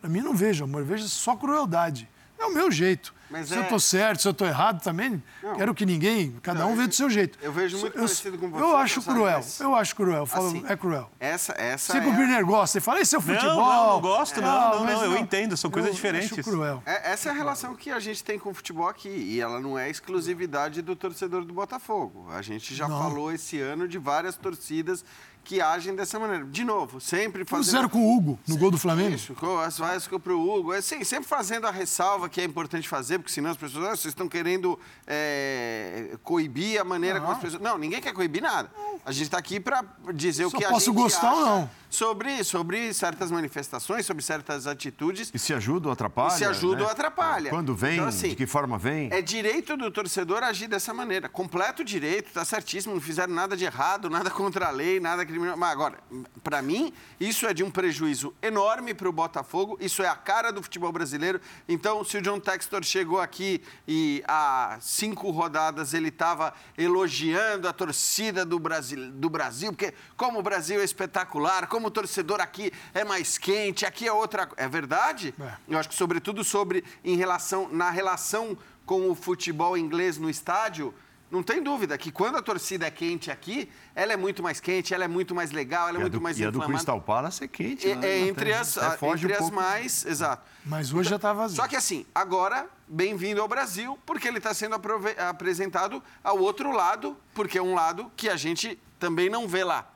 Para 0.00 0.10
mim, 0.10 0.20
não 0.20 0.34
vejo 0.34 0.64
amor, 0.64 0.80
eu 0.82 0.86
vejo 0.86 1.08
só 1.08 1.34
crueldade. 1.36 2.08
É 2.38 2.44
o 2.44 2.52
meu 2.52 2.70
jeito. 2.70 3.14
Mas 3.30 3.48
se 3.48 3.54
é- 3.54 3.58
eu 3.58 3.64
tô 3.66 3.80
certo, 3.80 4.22
se 4.22 4.28
eu 4.28 4.34
tô 4.34 4.44
errado 4.44 4.80
também, 4.82 5.20
quero 5.56 5.74
que 5.74 5.84
ninguém, 5.84 6.36
cada 6.42 6.60
Não, 6.60 6.72
um 6.72 6.76
vê 6.76 6.86
do 6.86 6.94
seu 6.94 7.10
jeito. 7.10 7.36
eu 7.42 7.50
vejo 7.50 7.76
muito 7.78 7.96
eu, 7.96 8.02
parecido 8.04 8.38
com 8.38 8.48
você, 8.50 8.62
Eu 8.62 8.76
acho 8.76 9.02
cruel, 9.02 9.40
eu 9.60 9.74
acho 9.74 9.96
cruel. 9.96 10.18
Eu 10.18 10.26
falo, 10.26 10.46
Assim, 10.48 10.64
é 10.68 10.76
cruel. 10.76 11.10
Essa, 11.18 11.52
essa 11.54 11.92
Sei 11.92 12.00
que 12.02 12.06
o 12.06 12.12
é... 12.12 12.16
Birner 12.16 12.46
gosta, 12.46 12.78
ele 12.78 12.84
fala, 12.84 13.00
esse 13.00 13.16
é 13.16 13.18
o 13.18 13.22
Não, 13.22 13.34
futebol. 13.34 13.56
não, 13.56 13.86
não 13.94 14.00
gosto, 14.00 14.40
não, 14.40 14.70
não, 14.76 14.84
mas 14.84 14.94
não, 14.94 15.04
eu 15.06 15.16
entendo, 15.16 15.56
são 15.56 15.70
coisas 15.70 15.88
eu 15.88 15.94
diferentes. 15.96 16.30
Acho 16.38 16.42
cruel. 16.48 16.80
É, 16.86 17.10
essa 17.10 17.30
é 17.30 17.32
a 17.32 17.34
relação 17.34 17.74
que 17.74 17.90
a 17.90 17.98
gente 17.98 18.22
tem 18.22 18.38
com 18.38 18.50
o 18.50 18.54
futebol 18.54 18.86
aqui. 18.88 19.08
E 19.08 19.40
ela 19.40 19.58
não 19.60 19.76
é 19.76 19.90
exclusividade 19.90 20.80
do 20.80 20.94
torcedor 20.94 21.44
do 21.44 21.52
Botafogo. 21.52 22.28
A 22.30 22.42
gente 22.42 22.76
já 22.76 22.86
Não. 22.86 22.96
falou 22.96 23.32
esse 23.32 23.58
ano 23.58 23.88
de 23.88 23.98
várias 23.98 24.36
torcidas 24.36 25.04
que 25.46 25.60
agem 25.60 25.94
dessa 25.94 26.18
maneira. 26.18 26.44
De 26.44 26.64
novo, 26.64 27.00
sempre 27.00 27.44
fazendo... 27.44 27.70
zero 27.70 27.88
com 27.88 28.00
o 28.00 28.16
Hugo, 28.16 28.38
no 28.48 28.56
gol 28.56 28.70
do 28.70 28.78
Flamengo. 28.78 29.14
Isso, 29.14 29.34
as 29.64 29.78
vaias 29.78 30.06
que 30.06 30.18
pro 30.18 30.40
Hugo. 30.40 30.72
É, 30.72 30.78
Assim, 30.86 31.02
sempre 31.02 31.28
fazendo 31.28 31.66
a 31.66 31.70
ressalva 31.70 32.28
que 32.28 32.40
é 32.40 32.44
importante 32.44 32.88
fazer, 32.88 33.18
porque 33.18 33.32
senão 33.32 33.50
as 33.50 33.56
pessoas, 33.56 33.84
ah, 33.84 33.90
vocês 33.90 34.06
estão 34.06 34.28
querendo 34.28 34.78
é, 35.06 36.16
coibir 36.22 36.80
a 36.80 36.84
maneira 36.84 37.20
como 37.20 37.32
as 37.32 37.38
pessoas. 37.38 37.60
Não, 37.60 37.76
ninguém 37.76 38.00
quer 38.00 38.12
coibir 38.12 38.40
nada. 38.40 38.70
A 39.04 39.10
gente 39.10 39.24
está 39.24 39.38
aqui 39.38 39.58
para 39.58 39.84
dizer 40.14 40.44
Só 40.44 40.48
o 40.48 40.58
que 40.58 40.64
a 40.64 40.68
posso 40.68 40.86
gente 40.86 40.94
gostar 40.94 41.32
ou 41.32 41.44
não. 41.44 41.70
Sobre, 41.88 42.44
sobre 42.44 42.92
certas 42.92 43.30
manifestações, 43.30 44.04
sobre 44.04 44.22
certas 44.22 44.66
atitudes. 44.66 45.30
E 45.32 45.38
se 45.38 45.54
ajuda 45.54 45.88
ou 45.88 45.92
atrapalha? 45.92 46.34
E 46.34 46.38
se 46.38 46.44
ajuda 46.44 46.76
né? 46.78 46.82
ou 46.82 46.90
atrapalha. 46.90 47.50
Quando 47.50 47.74
vem, 47.74 47.94
Então, 47.94 48.08
assim, 48.08 48.30
de 48.30 48.36
que 48.36 48.46
forma 48.46 48.76
vem? 48.76 49.08
É 49.12 49.22
direito 49.22 49.76
do 49.76 49.90
torcedor 49.90 50.42
agir 50.42 50.68
dessa 50.68 50.92
maneira. 50.92 51.28
Completo 51.28 51.84
direito, 51.84 52.32
tá 52.32 52.44
certíssimo, 52.44 52.94
não 52.94 53.00
fizeram 53.00 53.32
nada 53.32 53.56
de 53.56 53.64
errado, 53.64 54.10
nada 54.10 54.30
contra 54.30 54.66
a 54.66 54.70
lei, 54.70 55.00
nada 55.00 55.24
criminoso. 55.36 55.58
Mas 55.58 55.72
agora, 55.72 55.98
para 56.42 56.62
mim, 56.62 56.92
isso 57.20 57.46
é 57.46 57.54
de 57.54 57.62
um 57.62 57.70
prejuízo 57.70 58.34
enorme 58.40 58.94
para 58.94 59.08
o 59.08 59.12
Botafogo, 59.12 59.76
isso 59.80 60.02
é 60.02 60.08
a 60.08 60.16
cara 60.16 60.50
do 60.50 60.62
futebol 60.62 60.90
brasileiro. 60.90 61.40
Então, 61.68 62.02
se 62.04 62.16
o 62.16 62.22
John 62.22 62.40
Textor 62.40 62.82
chegou 62.82 63.20
aqui 63.20 63.62
e 63.86 64.22
há 64.26 64.78
cinco 64.80 65.30
rodadas 65.30 65.94
ele 65.94 66.08
estava 66.08 66.54
elogiando 66.76 67.68
a 67.68 67.72
torcida 67.72 68.44
do 68.44 68.58
Brasil, 68.58 69.10
do 69.12 69.28
Brasil, 69.28 69.72
porque 69.72 69.92
como 70.16 70.38
o 70.38 70.42
Brasil 70.42 70.80
é 70.80 70.84
espetacular, 70.84 71.66
como 71.66 71.88
o 71.88 71.90
torcedor 71.90 72.40
aqui 72.40 72.72
é 72.94 73.04
mais 73.04 73.38
quente, 73.38 73.84
aqui 73.84 74.06
é 74.06 74.12
outra. 74.12 74.48
É 74.56 74.68
verdade? 74.68 75.34
É. 75.40 75.54
Eu 75.68 75.78
acho 75.78 75.88
que, 75.88 75.94
sobretudo, 75.94 76.42
sobre 76.42 76.84
em 77.04 77.16
relação, 77.16 77.68
na 77.70 77.90
relação 77.90 78.56
com 78.84 79.10
o 79.10 79.14
futebol 79.14 79.76
inglês 79.76 80.16
no 80.16 80.30
estádio, 80.30 80.94
não 81.30 81.42
tem 81.42 81.62
dúvida 81.62 81.98
que 81.98 82.12
quando 82.12 82.36
a 82.36 82.42
torcida 82.42 82.86
é 82.86 82.90
quente 82.90 83.30
aqui, 83.30 83.68
ela 83.94 84.12
é 84.12 84.16
muito 84.16 84.42
mais 84.42 84.60
quente, 84.60 84.94
ela 84.94 85.04
é 85.04 85.08
muito 85.08 85.34
mais 85.34 85.50
legal, 85.50 85.88
ela 85.88 85.98
é 85.98 86.00
E 86.00 86.02
a 86.02 86.04
muito 86.04 86.12
do, 86.12 86.20
mais 86.20 86.38
e 86.38 86.44
a 86.44 86.46
do 86.46 86.58
inflamada. 86.58 86.72
Crystal 86.72 87.00
Palace 87.00 87.42
é 87.44 87.48
quente. 87.48 87.90
É, 87.90 87.94
né? 87.96 88.08
é 88.08 88.18
entre 88.20 88.52
as, 88.52 88.74
foge 88.98 89.26
entre 89.26 89.42
um 89.42 89.46
as 89.46 89.50
mais. 89.50 90.06
Exato. 90.06 90.42
Mas 90.64 90.92
hoje 90.92 91.10
já 91.10 91.18
tá 91.18 91.32
vazio. 91.32 91.56
Só 91.56 91.66
que 91.66 91.74
assim, 91.76 92.06
agora, 92.14 92.68
bem-vindo 92.86 93.40
ao 93.40 93.48
Brasil, 93.48 93.98
porque 94.06 94.28
ele 94.28 94.38
está 94.38 94.54
sendo 94.54 94.76
aprove- 94.76 95.16
apresentado 95.18 96.02
ao 96.22 96.38
outro 96.38 96.70
lado, 96.72 97.16
porque 97.34 97.58
é 97.58 97.62
um 97.62 97.74
lado 97.74 98.10
que 98.16 98.28
a 98.28 98.36
gente 98.36 98.78
também 98.98 99.28
não 99.28 99.48
vê 99.48 99.64
lá, 99.64 99.88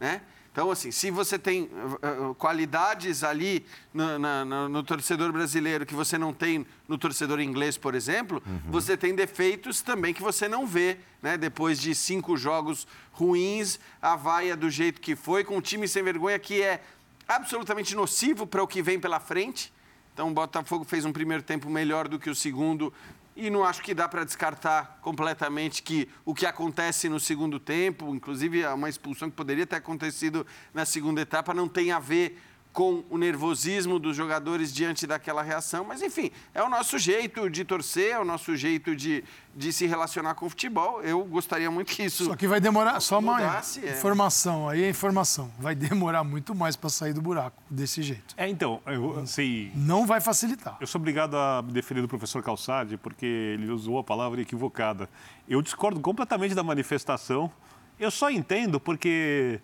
né? 0.00 0.22
Então, 0.50 0.70
assim, 0.72 0.90
se 0.90 1.10
você 1.10 1.38
tem 1.38 1.64
uh, 1.64 2.34
qualidades 2.34 3.22
ali 3.22 3.64
no, 3.94 4.18
na- 4.18 4.44
na- 4.44 4.68
no 4.68 4.82
torcedor 4.82 5.30
brasileiro 5.32 5.86
que 5.86 5.94
você 5.94 6.18
não 6.18 6.32
tem 6.32 6.66
no 6.88 6.98
torcedor 6.98 7.38
inglês, 7.40 7.76
por 7.76 7.94
exemplo, 7.94 8.42
você 8.68 8.96
tem 8.96 9.14
defeitos 9.14 9.82
também 9.82 10.12
que 10.12 10.22
você 10.22 10.48
não 10.48 10.66
vê, 10.66 10.96
né? 11.22 11.36
Depois 11.38 11.80
de 11.80 11.94
cinco 11.94 12.36
jogos 12.36 12.88
ruins, 13.12 13.78
a 14.02 14.16
vaia 14.16 14.56
do 14.56 14.68
jeito 14.68 15.00
que 15.00 15.14
foi, 15.14 15.44
com 15.44 15.56
um 15.56 15.60
time 15.60 15.86
sem 15.86 16.02
vergonha 16.02 16.38
que 16.38 16.60
é 16.60 16.82
absolutamente 17.28 17.94
nocivo 17.94 18.46
para 18.46 18.62
o 18.62 18.66
que 18.66 18.82
vem 18.82 18.98
pela 18.98 19.20
frente. 19.20 19.72
Então 20.14 20.28
o 20.28 20.32
Botafogo 20.32 20.84
fez 20.84 21.04
um 21.04 21.12
primeiro 21.12 21.42
tempo 21.44 21.70
melhor 21.70 22.08
do 22.08 22.18
que 22.18 22.28
o 22.28 22.34
segundo 22.34 22.92
e 23.38 23.48
não 23.50 23.62
acho 23.62 23.80
que 23.82 23.94
dá 23.94 24.08
para 24.08 24.24
descartar 24.24 24.98
completamente 25.00 25.80
que 25.80 26.08
o 26.24 26.34
que 26.34 26.44
acontece 26.44 27.08
no 27.08 27.20
segundo 27.20 27.60
tempo, 27.60 28.12
inclusive 28.12 28.66
uma 28.66 28.88
expulsão 28.88 29.30
que 29.30 29.36
poderia 29.36 29.64
ter 29.64 29.76
acontecido 29.76 30.44
na 30.74 30.84
segunda 30.84 31.20
etapa, 31.20 31.54
não 31.54 31.68
tem 31.68 31.92
a 31.92 32.00
ver 32.00 32.36
com 32.72 33.02
o 33.10 33.18
nervosismo 33.18 33.98
dos 33.98 34.16
jogadores 34.16 34.72
diante 34.72 35.06
daquela 35.06 35.42
reação. 35.42 35.84
Mas, 35.84 36.02
enfim, 36.02 36.30
é 36.54 36.62
o 36.62 36.68
nosso 36.68 36.98
jeito 36.98 37.50
de 37.50 37.64
torcer, 37.64 38.12
é 38.12 38.18
o 38.20 38.24
nosso 38.24 38.56
jeito 38.56 38.94
de, 38.94 39.24
de 39.54 39.72
se 39.72 39.86
relacionar 39.86 40.34
com 40.34 40.46
o 40.46 40.50
futebol. 40.50 41.02
Eu 41.02 41.24
gostaria 41.24 41.70
muito 41.70 41.92
que 41.92 42.04
isso. 42.04 42.26
Só 42.26 42.36
que 42.36 42.46
vai 42.46 42.60
demorar, 42.60 43.00
só 43.00 43.18
uma 43.18 43.32
Mudasse, 43.34 43.84
é. 43.84 43.92
informação, 43.92 44.68
aí 44.68 44.84
é 44.84 44.90
informação. 44.90 45.50
Vai 45.58 45.74
demorar 45.74 46.22
muito 46.22 46.54
mais 46.54 46.76
para 46.76 46.88
sair 46.88 47.12
do 47.12 47.20
buraco, 47.20 47.60
desse 47.68 48.02
jeito. 48.02 48.34
É, 48.36 48.48
então, 48.48 48.80
eu 48.86 49.26
sei. 49.26 49.72
Não 49.74 50.06
vai 50.06 50.20
facilitar. 50.20 50.76
Eu 50.80 50.86
sou 50.86 51.00
obrigado 51.00 51.36
a 51.36 51.62
me 51.62 51.72
defender 51.72 52.00
do 52.00 52.08
professor 52.08 52.42
Calçade, 52.42 52.96
porque 52.96 53.26
ele 53.26 53.70
usou 53.70 53.98
a 53.98 54.04
palavra 54.04 54.40
equivocada. 54.40 55.08
Eu 55.48 55.60
discordo 55.62 56.00
completamente 56.00 56.54
da 56.54 56.62
manifestação. 56.62 57.50
Eu 57.98 58.10
só 58.10 58.30
entendo 58.30 58.78
porque 58.78 59.60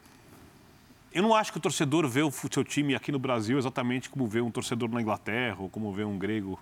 eu 1.15 1.23
não 1.23 1.33
acho 1.33 1.53
que 1.53 1.59
o 1.59 1.61
torcedor 1.61 2.09
vê 2.09 2.23
o 2.23 2.31
seu 2.31 2.65
time 2.65 2.93
aqui 2.93 3.13
no 3.13 3.21
Brasil 3.21 3.57
exatamente 3.57 4.11
como 4.11 4.27
vê 4.27 4.41
um 4.41 4.51
torcedor 4.51 4.91
na 4.91 5.01
Inglaterra 5.01 5.57
ou 5.61 5.71
como 5.71 5.93
vê 5.93 6.03
um 6.03 6.19
grego 6.19 6.61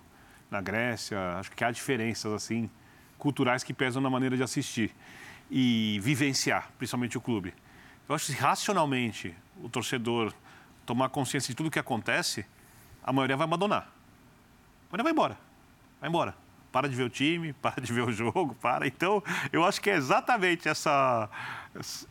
na 0.51 0.61
Grécia. 0.61 1.17
Acho 1.39 1.51
que 1.51 1.63
há 1.63 1.71
diferenças 1.71 2.31
assim 2.31 2.69
culturais 3.17 3.63
que 3.63 3.73
pesam 3.73 3.99
na 3.99 4.11
maneira 4.11 4.37
de 4.37 4.43
assistir 4.43 4.93
e 5.49 5.99
vivenciar, 6.03 6.71
principalmente 6.77 7.17
o 7.17 7.21
clube. 7.21 7.51
Eu 8.07 8.13
acho 8.13 8.27
que 8.27 8.33
racionalmente 8.33 9.35
o 9.59 9.67
torcedor 9.67 10.31
tomar 10.85 11.09
consciência 11.09 11.51
de 11.51 11.55
tudo 11.55 11.67
o 11.67 11.71
que 11.71 11.79
acontece, 11.79 12.45
a 13.03 13.11
maioria 13.11 13.35
vai 13.35 13.45
abandonar. 13.45 13.91
A 14.91 14.91
maioria 14.91 15.03
vai 15.03 15.11
embora. 15.13 15.37
Vai 15.99 16.09
embora. 16.09 16.35
Para 16.71 16.87
de 16.87 16.95
ver 16.95 17.03
o 17.03 17.09
time, 17.09 17.53
para 17.59 17.81
de 17.81 17.91
ver 17.91 18.03
o 18.03 18.11
jogo, 18.11 18.53
para. 18.61 18.85
Então, 18.85 19.23
eu 19.51 19.63
acho 19.65 19.81
que 19.81 19.89
é 19.89 19.95
exatamente 19.95 20.69
essa 20.69 21.27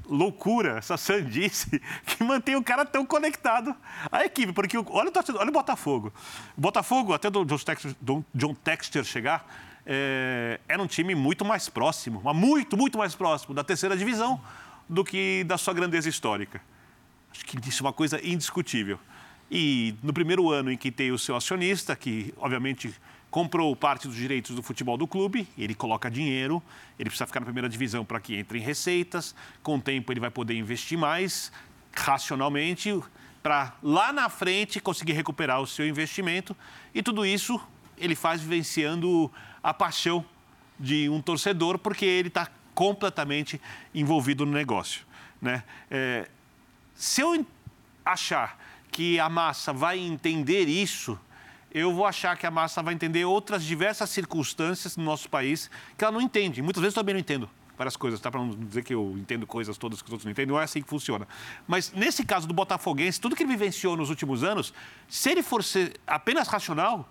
loucura, 0.08 0.78
essa 0.78 0.96
sandice 0.96 1.80
que 2.06 2.22
mantém 2.24 2.56
o 2.56 2.62
cara 2.62 2.84
tão 2.84 3.04
conectado 3.06 3.74
à 4.10 4.24
equipe. 4.24 4.52
Porque 4.52 4.76
olha 4.76 5.08
o, 5.08 5.12
torcedor- 5.12 5.40
olha 5.40 5.50
o 5.50 5.52
Botafogo. 5.52 6.12
O 6.56 6.60
Botafogo, 6.60 7.12
até 7.12 7.30
do 7.30 7.44
John 7.44 7.58
Texter, 7.58 7.94
do 8.00 8.24
John 8.34 8.54
Texter 8.54 9.04
chegar, 9.04 9.46
é, 9.86 10.60
era 10.68 10.82
um 10.82 10.86
time 10.86 11.14
muito 11.14 11.44
mais 11.44 11.68
próximo, 11.68 12.22
muito, 12.34 12.76
muito 12.76 12.98
mais 12.98 13.14
próximo 13.14 13.54
da 13.54 13.64
terceira 13.64 13.96
divisão 13.96 14.40
do 14.88 15.04
que 15.04 15.44
da 15.44 15.56
sua 15.58 15.74
grandeza 15.74 16.08
histórica. 16.08 16.60
Acho 17.32 17.44
que 17.46 17.68
isso 17.68 17.82
é 17.82 17.86
uma 17.86 17.92
coisa 17.92 18.20
indiscutível. 18.24 18.98
E 19.50 19.94
no 20.02 20.12
primeiro 20.12 20.50
ano 20.50 20.70
em 20.72 20.76
que 20.76 20.90
tem 20.90 21.12
o 21.12 21.18
seu 21.18 21.34
acionista, 21.36 21.94
que 21.96 22.32
obviamente 22.36 22.94
comprou 23.32 23.74
parte 23.74 24.06
dos 24.06 24.14
direitos 24.14 24.54
do 24.54 24.62
futebol 24.62 24.98
do 24.98 25.06
clube, 25.06 25.48
ele 25.56 25.74
coloca 25.74 26.10
dinheiro, 26.10 26.62
ele 26.98 27.08
precisa 27.08 27.26
ficar 27.26 27.40
na 27.40 27.46
primeira 27.46 27.66
divisão 27.66 28.04
para 28.04 28.20
que 28.20 28.36
entre 28.36 28.58
em 28.58 28.60
receitas, 28.60 29.34
com 29.62 29.76
o 29.76 29.80
tempo 29.80 30.12
ele 30.12 30.20
vai 30.20 30.30
poder 30.30 30.54
investir 30.54 30.98
mais, 30.98 31.50
racionalmente, 31.96 33.02
para 33.42 33.74
lá 33.82 34.12
na 34.12 34.28
frente 34.28 34.78
conseguir 34.80 35.14
recuperar 35.14 35.62
o 35.62 35.66
seu 35.66 35.88
investimento 35.88 36.54
e 36.94 37.02
tudo 37.02 37.24
isso 37.24 37.58
ele 37.96 38.14
faz 38.14 38.42
vivenciando 38.42 39.32
a 39.62 39.72
paixão 39.72 40.22
de 40.78 41.08
um 41.08 41.22
torcedor 41.22 41.78
porque 41.78 42.04
ele 42.04 42.28
está 42.28 42.48
completamente 42.74 43.58
envolvido 43.94 44.44
no 44.44 44.52
negócio. 44.52 45.06
Né? 45.40 45.64
É, 45.90 46.28
se 46.94 47.22
eu 47.22 47.46
achar 48.04 48.58
que 48.90 49.18
a 49.18 49.30
massa 49.30 49.72
vai 49.72 49.98
entender 49.98 50.68
isso, 50.68 51.18
eu 51.74 51.92
vou 51.92 52.06
achar 52.06 52.36
que 52.36 52.46
a 52.46 52.50
massa 52.50 52.82
vai 52.82 52.94
entender 52.94 53.24
outras 53.24 53.64
diversas 53.64 54.10
circunstâncias 54.10 54.96
no 54.96 55.04
nosso 55.04 55.28
país 55.28 55.70
que 55.96 56.04
ela 56.04 56.12
não 56.12 56.20
entende. 56.20 56.60
Muitas 56.62 56.80
vezes 56.82 56.96
eu 56.96 57.02
também 57.02 57.14
não 57.14 57.20
entendo 57.20 57.48
várias 57.76 57.96
coisas, 57.96 58.20
tá? 58.20 58.30
Para 58.30 58.40
não 58.40 58.50
dizer 58.50 58.84
que 58.84 58.94
eu 58.94 59.14
entendo 59.18 59.46
coisas 59.46 59.76
todas 59.76 60.00
que 60.00 60.08
os 60.08 60.12
outros 60.12 60.24
não 60.24 60.32
entendem, 60.32 60.54
não 60.54 60.60
é 60.60 60.64
assim 60.64 60.82
que 60.82 60.88
funciona. 60.88 61.26
Mas 61.66 61.92
nesse 61.92 62.24
caso 62.24 62.46
do 62.46 62.54
Botafoguense, 62.54 63.20
tudo 63.20 63.34
que 63.34 63.42
ele 63.42 63.50
vivenciou 63.50 63.96
nos 63.96 64.10
últimos 64.10 64.44
anos, 64.44 64.72
se 65.08 65.30
ele 65.30 65.42
for 65.42 65.64
ser 65.64 65.98
apenas 66.06 66.48
racional, 66.48 67.08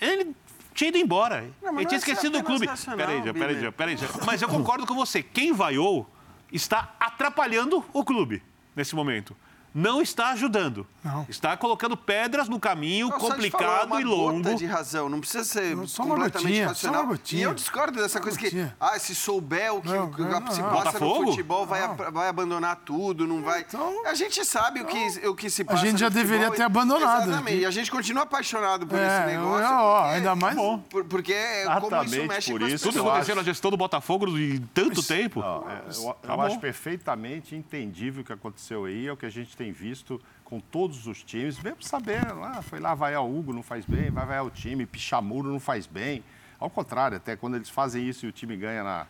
ele 0.00 0.34
tinha 0.74 0.88
ido 0.88 0.98
embora. 0.98 1.50
Não, 1.62 1.74
ele 1.76 1.86
tinha 1.86 1.96
é 1.96 1.98
esquecido 1.98 2.38
do 2.38 2.44
clube. 2.44 2.66
racional, 2.66 2.98
Peraí, 2.98 3.22
já, 3.24 3.32
peraí, 3.32 3.60
já, 3.60 3.72
peraí, 3.72 3.96
já. 3.96 4.08
Mas 4.24 4.42
eu 4.42 4.48
concordo 4.48 4.86
com 4.86 4.94
você. 4.94 5.22
Quem 5.22 5.52
vaiou 5.52 6.08
está 6.52 6.94
atrapalhando 7.00 7.84
o 7.92 8.04
clube 8.04 8.42
nesse 8.76 8.94
momento. 8.94 9.36
Não 9.74 10.02
está 10.02 10.30
ajudando. 10.30 10.86
Não. 11.02 11.26
Está 11.28 11.56
colocando 11.56 11.96
pedras 11.96 12.48
no 12.48 12.60
caminho 12.60 13.08
Não, 13.08 13.18
só 13.18 13.28
complicado 13.30 13.60
falar, 13.62 13.80
é 13.80 13.84
uma 13.86 14.00
e 14.00 14.04
longo. 14.04 14.42
gota 14.42 14.54
de 14.54 14.66
razão, 14.66 15.08
não 15.08 15.18
precisa 15.18 15.42
ser 15.44 15.76
Só 15.88 16.02
uma 16.04 16.14
completamente 16.14 16.42
gotinha, 16.48 16.64
só 16.64 16.68
racional. 16.70 17.00
uma 17.02 17.08
gotinha. 17.08 17.40
E 17.40 17.44
eu 17.44 17.54
discordo 17.54 17.98
dessa 18.00 18.20
coisa 18.20 18.38
que, 18.38 18.68
ah, 18.78 18.98
se 18.98 19.14
souber 19.14 19.74
o 19.74 19.80
que, 19.82 19.88
Não, 19.88 20.10
que 20.12 20.20
não, 20.22 20.50
se 20.52 20.60
não. 20.60 20.68
passa 20.70 20.84
Botafogo? 20.92 21.22
no 21.22 21.30
futebol, 21.30 21.66
vai, 21.66 21.88
vai 22.12 22.28
abandonar 22.28 22.76
tudo, 22.84 23.26
não 23.26 23.42
vai... 23.42 23.62
Então- 23.62 24.06
a 24.06 24.14
gente 24.14 24.44
sabe 24.44 24.80
o, 24.80 24.84
que, 24.86 25.26
o 25.28 25.34
que 25.34 25.48
se 25.50 25.64
passa 25.64 25.84
gente 25.86 25.98
já 25.98 26.08
deveria 26.08 26.50
ter 26.50 26.62
abandonado. 26.62 27.28
Exatamente, 27.28 27.58
e 27.58 27.66
a 27.66 27.70
gente 27.70 27.90
continua 27.90 28.22
apaixonado 28.24 28.86
por 28.86 28.98
É, 28.98 29.06
esse 29.06 29.26
negócio. 29.34 29.64
eu- 29.66 29.72
ó, 29.74 30.00
porque- 30.02 30.14
ainda 30.16 30.36
mais- 30.36 30.56
Bom, 30.56 30.78
por- 30.78 31.04
Porque 31.04 31.32
é 31.32 31.64
como 31.64 31.76
isso 31.78 31.86
Exatamente 31.86 32.28
mexe 32.28 32.52
por 32.52 32.60
com 32.60 32.66
isso 32.68 32.90
Tudo 32.92 33.08
aconteceu 33.08 33.34
na 33.36 33.42
gestão 33.42 33.70
do 33.70 33.76
Botafogo 33.76 34.26
em 34.38 34.60
tanto 34.72 35.02
tempo. 35.02 35.40
Não, 35.40 35.68
é, 35.70 35.82
eu 35.94 36.02
eu 36.04 36.14
Tá 36.22 36.34
acho 36.44 36.58
perfeitamente 36.60 37.54
entendível 37.56 38.22
o 38.22 38.24
que 38.24 38.32
aconteceu 38.32 38.84
aí, 38.84 39.06
é 39.06 39.12
o 39.12 39.16
que 39.16 39.26
a 39.26 39.30
gente 39.30 39.56
tem 39.56 39.61
visto 39.70 40.20
com 40.44 40.58
todos 40.58 41.06
os 41.06 41.22
times, 41.22 41.58
mesmo 41.60 41.82
sabendo, 41.82 42.42
ah, 42.42 42.60
foi 42.62 42.80
lá 42.80 42.94
vaiar 42.94 43.22
o 43.22 43.38
Hugo, 43.38 43.52
não 43.52 43.62
faz 43.62 43.84
bem, 43.84 44.10
vai 44.10 44.26
vaiar 44.26 44.44
o 44.44 44.50
time, 44.50 44.84
Pichamuro 44.84 45.50
não 45.50 45.60
faz 45.60 45.86
bem. 45.86 46.24
Ao 46.58 46.68
contrário, 46.68 47.16
até 47.16 47.36
quando 47.36 47.54
eles 47.54 47.68
fazem 47.68 48.08
isso 48.08 48.26
e 48.26 48.28
o 48.28 48.32
time 48.32 48.56
ganha 48.56 48.82
na, 48.82 49.06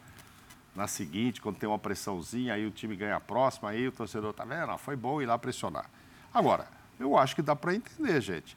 na 0.74 0.86
seguinte, 0.86 1.40
quando 1.40 1.56
tem 1.56 1.68
uma 1.68 1.78
pressãozinha, 1.78 2.54
aí 2.54 2.66
o 2.66 2.70
time 2.70 2.94
ganha 2.96 3.16
a 3.16 3.20
próxima, 3.20 3.70
aí 3.70 3.88
o 3.88 3.92
torcedor 3.92 4.32
tá 4.32 4.44
vendo, 4.44 4.70
ah, 4.70 4.78
foi 4.78 4.96
bom 4.96 5.20
ir 5.20 5.26
lá 5.26 5.38
pressionar. 5.38 5.88
Agora, 6.32 6.66
eu 6.98 7.16
acho 7.16 7.34
que 7.34 7.42
dá 7.42 7.54
para 7.56 7.74
entender, 7.74 8.20
gente. 8.20 8.56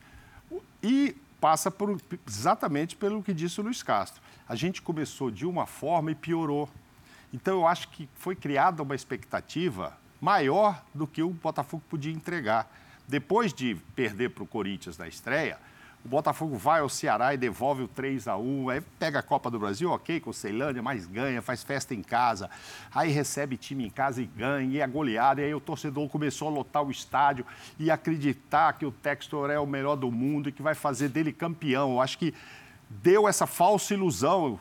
E 0.82 1.16
passa 1.42 1.70
por, 1.70 2.00
exatamente 2.28 2.96
pelo 2.96 3.22
que 3.22 3.34
disse 3.34 3.60
o 3.60 3.64
Luiz 3.64 3.84
Castro. 3.84 4.22
A 4.48 4.56
gente 4.56 4.82
começou 4.82 5.30
de 5.30 5.46
uma 5.46 5.66
forma 5.66 6.12
e 6.12 6.16
piorou. 6.16 6.70
Então, 7.34 7.56
eu 7.56 7.68
acho 7.68 7.90
que 7.90 8.08
foi 8.16 8.36
criada 8.36 8.84
uma 8.84 8.96
expectativa 8.96 9.98
maior 10.20 10.84
do 10.94 11.06
que 11.06 11.22
o 11.22 11.30
Botafogo 11.30 11.84
podia 11.90 12.14
entregar. 12.14 12.70
Depois 13.08 13.54
de 13.54 13.76
perder 13.96 14.30
para 14.30 14.44
o 14.44 14.48
Corinthians 14.48 14.98
na 14.98 15.08
estreia, 15.08 15.58
o 16.06 16.08
Botafogo 16.08 16.56
vai 16.56 16.82
ao 16.82 16.90
Ceará 16.90 17.34
e 17.34 17.38
devolve 17.38 17.82
o 17.82 17.88
3 17.88 18.28
a 18.28 18.38
1 18.38 18.70
aí 18.70 18.82
pega 19.00 19.18
a 19.18 19.24
Copa 19.24 19.50
do 19.50 19.58
Brasil, 19.58 19.90
ok, 19.90 20.20
com 20.20 20.30
o 20.30 20.34
Ceilândia, 20.34 20.82
mas 20.84 21.08
ganha, 21.08 21.42
faz 21.42 21.64
festa 21.64 21.96
em 21.96 22.04
casa, 22.04 22.48
aí 22.94 23.12
recebe 23.12 23.58
time 23.58 23.88
em 23.88 23.90
casa 23.90 24.22
e 24.22 24.26
ganha, 24.26 24.72
e 24.72 24.80
é 24.80 24.86
goleada, 24.86 25.42
e 25.42 25.46
aí 25.46 25.56
o 25.56 25.60
torcedor 25.60 26.08
começou 26.08 26.48
a 26.48 26.52
lotar 26.52 26.84
o 26.84 26.92
estádio 26.92 27.44
e 27.80 27.90
acreditar 27.90 28.74
que 28.74 28.86
o 28.86 28.92
Textor 28.92 29.50
é 29.50 29.60
o 29.60 29.66
melhor 29.66 29.96
do 29.96 30.12
mundo 30.12 30.48
e 30.48 30.52
que 30.52 30.62
vai 30.62 30.76
fazer 30.76 31.10
dele 31.10 31.34
campeão. 31.34 31.94
Eu 31.94 32.02
acho 32.02 32.20
que 32.20 32.36
deu 32.88 33.28
essa 33.28 33.48
falsa 33.48 33.96
ilusão, 33.96 34.60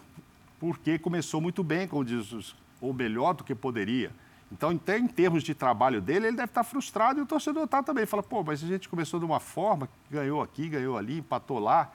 porque 0.59 0.99
começou 0.99 1.43
muito 1.43 1.63
bem, 1.63 1.87
como 1.87 2.03
diz 2.03 2.55
ou 2.81 2.95
melhor 2.95 3.35
do 3.35 3.45
que 3.45 3.55
poderia. 3.55 4.11
Então, 4.55 4.71
até 4.71 4.97
em 4.97 5.09
termos 5.09 5.43
de 5.43 5.53
trabalho 5.53 6.01
dele, 6.01 6.29
ele 6.29 6.37
deve 6.37 6.49
estar 6.49 6.63
frustrado 6.63 7.19
e 7.19 7.23
o 7.23 7.27
torcedor 7.27 7.65
está 7.65 7.83
também. 7.83 8.07
Fala, 8.07 8.23
pô, 8.23 8.45
mas 8.45 8.63
a 8.63 8.67
gente 8.69 8.89
começou 8.89 9.19
de 9.19 9.27
uma 9.27 9.41
forma, 9.41 9.89
ganhou 10.09 10.41
aqui, 10.41 10.69
ganhou 10.69 10.97
ali, 10.97 11.19
empatou 11.19 11.59
lá. 11.59 11.91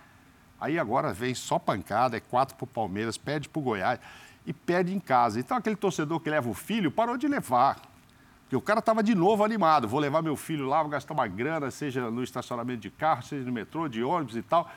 Aí 0.59 0.77
agora 0.77 1.13
vem 1.13 1.33
só 1.33 1.57
pancada, 1.57 2.17
é 2.17 2.19
quatro 2.19 2.57
para 2.57 2.65
o 2.65 2.67
Palmeiras, 2.67 3.17
perde 3.17 3.47
para 3.47 3.59
o 3.61 3.63
Goiás 3.63 3.97
e 4.45 4.51
perde 4.51 4.93
em 4.93 4.99
casa. 4.99 5.39
Então, 5.39 5.55
aquele 5.55 5.77
torcedor 5.77 6.19
que 6.19 6.29
leva 6.29 6.49
o 6.49 6.53
filho 6.53 6.91
parou 6.91 7.15
de 7.15 7.29
levar. 7.29 7.79
Porque 8.41 8.57
o 8.57 8.61
cara 8.61 8.79
estava 8.79 9.01
de 9.01 9.15
novo 9.15 9.45
animado. 9.45 9.87
Vou 9.87 10.01
levar 10.01 10.21
meu 10.21 10.35
filho 10.35 10.67
lá, 10.67 10.81
vou 10.81 10.91
gastar 10.91 11.13
uma 11.13 11.27
grana, 11.27 11.71
seja 11.71 12.11
no 12.11 12.21
estacionamento 12.21 12.81
de 12.81 12.89
carro, 12.89 13.23
seja 13.23 13.45
no 13.45 13.53
metrô, 13.53 13.87
de 13.87 14.03
ônibus 14.03 14.35
e 14.35 14.41
tal. 14.41 14.69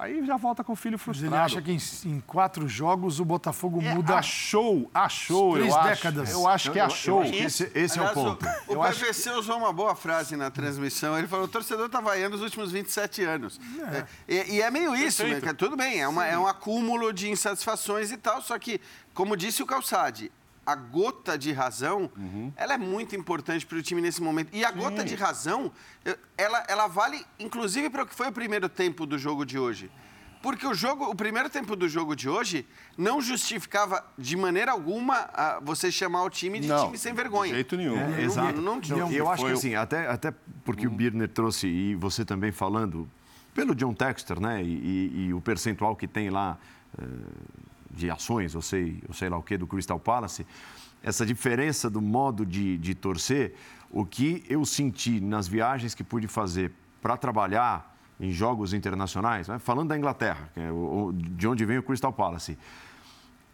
Aí 0.00 0.24
já 0.24 0.36
volta 0.36 0.62
com 0.62 0.72
o 0.72 0.76
filho 0.76 0.92
Mas 0.94 1.02
frustrado. 1.02 1.34
ele 1.34 1.42
acha 1.42 1.60
que 1.60 1.72
em, 1.72 1.78
em 2.12 2.20
quatro 2.20 2.68
jogos 2.68 3.18
o 3.18 3.24
Botafogo 3.24 3.82
É, 3.82 3.94
muda. 3.94 4.14
achou, 4.14 4.88
achou, 4.94 5.54
Três 5.54 5.74
eu 5.74 5.82
décadas. 5.82 6.28
acho. 6.28 6.38
Eu 6.38 6.48
acho 6.48 6.70
que 6.70 6.78
Eu- 6.78 6.82
eu 6.82 6.86
achou. 6.86 7.20
acho 7.22 7.32
que 7.32 7.38
esse, 7.38 7.72
esse 7.74 7.98
é 7.98 8.02
o 8.02 8.06
Aliás, 8.06 8.14
ponto. 8.14 8.46
O, 8.68 8.72
Eu 8.74 8.78
o 8.78 8.82
acho- 8.84 9.00
PVC 9.00 9.30
usou 9.32 9.58
uma 9.58 9.72
boa 9.72 9.96
frase 9.96 10.36
na 10.36 10.50
transmissão. 10.52 11.18
Ele 11.18 11.26
falou: 11.26 11.46
o 11.46 11.48
torcedor 11.48 11.86
está 11.86 12.00
vaiando 12.00 12.36
os 12.36 12.42
últimos 12.42 12.70
27 12.70 13.24
anos. 13.24 13.60
É, 13.92 14.06
E, 14.28 14.54
e 14.56 14.62
é 14.62 14.70
meio 14.70 14.94
isso, 14.94 15.26
né? 15.26 15.40
Que 15.40 15.52
Tudo 15.52 15.76
bem, 15.76 16.00
é, 16.00 16.06
uma- 16.06 16.24
é 16.26 16.38
um 16.38 16.46
acúmulo 16.46 17.12
de 17.12 17.28
insatisfações 17.30 18.12
e 18.12 18.16
tal. 18.16 18.40
Só 18.40 18.56
que, 18.58 18.80
como 19.12 19.36
disse 19.36 19.62
o 19.62 19.66
Calçade, 19.66 20.30
a 20.68 20.74
gota 20.74 21.38
de 21.38 21.50
razão, 21.50 22.10
Uhum. 22.14 22.52
ela 22.54 22.74
é 22.74 22.78
muito 22.78 23.16
importante 23.16 23.64
para 23.64 23.78
o 23.78 23.82
time 23.82 24.02
nesse 24.02 24.20
momento. 24.22 24.50
E 24.52 24.62
a 24.66 24.70
gota 24.70 25.02
de 25.02 25.14
razão, 25.14 25.72
ela, 26.36 26.62
ela 26.68 26.86
vale, 26.86 27.24
inclusive, 27.38 27.88
para 27.88 28.02
o 28.02 28.06
que 28.06 28.14
foi 28.14 28.28
o 28.28 28.32
primeiro 28.32 28.68
tempo 28.68 29.06
do 29.06 29.16
jogo 29.16 29.46
de 29.46 29.58
hoje. 29.58 29.90
Porque 30.42 30.66
o 30.66 30.74
jogo, 30.74 31.06
o 31.06 31.14
primeiro 31.14 31.48
tempo 31.48 31.74
do 31.74 31.88
jogo 31.88 32.14
de 32.14 32.28
hoje 32.28 32.66
não 32.98 33.18
justificava 33.20 34.04
de 34.18 34.36
maneira 34.36 34.70
alguma 34.72 35.28
a 35.32 35.58
você 35.60 35.90
chamar 35.90 36.22
o 36.24 36.30
time 36.30 36.60
de 36.60 36.68
Não, 36.68 36.84
time 36.84 36.98
sem 36.98 37.14
vergonha. 37.14 37.48
de 37.50 37.54
jeito 37.54 37.74
nenhum. 37.76 37.96
É, 37.98 38.06
Não- 38.08 38.18
exato. 38.20 38.60
não- 38.60 38.76
Não, 38.76 38.98
não- 38.98 39.10
eu 39.12 39.30
acho 39.30 39.46
que 39.46 39.52
assim, 39.52 39.74
até, 39.74 40.06
até 40.06 40.32
porque 40.66 40.86
o 40.86 40.90
Birner 40.90 41.28
trouxe, 41.28 41.66
e 41.66 41.94
você 41.94 42.26
também 42.26 42.52
falando, 42.52 43.08
pelo 43.54 43.74
John 43.74 43.94
Texter, 43.94 44.38
né? 44.38 44.62
E, 44.62 44.66
e- 44.66 45.26
e 45.28 45.34
o 45.34 45.40
percentual 45.40 45.96
que 45.96 46.06
tem 46.06 46.28
lá 46.30 46.58
eh, 46.98 47.04
de 47.90 48.10
ações, 48.10 48.54
eu 48.54 48.62
sei, 48.62 49.02
eu 49.06 49.14
sei 49.14 49.28
lá 49.28 49.36
o 49.38 49.42
que, 49.42 49.56
do 49.56 49.66
Crystal 49.66 49.98
Palace, 49.98 50.46
essa 51.02 51.24
diferença 51.24 51.88
do 51.88 52.00
modo 52.00 52.44
de, 52.44 52.76
de 52.78 52.94
torcer, 52.94 53.54
o 53.90 54.04
que 54.04 54.44
eu 54.48 54.64
senti 54.64 55.20
nas 55.20 55.46
viagens 55.48 55.94
que 55.94 56.04
pude 56.04 56.26
fazer 56.28 56.72
para 57.00 57.16
trabalhar 57.16 57.96
em 58.20 58.30
jogos 58.32 58.72
internacionais, 58.74 59.46
né? 59.48 59.58
falando 59.58 59.88
da 59.90 59.96
Inglaterra, 59.96 60.50
é 60.56 60.70
o- 60.72 61.12
de 61.14 61.46
onde 61.46 61.64
vem 61.64 61.78
o 61.78 61.82
Crystal 61.82 62.12
Palace, 62.12 62.58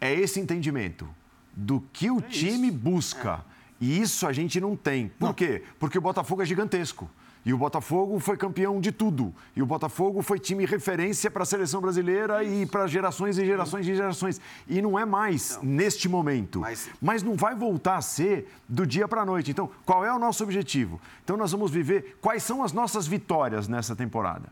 é 0.01 0.13
esse 0.13 0.39
entendimento 0.39 1.07
do 1.55 1.79
que 1.93 2.09
o 2.11 2.19
time 2.19 2.69
busca. 2.71 3.45
E 3.79 3.99
isso 4.01 4.25
a 4.27 4.33
gente 4.33 4.59
não 4.59 4.75
tem. 4.75 5.07
Por 5.09 5.33
quê? 5.33 5.63
Porque 5.79 5.97
o 5.97 6.01
Botafogo 6.01 6.41
é 6.41 6.45
gigantesco. 6.45 7.09
E 7.45 7.53
o 7.53 7.57
Botafogo 7.59 8.19
foi 8.19 8.35
campeão 8.37 8.81
de 8.81 8.91
tudo. 8.91 9.31
E 9.55 9.61
o 9.61 9.65
Botafogo 9.67 10.23
foi 10.23 10.39
time 10.39 10.65
referência 10.65 11.29
para 11.29 11.43
a 11.43 11.45
seleção 11.45 11.79
brasileira 11.79 12.43
e 12.43 12.65
para 12.65 12.87
gerações 12.87 13.37
e 13.37 13.45
gerações 13.45 13.87
e 13.87 13.95
gerações. 13.95 14.41
E 14.67 14.81
não 14.81 14.97
é 14.97 15.05
mais 15.05 15.59
neste 15.61 16.09
momento. 16.09 16.61
Mas- 16.61 16.89
Mas 16.99 17.21
não 17.21 17.35
vai 17.35 17.53
voltar 17.53 17.97
a 17.97 18.01
ser 18.01 18.51
do 18.67 18.85
dia 18.85 19.07
para 19.07 19.21
a 19.21 19.25
noite. 19.25 19.51
Então, 19.51 19.69
qual 19.85 20.03
é 20.03 20.11
o 20.11 20.17
nosso 20.17 20.43
objetivo? 20.43 20.99
Então, 21.23 21.37
nós 21.37 21.51
vamos 21.51 21.69
viver 21.69 22.17
quais 22.19 22.41
são 22.41 22.63
as 22.63 22.73
nossas 22.73 23.05
vitórias 23.05 23.67
nessa 23.67 23.95
temporada. 23.95 24.49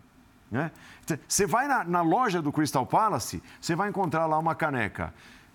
né? 0.51 0.69
Você 1.27 1.47
vai 1.47 1.67
na, 1.67 1.83
na 1.83 2.01
loja 2.03 2.39
do 2.43 2.51
Crystal 2.51 2.85
Palace, 2.85 3.41
você 3.59 3.75
vai 3.75 3.89
encontrar 3.89 4.27
lá 4.27 4.37
uma 4.37 4.53
caneca. 4.53 5.11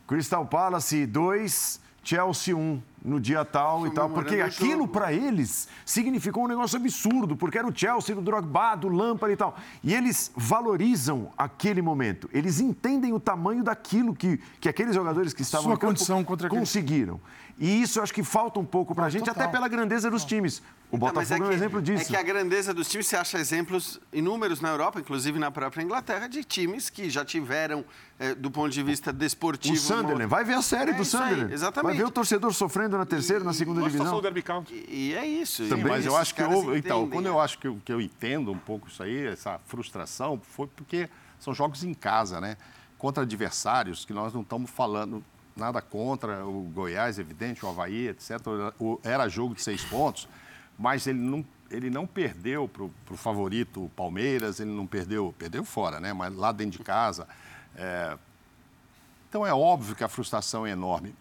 Crystal 0.09 0.44
Palace 0.44 1.06
2, 1.06 1.81
Chelsea 2.13 2.57
1, 2.57 2.83
no 3.05 3.21
dia 3.21 3.45
tal 3.45 3.87
e 3.87 3.91
tal. 3.91 4.09
Porque 4.09 4.41
aquilo 4.41 4.89
para 4.89 5.13
eles 5.13 5.69
significou 5.85 6.45
um 6.45 6.49
negócio 6.49 6.79
absurdo, 6.79 7.37
porque 7.37 7.59
era 7.59 7.69
o 7.69 7.73
Chelsea, 7.75 8.15
do 8.15 8.23
Drogba, 8.23 8.75
do 8.77 8.89
Lampard 8.89 9.31
e 9.35 9.37
tal. 9.37 9.55
E 9.85 9.93
eles 9.93 10.33
valorizam 10.35 11.31
aquele 11.37 11.83
momento. 11.83 12.27
Eles 12.33 12.61
entendem 12.61 13.13
o 13.13 13.21
tamanho 13.21 13.63
daquilo 13.63 14.15
que, 14.15 14.39
que 14.59 14.71
aqueles 14.71 14.95
jogadores 14.95 15.35
que 15.35 15.43
estavam 15.43 15.65
Sua 15.65 15.73
no 15.75 15.79
campo 15.79 15.93
condição 15.93 16.25
contra 16.25 16.47
aquele- 16.47 16.61
conseguiram. 16.61 17.21
E 17.59 17.83
isso 17.83 17.99
eu 17.99 18.03
acho 18.03 18.15
que 18.15 18.23
falta 18.23 18.59
um 18.59 18.65
pouco 18.65 18.95
para 18.95 19.05
a 19.05 19.11
gente, 19.11 19.27
total. 19.27 19.43
até 19.43 19.53
pela 19.53 19.69
grandeza 19.69 20.11
dos 20.11 20.25
times. 20.25 20.63
O 20.90 20.97
Não, 20.97 21.12
mas 21.12 21.28
Botafogo 21.28 21.43
é, 21.43 21.47
um 21.47 21.48
que- 21.51 21.55
exemplo 21.55 21.82
disso. 21.82 22.02
É 22.02 22.05
que 22.06 22.16
a 22.16 22.23
grandeza 22.23 22.73
dos 22.73 22.89
times, 22.89 23.06
você 23.06 23.16
acha 23.16 23.39
exemplos 23.39 24.01
inúmeros 24.10 24.60
na 24.62 24.70
Europa, 24.70 24.98
inclusive 24.98 25.39
na 25.39 25.51
própria 25.51 25.82
Inglaterra, 25.82 26.27
de 26.28 26.43
times 26.43 26.89
que 26.89 27.10
já 27.10 27.23
tiveram, 27.27 27.85
eh, 28.19 28.35
do 28.35 28.51
ponto 28.51 28.70
de 28.73 28.82
vista 28.82 29.12
desportivo... 29.12 29.74
O 29.74 29.78
Sunderland, 29.78 30.23
uma- 30.23 30.27
vai 30.27 30.44
ver 30.44 30.55
a 30.55 30.62
série 30.62 30.93
É 30.93 30.94
do 30.94 31.02
isso 31.02 31.19
aí, 31.19 31.24
Sunderland. 31.28 31.52
exatamente. 31.52 31.90
Vai 31.90 31.97
ver 31.98 32.06
o 32.06 32.10
torcedor 32.10 32.55
sofrendo 32.55 32.97
na 32.97 33.05
terceira, 33.05 33.44
na 33.44 33.52
segunda 33.52 33.82
divisão. 33.82 34.06
só 34.06 34.16
o 34.16 34.23
Derby 34.23 34.43
County. 34.43 34.73
E, 34.89 35.10
e 35.10 35.15
é 35.15 35.27
isso. 35.27 35.66
Sim, 35.69 35.74
e 35.78 35.85
mas 35.85 36.06
eu 36.06 36.16
acho 36.16 36.35
que 36.35 36.43
houve. 36.43 36.78
Então, 36.78 37.06
quando 37.10 37.24
né? 37.27 37.31
eu 37.31 37.39
acho 37.39 37.59
que 37.59 37.69
eu, 37.69 37.78
que 37.85 37.93
eu 37.93 38.01
entendo 38.01 38.51
um 38.51 38.59
pouco 38.59 38.89
isso 38.89 39.02
aí, 39.02 39.27
essa 39.27 39.60
frustração, 39.66 40.40
foi 40.56 40.66
porque 40.69 41.06
são 41.39 41.52
jogos 41.52 41.85
em 41.85 41.93
casa, 41.93 42.40
né? 42.40 42.56
Contra 42.97 43.24
adversários 43.24 44.06
que 44.06 44.15
nós 44.15 44.32
não 44.32 44.40
estamos 44.40 44.70
falando 44.70 45.23
nada 45.55 45.82
contra 45.82 46.47
o 46.47 46.62
Goiás, 46.74 47.19
evidente, 47.19 47.65
o 47.65 47.69
Havaí, 47.69 48.09
etc. 48.09 48.31
O- 48.78 48.98
Era 49.05 49.28
jogo 49.28 49.55
de 49.55 49.62
seis 49.62 49.85
pontos, 49.85 50.27
mas 50.79 51.07
ele 51.07 51.19
não, 51.19 51.45
ele 51.71 51.91
não 51.91 52.07
perdeu 52.07 52.69
para 52.69 52.85
o 52.85 53.17
favorito 53.17 53.91
Palmeiras, 53.97 54.61
ele 54.61 54.71
não 54.71 54.87
perdeu, 54.87 55.35
perdeu 55.37 55.65
fora, 55.65 55.99
né? 55.99 56.13
Mas 56.13 56.35
lá 56.35 56.53
dentro 56.53 56.79
de 56.79 56.85
casa. 56.85 57.27
É... 57.75 58.17
Então 59.29 59.47
é 59.47 59.53
óbvio 59.53 59.95
que 59.95 60.03
a 60.03 60.09
frustração 60.09 60.67
é 60.67 60.71
enorme, 60.71 61.15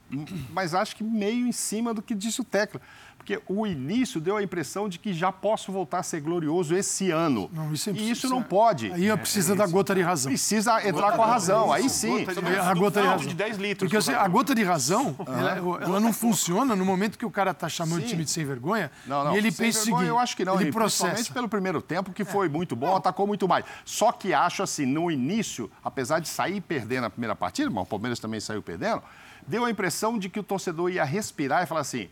mas 0.52 0.74
acho 0.74 0.96
que 0.96 1.04
meio 1.04 1.46
em 1.46 1.52
cima 1.52 1.94
do 1.94 2.02
que 2.02 2.16
disse 2.16 2.40
o 2.40 2.44
Tecla 2.44 2.80
porque 3.28 3.42
o 3.46 3.68
início 3.68 4.22
deu 4.22 4.38
a 4.38 4.44
impressão 4.44 4.88
de 4.88 4.98
que 4.98 5.12
já 5.12 5.34
posso 5.34 5.70
voltar 5.70 6.00
a 6.00 6.04
ser 6.04 6.22
glorioso 6.22 6.74
esse 6.74 7.12
ano. 7.12 7.50
Não, 7.52 7.74
isso 7.74 7.90
é 7.90 7.94
e 7.94 8.10
isso 8.10 8.30
não 8.30 8.42
pode. 8.42 8.90
Aí 8.94 9.10
é, 9.10 9.18
precisa 9.18 9.52
é 9.52 9.56
da 9.58 9.68
gota 9.68 9.94
de 9.94 10.02
razão. 10.02 10.32
Precisa 10.32 10.88
entrar 10.88 11.12
com 11.12 11.22
a 11.22 11.26
razão, 11.26 11.74
aí 11.74 11.90
sim. 11.90 12.26
A 12.62 12.74
gota 12.74 13.02
de 13.02 13.08
razão. 13.08 13.28
De 13.28 13.36
10 13.36 13.58
litros. 13.58 13.80
Porque 13.80 13.98
assim, 13.98 14.14
a 14.14 14.26
gota 14.30 14.56
de 14.56 14.64
razão, 14.64 15.14
ela, 15.28 15.58
ela, 15.82 16.00
não 16.00 16.14
funciona 16.14 16.74
no 16.74 16.86
momento 16.86 17.18
que 17.18 17.26
o 17.26 17.32
cara 17.32 17.52
está 17.52 17.68
chamando 17.68 18.00
sim. 18.00 18.06
o 18.06 18.10
time 18.10 18.24
de 18.24 18.32
sem 18.32 18.46
vergonha 18.46 18.90
não, 19.06 19.26
não. 19.26 19.36
e 19.36 19.40
ele 19.40 19.52
pensa 19.52 19.82
o 19.82 19.84
seguinte, 19.84 20.06
eu 20.06 20.18
acho 20.18 20.38
que 20.38 20.46
não, 20.46 20.62
ele 20.62 20.72
processa. 20.72 21.08
Principalmente 21.08 21.34
pelo 21.34 21.50
primeiro 21.50 21.82
tempo, 21.82 22.14
que 22.14 22.24
foi 22.24 22.48
muito 22.48 22.78
bom, 22.78 22.96
atacou 22.96 23.28
muito 23.28 23.46
mais. 23.46 23.66
Só 23.84 24.14
que 24.14 24.34
acho 24.34 24.64
assim, 24.64 24.86
no 24.86 25.12
início, 25.12 25.70
apesar 25.84 26.20
de 26.20 26.30
sair 26.30 26.62
perdendo 26.62 27.04
a 27.04 27.10
primeira 27.10 27.36
partida, 27.36 27.70
mas 27.70 27.84
o 27.84 27.88
Palmeiras 27.88 28.20
também 28.20 28.40
saiu 28.40 28.62
perdendo, 28.62 29.04
deu 29.46 29.66
a 29.66 29.70
impressão 29.70 30.18
de 30.18 30.30
que 30.30 30.40
o 30.40 30.44
torcedor 30.44 30.90
ia 30.90 31.04
respirar 31.04 31.64
e 31.64 31.66
falar 31.66 31.82
assim, 31.82 32.08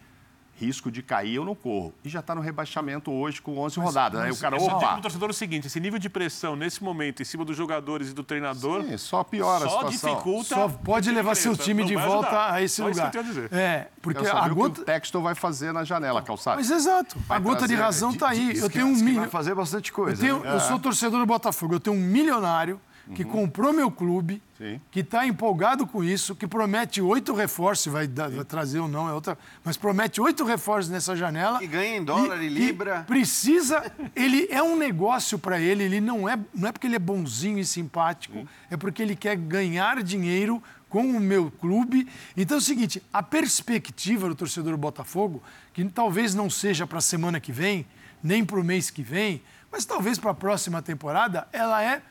risco 0.57 0.90
de 0.90 1.02
cair, 1.02 1.36
eu 1.36 1.45
não 1.45 1.53
corro. 1.53 1.94
E 2.03 2.10
já 2.10 2.19
está 2.19 2.34
no 2.34 2.41
rebaixamento 2.41 3.11
hoje 3.11 3.41
com 3.41 3.57
11 3.60 3.77
mas, 3.77 3.88
rodadas. 3.88 4.22
Aí 4.22 4.32
o 4.32 4.38
cara, 4.38 4.56
opa... 4.56 4.86
Eu 4.86 4.90
digo 4.90 5.02
torcedor 5.02 5.30
o 5.30 5.34
seguinte, 5.34 5.68
esse 5.68 5.80
nível 5.80 5.99
de 5.99 6.10
pressão 6.10 6.56
nesse 6.56 6.84
momento 6.84 7.22
em 7.22 7.26
cima 7.26 7.44
dos 7.44 7.56
jogadores 7.57 8.10
e 8.11 8.14
do 8.14 8.23
treinador... 8.23 8.84
Sim, 8.84 8.98
só 8.98 9.23
piora 9.23 9.68
só 9.68 9.88
a 9.88 9.91
situação. 9.91 10.11
dificulta... 10.11 10.56
Só 10.56 10.68
pode 10.69 11.11
levar 11.11 11.36
seu 11.36 11.56
time 11.56 11.84
de 11.84 11.95
volta 11.95 12.27
ajudar. 12.27 12.53
a 12.53 12.61
esse 12.61 12.82
lugar. 12.82 13.03
Isso 13.03 13.11
que 13.11 13.18
eu 13.18 13.23
dizer. 13.23 13.53
É, 13.53 13.88
porque 14.02 14.26
a 14.26 14.48
gota... 14.49 14.82
o 14.82 14.84
o 14.84 14.86
Texton 14.86 15.22
vai 15.22 15.36
fazer 15.36 15.72
na 15.72 15.84
janela, 15.84 16.22
calçado. 16.22 16.57
Mas 16.57 16.69
exato, 16.69 17.18
vai 17.27 17.38
a 17.38 17.40
gota 17.40 17.68
de 17.68 17.76
razão 17.76 18.11
está 18.11 18.30
aí. 18.30 18.57
Eu 18.57 18.69
tenho 18.69 18.88
um 18.88 18.95
milho... 18.95 19.19
vai 19.19 19.30
fazer 19.30 19.53
bastante 19.53 19.91
coisa. 19.91 20.26
Eu, 20.26 20.40
tenho, 20.40 20.52
né? 20.52 20.56
eu 20.56 20.60
sou 20.61 20.80
torcedor 20.80 21.19
do 21.19 21.26
Botafogo, 21.26 21.76
eu 21.76 21.80
tenho 21.80 21.95
um 21.95 21.99
milionário 21.99 22.80
que 23.14 23.23
uhum. 23.23 23.30
comprou 23.30 23.72
meu 23.72 23.91
clube, 23.91 24.41
Sim. 24.57 24.82
que 24.90 25.02
está 25.02 25.27
empolgado 25.27 25.86
com 25.86 26.03
isso, 26.03 26.36
que 26.36 26.48
promete 26.48 27.02
oito 27.02 27.34
reforços, 27.34 27.91
vai, 27.91 28.07
dar, 28.07 28.30
vai, 28.30 28.44
trazer 28.44 28.80
ou 28.80 28.88
não, 28.88 29.07
é 29.07 29.14
outra, 29.14 29.38
mas 29.64 29.77
promete 29.77 30.19
oito 30.19 30.44
reforços 30.44 30.90
nessa 30.90 31.15
janela. 31.15 31.64
E 31.64 31.68
ganha 31.68 31.98
em 31.98 32.03
dólar 32.03 32.41
e, 32.41 32.48
e 32.48 32.49
libra. 32.49 33.03
precisa, 33.07 33.91
ele 34.15 34.48
é 34.49 34.61
um 34.64 34.76
negócio 34.76 35.38
para 35.38 35.60
ele, 35.60 35.84
ele 35.84 36.02
não 36.02 36.27
é, 36.27 36.40
não 36.53 36.69
é 36.69 36.72
porque 36.72 36.88
ele 36.88 36.95
é 36.95 36.99
bonzinho 36.99 37.60
e 37.60 37.65
simpático, 37.65 38.40
Sim. 38.40 38.48
é 38.72 38.77
porque 38.77 39.03
ele 39.03 39.15
quer 39.15 39.36
ganhar 39.36 40.02
dinheiro 40.02 40.61
com 40.90 41.06
o 41.06 41.19
meu 41.19 41.52
clube. 41.52 42.07
Então 42.36 42.57
é 42.57 42.60
o 42.60 42.64
seguinte, 42.64 43.03
a 43.14 43.22
perspectiva 43.22 44.27
do 44.27 44.36
torcedor 44.36 44.72
do 44.72 44.77
Botafogo, 44.77 45.44
que 45.73 45.84
talvez 45.86 46.34
não 46.34 46.49
seja 46.49 46.88
para 46.88 46.98
a 46.98 47.02
semana 47.02 47.40
que 47.40 47.52
vem, 47.52 47.86
nem 48.23 48.44
para 48.44 48.60
o 48.60 48.64
mês 48.64 48.90
que 48.90 49.03
vem, 49.03 49.44
mas 49.72 49.86
talvez 49.86 50.18
para 50.18 50.32
a 50.32 50.34
próxima 50.34 50.82
temporada, 50.82 51.48
ela 51.52 51.84
é 51.84 52.02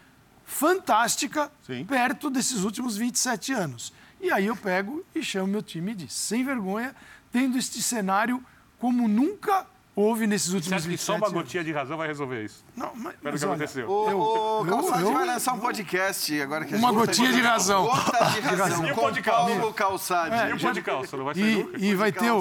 fantástica 0.45 1.51
Sim. 1.67 1.85
perto 1.85 2.31
desses 2.31 2.63
últimos 2.63 2.97
27 2.97 3.53
anos. 3.53 3.93
E 4.21 4.31
aí 4.31 4.47
eu 4.47 4.57
pego 4.57 5.05
e 5.15 5.23
chamo 5.23 5.49
meu 5.49 5.63
time 5.63 5.95
de 5.95 6.11
sem 6.13 6.45
vergonha, 6.45 6.95
tendo 7.33 7.59
este 7.59 7.83
cenário 7.83 8.43
como 8.79 9.07
nunca 9.09 9.67
houve 9.97 10.27
nesses 10.27 10.49
últimos 10.49 10.83
Você 10.83 10.89
acha 10.89 10.89
que 10.89 10.97
só 10.97 11.17
uma 11.17 11.31
gotinha 11.31 11.63
de 11.63 11.73
razão 11.73 11.97
vai 11.97 12.09
resolver 12.09 12.45
isso? 12.45 12.65
Não, 12.77 12.93
mas, 12.95 13.15
mas 13.23 13.35
o 13.35 13.39
que 13.39 13.45
aconteceu. 13.45 13.89
O, 13.89 14.63
o 14.63 14.67
Calçade 14.67 15.05
vai 15.05 15.27
lançar 15.27 15.53
um 15.55 15.59
podcast 15.59 16.41
agora 16.41 16.65
que 16.65 16.75
Uma 16.75 16.93
gotinha 16.93 17.33
de 17.33 17.41
razão. 17.41 17.85
Gota 17.85 18.25
de 18.31 18.41
razão. 18.57 18.87
E 18.87 18.93
o 18.93 19.11
de 19.11 19.23
calça? 19.23 19.73
Calçade. 19.75 20.35
É, 20.35 20.51
e 20.51 20.53
o 20.53 20.61
pó 20.61 20.73
de 20.73 20.83
calça, 20.83 21.17
não 21.17 21.25
vai 21.25 21.35
sair 21.35 21.65
nunca. 21.65 21.79
E, 21.79 21.95
vai 21.95 22.13
ter 22.13 22.31
o, 22.31 22.41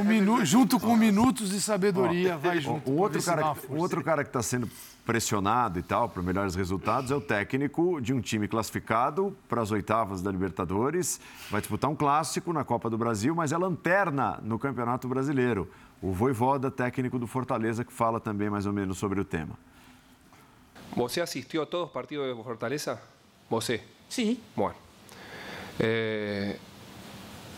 o 0.00 0.04
minu, 0.04 0.44
junto 0.44 0.78
com 0.78 0.96
minutos 0.96 1.50
de 1.50 1.60
sabedoria, 1.60 2.36
vai 2.36 2.60
junto. 2.60 2.90
O 2.90 3.00
outro, 3.00 3.22
cara, 3.22 3.54
o 3.68 3.76
outro 3.76 4.04
cara 4.04 4.22
que 4.22 4.30
está 4.30 4.42
sendo 4.42 4.70
pressionado 5.04 5.78
e 5.78 5.82
tal 5.82 6.08
para 6.08 6.22
melhores 6.22 6.54
resultados 6.54 7.10
é 7.10 7.14
o 7.14 7.20
técnico 7.20 8.00
de 8.00 8.12
um 8.14 8.20
time 8.20 8.46
classificado 8.46 9.36
para 9.48 9.60
as 9.60 9.70
oitavas 9.70 10.22
da 10.22 10.30
Libertadores, 10.30 11.20
vai 11.50 11.60
disputar 11.60 11.90
um 11.90 11.96
clássico 11.96 12.52
na 12.52 12.64
Copa 12.64 12.88
do 12.88 12.96
Brasil, 12.96 13.34
mas 13.34 13.52
é 13.52 13.58
lanterna 13.58 14.38
no 14.42 14.58
Campeonato 14.58 15.08
Brasileiro. 15.08 15.68
O 16.00 16.12
Voivoda, 16.12 16.70
técnico 16.70 17.18
do 17.18 17.26
Fortaleza, 17.26 17.84
que 17.84 17.92
fala 17.92 18.18
também 18.18 18.50
mais 18.50 18.66
ou 18.66 18.72
menos 18.72 18.98
sobre 18.98 19.20
o 19.20 19.24
tema. 19.24 19.56
Você 20.96 21.20
assistiu 21.20 21.62
a 21.62 21.66
todos 21.66 21.86
os 21.86 21.92
partidos 21.92 22.36
de 22.36 22.42
Fortaleza? 22.42 23.00
Você? 23.48 23.82
Sim. 24.08 24.38
Bueno. 24.54 24.74
Eh, 25.78 26.58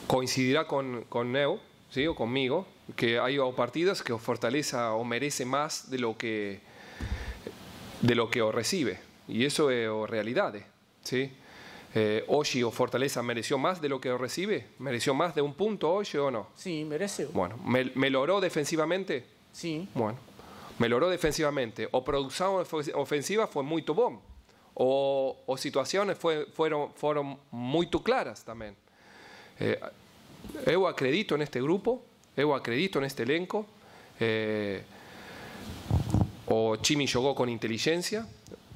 coincidirá 0.06 0.66
con, 0.66 1.04
con 1.08 1.32
Neo, 1.32 1.58
¿sí? 1.90 2.06
o 2.06 2.14
conmigo, 2.14 2.66
que 2.96 3.18
hay 3.18 3.38
partidos 3.56 4.02
que 4.02 4.16
Fortaleza 4.18 4.92
o 4.92 5.04
merece 5.04 5.44
más 5.44 5.90
de 5.90 5.98
lo 5.98 6.16
que 6.16 6.60
de 8.04 8.14
lo 8.14 8.30
que 8.30 8.42
o 8.42 8.52
recibe. 8.52 8.98
Y 9.28 9.44
eso 9.44 9.70
es 9.70 9.88
o 9.88 10.06
realidad. 10.06 10.54
¿sí? 11.02 11.32
Eh, 11.94 12.24
hoy 12.28 12.62
o 12.62 12.70
Fortaleza 12.70 13.22
mereció 13.22 13.56
más 13.56 13.80
de 13.80 13.88
lo 13.88 14.00
que 14.00 14.16
recibe? 14.16 14.66
¿Mereció 14.78 15.14
más 15.14 15.34
de 15.34 15.40
un 15.40 15.54
punto 15.54 15.90
hoy 15.90 16.06
o 16.18 16.30
no? 16.30 16.48
Sí, 16.54 16.84
merece. 16.84 17.26
Bueno, 17.26 17.56
¿me, 17.64 17.90
¿melhoró 17.94 18.40
defensivamente? 18.40 19.24
Sí. 19.52 19.88
Bueno, 19.94 20.18
melhoró 20.78 21.08
defensivamente. 21.08 21.88
O 21.92 22.04
producción 22.04 22.64
ofensiva 22.94 23.46
fue 23.46 23.62
muy 23.62 23.82
bom. 23.82 24.20
O, 24.74 25.38
o 25.46 25.56
situaciones 25.56 26.18
fue, 26.18 26.46
fueron, 26.46 26.92
fueron 26.94 27.38
muy 27.52 27.88
claras 27.88 28.44
también. 28.44 28.76
Eh, 29.60 29.78
yo 30.66 30.88
acredito 30.88 31.36
en 31.36 31.42
este 31.42 31.62
grupo, 31.62 32.02
yo 32.36 32.54
acredito 32.54 32.98
en 32.98 33.04
este 33.04 33.22
elenco. 33.22 33.66
Eh, 34.18 34.82
o 36.46 36.76
Chimi 36.76 37.06
jugó 37.06 37.34
con 37.34 37.48
inteligencia, 37.48 38.26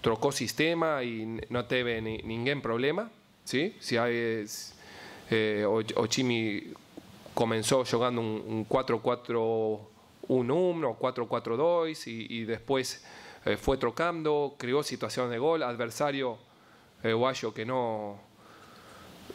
trocó 0.01 0.33
sistema 0.33 1.03
y 1.03 1.41
no 1.51 1.65
teve 1.67 2.01
ningún 2.01 2.61
problema. 2.61 3.11
¿sí? 3.45 3.77
Si 3.81 3.97
hay, 3.97 4.45
eh, 5.31 5.65
o, 5.67 6.07
Chimi 6.07 6.73
comenzó 7.35 7.85
jugando 7.85 8.21
un, 8.21 8.67
4-4-1-1 8.69 9.87
o 10.29 10.99
4-4-2 10.99 12.07
y, 12.07 12.45
después 12.45 13.05
eh, 13.45 13.57
fue 13.57 13.77
trocando, 13.77 14.57
creó 14.59 14.83
situaciones 14.83 15.31
de 15.31 15.39
gol, 15.39 15.63
adversario 15.63 16.39
eh, 17.03 17.13
guayo 17.13 17.55
que 17.55 17.65
no, 17.65 18.19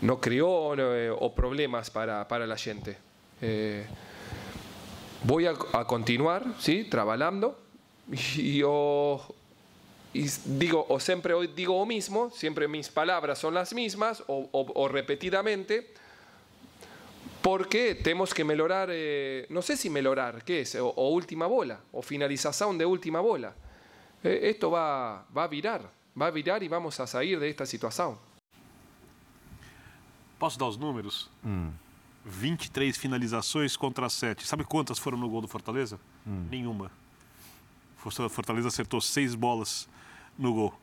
no 0.02 0.20
creó 0.20 0.76
eh, 0.76 1.10
o 1.10 1.34
problemas 1.34 1.90
para, 1.90 2.28
para 2.28 2.46
la 2.46 2.58
gente. 2.58 2.98
voy 5.24 5.46
a, 5.46 5.54
a, 5.74 5.86
continuar 5.86 6.44
¿sí? 6.60 6.84
trabajando 6.84 7.58
y 7.58 7.73
yo 8.08 9.22
y 10.14 10.28
digo, 10.46 10.86
o 10.90 11.00
siempre 11.00 11.34
digo 11.56 11.80
lo 11.80 11.86
mismo, 11.88 12.30
siempre 12.30 12.68
mis 12.68 12.90
palabras 12.90 13.40
son 13.40 13.56
las 13.56 13.74
mismas 13.74 14.24
o, 14.28 14.48
o, 14.52 14.88
repetidamente, 14.88 15.92
porque 17.42 17.96
tenemos 17.96 18.32
que 18.32 18.44
mejorar, 18.44 18.90
eh, 18.92 19.48
no 19.50 19.64
sé 19.64 19.76
si 19.76 19.90
mejorar, 19.90 20.44
¿qué 20.44 20.62
es? 20.62 20.76
O, 20.76 21.10
última 21.10 21.48
bola, 21.48 21.80
o 21.92 22.04
finalización 22.04 22.78
de 22.78 22.86
última 22.86 23.22
bola. 23.22 23.56
Eh, 24.24 24.42
esto 24.44 24.70
va, 24.70 25.26
va 25.36 25.46
a 25.46 25.48
virar, 25.48 25.90
va 26.20 26.28
a 26.28 26.32
virar 26.32 26.62
y 26.62 26.68
vamos 26.68 27.00
a 27.00 27.08
salir 27.08 27.40
de 27.40 27.50
esta 27.50 27.66
situación. 27.66 28.18
Posso 30.38 30.60
dar 30.60 30.68
os 30.68 30.78
números? 30.78 31.30
Hum. 31.44 31.72
23 32.26 32.98
finalizações 32.98 33.76
contra 33.76 34.10
7. 34.10 34.46
Sabe 34.46 34.64
quantas 34.64 35.00
foram 35.00 35.18
no 35.18 35.28
gol 35.28 35.42
do 35.42 35.48
Fortaleza? 35.48 36.00
Hum. 36.26 36.48
Nenhuma. 36.50 36.92
Fortaleza 38.30 38.68
acertou 38.68 39.00
seis 39.02 39.36
bolas 39.36 39.88
no 40.38 40.54
gol. 40.54 40.74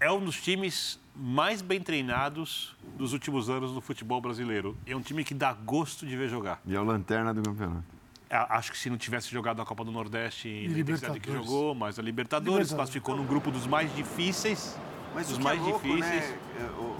É 0.00 0.10
um 0.10 0.24
dos 0.24 0.40
times 0.40 0.98
mais 1.14 1.60
bem 1.62 1.80
treinados 1.80 2.74
dos 2.96 3.12
últimos 3.12 3.50
anos 3.50 3.72
no 3.72 3.80
futebol 3.80 4.20
brasileiro. 4.20 4.76
É 4.86 4.96
um 4.96 5.00
time 5.00 5.24
que 5.24 5.34
dá 5.34 5.52
gosto 5.52 6.06
de 6.06 6.16
ver 6.16 6.28
jogar. 6.28 6.60
E 6.66 6.74
é 6.74 6.80
o 6.80 6.84
lanterna 6.84 7.32
do 7.32 7.42
campeonato. 7.42 7.84
É, 8.28 8.36
acho 8.48 8.72
que 8.72 8.78
se 8.78 8.88
não 8.88 8.96
tivesse 8.96 9.30
jogado 9.30 9.60
a 9.60 9.66
Copa 9.66 9.84
do 9.84 9.92
Nordeste 9.92 10.48
e 10.48 10.68
na 10.68 10.78
intensidade 10.78 11.20
que 11.20 11.30
jogou, 11.30 11.74
mas 11.74 11.98
a 11.98 12.02
Libertadores, 12.02 12.46
Libertadores 12.46 12.72
classificou 12.72 13.14
no 13.14 13.24
grupo 13.24 13.50
dos 13.50 13.66
mais 13.66 13.94
difíceis. 13.94 14.78
Mas 15.14 15.28
dos 15.28 15.36
mais 15.36 15.60
é 15.60 15.62
louco, 15.62 15.86
né? 15.86 15.94
difíceis. 15.96 16.30
Né? 16.30 16.38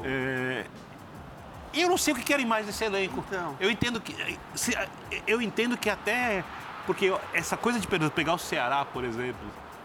É... 0.04 0.66
Eu 1.74 1.88
não 1.88 1.96
sei 1.96 2.12
o 2.12 2.16
que 2.16 2.22
querem 2.22 2.44
mais 2.44 2.66
desse 2.66 2.84
elenco. 2.84 3.24
Então. 3.26 3.56
Eu 3.58 3.70
entendo 3.70 3.98
que. 3.98 4.14
Eu 5.26 5.40
entendo 5.40 5.76
que 5.76 5.88
até 5.88 6.44
porque 6.86 7.12
essa 7.32 7.56
coisa 7.56 7.78
de 7.78 7.86
pegar 7.86 8.34
o 8.34 8.38
Ceará, 8.38 8.84
por 8.84 9.04
exemplo, 9.04 9.40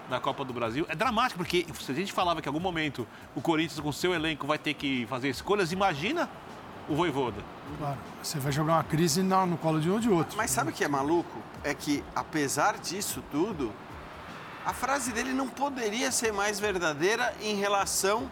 na 0.09 0.19
Copa 0.19 0.43
do 0.45 0.53
Brasil, 0.53 0.85
é 0.89 0.95
dramático, 0.95 1.37
porque 1.37 1.65
se 1.79 1.91
a 1.91 1.95
gente 1.95 2.13
falava 2.13 2.41
que 2.41 2.47
em 2.47 2.51
algum 2.51 2.59
momento 2.59 3.07
o 3.35 3.41
Corinthians, 3.41 3.79
com 3.79 3.91
seu 3.91 4.13
elenco, 4.13 4.47
vai 4.47 4.57
ter 4.57 4.73
que 4.73 5.05
fazer 5.07 5.29
escolhas, 5.29 5.71
imagina 5.71 6.29
o 6.87 6.95
Voivoda. 6.95 7.43
Claro, 7.77 7.97
você 8.23 8.39
vai 8.39 8.51
jogar 8.51 8.75
uma 8.75 8.83
crise 8.83 9.21
no 9.21 9.57
colo 9.57 9.81
de 9.81 9.89
um 9.89 9.93
ou 9.93 9.99
de 9.99 10.09
outro. 10.09 10.37
Mas 10.37 10.51
sabe 10.51 10.71
o 10.71 10.73
que 10.73 10.83
é 10.83 10.87
maluco? 10.87 11.37
É 11.63 11.73
que, 11.73 12.03
apesar 12.15 12.77
disso 12.77 13.21
tudo, 13.29 13.73
a 14.65 14.73
frase 14.73 15.11
dele 15.11 15.33
não 15.33 15.49
poderia 15.49 16.11
ser 16.11 16.31
mais 16.31 16.59
verdadeira 16.59 17.33
em 17.41 17.55
relação 17.55 18.31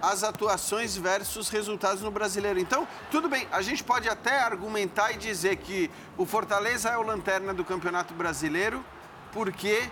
as 0.00 0.22
atuações 0.22 0.96
versus 0.96 1.48
resultados 1.48 2.02
no 2.02 2.10
brasileiro. 2.10 2.58
Então, 2.58 2.86
tudo 3.10 3.28
bem, 3.28 3.48
a 3.50 3.62
gente 3.62 3.82
pode 3.82 4.08
até 4.08 4.40
argumentar 4.40 5.12
e 5.12 5.16
dizer 5.16 5.56
que 5.56 5.90
o 6.16 6.26
Fortaleza 6.26 6.90
é 6.90 6.98
o 6.98 7.02
lanterna 7.02 7.52
do 7.54 7.64
Campeonato 7.64 8.14
Brasileiro 8.14 8.84
porque 9.32 9.90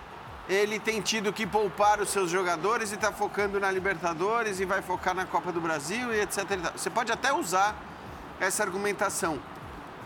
ele 0.49 0.79
tem 0.79 1.01
tido 1.01 1.33
que 1.33 1.47
poupar 1.47 2.01
os 2.01 2.11
seus 2.11 2.31
jogadores 2.31 2.93
e 2.93 2.95
está 2.95 3.13
focando 3.13 3.59
na 3.59 3.71
Libertadores 3.71 4.61
e 4.61 4.65
vai 4.65 4.83
focar 4.83 5.15
na 5.15 5.25
Copa 5.25 5.51
do 5.51 5.61
Brasil 5.61 6.13
e 6.13 6.21
etc. 6.21 6.45
Você 6.77 6.91
pode 6.91 7.11
até 7.11 7.33
usar 7.33 7.75
essa 8.39 8.63
argumentação, 8.63 9.39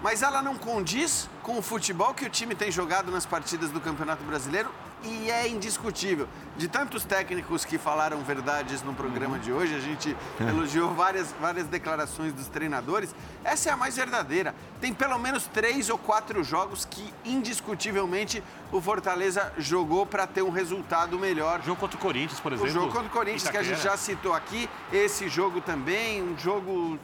mas 0.02 0.22
ela 0.22 0.40
não 0.40 0.56
condiz 0.56 1.28
com 1.42 1.58
o 1.58 1.62
futebol 1.62 2.14
que 2.14 2.24
o 2.24 2.30
time 2.30 2.54
tem 2.54 2.70
jogado 2.70 3.10
nas 3.10 3.26
partidas 3.26 3.70
do 3.70 3.80
Campeonato 3.80 4.22
Brasileiro 4.24 4.70
e 5.02 5.30
é 5.30 5.48
indiscutível. 5.48 6.28
De 6.56 6.66
tantos 6.66 7.04
técnicos 7.04 7.64
que 7.64 7.78
falaram 7.78 8.18
verdades 8.22 8.82
no 8.82 8.92
programa 8.92 9.38
de 9.38 9.52
hoje, 9.52 9.74
a 9.74 9.78
gente 9.78 10.16
elogiou 10.40 10.92
várias, 10.94 11.32
várias 11.40 11.66
declarações 11.66 12.32
dos 12.32 12.48
treinadores. 12.48 13.14
Essa 13.44 13.70
é 13.70 13.72
a 13.72 13.76
mais 13.76 13.96
verdadeira. 13.96 14.54
Tem 14.80 14.92
pelo 14.92 15.18
menos 15.18 15.46
três 15.46 15.88
ou 15.88 15.98
quatro 15.98 16.42
jogos 16.42 16.84
que, 16.84 17.12
indiscutivelmente, 17.24 18.42
o 18.72 18.80
Fortaleza 18.80 19.52
jogou 19.58 20.04
para 20.04 20.26
ter 20.26 20.42
um 20.42 20.50
resultado 20.50 21.18
melhor. 21.18 21.62
Jogo 21.62 21.80
contra 21.80 21.96
o 21.96 22.00
Corinthians, 22.00 22.40
por 22.40 22.52
exemplo. 22.52 22.70
O 22.70 22.74
jogo 22.74 22.92
contra 22.92 23.08
o 23.08 23.10
Corinthians, 23.10 23.48
que 23.48 23.56
a 23.56 23.62
gente 23.62 23.80
já 23.80 23.96
citou 23.96 24.34
aqui. 24.34 24.68
Esse 24.92 25.28
jogo 25.28 25.60
também, 25.60 26.22
um 26.22 26.36
jogo 26.36 26.98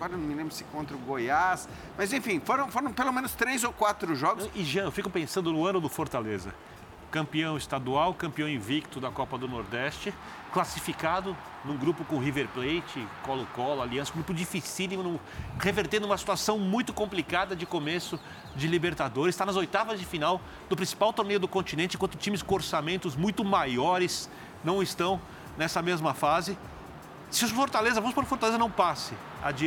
agora 0.00 0.16
não 0.16 0.24
me 0.24 0.34
lembro 0.34 0.54
se 0.54 0.64
contra 0.64 0.96
o 0.96 0.98
Goiás. 1.00 1.68
Mas 1.98 2.10
enfim, 2.12 2.40
foram, 2.42 2.70
foram 2.70 2.90
pelo 2.90 3.12
menos 3.12 3.32
três 3.32 3.62
ou 3.64 3.72
quatro 3.72 4.14
jogos. 4.14 4.48
E 4.54 4.64
Jean, 4.64 4.84
eu 4.84 4.92
fico 4.92 5.10
pensando 5.10 5.52
no 5.52 5.66
ano 5.66 5.78
do 5.80 5.90
Fortaleza. 5.90 6.54
Campeão 7.10 7.56
estadual, 7.56 8.14
campeão 8.14 8.48
invicto 8.48 9.00
da 9.00 9.10
Copa 9.10 9.36
do 9.36 9.48
Nordeste, 9.48 10.14
classificado 10.52 11.36
num 11.64 11.76
grupo 11.76 12.04
com 12.04 12.18
River 12.18 12.46
Plate, 12.48 13.04
Colo-Colo, 13.24 13.82
Aliança, 13.82 14.12
grupo 14.12 14.32
dificílimo, 14.32 15.20
revertendo 15.58 16.06
uma 16.06 16.16
situação 16.16 16.56
muito 16.56 16.92
complicada 16.92 17.56
de 17.56 17.66
começo 17.66 18.18
de 18.54 18.68
Libertadores. 18.68 19.34
Está 19.34 19.44
nas 19.44 19.56
oitavas 19.56 19.98
de 19.98 20.06
final 20.06 20.40
do 20.68 20.76
principal 20.76 21.12
torneio 21.12 21.40
do 21.40 21.48
continente, 21.48 21.96
enquanto 21.96 22.16
times 22.16 22.42
com 22.42 22.54
orçamentos 22.54 23.16
muito 23.16 23.44
maiores 23.44 24.30
não 24.62 24.80
estão 24.80 25.20
nessa 25.58 25.82
mesma 25.82 26.14
fase. 26.14 26.56
Se 27.28 27.44
o 27.44 27.48
Fortaleza, 27.48 28.00
vamos 28.00 28.14
para 28.14 28.22
o 28.22 28.26
Fortaleza 28.26 28.56
não 28.56 28.70
passe, 28.70 29.14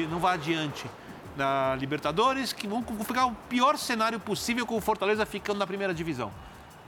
não 0.09 0.19
vá 0.19 0.33
adiante 0.33 0.85
na 1.35 1.75
Libertadores, 1.75 2.53
que 2.53 2.67
vão 2.67 2.83
ficar 3.03 3.25
o 3.25 3.33
pior 3.49 3.77
cenário 3.77 4.19
possível 4.19 4.65
com 4.65 4.77
o 4.77 4.81
Fortaleza 4.81 5.25
ficando 5.25 5.57
na 5.57 5.67
primeira 5.67 5.93
divisão. 5.93 6.31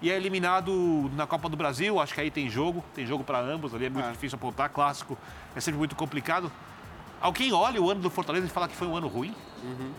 E 0.01 0.11
é 0.11 0.15
eliminado 0.15 1.09
na 1.15 1.25
Copa 1.25 1.47
do 1.47 1.55
Brasil, 1.55 1.99
acho 1.99 2.13
que 2.13 2.21
aí 2.21 2.29
tem 2.29 2.49
jogo, 2.49 2.83
tem 2.93 3.05
jogo 3.05 3.23
para 3.23 3.39
ambos, 3.39 3.73
ali 3.73 3.85
é 3.85 3.89
muito 3.89 4.07
é. 4.07 4.11
difícil 4.11 4.35
apontar, 4.35 4.69
clássico 4.69 5.17
é 5.55 5.59
sempre 5.59 5.77
muito 5.77 5.95
complicado. 5.95 6.51
Alguém 7.21 7.53
olha 7.53 7.81
o 7.81 7.89
ano 7.89 8.01
do 8.01 8.09
Fortaleza 8.09 8.45
e 8.45 8.49
fala 8.49 8.67
que 8.67 8.75
foi 8.75 8.87
um 8.87 8.95
ano 8.95 9.07
ruim? 9.07 9.33
Uhum. 9.63 9.91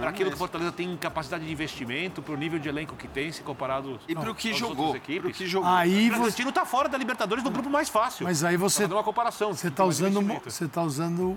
Para 0.00 0.10
aquilo 0.10 0.30
que 0.30 0.36
o 0.36 0.38
Fortaleza 0.38 0.72
tem 0.72 0.96
capacidade 0.96 1.44
de 1.44 1.52
investimento, 1.52 2.22
para 2.22 2.32
o 2.32 2.36
nível 2.36 2.58
de 2.58 2.68
elenco 2.68 2.96
que 2.96 3.06
tem, 3.06 3.30
se 3.30 3.42
comparado 3.42 4.00
e 4.08 4.14
para 4.14 4.30
o 4.30 4.34
que 4.34 4.54
jogou, 4.54 4.96
equipes. 4.96 5.36
Que 5.36 5.46
jogou. 5.46 5.68
Aí 5.68 6.08
o 6.08 6.14
Bragantino 6.14 6.48
está 6.48 6.64
fora 6.64 6.88
da 6.88 6.96
Libertadores 6.96 7.44
no 7.44 7.50
grupo 7.50 7.68
mais 7.68 7.88
fácil. 7.88 8.24
Mas 8.24 8.42
aí 8.42 8.56
você 8.56 8.84
uma 8.86 9.02
comparação. 9.02 9.52
Você 9.52 9.68
está 9.68 9.84
usando, 9.84 10.22
você 10.44 10.66
tá 10.66 10.82
usando 10.82 11.36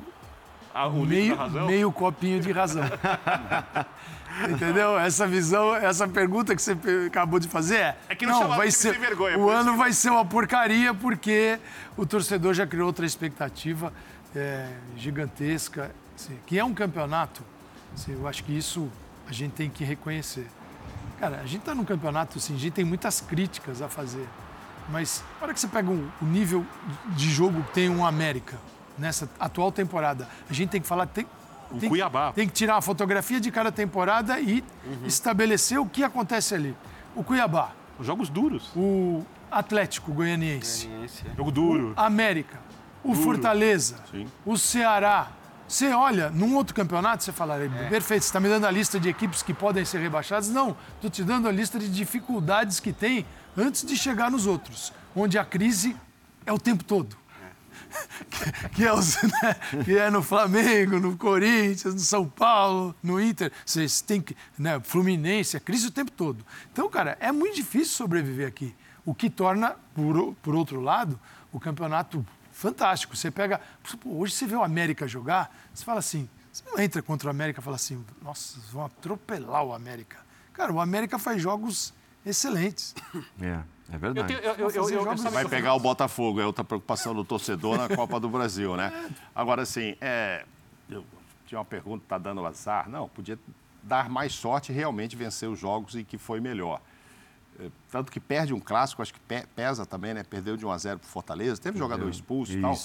ah, 0.74 0.90
meio, 0.90 1.38
meio 1.68 1.92
copinho 1.92 2.40
de 2.40 2.52
razão. 2.52 2.84
Entendeu? 4.50 4.98
Essa 4.98 5.26
visão, 5.28 5.76
essa 5.76 6.08
pergunta 6.08 6.56
que 6.56 6.62
você 6.62 6.78
acabou 7.08 7.40
de 7.40 7.48
fazer 7.48 7.78
é. 7.78 7.98
É 8.10 8.16
que 8.16 8.26
não, 8.26 8.42
não 8.42 8.58
vai 8.58 8.70
ser. 8.72 8.98
Vergonha, 9.00 9.38
o 9.38 9.50
ano 9.50 9.78
vai 9.78 9.94
ser 9.94 10.10
uma 10.10 10.26
porcaria 10.26 10.94
porque 10.94 11.60
o 11.96 12.06
torcedor 12.06 12.54
já 12.54 12.68
criou 12.68 12.88
outra 12.88 13.06
expectativa 13.06 13.94
é, 14.36 14.68
gigantesca, 14.98 15.92
assim, 16.16 16.38
que 16.46 16.60
é 16.60 16.64
um 16.64 16.74
campeonato. 16.74 17.44
Assim, 17.94 18.14
eu 18.14 18.28
acho 18.28 18.44
que 18.44 18.56
isso 18.56 18.90
a 19.28 19.32
gente 19.32 19.54
tem 19.54 19.70
que 19.70 19.84
reconhecer. 19.84 20.48
Cara, 21.20 21.38
a 21.38 21.46
gente 21.46 21.62
está 21.62 21.74
num 21.74 21.86
campeonato, 21.86 22.38
assim, 22.38 22.56
a 22.56 22.60
gente 22.60 22.74
tem 22.74 22.84
muitas 22.84 23.22
críticas 23.22 23.82
a 23.82 23.88
fazer. 23.88 24.28
Mas 24.90 25.24
na 25.40 25.46
hora 25.46 25.54
que 25.54 25.60
você 25.60 25.68
pega 25.68 25.90
um, 25.90 26.10
o 26.22 26.26
nível 26.26 26.66
de 27.16 27.30
jogo 27.30 27.64
que 27.64 27.74
tem 27.74 27.90
um 27.90 28.06
América 28.06 28.58
nessa 28.98 29.30
atual 29.40 29.72
temporada, 29.72 30.28
a 30.50 30.54
gente 30.54 30.70
tem 30.70 30.82
que 30.82 30.88
falar, 30.88 31.08
tem, 31.08 31.26
o 31.72 31.80
tem, 31.80 31.90
Cuiabá. 31.90 32.32
Tem 32.34 32.48
que 32.48 32.54
tirar 32.54 32.78
a 32.78 32.82
fotografia 32.82 33.40
de 33.40 33.52
cada 33.52 33.72
temporada 33.72 34.40
e 34.40 34.64
uhum. 34.86 35.06
estabelecer 35.06 35.80
o 35.80 35.86
que 35.86 36.04
acontece 36.04 36.56
ali. 36.56 36.76
O 37.16 37.24
Cuiabá. 37.24 37.72
Os 38.00 38.06
jogos 38.06 38.30
duros. 38.30 38.72
O 38.76 39.24
Atlético 39.50 40.12
Goianiense. 40.14 40.88
Goianiense 40.88 41.24
é. 41.28 41.36
Jogo 41.36 41.52
duro. 41.52 41.94
O 41.96 42.00
América. 42.00 42.60
O 43.04 43.14
duro. 43.14 43.22
Fortaleza. 43.22 43.98
Sim. 44.12 44.28
O 44.46 44.58
Ceará. 44.58 45.30
Você 45.68 45.92
olha, 45.92 46.30
num 46.30 46.56
outro 46.56 46.76
campeonato, 46.76 47.24
você 47.24 47.32
fala, 47.32 47.58
é. 47.58 47.90
perfeito, 47.90 48.22
você 48.22 48.30
está 48.30 48.40
me 48.40 48.48
dando 48.48 48.68
a 48.68 48.72
lista 48.72 49.00
de 49.00 49.10
equipes 49.10 49.42
que 49.42 49.52
podem 49.52 49.84
ser 49.84 50.00
rebaixadas. 50.00 50.48
Não, 50.50 50.78
estou 50.96 51.10
te 51.10 51.24
dando 51.24 51.48
a 51.48 51.52
lista 51.52 51.80
de 51.80 51.90
dificuldades 51.90 52.80
que 52.80 52.94
tem 52.94 53.26
antes 53.58 53.84
de 53.84 53.98
chegar 53.98 54.30
nos 54.30 54.46
outros, 54.46 54.94
onde 55.16 55.40
a 55.40 55.46
crise 55.46 55.96
é 56.46 56.54
o 56.54 56.60
tempo 56.60 56.84
todo 56.84 57.18
que, 58.74 58.86
é 58.86 58.94
os, 58.94 59.16
né, 59.24 59.84
que 59.84 59.98
é 59.98 60.10
no 60.10 60.22
Flamengo, 60.22 61.00
no 61.00 61.18
Corinthians, 61.18 61.94
no 61.94 62.00
São 62.00 62.28
Paulo, 62.28 62.96
no 63.02 63.20
Inter. 63.20 63.52
Vocês 63.66 64.02
têm 64.02 64.22
que. 64.22 64.36
Né, 64.58 64.80
Fluminense, 64.82 65.58
a 65.58 65.60
crise 65.60 65.88
o 65.88 65.92
tempo 65.92 66.12
todo. 66.12 66.46
Então, 66.72 66.90
cara, 66.90 67.18
é 67.20 67.32
muito 67.32 67.56
difícil 67.56 67.96
sobreviver 67.96 68.48
aqui. 68.48 68.76
O 69.06 69.14
que 69.14 69.30
torna, 69.30 69.76
por, 69.94 70.34
por 70.42 70.56
outro 70.56 70.80
lado, 70.80 71.20
o 71.52 71.60
campeonato 71.60 72.26
fantástico. 72.52 73.16
Você 73.16 73.30
pega. 73.30 73.62
Hoje 74.06 74.34
você 74.34 74.48
vê 74.48 74.56
o 74.56 74.64
América 74.64 75.08
jogar, 75.08 75.56
você 75.74 75.84
fala 75.84 76.00
assim. 76.00 76.28
Você 76.52 76.64
não 76.66 76.80
entra 76.80 77.02
contra 77.02 77.28
o 77.28 77.30
América 77.30 77.60
e 77.60 77.64
fala 77.64 77.76
assim, 77.76 78.02
nossa, 78.22 78.58
vão 78.72 78.86
atropelar 78.86 79.62
o 79.66 79.74
América. 79.74 80.18
Cara, 80.54 80.72
o 80.72 80.80
América 80.80 81.20
faz 81.20 81.42
jogos 81.42 81.94
excelentes. 82.26 82.96
É. 83.42 83.60
É 83.92 83.98
verdade. 83.98 84.34
Eu, 84.34 84.40
eu, 84.40 84.70
eu, 84.72 84.90
eu 84.90 85.16
vai 85.32 85.48
pegar 85.48 85.76
o 85.76 85.80
Botafogo, 85.80 86.42
é 86.42 86.46
outra 86.46 86.64
preocupação 86.64 87.14
do 87.14 87.24
torcedor 87.24 87.78
na 87.78 87.96
Copa 87.96 88.20
do 88.20 88.30
Brasil, 88.30 88.76
né? 88.76 89.12
Agora, 89.34 89.62
assim, 89.62 89.96
é, 90.02 90.44
eu 90.90 91.06
tinha 91.46 91.60
uma 91.60 91.66
pergunta, 91.66 92.04
está 92.04 92.18
dando 92.18 92.46
azar? 92.46 92.90
Não, 92.90 93.08
podia 93.08 93.38
dar 93.84 94.10
mais 94.10 94.34
sorte 94.34 94.72
e 94.72 94.76
realmente 94.76 95.16
vencer 95.16 95.48
os 95.48 95.60
jogos 95.60 95.96
e 95.96 96.04
que 96.04 96.18
foi 96.18 96.40
melhor. 96.40 96.82
É, 97.60 97.70
tanto 97.92 98.12
que 98.12 98.20
perde 98.20 98.54
um 98.54 98.60
clássico, 98.60 99.02
acho 99.02 99.14
que 99.14 99.20
pesa 99.56 99.86
também, 99.86 100.14
né? 100.14 100.24
Perdeu 100.24 100.58
de 100.58 100.66
1 100.66 100.72
a 100.72 100.78
0 100.78 101.00
para 101.00 101.08
Fortaleza, 101.08 101.62
teve 101.62 101.78
jogador 101.78 102.10
expulso 102.10 102.54
e 102.54 102.62
tal. 102.62 102.76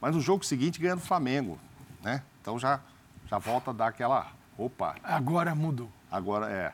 Mas 0.00 0.14
no 0.14 0.20
jogo 0.20 0.44
seguinte 0.44 0.78
ganha 0.78 0.94
do 0.94 1.02
Flamengo, 1.02 1.58
né? 2.02 2.22
Então 2.40 2.58
já, 2.58 2.80
já 3.28 3.38
volta 3.38 3.70
a 3.70 3.74
dar 3.74 3.86
aquela. 3.88 4.30
Opa! 4.56 4.96
Agora 5.02 5.54
mudou. 5.54 5.90
Agora 6.10 6.50
é. 6.50 6.72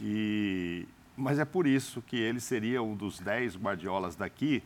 E, 0.00 0.86
mas 1.16 1.38
é 1.38 1.44
por 1.44 1.66
isso 1.66 2.02
que 2.02 2.16
ele 2.16 2.40
seria 2.40 2.82
um 2.82 2.94
dos 2.94 3.18
10 3.20 3.56
Guardiolas 3.56 4.16
daqui 4.16 4.62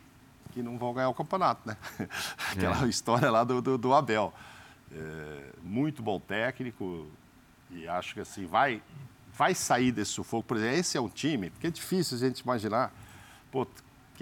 que 0.51 0.61
não 0.61 0.77
vão 0.77 0.93
ganhar 0.93 1.09
o 1.09 1.13
campeonato, 1.13 1.65
né? 1.65 1.77
Aquela 2.51 2.85
é. 2.85 2.89
história 2.89 3.31
lá 3.31 3.43
do, 3.43 3.61
do, 3.61 3.77
do 3.77 3.93
Abel. 3.93 4.33
É, 4.91 5.53
muito 5.63 6.03
bom 6.03 6.19
técnico 6.19 7.07
e 7.69 7.87
acho 7.87 8.13
que 8.13 8.19
assim 8.19 8.45
vai, 8.45 8.81
vai 9.33 9.55
sair 9.55 9.91
desse 9.91 10.11
sufoco. 10.11 10.43
Por 10.43 10.57
exemplo, 10.57 10.75
esse 10.75 10.97
é 10.97 11.01
um 11.01 11.07
time, 11.07 11.49
porque 11.49 11.67
é 11.67 11.71
difícil 11.71 12.17
a 12.17 12.19
gente 12.19 12.39
imaginar, 12.39 12.93
pô, 13.49 13.65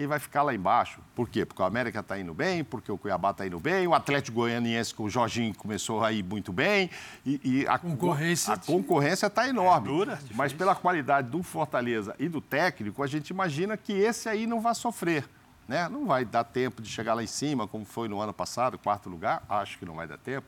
quem 0.00 0.06
vai 0.06 0.18
ficar 0.18 0.42
lá 0.42 0.54
embaixo. 0.54 0.98
Por 1.14 1.28
quê? 1.28 1.44
Porque 1.44 1.60
o 1.60 1.64
América 1.66 2.00
está 2.00 2.18
indo 2.18 2.32
bem, 2.32 2.64
porque 2.64 2.90
o 2.90 2.96
Cuiabá 2.96 3.32
está 3.32 3.46
indo 3.46 3.60
bem, 3.60 3.86
o 3.86 3.92
Atlético 3.92 4.36
Goianiense 4.36 4.94
com 4.94 5.02
o 5.02 5.10
Jorginho 5.10 5.54
começou 5.54 6.02
a 6.02 6.10
ir 6.10 6.22
muito 6.22 6.54
bem. 6.54 6.88
E, 7.26 7.38
e 7.44 7.66
a 7.68 7.76
concorrência 7.76 8.54
a 8.54 8.56
concorrência 8.56 9.26
está 9.26 9.46
enorme. 9.46 9.88
É 9.88 9.92
dura, 9.92 10.18
mas 10.34 10.54
pela 10.54 10.74
qualidade 10.74 11.28
do 11.28 11.42
Fortaleza 11.42 12.16
e 12.18 12.30
do 12.30 12.40
técnico, 12.40 13.02
a 13.02 13.06
gente 13.06 13.28
imagina 13.28 13.76
que 13.76 13.92
esse 13.92 14.26
aí 14.26 14.46
não 14.46 14.62
vai 14.62 14.74
sofrer. 14.74 15.28
Né? 15.68 15.86
Não 15.90 16.06
vai 16.06 16.24
dar 16.24 16.44
tempo 16.44 16.80
de 16.80 16.88
chegar 16.88 17.12
lá 17.12 17.22
em 17.22 17.26
cima, 17.26 17.68
como 17.68 17.84
foi 17.84 18.08
no 18.08 18.22
ano 18.22 18.32
passado, 18.32 18.78
quarto 18.78 19.10
lugar. 19.10 19.42
Acho 19.50 19.78
que 19.78 19.84
não 19.84 19.96
vai 19.96 20.06
dar 20.06 20.16
tempo. 20.16 20.46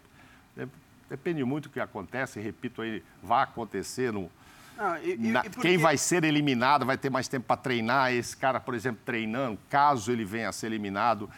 Depende 1.10 1.44
muito 1.44 1.68
do 1.68 1.72
que 1.74 1.78
acontece, 1.78 2.40
repito 2.40 2.80
aí, 2.80 3.04
vai 3.22 3.42
acontecer 3.42 4.14
no, 4.14 4.30
não, 4.76 4.98
e, 5.02 5.16
Na, 5.16 5.42
porque... 5.42 5.60
Quem 5.60 5.78
vai 5.78 5.96
ser 5.96 6.24
eliminado 6.24 6.84
vai 6.84 6.96
ter 6.96 7.10
mais 7.10 7.28
tempo 7.28 7.46
para 7.46 7.56
treinar. 7.56 8.12
Esse 8.12 8.36
cara, 8.36 8.60
por 8.60 8.74
exemplo, 8.74 9.00
treinando, 9.04 9.58
caso 9.68 10.10
ele 10.10 10.24
venha 10.24 10.48
a 10.48 10.52
ser 10.52 10.66
eliminado, 10.66 11.28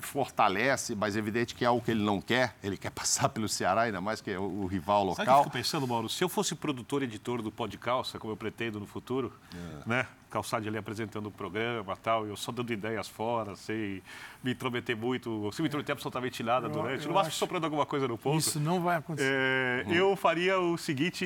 fortalece, 0.00 0.94
mas 0.94 1.16
é 1.16 1.18
evidente 1.18 1.54
que 1.54 1.64
é 1.64 1.68
algo 1.68 1.84
que 1.84 1.90
ele 1.90 2.02
não 2.02 2.20
quer. 2.20 2.56
Ele 2.62 2.76
quer 2.76 2.90
passar 2.92 3.28
pelo 3.28 3.48
Ceará, 3.48 3.82
ainda 3.82 4.00
mais 4.00 4.20
que 4.20 4.30
é 4.30 4.38
o, 4.38 4.42
o 4.42 4.66
rival 4.66 5.04
local. 5.04 5.16
Sabe 5.16 5.28
que 5.28 5.34
eu 5.34 5.44
fico 5.44 5.52
pensando, 5.52 5.86
Mauro? 5.86 6.08
Se 6.08 6.22
eu 6.22 6.28
fosse 6.28 6.54
produtor 6.54 7.02
e 7.02 7.04
editor 7.04 7.42
do 7.42 7.50
Pó 7.50 7.66
de 7.66 7.78
Calça, 7.78 8.18
como 8.18 8.32
eu 8.32 8.36
pretendo 8.36 8.80
no 8.80 8.86
futuro, 8.86 9.32
é. 9.54 9.88
né? 9.88 10.06
Calçade 10.30 10.66
ali 10.66 10.76
apresentando 10.76 11.26
o 11.26 11.30
programa 11.30 11.96
tal, 11.96 12.26
eu 12.26 12.36
só 12.36 12.50
dando 12.50 12.72
ideias 12.72 13.06
fora, 13.06 13.54
sem 13.54 14.02
me 14.42 14.50
intrometer 14.50 14.96
muito, 14.96 15.48
sem 15.52 15.62
me 15.62 15.68
intrometer 15.68 15.92
absolutamente 15.92 16.42
nada 16.42 16.66
eu, 16.66 16.70
durante. 16.70 17.02
Eu 17.02 17.08
no 17.08 17.14
máximo 17.14 17.34
soprando 17.34 17.64
alguma 17.64 17.86
coisa 17.86 18.08
no 18.08 18.18
ponto. 18.18 18.40
Isso 18.40 18.58
não 18.58 18.80
vai 18.80 18.96
acontecer. 18.96 19.30
É, 19.30 19.84
hum. 19.86 19.92
Eu 19.92 20.16
faria 20.16 20.58
o 20.58 20.76
seguinte, 20.76 21.24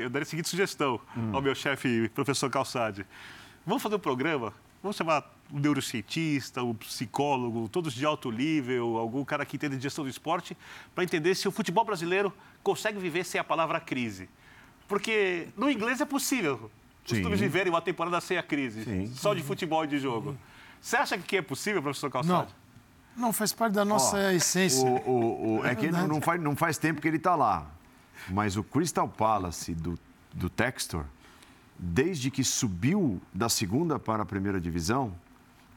eu 0.00 0.08
daria 0.08 0.22
a 0.22 0.26
seguinte 0.26 0.48
sugestão 0.48 0.98
hum. 1.14 1.30
ao 1.34 1.42
meu 1.42 1.54
chefe, 1.54 2.08
professor 2.14 2.48
Calçade. 2.48 3.04
Vamos 3.66 3.82
fazer 3.82 3.96
um 3.96 4.00
programa 4.00 4.54
vamos 4.82 4.96
chamar 4.96 5.22
um 5.52 5.58
neurocientista, 5.58 6.62
um 6.62 6.74
psicólogo, 6.74 7.68
todos 7.68 7.94
de 7.94 8.04
alto 8.04 8.30
nível, 8.30 8.98
algum 8.98 9.24
cara 9.24 9.44
que 9.46 9.56
entende 9.56 9.76
de 9.76 9.82
gestão 9.82 10.04
do 10.04 10.10
esporte, 10.10 10.56
para 10.94 11.04
entender 11.04 11.34
se 11.34 11.48
o 11.48 11.50
futebol 11.50 11.84
brasileiro 11.84 12.32
consegue 12.62 12.98
viver 12.98 13.24
sem 13.24 13.40
a 13.40 13.44
palavra 13.44 13.80
crise. 13.80 14.28
Porque 14.86 15.48
no 15.56 15.70
inglês 15.70 16.00
é 16.00 16.04
possível 16.04 16.70
os 17.04 17.18
clubes 17.18 17.40
viverem 17.40 17.72
uma 17.72 17.80
temporada 17.80 18.20
sem 18.20 18.36
a 18.36 18.42
crise, 18.42 18.84
Sim. 18.84 19.06
só 19.14 19.32
de 19.32 19.42
futebol 19.42 19.82
e 19.84 19.86
de 19.86 19.98
jogo. 19.98 20.36
Você 20.80 20.96
acha 20.96 21.16
que 21.16 21.38
é 21.38 21.42
possível, 21.42 21.82
professor 21.82 22.06
Não. 22.08 22.12
Calçado? 22.12 22.52
Não, 23.16 23.32
faz 23.32 23.52
parte 23.52 23.72
da 23.72 23.84
nossa 23.84 24.16
Ó, 24.16 24.30
essência. 24.30 24.86
O, 24.86 25.10
o- 25.10 25.58
o- 25.60 25.66
é 25.66 25.74
que 25.74 25.82
verdade. 25.88 26.06
não 26.06 26.20
faz, 26.20 26.40
não 26.40 26.54
faz 26.54 26.76
tempo 26.78 27.00
que 27.00 27.08
ele 27.08 27.16
está 27.16 27.34
lá. 27.34 27.66
Mas 28.28 28.56
o 28.56 28.62
Crystal 28.62 29.08
Palace 29.08 29.74
do, 29.74 29.98
do 30.34 30.48
Textor, 30.50 31.04
desde 31.78 32.30
que 32.30 32.44
subiu 32.44 33.20
da 33.32 33.48
segunda 33.48 33.98
para 33.98 34.22
a 34.22 34.26
primeira 34.26 34.60
divisão, 34.60 35.14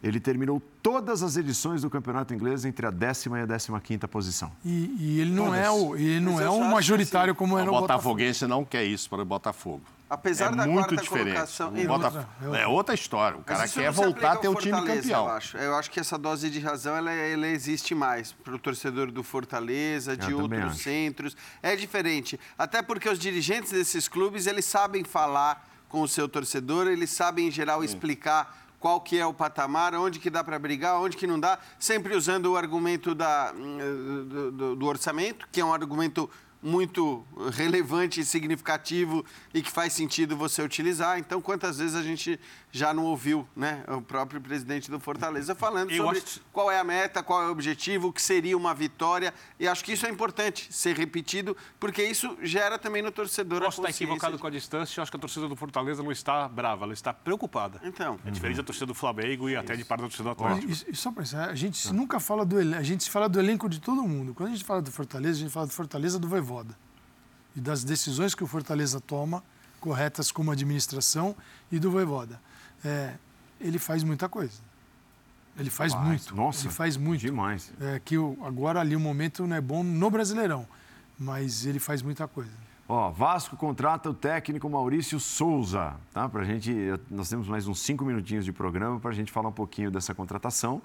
ele 0.04 0.20
terminou 0.20 0.62
todas 0.82 1.22
as 1.24 1.38
edições 1.38 1.82
do 1.84 1.90
campeonato 1.90 2.34
inglês 2.34 2.66
entre 2.66 2.86
a 2.86 2.92
décima 2.92 3.40
e 3.40 3.42
a 3.44 3.46
décima 3.46 3.80
quinta 3.80 4.08
posição. 4.08 4.52
E, 4.66 4.96
e 5.00 5.20
ele 5.22 5.32
não 5.32 5.46
Todas. 5.46 5.60
é 5.66 5.70
o, 5.70 5.96
ele 5.96 6.20
não 6.20 6.34
Mas 6.34 6.46
é 6.46 6.50
um 6.50 6.64
majoritário 6.70 7.34
que, 7.34 7.38
como 7.38 7.58
era 7.58 7.70
o 7.70 7.74
Botafogo. 7.74 7.88
Botafoguense 8.16 8.48
não 8.48 8.66
quer 8.66 8.84
isso 8.84 9.10
para 9.10 9.22
o 9.22 9.26
Botafogo. 9.26 9.82
Apesar 10.10 10.52
é 10.52 10.56
da 10.58 10.66
muito 10.68 10.88
quarta 10.90 10.96
diferente. 10.98 11.26
colocação. 11.28 11.70
O 11.70 11.88
Botaf- 11.88 12.18
outra, 12.18 12.28
é 12.42 12.46
outra. 12.46 12.62
É 12.64 12.68
outra 12.68 12.96
história. 12.96 13.38
O 13.38 13.44
cara 13.44 13.66
quer 13.66 13.90
voltar 13.92 14.34
a 14.34 14.36
ter 14.36 14.50
o 14.50 14.56
time 14.56 14.74
campeão. 14.86 15.26
Eu 15.26 15.32
acho. 15.32 15.58
eu 15.58 15.76
acho 15.76 15.90
que 15.90 16.02
essa 16.02 16.18
dose 16.18 16.50
de 16.50 16.60
razão 16.60 16.98
ela, 16.98 17.12
ela 17.12 17.48
existe 17.48 17.96
mais 17.96 18.34
para 18.34 18.54
o 18.54 18.60
torcedor 18.60 19.10
do 19.10 19.24
Fortaleza, 19.24 20.18
de 20.18 20.32
Eu 20.32 20.40
outros 20.42 20.80
centros. 20.80 21.38
É 21.64 21.78
diferente. 21.78 22.38
Até 22.58 22.82
porque 22.82 23.08
os 23.08 23.18
dirigentes 23.18 23.72
desses 23.72 24.10
clubes 24.10 24.48
eles 24.48 24.66
sabem 24.66 25.04
falar 25.06 25.66
com 25.88 26.02
o 26.02 26.08
seu 26.08 26.28
torcedor, 26.28 26.88
eles 26.88 27.10
sabem, 27.10 27.48
em 27.48 27.52
geral, 27.52 27.82
explicar 27.84 28.61
qual 28.82 29.00
que 29.00 29.18
é 29.18 29.26
o 29.26 29.34
patamar, 29.34 29.94
onde 29.94 30.20
que 30.20 30.30
dá 30.30 30.44
para 30.44 30.58
brigar, 30.58 31.00
onde 31.00 31.16
que 31.16 31.28
não 31.28 31.40
dá, 31.40 31.60
sempre 31.80 32.16
usando 32.16 32.48
o 32.48 32.58
argumento 32.58 33.14
da, 33.14 33.54
hum, 33.56 34.26
do, 34.28 34.52
do- 34.52 34.76
do 34.76 34.86
orçamento, 34.88 35.48
que 35.52 35.62
é 35.62 35.66
um 35.66 35.72
argumento 35.72 36.28
muito 36.62 37.26
relevante 37.54 38.20
e 38.20 38.26
significativo 38.26 39.26
e 39.54 39.62
que 39.62 39.72
faz 39.72 39.94
sentido 39.94 40.36
você 40.38 40.62
utilizar. 40.62 41.18
Então, 41.20 41.42
quantas 41.42 41.78
vezes 41.80 41.96
a 41.96 42.04
gente 42.04 42.40
já 42.72 42.94
não 42.94 43.06
ouviu 43.06 43.48
né, 43.56 43.84
o 43.88 44.02
próprio 44.02 44.40
presidente 44.40 44.90
do 44.90 45.00
Fortaleza 45.00 45.54
falando 45.56 45.92
Eu 45.92 46.06
sobre 46.06 46.20
acho- 46.20 46.42
qual 46.54 46.72
é 46.72 46.80
a 46.80 46.84
meta, 46.84 47.22
qual 47.24 47.44
é 47.44 47.48
o 47.48 47.52
objetivo, 47.52 48.10
o 48.10 48.14
que 48.14 48.22
seria 48.22 48.56
uma 48.56 48.74
vitória. 48.74 49.34
E 49.60 49.68
acho 49.68 49.84
que 49.84 49.92
isso 49.94 50.06
é 50.06 50.10
importante 50.10 50.68
ser 50.72 50.96
repetido, 50.96 51.56
porque 51.80 52.04
isso 52.04 52.38
gera 52.42 52.78
também 52.78 53.02
no 53.02 53.12
torcedor 53.12 53.60
Posso 53.62 53.66
a 53.66 53.70
estar 53.70 53.82
consciência 53.88 54.04
equivocado 54.06 54.36
de- 54.36 54.42
com 54.42 54.48
a 54.48 54.52
distância, 54.52 55.00
eu 55.00 55.02
acho 55.04 55.12
que 55.12 55.18
a 55.18 55.20
torcida 55.20 55.48
do 55.48 55.56
Fortaleza 55.56 56.02
não 56.04 56.12
está 56.12 56.48
brava, 56.48 56.86
ela 56.86 56.94
está 56.94 57.14
preocupada. 57.14 57.82
Então, 57.84 58.20
É 58.26 58.32
diferente 58.32 58.58
da 58.58 58.64
torcida 58.64 58.86
do 58.86 58.94
Flamengo 58.94 59.50
e 59.50 59.56
até 59.56 59.76
de 59.76 59.84
parte 59.84 60.02
da 60.02 60.08
torcida 60.08 60.24
do 60.24 60.30
Atlético. 60.32 60.72
E, 60.90 60.92
e 60.92 60.96
só 60.96 61.12
para 61.12 61.24
a 61.50 61.56
gente 61.56 61.92
nunca 61.94 62.20
fala 62.20 62.46
do 62.46 62.60
elenco, 62.60 62.80
a 62.80 62.84
gente 62.84 63.10
fala 63.10 63.28
do 63.28 63.40
elenco 63.40 63.68
de 63.68 63.80
todo 63.82 64.02
mundo. 64.04 64.34
Quando 64.34 64.50
a 64.50 64.52
gente 64.54 64.64
fala 64.64 64.82
do 64.82 64.92
Fortaleza, 64.92 65.38
a 65.38 65.42
gente 65.42 65.52
fala 65.52 65.68
do 65.68 65.74
Fortaleza 65.74 66.18
do 66.20 66.28
Voivoda. 66.52 66.76
E 67.56 67.60
das 67.62 67.84
decisões 67.84 68.36
que 68.36 68.44
o 68.44 68.48
Fortaleza 68.48 69.00
toma, 69.00 69.44
corretas 69.80 70.32
como 70.32 70.52
administração, 70.52 71.36
e 71.72 71.80
do 71.80 71.90
Voivoda. 71.92 72.40
É, 72.84 73.14
ele 73.60 73.80
faz 73.80 74.04
muita 74.04 74.28
coisa. 74.30 74.60
Ele 75.58 75.70
faz 75.70 75.94
muito. 75.96 76.36
Nossa, 76.36 76.66
ele 76.68 76.74
faz 76.74 76.96
muito. 76.98 77.22
Demais. 77.22 77.72
É, 77.80 78.00
que 78.04 78.18
o- 78.18 78.38
agora 78.44 78.80
ali 78.80 78.96
o 78.96 79.00
momento 79.00 79.46
não 79.46 79.56
é 79.56 79.62
bom 79.62 79.84
no 79.84 80.10
Brasileirão, 80.10 80.66
mas 81.20 81.66
ele 81.66 81.78
faz 81.80 82.02
muita 82.02 82.28
coisa. 82.28 82.52
Ó, 82.88 83.10
Vasco 83.12 83.56
contrata 83.58 84.10
o 84.10 84.14
técnico 84.14 84.70
Maurício 84.70 85.20
Souza, 85.20 85.94
tá? 86.14 86.28
Pra 86.28 86.44
gente, 86.44 86.74
nós 87.10 87.30
temos 87.30 87.48
mais 87.48 87.68
uns 87.68 87.80
cinco 87.82 88.04
minutinhos 88.06 88.44
de 88.46 88.52
programa 88.52 89.00
para 89.00 89.12
a 89.12 89.14
gente 89.14 89.32
falar 89.32 89.50
um 89.50 89.54
pouquinho 89.54 89.90
dessa 89.92 90.14
contratação, 90.16 90.82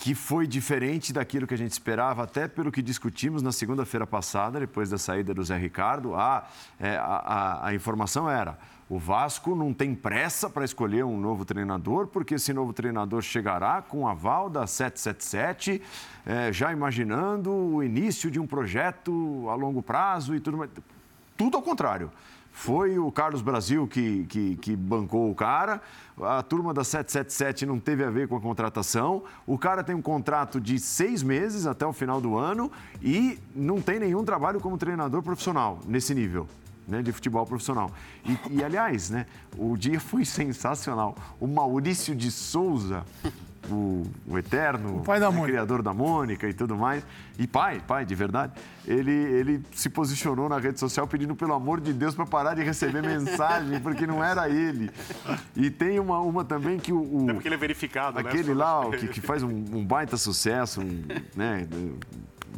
que 0.00 0.14
foi 0.14 0.46
diferente 0.46 1.12
daquilo 1.12 1.46
que 1.46 1.54
a 1.54 1.58
gente 1.58 1.72
esperava, 1.72 2.22
até 2.22 2.46
pelo 2.46 2.70
que 2.70 2.80
discutimos 2.80 3.42
na 3.42 3.50
segunda-feira 3.52 4.06
passada, 4.06 4.60
depois 4.60 4.90
da 4.90 4.98
saída 4.98 5.34
do 5.34 5.42
Zé 5.42 5.56
Ricardo. 5.58 6.14
Ah, 6.14 6.46
é, 6.78 6.96
a, 6.96 7.02
a- 7.04 7.66
a 7.68 7.74
informação 7.74 8.30
era: 8.30 8.56
o 8.88 8.96
Vasco 8.98 9.56
não 9.56 9.74
tem 9.74 9.94
pressa 9.94 10.48
para 10.48 10.64
escolher 10.64 11.04
um 11.04 11.18
novo 11.18 11.44
treinador, 11.44 12.06
porque 12.06 12.34
esse 12.36 12.52
novo 12.52 12.72
treinador 12.72 13.22
chegará 13.22 13.82
com 13.82 14.02
o 14.02 14.08
aval 14.08 14.48
da 14.48 14.66
777, 14.68 15.82
é, 16.24 16.52
já 16.52 16.72
imaginando 16.72 17.50
o 17.50 17.82
início 17.82 18.30
de 18.30 18.38
um 18.38 18.46
projeto 18.46 19.46
a 19.50 19.54
longo 19.54 19.82
prazo 19.82 20.34
e 20.34 20.40
tudo 20.40 20.58
mais. 20.58 20.70
Tudo 21.36 21.56
ao 21.56 21.62
contrário. 21.62 22.10
Foi 22.58 22.98
o 22.98 23.10
Carlos 23.12 23.40
Brasil 23.40 23.86
que, 23.86 24.26
que, 24.26 24.56
que 24.56 24.74
bancou 24.74 25.30
o 25.30 25.34
cara, 25.34 25.80
a 26.20 26.42
turma 26.42 26.74
da 26.74 26.82
777 26.82 27.64
não 27.64 27.78
teve 27.78 28.02
a 28.02 28.10
ver 28.10 28.26
com 28.26 28.36
a 28.36 28.40
contratação. 28.40 29.22
O 29.46 29.56
cara 29.56 29.84
tem 29.84 29.94
um 29.94 30.02
contrato 30.02 30.60
de 30.60 30.76
seis 30.80 31.22
meses 31.22 31.68
até 31.68 31.86
o 31.86 31.92
final 31.92 32.20
do 32.20 32.36
ano 32.36 32.70
e 33.00 33.38
não 33.54 33.80
tem 33.80 34.00
nenhum 34.00 34.24
trabalho 34.24 34.58
como 34.58 34.76
treinador 34.76 35.22
profissional 35.22 35.78
nesse 35.86 36.12
nível. 36.12 36.48
Né, 36.86 37.02
de 37.02 37.12
futebol 37.12 37.44
profissional. 37.44 37.90
E, 38.24 38.38
e, 38.50 38.64
aliás, 38.64 39.10
né, 39.10 39.26
o 39.58 39.76
dia 39.76 40.00
foi 40.00 40.24
sensacional. 40.26 41.14
O 41.38 41.46
Maurício 41.46 42.16
de 42.16 42.30
Souza, 42.30 43.04
o, 43.70 44.04
o 44.26 44.38
eterno 44.38 44.98
O 44.98 45.00
pai 45.02 45.18
da 45.20 45.30
né, 45.30 45.42
criador 45.42 45.82
da 45.82 45.92
Mônica 45.92 46.48
e 46.48 46.52
tudo 46.54 46.76
mais, 46.76 47.04
e 47.38 47.46
pai, 47.46 47.82
pai, 47.86 48.04
de 48.04 48.14
verdade, 48.14 48.52
ele, 48.86 49.10
ele 49.12 49.62
se 49.74 49.88
posicionou 49.88 50.48
na 50.48 50.58
rede 50.58 50.78
social 50.80 51.06
pedindo, 51.06 51.34
pelo 51.36 51.52
amor 51.54 51.80
de 51.80 51.92
Deus, 51.92 52.14
para 52.14 52.24
parar 52.26 52.54
de 52.54 52.62
receber 52.62 53.02
mensagem, 53.02 53.80
porque 53.80 54.06
não 54.06 54.22
era 54.22 54.48
ele. 54.48 54.90
E 55.56 55.70
tem 55.70 55.98
uma, 55.98 56.20
uma 56.20 56.44
também 56.44 56.78
que 56.78 56.92
o. 56.92 57.00
o- 57.24 57.30
É 57.30 57.34
porque 57.34 57.48
ele 57.48 57.54
é 57.54 57.58
verificado, 57.58 58.20
né? 58.22 58.28
aquele 58.28 58.54
lá, 58.54 58.86
o 58.86 58.90
que, 58.90 59.08
que 59.08 59.20
faz 59.20 59.42
um, 59.42 59.48
um 59.50 59.84
baita 59.84 60.16
sucesso, 60.16 60.80
um, 60.80 61.02
né, 61.36 61.66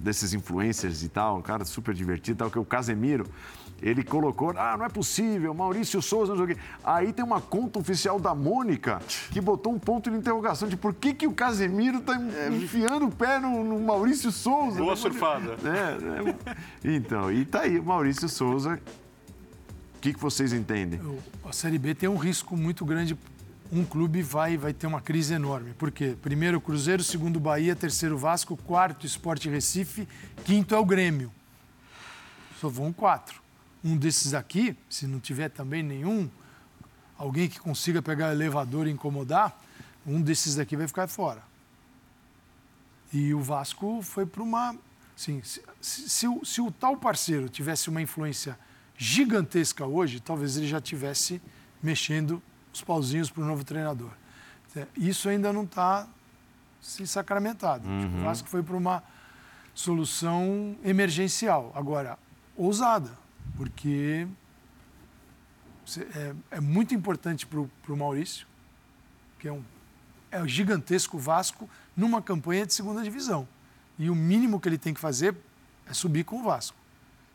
desses 0.00 0.32
influencers 0.32 1.02
e 1.02 1.08
tal, 1.08 1.38
um 1.38 1.42
cara 1.42 1.64
super 1.64 1.94
divertido, 1.94 2.38
tal, 2.38 2.50
que 2.50 2.56
é 2.58 2.60
o 2.60 2.64
Casemiro. 2.64 3.26
Ele 3.82 4.04
colocou, 4.04 4.52
ah, 4.56 4.76
não 4.76 4.84
é 4.84 4.88
possível, 4.88 5.54
Maurício 5.54 6.02
Souza, 6.02 6.34
não 6.34 6.44
sei 6.44 6.52
o 6.52 6.56
quê. 6.56 6.62
Aí 6.84 7.12
tem 7.12 7.24
uma 7.24 7.40
conta 7.40 7.78
oficial 7.78 8.20
da 8.20 8.34
Mônica 8.34 9.00
que 9.30 9.40
botou 9.40 9.72
um 9.72 9.78
ponto 9.78 10.10
de 10.10 10.16
interrogação 10.16 10.68
de 10.68 10.76
por 10.76 10.92
que, 10.92 11.14
que 11.14 11.26
o 11.26 11.32
Casemiro 11.32 12.00
tá 12.00 12.14
enfiando 12.52 13.06
o 13.06 13.10
pé 13.10 13.38
no, 13.38 13.64
no 13.64 13.80
Maurício 13.80 14.30
Souza. 14.30 14.78
Boa 14.78 14.90
né? 14.90 14.96
surfada. 14.96 15.56
É, 15.64 16.50
é. 16.50 16.96
Então, 16.96 17.32
e 17.32 17.44
tá 17.44 17.60
aí 17.60 17.78
o 17.78 17.84
Maurício 17.84 18.28
Souza. 18.28 18.78
O 19.96 20.00
que, 20.00 20.14
que 20.14 20.20
vocês 20.20 20.52
entendem? 20.52 21.00
A 21.44 21.52
Série 21.52 21.78
B 21.78 21.94
tem 21.94 22.08
um 22.08 22.16
risco 22.16 22.56
muito 22.56 22.84
grande. 22.84 23.18
Um 23.72 23.84
clube 23.84 24.22
vai, 24.22 24.56
vai 24.56 24.72
ter 24.72 24.86
uma 24.86 25.00
crise 25.00 25.34
enorme. 25.34 25.72
Por 25.74 25.90
quê? 25.90 26.16
Primeiro 26.20 26.58
o 26.58 26.60
Cruzeiro, 26.60 27.04
segundo 27.04 27.36
o 27.36 27.40
Bahia, 27.40 27.76
terceiro 27.76 28.14
o 28.16 28.18
Vasco, 28.18 28.56
quarto 28.56 29.04
o 29.04 29.06
Sport 29.06 29.44
Recife, 29.46 30.08
quinto 30.44 30.74
é 30.74 30.78
o 30.78 30.84
Grêmio. 30.84 31.30
Só 32.58 32.68
vão 32.68 32.92
quatro. 32.92 33.40
Um 33.82 33.96
desses 33.96 34.34
aqui, 34.34 34.76
se 34.88 35.06
não 35.06 35.18
tiver 35.20 35.48
também 35.48 35.82
nenhum, 35.82 36.28
alguém 37.16 37.48
que 37.48 37.58
consiga 37.58 38.02
pegar 38.02 38.28
o 38.28 38.32
elevador 38.32 38.86
e 38.86 38.90
incomodar, 38.90 39.58
um 40.06 40.20
desses 40.20 40.54
daqui 40.54 40.76
vai 40.76 40.86
ficar 40.86 41.08
fora. 41.08 41.42
E 43.12 43.34
o 43.34 43.40
Vasco 43.40 44.00
foi 44.02 44.24
para 44.26 44.42
uma. 44.42 44.76
Assim, 45.16 45.42
se, 45.42 45.62
se- 45.80 46.08
se 46.08 46.28
o, 46.28 46.44
se 46.44 46.60
o 46.60 46.70
tal 46.70 46.96
parceiro 46.96 47.48
tivesse 47.48 47.88
uma 47.90 48.00
influência 48.00 48.58
gigantesca 48.96 49.84
hoje, 49.86 50.20
talvez 50.20 50.56
ele 50.56 50.68
já 50.68 50.80
tivesse 50.80 51.40
mexendo 51.82 52.42
os 52.72 52.82
pauzinhos 52.82 53.30
para 53.30 53.42
o 53.42 53.46
novo 53.46 53.64
treinador. 53.64 54.10
É, 54.76 54.86
Isso 54.96 55.28
ainda 55.28 55.52
não 55.52 55.64
está 55.64 56.06
se 56.80 57.06
sacramentado. 57.06 57.82
Que 57.82 58.16
O 58.20 58.22
Vasco 58.24 58.48
foi 58.48 58.62
para 58.62 58.76
uma 58.76 59.02
solução 59.74 60.76
emergencial. 60.84 61.72
Agora, 61.74 62.18
ousada, 62.56 63.10
porque 63.60 64.26
é, 66.14 66.34
é 66.52 66.60
muito 66.60 66.94
importante 66.94 67.46
para 67.46 67.60
o 67.60 67.96
Maurício, 67.96 68.46
que 69.38 69.46
é 69.46 69.52
um 69.52 69.62
é 70.32 70.40
o 70.40 70.46
gigantesco 70.48 71.18
Vasco 71.18 71.68
numa 71.94 72.22
campanha 72.22 72.64
de 72.64 72.72
segunda 72.72 73.02
divisão. 73.02 73.46
E 73.98 74.08
o 74.08 74.14
mínimo 74.14 74.58
que 74.60 74.66
ele 74.68 74.78
tem 74.78 74.94
que 74.94 75.00
fazer 75.00 75.34
é 75.86 75.92
subir 75.92 76.24
com 76.24 76.40
o 76.40 76.42
Vasco. 76.44 76.76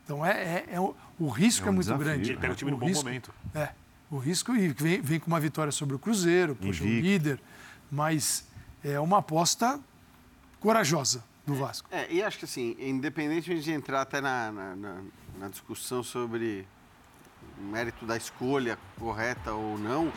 Então 0.03 0.26
é, 0.26 0.31
é- 0.31 0.65
é 0.72 0.80
o, 0.80 0.95
o 1.19 1.27
risco 1.30 1.65
É 1.65 1.68
é, 1.68 1.69
um 1.69 1.73
muito 1.76 1.85
desafio, 1.85 2.03
grande. 2.06 2.31
Ele 2.31 2.39
pega 2.39 2.53
o 2.53 2.56
time 2.56 2.72
no 2.72 2.77
bom 2.77 2.88
risco- 2.88 3.03
momento. 3.03 3.31
É, 3.53 3.69
o 4.10 4.18
risco 4.18 4.56
e 4.56 4.69
vem, 4.69 4.99
vem 5.02 5.19
com 5.19 5.27
uma 5.27 5.39
vitória 5.39 5.72
sobre 5.72 5.95
o 5.95 5.99
Cruzeiro, 5.99 6.56
puxa, 6.56 6.84
o 6.84 6.88
Invicto. 6.88 7.06
líder, 7.06 7.39
mas 7.91 8.47
é 8.84 8.99
uma 8.99 9.19
aposta 9.19 9.80
corajosa 10.60 11.23
do 11.45 11.53
Vasco. 11.53 11.88
É, 11.91 12.11
e 12.11 12.23
acho 12.23 12.39
que 12.39 12.45
assim, 12.45 12.76
independente 12.80 13.60
de 13.60 13.72
entrar 13.72 14.02
até 14.02 14.19
na, 14.22 14.52
na, 14.52 14.76
na- 14.76 15.02
na 15.40 15.48
discussão 15.48 16.03
sobre 16.03 16.68
o 17.57 17.64
mérito 17.64 18.06
da 18.06 18.18
escolha 18.18 18.78
correta 18.98 19.53
ou 19.53 19.78
não, 19.78 20.12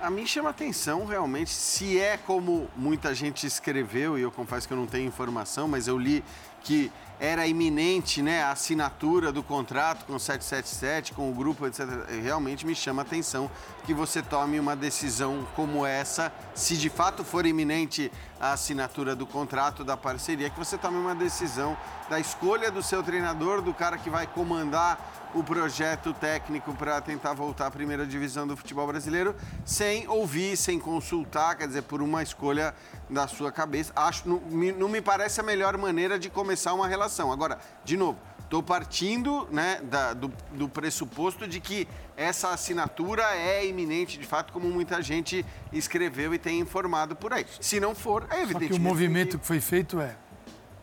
a 0.00 0.10
mim 0.10 0.26
chama 0.26 0.50
atenção 0.50 1.06
realmente 1.06 1.50
se 1.50 1.98
é 1.98 2.16
como 2.16 2.68
muita 2.76 3.14
gente 3.14 3.46
escreveu, 3.46 4.18
e 4.18 4.22
eu 4.22 4.30
confesso 4.30 4.66
que 4.66 4.74
eu 4.74 4.78
não 4.78 4.86
tenho 4.86 5.06
informação, 5.06 5.66
mas 5.66 5.88
eu 5.88 5.98
li 5.98 6.22
que 6.62 6.90
era 7.20 7.46
iminente 7.46 8.20
né, 8.20 8.42
a 8.42 8.50
assinatura 8.50 9.30
do 9.30 9.42
contrato 9.42 10.04
com 10.04 10.14
o 10.16 10.20
777, 10.20 11.12
com 11.12 11.30
o 11.30 11.34
grupo, 11.34 11.66
etc. 11.66 11.86
Realmente 12.22 12.66
me 12.66 12.74
chama 12.74 13.02
atenção 13.02 13.50
que 13.86 13.94
você 13.94 14.20
tome 14.20 14.58
uma 14.58 14.74
decisão 14.74 15.46
como 15.54 15.86
essa, 15.86 16.32
se 16.54 16.76
de 16.76 16.90
fato 16.90 17.22
for 17.24 17.46
iminente 17.46 18.10
a 18.40 18.52
assinatura 18.52 19.14
do 19.14 19.26
contrato, 19.26 19.84
da 19.84 19.96
parceria, 19.96 20.50
que 20.50 20.58
você 20.58 20.76
tome 20.76 20.98
uma 20.98 21.14
decisão 21.14 21.76
da 22.08 22.20
escolha 22.20 22.70
do 22.70 22.82
seu 22.82 23.02
treinador, 23.02 23.62
do 23.62 23.72
cara 23.72 23.96
que 23.96 24.10
vai 24.10 24.26
comandar 24.26 24.98
o 25.34 25.42
projeto 25.42 26.12
técnico 26.12 26.72
para 26.74 27.00
tentar 27.00 27.32
voltar 27.32 27.66
à 27.66 27.70
primeira 27.70 28.06
divisão 28.06 28.46
do 28.46 28.56
futebol 28.56 28.86
brasileiro, 28.86 29.34
sem 29.64 30.06
ouvir, 30.08 30.56
sem 30.56 30.78
consultar, 30.78 31.56
quer 31.56 31.66
dizer, 31.66 31.82
por 31.82 32.00
uma 32.00 32.22
escolha 32.22 32.74
da 33.10 33.26
sua 33.26 33.50
cabeça. 33.50 33.92
Acho, 33.96 34.28
não, 34.28 34.40
não 34.78 34.88
me 34.88 35.00
parece 35.00 35.40
a 35.40 35.42
melhor 35.42 35.76
maneira 35.76 36.18
de 36.18 36.30
começar 36.30 36.72
uma 36.72 36.86
relação. 36.86 37.32
Agora, 37.32 37.58
de 37.84 37.96
novo, 37.96 38.18
estou 38.44 38.62
partindo 38.62 39.48
né, 39.50 39.80
da- 39.82 40.12
do, 40.14 40.32
do 40.52 40.68
pressuposto 40.68 41.46
de 41.48 41.60
que 41.60 41.88
essa 42.16 42.50
assinatura 42.50 43.22
é 43.34 43.66
iminente, 43.66 44.18
de 44.18 44.26
fato, 44.26 44.52
como 44.52 44.68
muita 44.68 45.02
gente 45.02 45.44
escreveu 45.72 46.32
e 46.32 46.38
tem 46.38 46.60
informado 46.60 47.16
por 47.16 47.32
aí. 47.32 47.44
Se 47.60 47.80
não 47.80 47.94
for, 47.94 48.26
é 48.30 48.42
evidente. 48.42 48.68
que 48.68 48.78
o 48.78 48.80
movimento 48.80 49.38
que 49.38 49.46
foi 49.46 49.60
feito 49.60 50.00
é: 50.00 50.14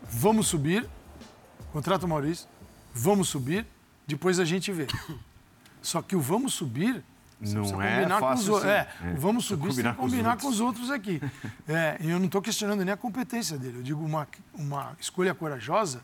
vamos 0.02 0.48
subir, 0.48 0.86
contrata 1.72 2.04
o 2.04 2.08
Maurício, 2.08 2.46
vamos 2.92 3.28
subir, 3.28 3.66
depois 4.06 4.38
a 4.38 4.44
gente 4.44 4.70
vê. 4.70 4.86
Só 5.80 6.02
que 6.02 6.14
o 6.14 6.20
vamos 6.20 6.52
subir. 6.54 7.02
Não 7.40 7.62
precisa 7.62 7.82
é 7.84 8.06
os 8.06 8.20
fácil 8.20 8.52
outros. 8.52 8.70
assim. 8.70 9.04
É, 9.04 9.10
É, 9.10 9.14
vamos 9.14 9.44
subir, 9.46 9.68
combinar 9.70 9.90
que 9.90 9.96
com 9.98 10.04
os 10.04 10.10
combinar 10.12 10.30
outros. 10.30 10.46
com 10.46 10.52
os 10.54 10.60
outros 10.60 10.90
aqui. 10.90 11.20
É, 11.66 11.96
e 12.00 12.10
eu 12.10 12.18
não 12.20 12.26
estou 12.26 12.40
questionando 12.42 12.84
nem 12.84 12.92
a 12.94 12.96
competência 12.96 13.56
dele. 13.58 13.78
Eu 13.78 13.82
digo 13.82 14.04
uma, 14.04 14.28
uma 14.54 14.96
escolha 15.00 15.34
corajosa, 15.34 16.02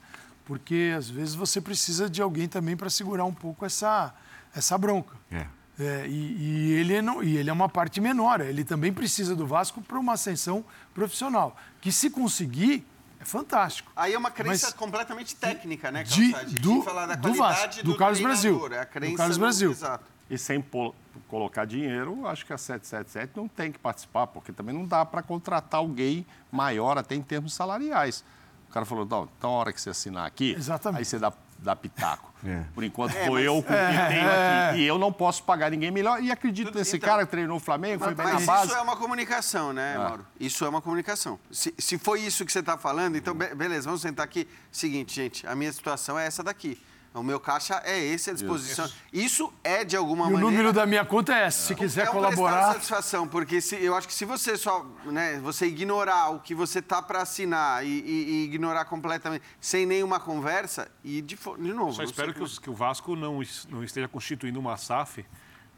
porque 0.49 0.95
às 0.97 1.09
vezes 1.11 1.35
você 1.35 1.61
precisa 1.61 2.09
de 2.09 2.23
alguém 2.23 2.49
também 2.49 2.75
para 2.75 2.89
segurar 2.89 3.27
um 3.27 3.35
pouco 3.35 3.67
essa, 3.67 4.15
essa 4.57 4.77
bronca. 4.79 5.15
É. 5.31 5.47
É, 5.79 6.07
e, 6.09 6.11
e 6.11 6.73
ele 6.73 6.95
é 6.95 7.03
não, 7.03 7.23
e 7.23 7.37
ele 7.37 7.51
é 7.51 7.53
uma 7.53 7.69
parte 7.69 8.01
menor. 8.01 8.41
Ele 8.41 8.65
também 8.65 8.93
precisa 8.93 9.37
do 9.37 9.47
Vasco 9.47 9.81
para 9.83 9.97
uma 9.99 10.15
ascensão 10.15 10.65
profissional. 10.95 11.55
Que 11.83 11.93
se 11.93 12.09
conseguir, 12.11 12.85
é 13.21 13.25
fantástico. 13.25 13.93
Aí 13.95 14.15
é 14.15 14.19
uma 14.19 14.31
crença 14.31 14.67
Mas- 14.69 14.75
completamente 14.75 15.37
técnica, 15.37 15.93
né, 15.93 16.03
De- 16.03 16.33
Calçade? 16.33 16.55
do- 16.57 16.83
falar 16.83 17.07
da 17.07 17.15
do 17.15 17.33
Vasco, 17.35 17.85
do 17.85 17.97
Carlos 17.97 18.19
treinador, 18.19 18.59
Brasil. 18.59 18.77
É 18.77 18.81
a 18.81 18.85
Do 18.85 18.91
crença 18.91 19.17
Carlos 19.19 19.37
no- 19.37 19.41
Brasil. 19.45 19.71
Exato. 19.71 20.05
E 20.31 20.37
sem 20.37 20.61
pol- 20.61 20.95
colocar 21.29 21.65
dinheiro, 21.65 22.27
acho 22.27 22.45
que 22.45 22.53
a 22.53 22.59
777 22.59 23.33
não 23.37 23.47
tem 23.47 23.71
que 23.71 23.79
participar, 23.79 24.27
porque 24.27 24.53
também 24.53 24.75
não 24.75 24.85
dá 24.85 25.05
para 25.05 25.23
contratar 25.23 25.79
alguém 25.79 26.27
maior, 26.51 26.99
até 26.99 27.15
em 27.15 27.23
termos 27.23 27.55
salariais. 27.55 28.25
O 28.69 28.73
cara 28.73 28.85
falou, 28.85 29.05
então 29.05 29.29
a 29.43 29.49
hora 29.49 29.73
que 29.73 29.81
você 29.81 29.91
assinar 29.91 30.27
aqui, 30.27 30.53
Exatamente. 30.57 30.99
aí 31.01 31.05
você 31.05 31.19
dá, 31.19 31.33
dá 31.59 31.75
pitaco. 31.75 32.29
É. 32.47 32.63
Por 32.75 32.85
enquanto 32.85 33.17
É, 33.17 33.27
foi 33.27 33.41
mas- 33.41 33.45
eu 33.47 33.53
com 33.55 33.59
o 33.61 33.63
que 33.63 33.69
tenho 34.15 34.29
aqui. 34.69 34.79
E 34.81 34.87
eu 34.87 34.99
não 34.99 35.13
posso 35.13 35.43
pagar 35.43 35.71
ninguém 35.71 35.91
melhor. 35.91 36.23
E 36.23 36.31
acredito 36.31 36.73
nesse 36.77 36.97
Então- 36.99 37.09
cara 37.09 37.25
que 37.25 37.31
treinou 37.31 37.57
o 37.57 37.61
Flamengo, 37.61 38.05
foi 38.05 38.15
Mas, 38.15 38.27
bem 38.31 38.41
na 38.41 38.47
base. 38.47 38.67
isso 38.69 38.77
é 38.77 38.81
uma 38.81 38.97
comunicação, 38.97 39.73
né, 39.73 39.97
Mauro? 39.99 40.27
Isso 40.39 40.65
é 40.65 40.69
uma 40.69 40.81
comunicação. 40.83 41.39
Se, 41.51 41.75
se 41.79 41.99
foi 41.99 42.21
isso 42.21 42.45
que 42.45 42.53
você 42.53 42.61
está 42.61 42.79
falando, 42.79 43.17
então, 43.17 43.35
be- 43.35 43.55
beleza, 43.55 43.87
vamos 43.87 44.03
sentar 44.03 44.25
aqui. 44.25 44.47
Seguinte, 44.71 45.15
gente, 45.17 45.47
a 45.47 45.55
minha 45.57 45.73
situação 45.73 46.17
é 46.19 46.27
essa 46.27 46.45
daqui. 46.45 46.81
O 47.15 47.23
meu 47.23 47.41
caixa 47.41 47.83
é 47.85 47.99
esse 47.99 48.31
à 48.31 48.33
disposição. 48.33 48.89
Isso 49.13 49.53
é, 49.65 49.83
de 49.85 49.97
alguma 49.97 50.27
E 50.27 50.29
o 50.29 50.33
maneira... 50.35 50.51
número 50.51 50.73
da 50.73 50.87
minha 50.87 51.05
conta 51.05 51.35
é 51.37 51.49
esse. 51.49 51.67
Se 51.69 51.75
quiser 51.75 52.07
é 52.07 52.11
um 52.11 52.13
colaborar. 52.13 52.75
satisfação, 52.75 53.27
porque 53.27 53.61
se, 53.61 53.75
eu 53.83 53.97
acho 53.97 54.07
que 54.07 54.15
se 54.15 54.25
você 54.25 54.57
só, 54.57 54.87
né, 55.07 55.41
você 55.41 55.67
ignorar 55.67 56.29
o 56.31 56.39
que 56.41 56.55
você 56.55 56.81
tá 56.81 57.03
para 57.03 57.21
assinar 57.23 57.85
e, 57.85 57.89
e- 57.89 58.31
e 58.31 58.45
ignorar 58.45 58.85
completamente, 58.85 59.43
sem 59.61 59.85
nenhuma 59.87 60.21
conversa, 60.21 60.89
e 61.03 61.21
de, 61.21 61.35
de 61.37 61.73
novo. 61.73 61.93
Só 61.95 62.05
espero 62.05 62.33
que, 62.33 62.43
os- 62.43 62.59
que 62.59 62.71
o 62.71 62.75
Vasco 62.75 63.17
não, 63.17 63.41
não 63.69 63.83
esteja 63.83 64.07
constituindo 64.07 64.61
uma 64.61 64.77
SAF, 64.77 65.25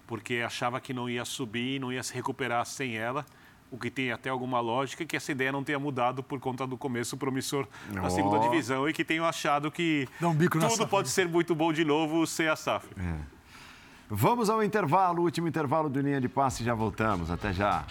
porque 0.07 0.43
achava 0.45 0.81
que 0.81 0.93
não 0.93 1.09
ia 1.09 1.25
subir, 1.25 1.81
não 1.81 1.93
ia 1.93 2.03
se 2.03 2.13
recuperar 2.13 2.67
sem 2.67 2.97
ela, 2.99 3.25
o 3.71 3.79
que 3.79 3.91
tem 3.91 4.11
até 4.13 4.29
alguma 4.29 4.61
lógica, 4.61 5.05
que 5.05 5.17
essa 5.17 5.31
ideia 5.33 5.53
não 5.53 5.63
tenha 5.63 5.79
mudado 5.79 6.23
por 6.23 6.41
conta 6.41 6.67
do 6.67 6.77
começo 6.77 7.17
promissor 7.17 7.67
da 7.93 8.03
Ó. 8.03 8.11
segunda 8.11 8.39
divisão 8.41 8.89
e 8.89 8.93
que 8.93 9.05
tenham 9.05 9.25
achado 9.25 9.71
que 9.71 10.09
um 10.23 10.35
tudo 10.69 10.87
pode 10.89 11.09
ser 11.09 11.29
muito 11.29 11.55
bom 11.55 11.73
de 11.73 11.85
novo 11.85 12.27
sem 12.27 12.49
a 12.49 12.57
SAF. 12.57 12.89
Vamos 14.09 14.51
ao 14.51 14.63
intervalo, 14.63 15.23
último 15.23 15.47
intervalo 15.47 15.89
do 15.89 16.01
Linha 16.01 16.21
de 16.21 16.29
Passe, 16.29 16.65
já 16.65 16.75
voltamos. 16.75 17.31
Até 17.31 17.53
já. 17.53 17.85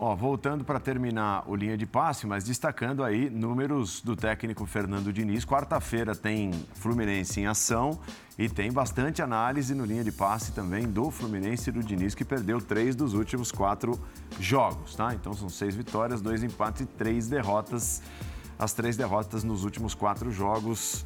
Ó, 0.00 0.14
voltando 0.14 0.64
para 0.64 0.78
terminar 0.78 1.42
o 1.48 1.56
linha 1.56 1.76
de 1.76 1.84
passe, 1.84 2.24
mas 2.24 2.44
destacando 2.44 3.02
aí 3.02 3.28
números 3.28 4.00
do 4.00 4.14
técnico 4.14 4.64
Fernando 4.64 5.12
Diniz. 5.12 5.44
Quarta-feira 5.44 6.14
tem 6.14 6.52
Fluminense 6.74 7.40
em 7.40 7.48
ação 7.48 7.98
e 8.38 8.48
tem 8.48 8.70
bastante 8.70 9.20
análise 9.22 9.74
no 9.74 9.84
linha 9.84 10.04
de 10.04 10.12
passe 10.12 10.52
também 10.52 10.86
do 10.86 11.10
Fluminense 11.10 11.70
e 11.70 11.72
do 11.72 11.82
Diniz, 11.82 12.14
que 12.14 12.24
perdeu 12.24 12.60
três 12.60 12.94
dos 12.94 13.12
últimos 13.12 13.50
quatro 13.50 13.98
jogos, 14.38 14.94
tá? 14.94 15.12
Então 15.14 15.34
são 15.34 15.48
seis 15.48 15.74
vitórias, 15.74 16.20
dois 16.20 16.44
empates 16.44 16.82
e 16.82 16.86
três 16.86 17.28
derrotas. 17.28 18.00
As 18.56 18.72
três 18.72 18.96
derrotas 18.96 19.42
nos 19.42 19.64
últimos 19.64 19.94
quatro 19.94 20.30
jogos 20.30 21.04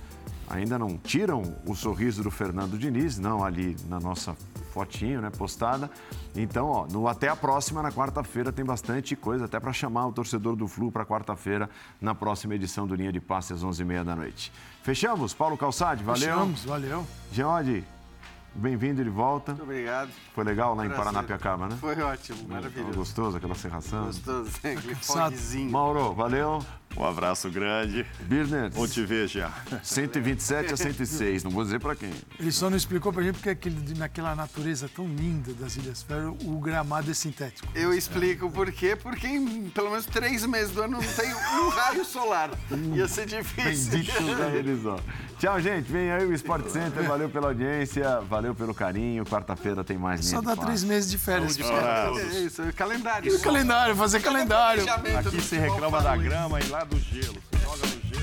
ainda 0.51 0.79
não 0.79 0.99
tiram 0.99 1.43
o 1.67 1.75
sorriso 1.75 2.23
do 2.23 2.31
Fernando 2.31 2.77
Diniz, 2.77 3.19
não 3.19 3.43
ali 3.43 3.75
na 3.89 3.99
nossa 3.99 4.37
fotinho, 4.73 5.21
né, 5.21 5.31
postada. 5.31 5.91
Então, 6.35 6.67
ó, 6.67 6.87
no 6.87 7.07
até 7.07 7.29
a 7.29 7.37
próxima 7.37 7.83
na 7.83 7.93
quarta-feira 7.93 8.51
tem 8.51 8.65
bastante 8.65 9.15
coisa 9.15 9.45
até 9.45 9.61
para 9.61 9.73
chamar 9.73 10.07
o 10.07 10.13
torcedor 10.13 10.57
do 10.57 10.67
Flu 10.67 10.91
para 10.91 11.05
quarta-feira 11.05 11.69
na 12.01 12.15
próxima 12.15 12.55
edição 12.55 12.87
do 12.87 12.95
Linha 12.95 13.13
de 13.13 13.21
Passe 13.21 13.53
às 13.53 13.63
11h30 13.63 14.05
da 14.05 14.17
noite. 14.17 14.53
Fechamos? 14.83 15.35
Paulo 15.35 15.57
Calçade, 15.59 16.03
valeu. 16.03 16.21
Fechamos, 16.21 16.65
valeu. 16.65 17.07
Geode, 17.31 17.85
bem-vindo 18.55 19.05
de 19.05 19.11
volta. 19.11 19.53
Muito 19.53 19.63
obrigado. 19.65 20.11
Foi 20.35 20.43
legal 20.43 20.75
lá 20.75 20.85
em 20.85 20.89
Prazer. 20.89 21.05
Paranapiacaba, 21.05 21.69
né? 21.69 21.77
Foi 21.79 22.01
ótimo, 22.01 22.39
Tava 22.39 22.55
maravilhoso. 22.55 22.99
gostoso 22.99 23.37
aquela 23.37 23.55
serração. 23.55 24.07
Gostoso, 24.07 24.51
né? 24.65 24.73
Aquele 24.79 24.95
fogzinho. 24.95 25.71
Mauro, 25.71 26.15
valeu. 26.15 26.65
Um 26.97 27.05
abraço 27.05 27.49
grande. 27.51 28.07
Birner, 28.21 28.71
Bom 28.71 28.87
te 28.87 29.05
ver 29.05 29.29
já. 29.29 29.53
127 29.83 30.75
a 30.75 30.77
106, 30.77 31.45
não 31.45 31.51
vou 31.51 31.65
dizer 31.65 31.81
para 31.81 31.97
quem. 31.97 32.11
Ele 32.39 32.53
só 32.53 32.69
não 32.69 32.77
explicou 32.77 33.13
pra 33.13 33.23
gente 33.23 33.35
porque 33.35 33.51
aquele, 33.51 33.95
naquela 33.99 34.35
natureza 34.35 34.89
tão 34.95 35.07
linda 35.07 35.53
das 35.55 35.77
Ilhas 35.77 36.03
Férreas, 36.03 36.35
o 36.45 36.59
gramado 36.61 37.11
é 37.11 37.15
sintético. 37.15 37.69
Eu 37.75 37.95
explico 37.95 38.51
por 38.51 38.71
quê, 38.71 38.97
porque 38.97 39.27
em 39.27 39.71
pelo 39.71 39.91
menos 39.91 40.07
três 40.07 40.45
meses 40.45 40.73
do 40.73 40.83
ano 40.83 41.01
não 41.01 41.13
tem 41.15 41.33
um 41.35 41.69
raio 41.69 42.05
solar. 42.05 42.51
Ia 42.95 43.09
ser 43.09 43.27
difícil. 43.27 43.93
Bendito 43.93 44.37
da 44.37 44.49
eles, 44.51 44.85
ó. 44.85 44.99
Tchau, 45.39 45.61
gente. 45.61 45.91
Vem 45.91 46.13
aí 46.13 46.25
o 46.25 46.33
Sport 46.35 46.69
Center. 46.69 47.03
Valeu 47.03 47.29
pela 47.29 47.49
audiência, 47.49 48.21
valeu 48.21 48.55
pelo 48.55 48.73
carinho. 48.73 49.25
Quarta-feira 49.25 49.83
tem 49.83 49.99
mais 49.99 50.25
Só 50.25 50.41
de 50.41 50.47
dá 50.47 50.55
três 50.55 50.85
meses 50.85 51.11
de 51.11 51.19
férias. 51.19 51.59
É 51.59 52.39
isso, 52.41 52.63
é 52.63 52.71
calendário. 52.71 53.41
Calendário, 53.41 53.97
fazer 53.97 54.21
calendário. 54.21 54.85
Aqui 55.19 55.41
se 55.41 55.57
reclama 55.57 56.01
da 56.01 56.17
grama 56.17 56.61
e 56.61 56.69
lá 56.69 56.82
do 56.85 56.99
gelo, 56.99 57.37
joga 57.63 57.87
no 57.87 58.01
gelo. 58.09 58.22